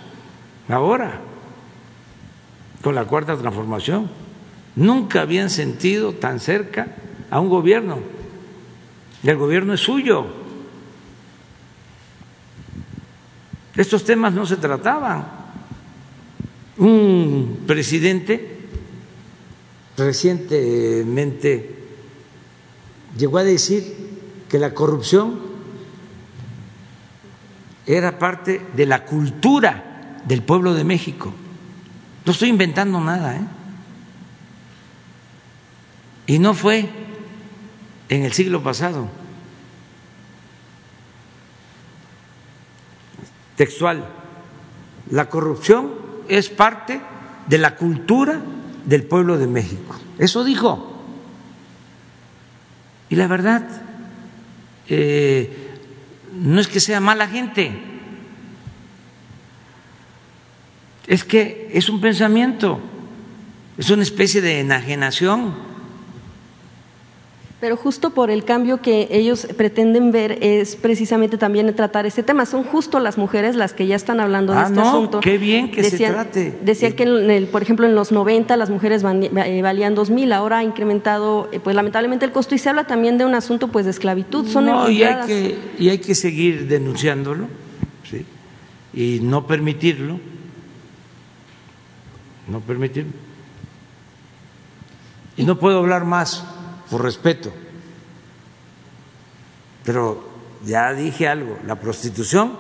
ahora 0.69 1.21
con 2.83 2.95
la 2.95 3.05
cuarta 3.05 3.37
transformación. 3.37 4.11
Nunca 4.77 5.23
habían 5.23 5.51
sentido 5.51 6.13
tan 6.13 6.41
cerca 6.41 6.89
a 7.31 7.41
un 7.41 7.49
gobierno 7.49 8.18
el 9.23 9.37
gobierno 9.37 9.75
es 9.75 9.81
suyo. 9.81 10.27
Estos 13.77 14.05
temas 14.05 14.33
no 14.33 14.47
se 14.47 14.57
trataban. 14.57 15.27
Un 16.79 17.65
presidente 17.67 18.59
recientemente 19.97 21.77
llegó 23.17 23.39
a 23.39 23.45
decir 23.45 23.85
que 24.49 24.59
la 24.59 24.75
corrupción 24.75 25.41
era 27.87 28.19
parte 28.19 28.61
de 28.77 28.87
la 28.87 29.05
cultura 29.05 30.21
del 30.27 30.43
pueblo 30.43 30.75
de 30.75 30.85
México. 30.85 31.33
No 32.25 32.33
estoy 32.33 32.51
inventando 32.51 33.01
nada, 33.01 33.37
¿eh? 33.37 33.45
Y 36.27 36.39
no 36.39 36.53
fue 36.53 37.08
en 38.09 38.25
el 38.25 38.33
siglo 38.33 38.63
pasado. 38.63 39.09
Textual, 43.57 44.09
la 45.11 45.29
corrupción 45.29 45.91
es 46.29 46.49
parte 46.49 47.01
de 47.49 47.59
la 47.59 47.77
cultura 47.77 48.41
del 48.85 49.03
pueblo 49.05 49.37
de 49.37 49.47
México. 49.47 49.97
Eso 50.19 50.45
dijo. 50.45 50.95
Y 53.11 53.17
la 53.17 53.27
verdad, 53.27 53.67
eh, 54.89 55.79
no 56.35 56.61
es 56.61 56.69
que 56.69 56.81
sea 56.81 57.01
mala 57.01 57.27
gente, 57.27 57.73
es 61.07 61.25
que 61.25 61.71
es 61.73 61.89
un 61.89 62.01
pensamiento, 62.01 62.81
es 63.79 63.89
una 63.91 64.03
especie 64.03 64.41
de 64.41 64.61
enajenación. 64.61 65.68
Pero 67.61 67.77
justo 67.77 68.11
por 68.11 68.31
el 68.31 68.45
cambio 68.45 68.81
que 68.81 69.09
ellos 69.11 69.49
pretenden 69.57 70.13
ver 70.13 70.39
es 70.45 70.77
precisamente 70.77 71.39
también 71.39 71.75
tratar 71.75 72.07
este 72.07 72.23
tema. 72.23 72.47
Son 72.47 72.63
justo 72.63 73.01
las 73.01 73.19
mujeres 73.19 73.57
las 73.57 73.73
que 73.73 73.89
ya 73.89 73.97
están 73.97 74.21
hablando 74.21 74.53
de 74.53 74.61
Ah, 74.61 74.63
este 74.69 74.75
no, 74.77 74.89
asunto. 74.89 75.19
qué 75.19 75.39
bien 75.39 75.73
que 75.73 75.83
se 75.83 75.97
trate. 76.07 76.57
Decían 76.63 76.93
que, 76.93 77.03
en 77.03 77.29
el, 77.33 77.49
por 77.49 77.63
ejemplo, 77.63 77.85
en 77.85 77.97
los 77.97 78.13
90 78.13 78.57
las 78.57 78.71
mujeres 78.71 79.03
van- 79.03 79.25
eh, 79.25 79.61
valían 79.61 79.97
dos 79.97 80.09
mil, 80.09 80.33
ahora 80.33 80.59
ha 80.59 80.63
incrementado, 80.63 81.49
eh, 81.51 81.59
pues 81.59 81.75
lamentablemente 81.75 82.25
el 82.25 82.31
costo 82.31 82.55
y 82.55 82.59
se 82.59 82.69
habla 82.69 82.87
también 82.87 83.19
de 83.19 83.25
un 83.25 83.35
asunto 83.35 83.67
pues 83.67 83.87
de 83.87 83.91
esclavitud. 83.91 84.47
Son 84.47 84.65
no, 84.67 84.89
y 84.89 85.03
hay, 85.03 85.27
que, 85.27 85.59
y 85.81 85.89
hay 85.89 85.99
que 85.99 86.15
seguir 86.15 86.69
denunciándolo 86.69 87.49
¿sí? 88.09 88.25
y 88.95 89.19
no 89.21 89.49
permitirlo, 89.49 90.21
no 92.47 92.61
permitirlo. 92.61 93.11
Y 95.37 95.43
no 95.43 95.59
puedo 95.59 95.79
hablar 95.79 96.05
más 96.05 96.45
por 96.91 97.03
respeto, 97.03 97.53
pero 99.85 100.27
ya 100.65 100.93
dije 100.93 101.29
algo, 101.29 101.59
la 101.67 101.77
prostitución 101.77 102.57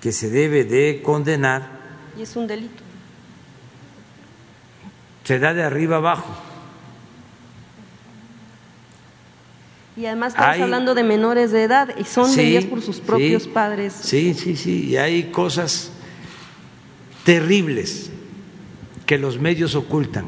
que 0.00 0.12
se 0.12 0.30
debe 0.30 0.64
de 0.64 1.02
condenar 1.02 1.68
Y 2.18 2.22
es 2.22 2.34
un 2.36 2.46
delito. 2.46 2.82
se 5.24 5.38
da 5.38 5.52
de 5.54 5.62
arriba 5.62 5.96
abajo. 5.96 6.26
Y 9.96 10.06
además 10.06 10.32
estamos 10.32 10.54
Hay- 10.54 10.62
hablando 10.62 10.94
de 10.94 11.02
menores 11.02 11.50
de 11.50 11.64
edad 11.64 11.94
y 11.98 12.04
son 12.04 12.28
Sí, 12.30 12.58
por 12.70 12.80
sus 12.80 13.00
propios 13.00 13.42
sí, 13.44 13.48
padres. 13.50 13.92
Sí, 13.92 14.34
sí, 14.34 14.56
sí, 14.56 14.86
y 14.88 14.96
hay 14.96 15.24
cosas 15.30 15.90
terribles 17.24 18.10
que 19.04 19.18
los 19.18 19.38
medios 19.38 19.74
ocultan. 19.74 20.26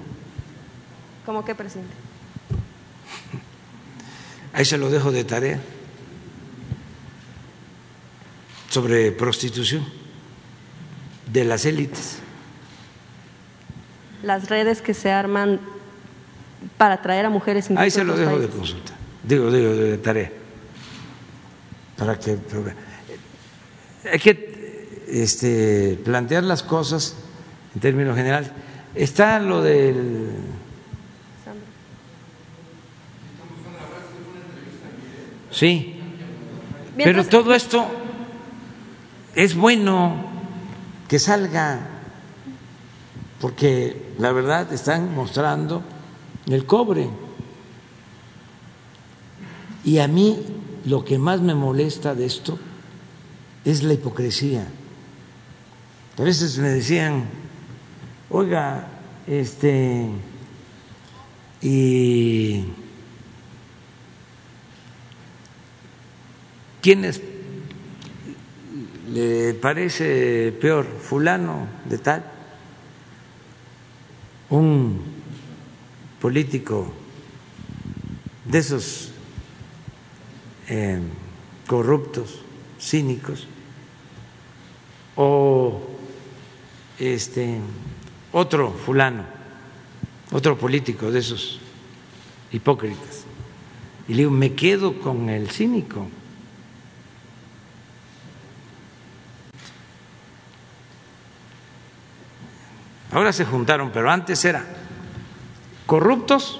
¿Cómo 1.24 1.44
que, 1.44 1.54
presidente? 1.54 1.94
Ahí 4.52 4.64
se 4.64 4.76
lo 4.76 4.90
dejo 4.90 5.10
de 5.12 5.24
tarea 5.24 5.58
sobre 8.68 9.12
prostitución 9.12 9.84
de 11.30 11.44
las 11.44 11.64
élites. 11.64 12.18
Las 14.22 14.48
redes 14.48 14.82
que 14.82 14.94
se 14.94 15.10
arman 15.10 15.60
para 16.76 16.94
atraer 16.94 17.26
a 17.26 17.30
mujeres 17.30 17.70
Ahí 17.76 17.90
se 17.90 18.04
lo 18.04 18.16
dejo 18.16 18.38
de 18.38 18.48
consulta, 18.48 18.92
digo, 19.22 19.50
digo, 19.50 19.74
de 19.74 19.98
tarea. 19.98 20.30
Para 21.96 22.18
que 22.18 22.38
hay 24.10 24.18
que 24.18 25.04
este, 25.08 25.98
plantear 26.04 26.42
las 26.42 26.62
cosas 26.62 27.14
en 27.74 27.80
términos 27.80 28.16
generales. 28.16 28.50
Está 28.94 29.38
lo 29.38 29.62
del 29.62 30.30
Sí, 35.52 36.00
pero 36.96 37.24
todo 37.26 37.54
esto 37.54 37.86
es 39.34 39.54
bueno 39.54 40.16
que 41.08 41.18
salga, 41.18 41.80
porque 43.40 44.14
la 44.18 44.32
verdad 44.32 44.72
están 44.72 45.14
mostrando 45.14 45.82
el 46.46 46.64
cobre 46.66 47.08
Y 49.84 49.98
a 49.98 50.08
mí 50.08 50.38
lo 50.84 51.04
que 51.04 51.18
más 51.18 51.40
me 51.40 51.54
molesta 51.54 52.14
de 52.14 52.26
esto 52.26 52.58
es 53.64 53.82
la 53.82 53.92
hipocresía. 53.94 54.66
A 56.18 56.22
veces 56.22 56.58
me 56.58 56.68
decían, 56.68 57.24
oiga, 58.30 58.86
este, 59.26 60.08
y 61.60 62.64
¿quiénes 66.82 67.22
le 69.12 69.54
parece 69.54 70.52
peor, 70.60 70.86
fulano 70.86 71.68
de 71.84 71.98
tal, 71.98 72.24
un 74.50 75.00
político 76.20 76.92
de 78.44 78.58
esos 78.58 79.12
eh, 80.68 81.00
corruptos, 81.66 82.40
cínicos, 82.80 83.46
o 85.16 85.80
este 86.98 87.58
otro 88.32 88.72
fulano, 88.72 89.24
otro 90.32 90.56
político 90.56 91.10
de 91.10 91.18
esos 91.18 91.60
hipócritas. 92.50 93.24
Y 94.08 94.14
le 94.14 94.18
digo, 94.18 94.30
me 94.30 94.54
quedo 94.54 94.98
con 95.00 95.28
el 95.28 95.50
cínico. 95.50 96.08
Ahora 103.12 103.32
se 103.32 103.44
juntaron, 103.44 103.90
pero 103.92 104.10
antes 104.10 104.44
era 104.44 104.64
corruptos, 105.86 106.58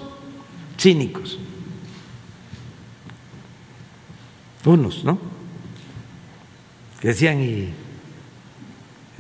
cínicos. 0.79 1.39
Unos, 4.65 5.03
¿no? 5.05 5.19
Decían, 7.01 7.41
y 7.41 7.73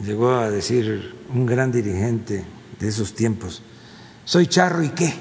llegó 0.04 0.34
a 0.34 0.50
decir 0.50 1.16
un 1.32 1.46
gran 1.46 1.72
dirigente 1.72 2.44
de 2.78 2.88
esos 2.88 3.14
tiempos, 3.14 3.62
soy 4.24 4.46
charro 4.46 4.82
y 4.82 4.90
qué. 4.90 5.14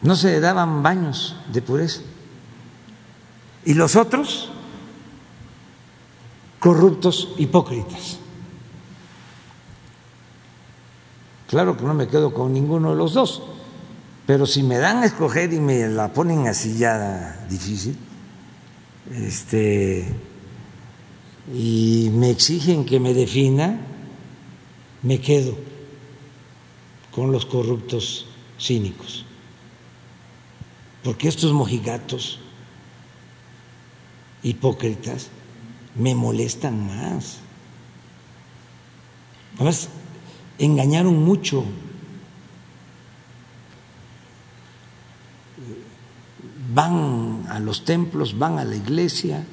No 0.00 0.14
se 0.14 0.38
daban 0.40 0.82
baños 0.82 1.36
de 1.52 1.60
pureza. 1.60 2.02
Y 3.64 3.74
los 3.74 3.96
otros, 3.96 4.50
corruptos, 6.60 7.34
hipócritas. 7.36 8.17
Claro 11.48 11.76
que 11.76 11.84
no 11.84 11.94
me 11.94 12.08
quedo 12.08 12.34
con 12.34 12.52
ninguno 12.52 12.90
de 12.90 12.96
los 12.96 13.14
dos, 13.14 13.42
pero 14.26 14.46
si 14.46 14.62
me 14.62 14.76
dan 14.76 14.98
a 14.98 15.06
escoger 15.06 15.50
y 15.54 15.58
me 15.58 15.88
la 15.88 16.12
ponen 16.12 16.46
así 16.46 16.76
ya 16.76 17.46
difícil, 17.48 17.96
este, 19.10 20.06
y 21.54 22.10
me 22.12 22.30
exigen 22.30 22.84
que 22.84 23.00
me 23.00 23.14
defina, 23.14 23.80
me 25.02 25.22
quedo 25.22 25.56
con 27.10 27.32
los 27.32 27.46
corruptos 27.46 28.26
cínicos. 28.60 29.24
Porque 31.02 31.28
estos 31.28 31.54
mojigatos 31.54 32.40
hipócritas 34.42 35.28
me 35.94 36.14
molestan 36.14 36.86
más. 36.86 37.38
Además, 39.56 39.88
engañaron 40.58 41.24
mucho. 41.24 41.64
Van 46.74 47.46
a 47.48 47.58
los 47.58 47.84
templos, 47.84 48.38
van 48.38 48.58
a 48.58 48.64
la 48.64 48.76
iglesia, 48.76 49.44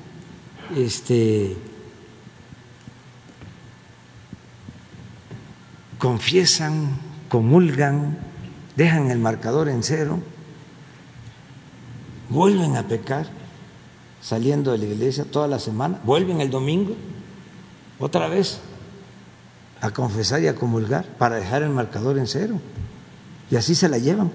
este, 0.76 1.56
confiesan, 5.98 7.00
comulgan, 7.30 8.18
dejan 8.76 9.12
el 9.12 9.20
marcador 9.20 9.70
en 9.70 9.82
cero, 9.82 10.20
vuelven 12.30 12.76
a 12.76 12.88
pecar 12.88 13.28
saliendo 14.22 14.72
de 14.72 14.80
la 14.80 14.86
iglesia 14.86 15.24
toda 15.24 15.48
la 15.48 15.60
semana, 15.60 16.02
vuelven 16.04 16.42
el 16.42 16.50
domingo, 16.50 16.96
otra 18.00 18.28
vez 18.28 18.60
a 19.82 19.92
confesar 19.92 20.42
y 20.42 20.48
a 20.48 20.56
comulgar 20.56 21.06
para 21.18 21.36
dejar 21.36 21.64
el 21.64 21.70
marcador 21.70 22.18
en 22.18 22.28
cero. 22.28 22.60
Y 23.52 23.56
así 23.56 23.76
se 23.76 23.90
la 23.90 23.98
llevan. 23.98 24.32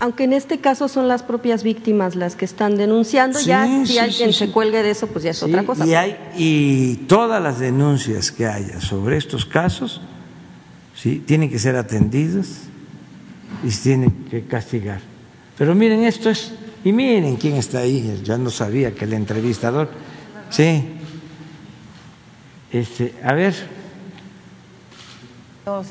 Aunque 0.00 0.24
en 0.24 0.32
este 0.32 0.58
caso 0.58 0.88
son 0.88 1.06
las 1.06 1.22
propias 1.22 1.62
víctimas 1.62 2.16
las 2.16 2.34
que 2.34 2.44
están 2.44 2.76
denunciando, 2.76 3.38
ya 3.40 3.84
si 3.86 3.98
alguien 3.98 4.32
se 4.32 4.50
cuelgue 4.50 4.82
de 4.82 4.90
eso, 4.90 5.06
pues 5.06 5.24
ya 5.24 5.30
es 5.30 5.42
otra 5.42 5.62
cosa. 5.62 5.86
Y, 5.86 5.94
hay, 5.94 6.16
y 6.36 6.96
todas 7.06 7.40
las 7.40 7.60
denuncias 7.60 8.32
que 8.32 8.46
haya 8.46 8.80
sobre 8.80 9.16
estos 9.16 9.46
casos, 9.46 10.00
¿sí? 10.96 11.22
tienen 11.24 11.48
que 11.48 11.60
ser 11.60 11.76
atendidas 11.76 12.62
y 13.64 13.70
se 13.70 13.82
tienen 13.82 14.10
que 14.28 14.42
castigar. 14.44 15.00
Pero 15.56 15.76
miren, 15.76 16.02
esto 16.02 16.28
es, 16.28 16.52
y 16.84 16.92
miren 16.92 17.36
quién 17.36 17.54
está 17.54 17.78
ahí, 17.78 18.20
ya 18.24 18.36
no 18.36 18.50
sabía 18.50 18.92
que 18.94 19.04
el 19.04 19.12
entrevistador, 19.12 19.88
sí, 20.50 20.84
este, 22.74 23.14
a 23.24 23.32
ver. 23.32 23.54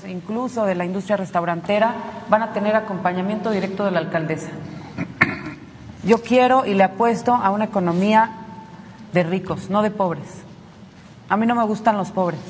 Incluso 0.07 0.65
de 0.65 0.75
la 0.75 0.85
industria 0.85 1.17
restaurantera 1.17 1.95
van 2.29 2.43
a 2.43 2.53
tener 2.53 2.75
acompañamiento 2.75 3.51
directo 3.51 3.85
de 3.85 3.91
la 3.91 3.99
alcaldesa. 3.99 4.49
Yo 6.03 6.21
quiero 6.21 6.65
y 6.65 6.73
le 6.73 6.83
apuesto 6.83 7.33
a 7.33 7.49
una 7.51 7.65
economía 7.65 8.31
de 9.13 9.23
ricos, 9.23 9.69
no 9.69 9.81
de 9.81 9.91
pobres. 9.91 10.43
A 11.29 11.37
mí 11.37 11.45
no 11.45 11.55
me 11.55 11.63
gustan 11.63 11.97
los 11.97 12.11
pobres. 12.11 12.41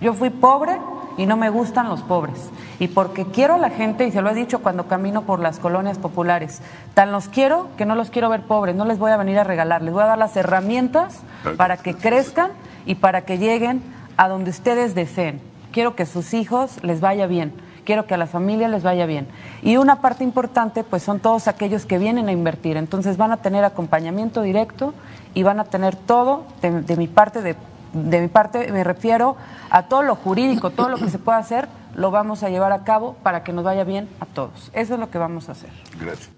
Yo 0.00 0.14
fui 0.14 0.30
pobre 0.30 0.76
y 1.16 1.26
no 1.26 1.36
me 1.36 1.48
gustan 1.48 1.88
los 1.88 2.02
pobres. 2.02 2.50
Y 2.80 2.88
porque 2.88 3.26
quiero 3.26 3.54
a 3.54 3.58
la 3.58 3.70
gente, 3.70 4.06
y 4.06 4.10
se 4.10 4.20
lo 4.20 4.30
he 4.30 4.34
dicho 4.34 4.60
cuando 4.60 4.88
camino 4.88 5.22
por 5.22 5.38
las 5.38 5.60
colonias 5.60 5.98
populares, 5.98 6.60
tan 6.94 7.12
los 7.12 7.28
quiero 7.28 7.68
que 7.76 7.86
no 7.86 7.94
los 7.94 8.10
quiero 8.10 8.28
ver 8.28 8.42
pobres, 8.42 8.74
no 8.74 8.84
les 8.84 8.98
voy 8.98 9.12
a 9.12 9.16
venir 9.16 9.38
a 9.38 9.44
regalar, 9.44 9.82
les 9.82 9.92
voy 9.94 10.02
a 10.02 10.06
dar 10.06 10.18
las 10.18 10.36
herramientas 10.36 11.20
para 11.56 11.76
que 11.76 11.94
crezcan 11.94 12.50
y 12.86 12.96
para 12.96 13.22
que 13.22 13.38
lleguen 13.38 13.82
a 14.16 14.28
donde 14.28 14.50
ustedes 14.50 14.94
deseen. 14.94 15.40
Quiero 15.72 15.94
que 15.94 16.02
a 16.02 16.06
sus 16.06 16.34
hijos 16.34 16.82
les 16.82 17.00
vaya 17.00 17.26
bien, 17.26 17.52
quiero 17.84 18.06
que 18.06 18.14
a 18.14 18.16
la 18.16 18.26
familia 18.26 18.68
les 18.68 18.82
vaya 18.82 19.06
bien. 19.06 19.26
Y 19.62 19.76
una 19.76 20.00
parte 20.00 20.24
importante, 20.24 20.84
pues 20.84 21.02
son 21.02 21.20
todos 21.20 21.48
aquellos 21.48 21.86
que 21.86 21.98
vienen 21.98 22.28
a 22.28 22.32
invertir. 22.32 22.76
Entonces 22.76 23.16
van 23.16 23.32
a 23.32 23.38
tener 23.38 23.64
acompañamiento 23.64 24.42
directo 24.42 24.94
y 25.34 25.42
van 25.42 25.60
a 25.60 25.64
tener 25.64 25.96
todo 25.96 26.44
de, 26.62 26.96
mi 26.96 27.06
parte, 27.06 27.42
de, 27.42 27.56
de 27.92 28.20
mi 28.20 28.28
parte 28.28 28.70
me 28.72 28.84
refiero 28.84 29.36
a 29.70 29.84
todo 29.84 30.02
lo 30.02 30.16
jurídico, 30.16 30.70
todo 30.70 30.88
lo 30.88 30.98
que 30.98 31.08
se 31.08 31.18
pueda 31.18 31.38
hacer, 31.38 31.68
lo 31.94 32.10
vamos 32.10 32.42
a 32.42 32.50
llevar 32.50 32.72
a 32.72 32.84
cabo 32.84 33.14
para 33.22 33.42
que 33.44 33.52
nos 33.52 33.64
vaya 33.64 33.84
bien 33.84 34.08
a 34.20 34.26
todos. 34.26 34.70
Eso 34.72 34.94
es 34.94 35.00
lo 35.00 35.10
que 35.10 35.18
vamos 35.18 35.48
a 35.48 35.52
hacer. 35.52 35.70
Gracias. 35.98 36.30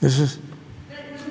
Eso 0.00 0.24
es 0.24 0.40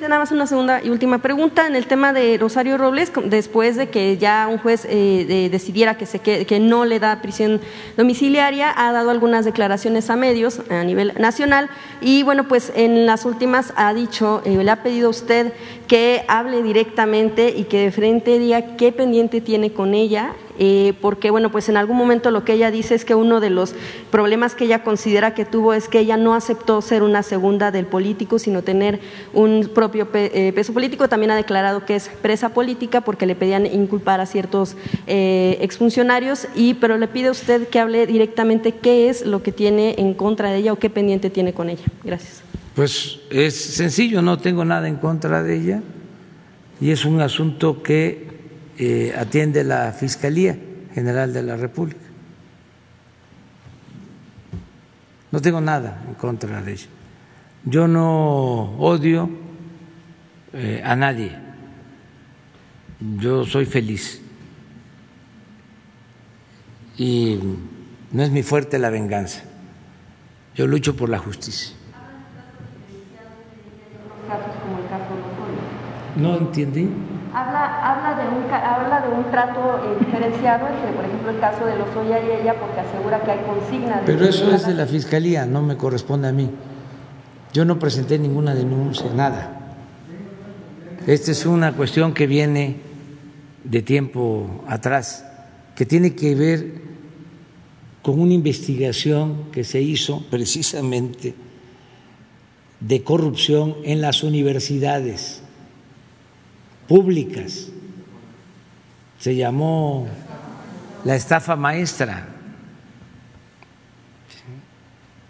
nada 0.07 0.19
más 0.19 0.31
una 0.31 0.47
segunda 0.47 0.81
y 0.84 0.89
última 0.89 1.17
pregunta. 1.17 1.67
En 1.67 1.76
el 1.76 1.88
tema 1.88 2.13
de 2.13 2.38
Rosario 2.38 2.77
Robles, 2.77 3.11
después 3.26 3.76
de 3.76 3.89
que 3.89 4.17
ya 4.17 4.47
un 4.49 4.57
juez 4.57 4.85
eh, 4.89 5.49
decidiera 5.51 5.97
que, 5.97 6.05
se 6.05 6.19
que 6.19 6.59
no 6.59 6.85
le 6.85 6.99
da 6.99 7.21
prisión 7.21 7.59
domiciliaria, 7.97 8.73
ha 8.76 8.91
dado 8.91 9.09
algunas 9.09 9.45
declaraciones 9.45 10.09
a 10.09 10.15
medios 10.15 10.61
a 10.69 10.84
nivel 10.84 11.13
nacional 11.17 11.69
y, 12.01 12.23
bueno, 12.23 12.47
pues 12.47 12.71
en 12.76 13.05
las 13.05 13.26
últimas 13.26 13.73
ha 13.76 13.93
dicho, 13.93 14.41
eh, 14.45 14.63
le 14.63 14.71
ha 14.71 14.84
pedido 14.84 15.07
a 15.07 15.11
usted 15.11 15.53
que 15.89 16.23
hable 16.29 16.63
directamente 16.63 17.53
y 17.53 17.65
que 17.65 17.79
de 17.79 17.91
frente 17.91 18.39
diga 18.39 18.77
qué 18.77 18.93
pendiente 18.93 19.41
tiene 19.41 19.73
con 19.73 19.93
ella 19.93 20.35
eh, 20.61 20.93
porque 20.99 21.31
bueno, 21.31 21.51
pues 21.51 21.69
en 21.69 21.77
algún 21.77 21.95
momento 21.95 22.31
lo 22.31 22.43
que 22.43 22.51
ella 22.51 22.69
dice 22.69 22.93
es 22.93 23.05
que 23.05 23.15
uno 23.15 23.39
de 23.39 23.49
los 23.49 23.73
problemas 24.11 24.55
que 24.55 24.65
ella 24.65 24.83
considera 24.83 25.33
que 25.33 25.45
tuvo 25.45 25.73
es 25.73 25.87
que 25.87 25.99
ella 25.99 26.17
no 26.17 26.35
aceptó 26.35 26.81
ser 26.81 27.01
una 27.01 27.23
segunda 27.23 27.71
del 27.71 27.85
político, 27.85 28.39
sino 28.39 28.61
tener 28.61 28.99
un 29.33 29.71
propio 29.73 30.09
eh, 30.13 30.51
peso 30.53 30.73
político. 30.73 31.07
También 31.07 31.31
ha 31.31 31.37
declarado 31.37 31.85
que 31.85 31.95
es 31.95 32.09
presa 32.21 32.49
política 32.49 32.99
porque 32.99 33.25
le 33.25 33.35
pedían 33.35 33.65
inculpar 33.65 34.19
a 34.19 34.25
ciertos 34.25 34.75
eh, 35.07 35.57
exfuncionarios, 35.61 36.47
y, 36.55 36.73
pero 36.73 36.97
le 36.97 37.07
pide 37.07 37.29
a 37.29 37.31
usted 37.31 37.69
que 37.69 37.79
hable 37.79 38.05
directamente 38.05 38.73
qué 38.73 39.07
es 39.07 39.25
lo 39.25 39.41
que 39.41 39.53
tiene 39.53 39.95
en 39.97 40.13
contra 40.13 40.51
de 40.51 40.57
ella 40.57 40.73
o 40.73 40.75
qué 40.75 40.89
pendiente 40.89 41.29
tiene 41.29 41.53
con 41.53 41.69
ella. 41.69 41.85
Gracias. 42.03 42.43
Pues 42.80 43.19
es 43.30 43.56
sencillo, 43.56 44.22
no 44.22 44.38
tengo 44.38 44.64
nada 44.64 44.88
en 44.88 44.95
contra 44.95 45.43
de 45.43 45.53
ella 45.53 45.81
y 46.80 46.91
es 46.91 47.03
un 47.03 47.19
asunto 47.19 47.84
que 47.84 48.26
eh, 48.77 49.14
atiende 49.18 49.65
la 49.65 49.91
Fiscalía 49.91 50.57
General 50.93 51.34
de 51.34 51.43
la 51.43 51.57
República. 51.57 51.99
No 55.30 55.41
tengo 55.41 55.60
nada 55.60 56.06
en 56.07 56.14
contra 56.14 56.61
de 56.61 56.72
ella. 56.72 56.88
Yo 57.65 57.89
no 57.89 58.77
odio 58.77 59.30
eh, 60.53 60.81
a 60.81 60.95
nadie. 60.95 61.35
Yo 63.18 63.43
soy 63.43 63.65
feliz. 63.65 64.22
Y 66.97 67.39
no 68.14 68.23
es 68.23 68.31
mi 68.31 68.41
fuerte 68.41 68.80
la 68.80 68.89
venganza. 68.89 69.41
yo 70.56 70.65
lucho 70.65 70.95
por 70.95 71.10
la 71.10 71.19
justicia. 71.19 71.78
No 76.19 76.37
entendí. 76.37 76.89
Habla, 77.33 77.91
habla, 77.91 78.21
de 78.21 78.27
un, 78.27 78.51
habla 78.51 79.01
de 79.01 79.13
un 79.13 79.31
trato 79.31 79.81
eh, 79.83 80.03
diferenciado 80.03 80.67
entre, 80.67 80.91
por 80.93 81.05
ejemplo, 81.05 81.29
el 81.29 81.39
caso 81.39 81.65
de 81.65 81.77
Lozoya 81.77 82.19
y 82.19 82.41
ella, 82.41 82.55
porque 82.59 82.79
asegura 82.79 83.21
que 83.21 83.31
hay 83.31 83.39
consigna. 83.45 83.97
De 83.97 84.05
Pero 84.05 84.25
eso 84.25 84.51
es 84.53 84.65
de 84.65 84.73
la 84.73 84.87
fiscalía, 84.87 85.45
no 85.45 85.61
me 85.61 85.77
corresponde 85.77 86.27
a 86.27 86.31
mí. 86.31 86.49
Yo 87.53 87.65
no 87.65 87.77
presenté 87.77 88.17
ninguna 88.17 88.55
denuncia, 88.55 89.11
nada. 89.15 89.59
Esta 91.05 91.31
es 91.31 91.45
una 91.45 91.73
cuestión 91.73 92.13
que 92.13 92.27
viene 92.27 92.77
de 93.63 93.81
tiempo 93.81 94.63
atrás, 94.67 95.25
que 95.75 95.85
tiene 95.85 96.15
que 96.15 96.35
ver 96.35 96.81
con 98.01 98.19
una 98.19 98.33
investigación 98.33 99.51
que 99.51 99.63
se 99.63 99.81
hizo 99.81 100.23
precisamente 100.29 101.35
de 102.79 103.03
corrupción 103.03 103.75
en 103.83 104.01
las 104.01 104.23
universidades 104.23 105.38
públicas. 106.89 107.67
Se 109.19 109.35
llamó 109.35 110.07
la 111.05 111.15
estafa 111.15 111.55
maestra, 111.55 112.27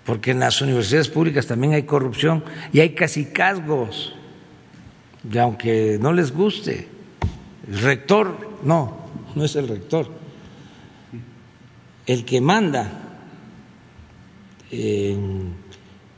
porque 0.05 0.31
en 0.31 0.39
las 0.39 0.61
universidades 0.61 1.09
públicas 1.09 1.45
también 1.45 1.73
hay 1.73 1.83
corrupción 1.83 2.43
y 2.71 2.79
hay 2.79 2.95
casicazgos, 2.95 4.15
y 5.31 5.37
aunque 5.37 5.99
no 6.01 6.13
les 6.13 6.31
guste, 6.31 6.87
el 7.67 7.79
rector, 7.81 8.57
no, 8.63 8.97
no 9.35 9.43
es 9.43 9.55
el 9.55 9.67
rector, 9.67 10.09
el 12.07 12.25
que 12.25 12.41
manda 12.41 12.89
en 14.71 15.53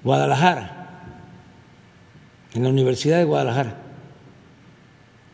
Guadalajara, 0.03 1.03
en 2.53 2.63
la 2.63 2.69
Universidad 2.69 3.17
de 3.17 3.23
Guadalajara, 3.23 3.80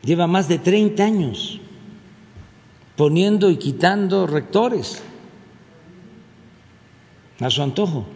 lleva 0.03 0.27
más 0.27 0.47
de 0.47 0.59
30 0.59 1.03
años 1.03 1.59
poniendo 2.97 3.51
y 3.51 3.57
quitando 3.57 4.25
rectores 4.25 5.03
a 7.39 7.49
su 7.51 7.61
antojo, 7.61 8.07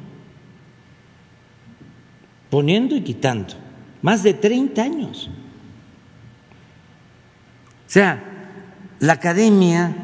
poniendo 2.50 2.96
y 2.96 3.02
quitando, 3.02 3.54
más 4.02 4.24
de 4.24 4.34
30 4.34 4.82
años. 4.82 5.30
O 7.88 7.90
sea, 7.94 8.24
la 9.00 9.14
academia, 9.14 9.96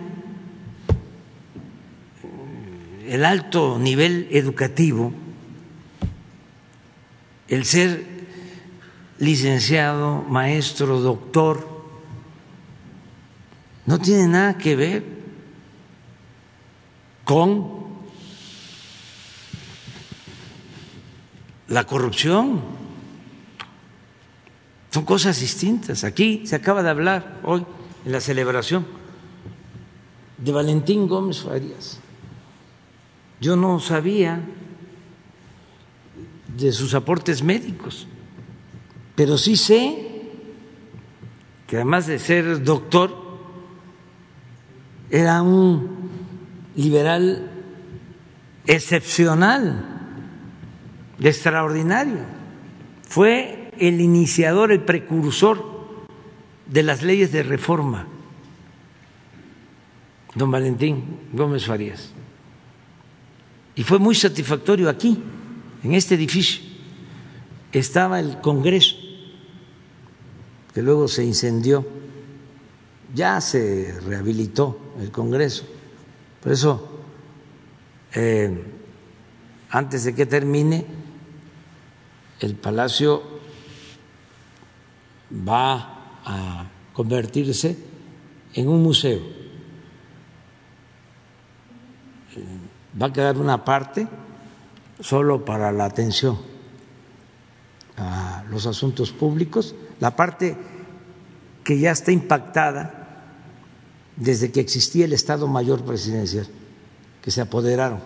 el 3.08 3.26
alto 3.26 3.80
nivel 3.80 4.28
educativo, 4.32 5.12
el 7.48 7.66
ser 7.66 8.17
licenciado, 9.20 10.24
maestro, 10.24 11.00
doctor, 11.00 11.68
no 13.86 14.00
tiene 14.00 14.28
nada 14.28 14.58
que 14.58 14.76
ver 14.76 15.04
con 17.24 17.86
la 21.68 21.86
corrupción. 21.86 22.62
Son 24.92 25.06
cosas 25.06 25.40
distintas. 25.40 26.04
Aquí 26.04 26.46
se 26.46 26.56
acaba 26.56 26.84
de 26.84 26.90
hablar 26.90 27.40
hoy 27.44 27.66
en 28.06 28.12
la 28.12 28.22
celebración 28.22 28.86
de 30.38 30.52
Valentín 30.52 31.08
Gómez 31.08 31.42
Farías. 31.42 32.00
Yo 33.40 33.56
no 33.56 33.80
sabía 33.80 34.42
de 36.56 36.72
sus 36.72 36.94
aportes 36.94 37.44
médicos, 37.44 38.08
pero 39.18 39.36
sí 39.40 39.58
sé 39.58 39.98
que 41.66 41.78
además 41.78 42.06
de 42.06 42.20
ser 42.20 42.64
doctor, 42.64 43.26
era 45.10 45.42
un 45.42 46.12
liberal 46.76 47.50
excepcional, 48.68 49.84
extraordinario. 51.20 52.20
Fue 53.10 53.72
el 53.80 54.02
iniciador, 54.02 54.72
el 54.72 54.84
precursor 54.84 55.66
de 56.68 56.84
las 56.84 57.02
leyes 57.02 57.32
de 57.32 57.42
reforma, 57.42 58.06
don 60.36 60.52
Valentín 60.52 61.04
Gómez 61.34 61.66
Farías. 61.66 62.12
Y 63.74 63.82
fue 63.82 63.98
muy 63.98 64.14
satisfactorio 64.14 64.92
aquí, 64.92 65.18
en 65.84 65.96
este 65.96 66.14
edificio. 66.14 66.62
Estaba 67.72 68.20
el 68.20 68.42
Congreso, 68.42 69.07
que 70.78 70.84
luego 70.84 71.08
se 71.08 71.26
incendió, 71.26 71.84
ya 73.16 73.42
se 73.42 74.00
rehabilitó 74.06 74.78
el 75.00 75.10
Congreso. 75.10 75.66
Por 76.40 76.52
eso, 76.52 77.00
eh, 78.14 78.64
antes 79.72 80.04
de 80.04 80.14
que 80.14 80.28
termine, 80.28 80.86
el 82.42 82.54
Palacio 82.58 83.24
va 85.50 86.20
a 86.24 86.68
convertirse 86.94 87.76
en 88.54 88.68
un 88.68 88.84
museo. 88.84 89.22
Va 93.02 93.08
a 93.08 93.14
quedar 93.14 93.40
una 93.40 93.66
parte 93.66 94.08
solo 95.00 95.44
para 95.44 95.72
la 95.72 95.86
atención 95.86 96.38
a 97.98 98.44
los 98.52 98.68
asuntos 98.68 99.12
públicos, 99.12 99.74
la 100.00 100.16
parte 100.16 100.56
que 101.64 101.80
ya 101.80 101.92
está 101.92 102.12
impactada 102.12 103.24
desde 104.16 104.52
que 104.52 104.60
existía 104.60 105.06
el 105.06 105.14
Estado 105.14 105.48
Mayor 105.48 105.84
Presidencial, 105.84 106.48
que 107.22 107.32
se 107.32 107.42
apoderaron 107.42 108.00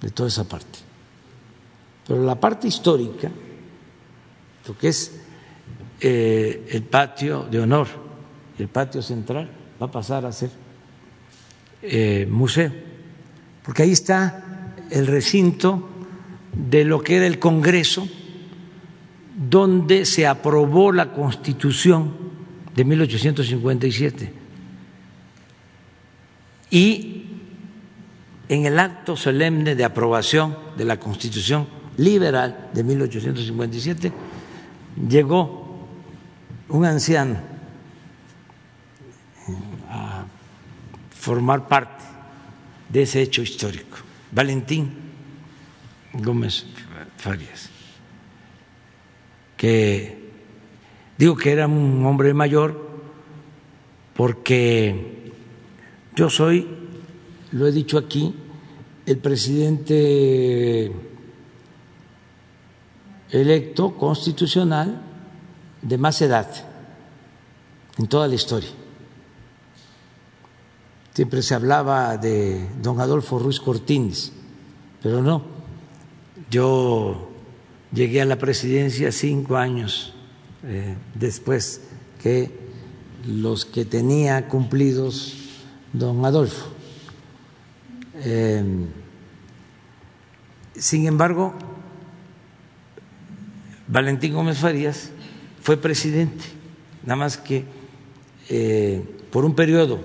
de 0.00 0.10
toda 0.10 0.28
esa 0.28 0.44
parte. 0.44 0.78
Pero 2.06 2.22
la 2.24 2.38
parte 2.38 2.68
histórica, 2.68 3.30
lo 4.66 4.78
que 4.78 4.88
es 4.88 5.12
eh, 6.00 6.66
el 6.70 6.82
patio 6.82 7.44
de 7.44 7.60
honor 7.60 8.02
el 8.58 8.68
patio 8.68 9.02
central, 9.02 9.50
va 9.80 9.86
a 9.86 9.90
pasar 9.90 10.24
a 10.24 10.32
ser 10.32 10.50
eh, 11.82 12.26
museo, 12.30 12.72
porque 13.64 13.82
ahí 13.82 13.92
está 13.92 14.76
el 14.90 15.06
recinto 15.06 15.88
de 16.52 16.84
lo 16.84 17.02
que 17.02 17.16
era 17.16 17.26
el 17.26 17.38
Congreso, 17.38 18.06
donde 19.34 20.04
se 20.04 20.26
aprobó 20.26 20.92
la 20.92 21.12
Constitución 21.12 22.14
de 22.74 22.84
1857 22.84 24.32
y 26.70 27.26
en 28.48 28.66
el 28.66 28.78
acto 28.78 29.16
solemne 29.16 29.74
de 29.74 29.84
aprobación 29.84 30.56
de 30.76 30.84
la 30.84 30.98
Constitución 30.98 31.66
liberal 31.96 32.70
de 32.72 32.82
1857 32.82 34.12
llegó 35.08 35.86
un 36.68 36.84
anciano 36.84 37.36
a 39.88 40.24
formar 41.10 41.68
parte 41.68 42.04
de 42.88 43.02
ese 43.02 43.22
hecho 43.22 43.42
histórico, 43.42 43.98
Valentín 44.30 44.90
Gómez 46.14 46.66
Farias, 47.16 47.70
que 49.62 50.18
digo 51.16 51.36
que 51.36 51.52
era 51.52 51.68
un 51.68 52.04
hombre 52.04 52.34
mayor 52.34 52.90
porque 54.12 55.30
yo 56.16 56.28
soy, 56.28 56.66
lo 57.52 57.68
he 57.68 57.70
dicho 57.70 57.96
aquí, 57.96 58.34
el 59.06 59.18
presidente 59.18 60.90
electo 63.30 63.96
constitucional 63.96 65.00
de 65.80 65.96
más 65.96 66.20
edad 66.22 66.48
en 67.98 68.08
toda 68.08 68.26
la 68.26 68.34
historia. 68.34 68.70
Siempre 71.14 71.40
se 71.40 71.54
hablaba 71.54 72.16
de 72.16 72.68
don 72.82 72.98
Adolfo 72.98 73.38
Ruiz 73.38 73.60
Cortines, 73.60 74.32
pero 75.00 75.22
no. 75.22 75.44
Yo 76.50 77.31
llegué 77.92 78.20
a 78.20 78.24
la 78.24 78.36
presidencia 78.36 79.12
cinco 79.12 79.56
años 79.56 80.14
eh, 80.64 80.94
después 81.14 81.82
que 82.22 82.50
los 83.26 83.64
que 83.64 83.84
tenía 83.84 84.48
cumplidos 84.48 85.36
don 85.92 86.24
Adolfo. 86.24 86.68
Em, 88.24 88.86
sin 90.74 91.06
embargo, 91.06 91.54
Valentín 93.88 94.32
Gómez 94.32 94.58
Farías 94.58 95.10
fue 95.60 95.76
presidente, 95.76 96.44
nada 97.02 97.16
más 97.16 97.36
que 97.36 97.64
eh, 98.48 99.02
por 99.30 99.44
un 99.44 99.54
periodo, 99.54 100.00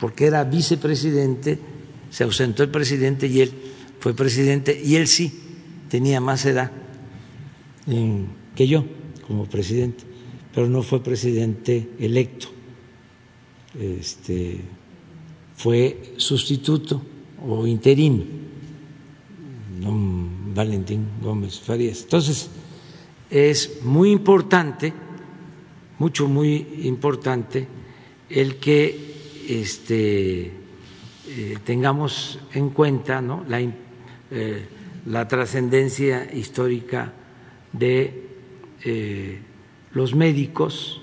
porque 0.00 0.26
era 0.26 0.44
vicepresidente, 0.44 1.58
se 2.10 2.24
ausentó 2.24 2.62
el 2.62 2.70
presidente 2.70 3.26
y 3.26 3.40
él 3.40 3.52
fue 4.00 4.14
presidente 4.14 4.78
y 4.82 4.96
él 4.96 5.06
sí 5.06 5.41
tenía 5.92 6.22
más 6.22 6.46
edad 6.46 6.70
que 8.54 8.66
yo 8.66 8.82
como 9.26 9.44
presidente, 9.44 10.04
pero 10.54 10.66
no 10.66 10.82
fue 10.82 11.02
presidente 11.02 11.90
electo. 11.98 12.46
Este, 13.78 14.58
fue 15.54 16.14
sustituto 16.16 17.02
o 17.46 17.66
interino, 17.66 18.24
don 19.82 20.54
Valentín 20.54 21.08
Gómez 21.20 21.60
Farías. 21.60 22.04
Entonces, 22.04 22.48
es 23.28 23.82
muy 23.82 24.12
importante, 24.12 24.94
mucho, 25.98 26.26
muy 26.26 26.68
importante, 26.84 27.68
el 28.30 28.56
que 28.56 29.44
este, 29.46 30.46
eh, 30.46 31.58
tengamos 31.62 32.38
en 32.54 32.70
cuenta 32.70 33.20
¿no? 33.20 33.44
la, 33.46 33.60
eh, 33.60 34.68
la 35.06 35.26
trascendencia 35.26 36.32
histórica 36.32 37.12
de 37.72 38.28
eh, 38.84 39.40
los 39.92 40.14
médicos. 40.14 41.00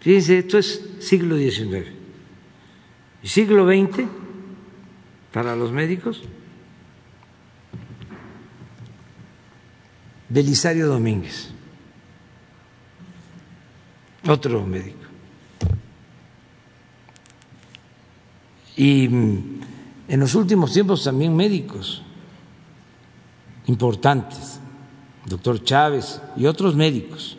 Fíjense, 0.00 0.38
esto 0.38 0.58
es 0.58 0.82
siglo 1.00 1.36
XIX. 1.36 1.88
¿Y 3.22 3.28
siglo 3.28 3.66
XX 3.66 4.04
para 5.32 5.56
los 5.56 5.72
médicos? 5.72 6.22
Belisario 10.28 10.88
Domínguez, 10.88 11.50
otro 14.26 14.66
médico. 14.66 14.98
Y 18.76 19.04
en 19.04 20.20
los 20.20 20.34
últimos 20.34 20.72
tiempos 20.72 21.04
también 21.04 21.36
médicos 21.36 22.02
importantes, 23.66 24.60
doctor 25.26 25.62
Chávez 25.62 26.20
y 26.36 26.46
otros 26.46 26.74
médicos, 26.74 27.36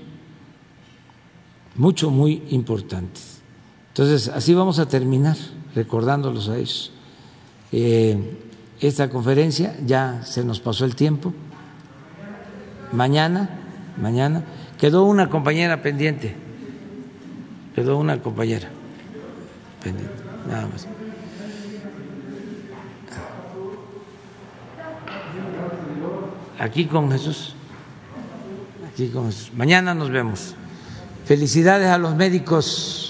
mucho, 1.75 2.09
muy 2.09 2.43
importantes. 2.49 3.41
Entonces, 3.89 4.29
así 4.29 4.53
vamos 4.53 4.79
a 4.79 4.87
terminar 4.87 5.37
recordándolos 5.73 6.49
a 6.49 6.57
ellos. 6.57 6.91
Eh, 7.71 8.17
esta 8.79 9.09
conferencia 9.09 9.75
ya 9.85 10.23
se 10.23 10.43
nos 10.43 10.59
pasó 10.59 10.85
el 10.85 10.95
tiempo. 10.95 11.33
Mañana, 12.91 13.49
mañana, 14.01 14.43
quedó 14.77 15.05
una 15.05 15.29
compañera 15.29 15.81
pendiente, 15.81 16.35
quedó 17.73 17.97
una 17.97 18.21
compañera 18.21 18.69
pendiente, 19.81 20.13
nada 20.47 20.67
más. 20.67 20.87
Aquí 26.59 26.85
con 26.85 27.11
Jesús, 27.11 27.53
aquí 28.91 29.09
con 29.09 29.25
Jesús. 29.25 29.51
Mañana 29.55 29.93
nos 29.93 30.09
vemos. 30.09 30.55
Felicidades 31.25 31.89
a 31.89 31.97
los 31.97 32.15
médicos. 32.15 33.04